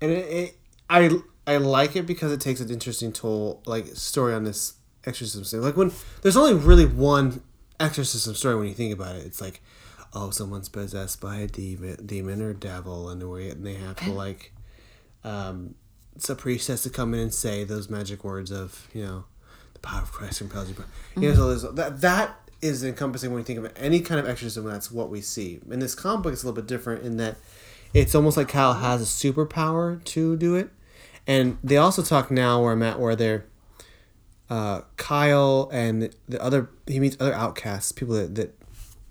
and 0.02 0.12
it, 0.12 0.32
it, 0.32 0.58
I 0.90 1.10
I 1.46 1.58
like 1.58 1.96
it 1.96 2.06
because 2.06 2.32
it 2.32 2.42
takes 2.42 2.60
an 2.60 2.70
interesting 2.70 3.12
toll 3.12 3.62
like 3.66 3.88
story 3.88 4.34
on 4.34 4.44
this 4.44 4.74
exorcism 5.06 5.44
thing. 5.44 5.62
Like 5.62 5.78
when 5.78 5.92
there's 6.22 6.38
only 6.38 6.54
really 6.54 6.86
one 6.86 7.42
exorcism 7.80 8.36
story 8.36 8.56
when 8.56 8.68
you 8.68 8.74
think 8.74 8.94
about 8.94 9.16
it. 9.16 9.26
It's 9.26 9.42
like, 9.42 9.62
oh, 10.14 10.30
someone's 10.32 10.70
possessed 10.70 11.22
by 11.22 11.38
a 11.38 11.48
demon, 11.48 12.06
demon 12.06 12.42
or 12.42 12.54
devil, 12.54 13.10
and 13.10 13.22
they 13.22 13.50
and 13.50 13.66
they 13.66 13.76
have 13.76 13.96
to 13.98 14.12
like, 14.12 14.54
um, 15.24 15.76
it's 16.16 16.30
a 16.30 16.36
priest 16.36 16.68
has 16.68 16.84
to 16.84 16.90
come 16.90 17.14
in 17.14 17.20
and 17.22 17.34
say 17.34 17.64
those 17.64 17.90
magic 17.90 18.24
words 18.24 18.52
of 18.52 18.88
you 18.94 19.06
know, 19.06 19.26
the 19.74 19.80
power 19.80 20.02
of 20.02 20.12
Christ 20.12 20.40
compels 20.40 20.70
you. 20.70 20.76
You 21.16 21.30
know, 21.30 21.36
so 21.36 21.48
there's, 21.48 21.76
that 21.76 22.02
that 22.02 22.36
is 22.62 22.84
encompassing 22.84 23.32
when 23.32 23.40
you 23.40 23.46
think 23.46 23.60
of 23.60 23.72
any 23.78 24.02
kind 24.02 24.20
of 24.20 24.28
exorcism. 24.28 24.66
That's 24.66 24.92
what 24.92 25.10
we 25.10 25.22
see. 25.22 25.60
In 25.70 25.80
this 25.80 25.96
comic 25.96 26.24
book, 26.24 26.34
it's 26.34 26.44
a 26.44 26.46
little 26.46 26.62
bit 26.62 26.68
different 26.68 27.06
in 27.06 27.18
that 27.18 27.38
it's 27.94 28.16
almost 28.16 28.38
like 28.38 28.48
Kyle 28.48 28.76
has 28.76 29.02
a 29.02 29.06
superpower 29.06 30.04
to 30.06 30.38
do 30.38 30.56
it. 30.56 30.70
And 31.28 31.58
they 31.64 31.78
also 31.78 32.02
talk 32.02 32.32
now 32.32 32.62
where 32.64 32.74
I'm 32.74 32.84
at 32.84 33.00
where 33.00 33.16
they're 33.16 33.46
uh, 34.50 34.82
Kyle 34.98 35.70
and 35.72 36.10
the 36.28 36.42
other 36.42 36.70
he 36.88 37.00
meets 37.00 37.16
other 37.20 37.34
outcasts, 37.34 37.92
people 37.92 38.16
that, 38.16 38.36
that 38.36 38.56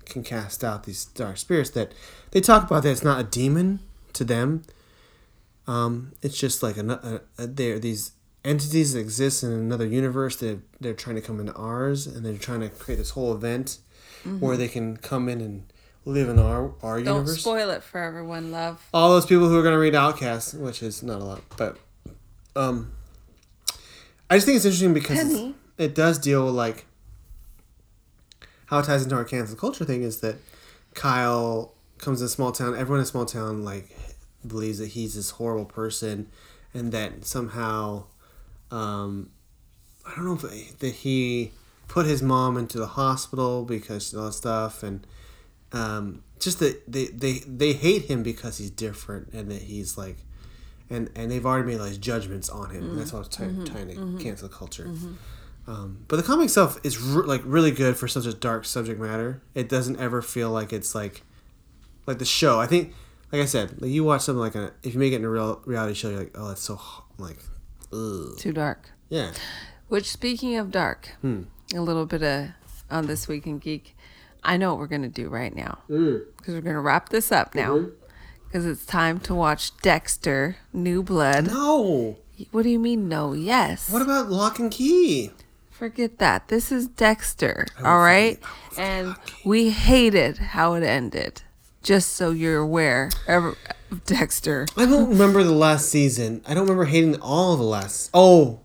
can 0.05 0.25
cast 0.25 0.65
out 0.65 0.85
these 0.85 1.05
dark 1.05 1.37
spirits 1.37 1.71
that 1.71 1.93
they 2.31 2.41
talk 2.41 2.65
about 2.65 2.83
that 2.83 2.91
it's 2.91 3.05
not 3.05 3.21
a 3.21 3.25
demon 3.25 3.79
to 4.15 4.25
them. 4.25 4.65
Um, 5.67 6.13
it's 6.23 6.39
just 6.39 6.63
like 6.63 6.77
a, 6.77 7.23
a, 7.39 7.43
a 7.43 7.47
they're 7.47 7.79
these 7.79 8.13
entities 8.45 8.95
that 8.95 9.01
exist 9.01 9.45
in 9.45 9.53
another 9.53 9.87
universe 9.87 10.37
that 10.37 10.61
they're 10.81 10.95
trying 10.95 11.17
to 11.17 11.23
come 11.23 11.39
into 11.39 11.53
ours 11.55 12.07
and 12.07 12.25
they're 12.25 12.37
trying 12.37 12.61
to 12.61 12.69
create 12.69 12.97
this 12.97 13.11
whole 13.11 13.33
event 13.33 13.79
where 14.41 14.57
they 14.57 14.69
can 14.69 14.97
come 14.97 15.29
in 15.29 15.41
and 15.41 15.73
live 16.09 16.29
in 16.29 16.39
our 16.39 16.73
our 16.83 17.01
Don't 17.03 17.17
universe 17.17 17.41
spoil 17.41 17.71
it 17.71 17.83
for 17.83 18.03
everyone, 18.03 18.51
love. 18.51 18.83
all 18.95 19.11
those 19.11 19.27
people 19.27 19.49
who 19.49 19.59
are 19.59 19.63
going 19.63 19.75
to 19.75 19.79
read 19.79 19.95
Outcast, 19.95 20.55
which 20.55 20.83
is 20.83 21.03
not 21.03 21.21
a 21.21 21.25
lot, 21.25 21.43
but 21.57 21.77
um, 22.57 22.93
I 24.31 24.37
just 24.37 24.47
think 24.47 24.57
it's 24.57 24.65
interesting 24.65 24.95
because 24.95 25.19
it's- 25.19 25.55
it 25.77 25.95
does 25.95 26.19
deal 26.19 26.45
with 26.47 26.55
like 26.55 26.87
how 28.67 28.81
it 28.81 28.85
ties 28.85 29.03
into 29.03 29.15
our 29.15 29.25
cancel 29.25 29.57
culture 29.57 29.85
thing 29.85 30.03
is 30.03 30.21
that 30.21 30.37
Kyle 30.95 31.73
comes 31.99 32.21
in 32.21 32.27
a 32.27 32.29
small 32.29 32.53
town. 32.53 32.75
Everyone 32.75 32.99
in 32.99 33.03
a 33.05 33.07
small 33.07 33.25
town 33.27 33.65
like 33.65 33.97
believes 34.47 34.79
that 34.79 34.89
he's 34.89 35.15
this 35.15 35.31
horrible 35.31 35.65
person, 35.65 36.29
and 36.75 36.91
that 36.93 37.25
somehow, 37.25 38.05
um, 38.71 39.31
I 40.07 40.15
don't 40.17 40.25
know 40.25 40.35
if 40.49 40.79
that 40.79 40.95
he 40.95 41.53
put 41.87 42.07
his 42.07 42.23
mom 42.23 42.57
into 42.57 42.79
the 42.79 42.87
hospital 42.89 43.65
because 43.65 44.13
of 44.13 44.19
all 44.19 44.27
that 44.27 44.33
stuff, 44.33 44.83
and 44.83 45.07
um, 45.73 46.23
just 46.39 46.59
that 46.61 46.91
they, 46.91 47.07
they 47.07 47.41
they 47.47 47.73
hate 47.73 48.05
him 48.05 48.23
because 48.23 48.59
he's 48.59 48.71
different 48.71 49.33
and 49.33 49.51
that 49.51 49.63
he's 49.63 49.99
like 49.99 50.17
and 50.91 51.11
and 51.15 51.31
they've 51.31 51.45
already 51.45 51.67
made 51.67 51.81
like 51.81 51.99
judgments 52.01 52.49
on 52.49 52.71
him 52.71 52.91
and 52.91 52.99
that's 52.99 53.13
why 53.13 53.19
I 53.19 53.21
was 53.21 53.29
trying, 53.29 53.65
trying 53.67 53.89
to 53.89 54.23
cancel 54.23 54.49
culture 54.49 54.91
um, 55.67 56.05
but 56.09 56.17
the 56.17 56.23
comic 56.23 56.47
itself 56.47 56.79
is 56.83 56.99
re- 56.99 57.27
like 57.27 57.43
really 57.45 57.71
good 57.71 57.97
for 57.97 58.09
such 58.09 58.25
a 58.25 58.33
dark 58.33 58.65
subject 58.65 58.99
matter 59.01 59.43
it 59.55 59.69
doesn't 59.69 59.99
ever 60.01 60.23
feel 60.23 60.51
like 60.51 60.73
it's 60.73 60.95
like 60.95 61.23
like 62.07 62.19
the 62.19 62.25
show 62.25 62.59
I 62.59 62.67
think 62.67 62.95
like 63.33 63.43
I 63.43 63.45
said 63.45 63.83
like 63.83 63.91
you 63.91 64.05
watch 64.05 64.23
something 64.23 64.41
like 64.41 64.55
a 64.55 64.73
if 64.83 64.95
you 64.95 65.01
make 65.01 65.13
it 65.13 65.17
in 65.17 65.25
a 65.25 65.29
real 65.29 65.61
reality 65.67 65.95
show 65.95 66.09
you're 66.09 66.21
like 66.21 66.35
oh 66.37 66.49
that's 66.49 66.63
so 66.63 66.81
like 67.19 67.39
ugh. 67.93 68.39
Too 68.39 68.53
dark. 68.53 68.91
yeah 69.11 69.33
Which, 69.89 70.11
speaking 70.11 70.57
of 70.57 70.71
dark, 70.71 71.17
Hmm. 71.23 71.43
a 71.75 71.81
little 71.81 72.07
bit 72.07 72.23
of 72.23 72.49
on 72.91 73.07
this 73.07 73.27
week 73.29 73.47
in 73.47 73.59
geek. 73.59 73.95
I 74.45 74.57
know 74.57 74.71
what 74.71 74.79
we're 74.79 74.87
gonna 74.87 75.09
do 75.09 75.29
right 75.29 75.55
now 75.55 75.79
Mm. 75.91 76.23
because 76.37 76.55
we're 76.55 76.61
gonna 76.61 76.81
wrap 76.81 77.09
this 77.11 77.31
up 77.33 77.55
now 77.55 77.77
Mm-hmm. 77.77 77.91
because 78.47 78.65
it's 78.67 78.87
time 78.87 79.19
to 79.21 79.35
watch 79.35 79.77
Dexter: 79.79 80.57
New 80.73 81.03
Blood. 81.03 81.47
no 81.49 82.17
What 82.53 82.63
do 82.63 82.69
you 82.71 82.79
mean? 82.79 83.09
No, 83.09 83.33
yes. 83.33 83.91
what 83.91 84.03
about 84.03 84.31
Locke 84.31 84.59
and 84.59 84.71
Key 84.71 85.31
Forget 85.71 86.19
that. 86.19 86.49
This 86.49 86.73
is 86.73 86.89
Dexter. 86.89 87.65
All 87.85 87.99
right, 88.01 88.41
forget- 88.41 88.49
I 88.89 89.03
won't 89.05 89.17
forget 89.17 89.29
and 89.37 89.45
we 89.45 89.71
hated 89.71 90.39
how 90.39 90.75
it 90.75 90.83
ended. 90.83 91.43
Just 91.85 92.15
so 92.17 92.31
you're 92.33 92.59
aware 92.59 93.11
of 93.29 93.57
of 93.91 94.05
Dexter. 94.05 94.67
I 94.77 94.85
don't 94.87 95.09
remember 95.09 95.43
the 95.45 95.53
last 95.53 95.89
season. 95.89 96.43
I 96.47 96.53
don't 96.55 96.65
remember 96.65 96.85
hating 96.85 97.21
all 97.21 97.53
of 97.55 97.59
the 97.61 97.65
last. 97.65 98.11
Oh, 98.13 98.61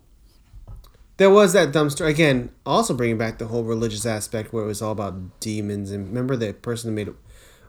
there 1.16 1.30
was 1.30 1.52
that 1.52 1.72
dumpster 1.72 2.06
again. 2.06 2.50
Also 2.66 2.94
bringing 2.94 3.18
back 3.18 3.38
the 3.38 3.46
whole 3.46 3.64
religious 3.64 4.04
aspect 4.06 4.52
where 4.52 4.64
it 4.64 4.66
was 4.66 4.82
all 4.82 4.92
about 4.92 5.40
demons 5.40 5.90
and 5.90 6.08
remember 6.08 6.36
the 6.36 6.52
person 6.52 6.90
who 6.90 6.94
made 6.96 7.14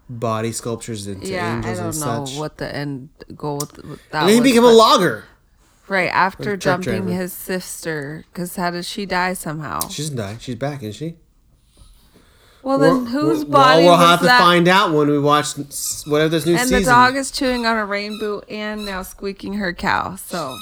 body 0.10 0.52
sculptures 0.52 1.08
into 1.08 1.22
angels. 1.26 1.32
Yeah, 1.32 1.60
I 1.60 1.74
don't 1.74 1.86
and 1.90 2.00
know 2.00 2.26
such. 2.26 2.38
what 2.38 2.58
the 2.58 2.74
end 2.76 3.10
goal 3.36 3.58
with, 3.58 3.78
with 3.84 4.00
that 4.12 4.22
and 4.22 4.30
then 4.30 4.36
he 4.36 4.42
was, 4.42 4.50
became 4.50 4.64
a 4.64 4.68
but- 4.68 4.76
logger. 4.76 5.24
Right 5.88 6.10
after 6.10 6.58
truck 6.58 6.82
dumping 6.82 7.04
driver. 7.06 7.22
his 7.22 7.32
sister, 7.32 8.26
because 8.34 8.56
how 8.56 8.72
did 8.72 8.86
she 8.86 9.06
die 9.06 9.34
somehow? 9.34 9.88
She 9.90 10.02
doesn't 10.02 10.18
die. 10.18 10.38
She's 10.40 10.56
back, 10.56 10.82
isn't 10.82 10.94
she? 10.94 11.16
Well, 12.64 12.80
then 12.80 13.04
We're- 13.04 13.12
whose 13.12 13.40
we're- 13.40 13.52
body 13.52 13.84
Well, 13.84 13.98
we'll 14.00 14.08
have 14.08 14.22
to 14.22 14.28
find 14.28 14.68
out 14.68 14.94
when 14.94 15.08
we 15.08 15.20
watch 15.20 15.54
whatever 16.08 16.30
this 16.30 16.48
new 16.48 16.54
and 16.54 16.62
season. 16.62 16.78
And 16.78 16.86
the 16.86 16.90
dog 16.90 17.16
is 17.16 17.30
chewing 17.30 17.68
on 17.68 17.78
a 17.78 17.86
rainbow 17.86 18.40
and 18.50 18.84
now 18.84 19.04
squeaking 19.04 19.54
her 19.54 19.74
cow. 19.74 20.16
So 20.16 20.58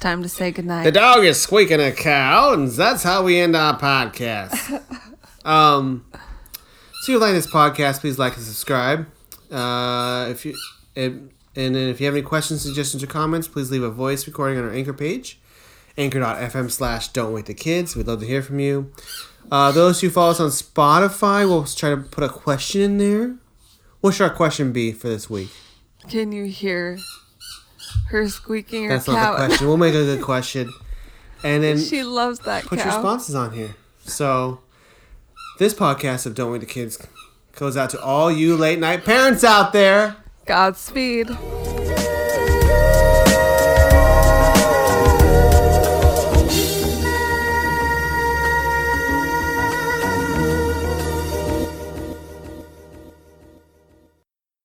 time 0.00 0.22
to 0.22 0.28
say 0.28 0.50
goodnight. 0.50 0.84
The 0.84 0.92
dog 0.92 1.24
is 1.24 1.40
squeaking 1.40 1.80
a 1.80 1.92
cow, 1.92 2.52
and 2.52 2.68
that's 2.68 3.02
how 3.02 3.22
we 3.22 3.38
end 3.38 3.54
our 3.54 3.78
podcast. 3.78 4.82
um, 5.44 6.04
so 6.12 6.20
if 7.02 7.08
you 7.08 7.18
like 7.18 7.34
this 7.34 7.46
podcast, 7.46 8.00
please 8.00 8.18
like 8.18 8.36
and 8.36 8.44
subscribe. 8.44 9.06
Uh, 9.50 10.28
if 10.30 10.44
you 10.44 10.54
and, 10.96 11.30
and 11.56 11.74
then 11.74 11.88
if 11.88 12.00
you 12.00 12.06
have 12.06 12.14
any 12.14 12.22
questions, 12.22 12.62
suggestions, 12.62 13.02
or 13.02 13.06
comments, 13.06 13.48
please 13.48 13.70
leave 13.70 13.82
a 13.82 13.90
voice 13.90 14.26
recording 14.26 14.58
on 14.58 14.64
our 14.64 14.72
anchor 14.72 14.92
page, 14.92 15.40
anchor.fm 15.96 16.70
slash 16.70 17.08
don't 17.08 17.32
wake 17.32 17.46
the 17.46 17.54
kids. 17.54 17.96
We'd 17.96 18.06
love 18.06 18.20
to 18.20 18.26
hear 18.26 18.42
from 18.42 18.60
you. 18.60 18.92
Uh, 19.50 19.72
those 19.72 20.00
who 20.00 20.10
follow 20.10 20.30
us 20.30 20.40
on 20.40 20.50
Spotify, 20.50 21.48
we'll 21.48 21.64
try 21.64 21.90
to 21.90 21.96
put 21.96 22.24
a 22.24 22.28
question 22.28 22.80
in 22.82 22.98
there. 22.98 23.36
What 24.00 24.14
should 24.14 24.24
our 24.24 24.34
question 24.34 24.72
be 24.72 24.92
for 24.92 25.08
this 25.08 25.28
week? 25.28 25.50
Can 26.08 26.32
you 26.32 26.44
hear 26.44 26.98
her 28.08 28.28
squeaking 28.28 28.84
her 28.84 28.90
That's 28.90 29.06
cow? 29.06 29.12
not 29.12 29.38
the 29.38 29.46
question. 29.46 29.66
We'll 29.68 29.76
make 29.76 29.94
a 29.94 30.04
good 30.04 30.22
question. 30.22 30.72
And 31.42 31.62
then 31.62 31.78
she 31.78 32.02
loves 32.02 32.40
that 32.40 32.64
put 32.64 32.78
your 32.78 32.86
cow. 32.88 32.96
responses 32.96 33.34
on 33.34 33.52
here. 33.52 33.74
So, 34.04 34.60
this 35.58 35.72
podcast 35.74 36.26
of 36.26 36.34
Don't 36.34 36.52
Wake 36.52 36.60
the 36.60 36.66
Kids 36.66 36.98
goes 37.56 37.76
out 37.76 37.90
to 37.90 38.00
all 38.00 38.30
you 38.30 38.56
late 38.56 38.78
night 38.78 39.04
parents 39.04 39.42
out 39.44 39.72
there. 39.72 40.16
Godspeed. 40.46 41.28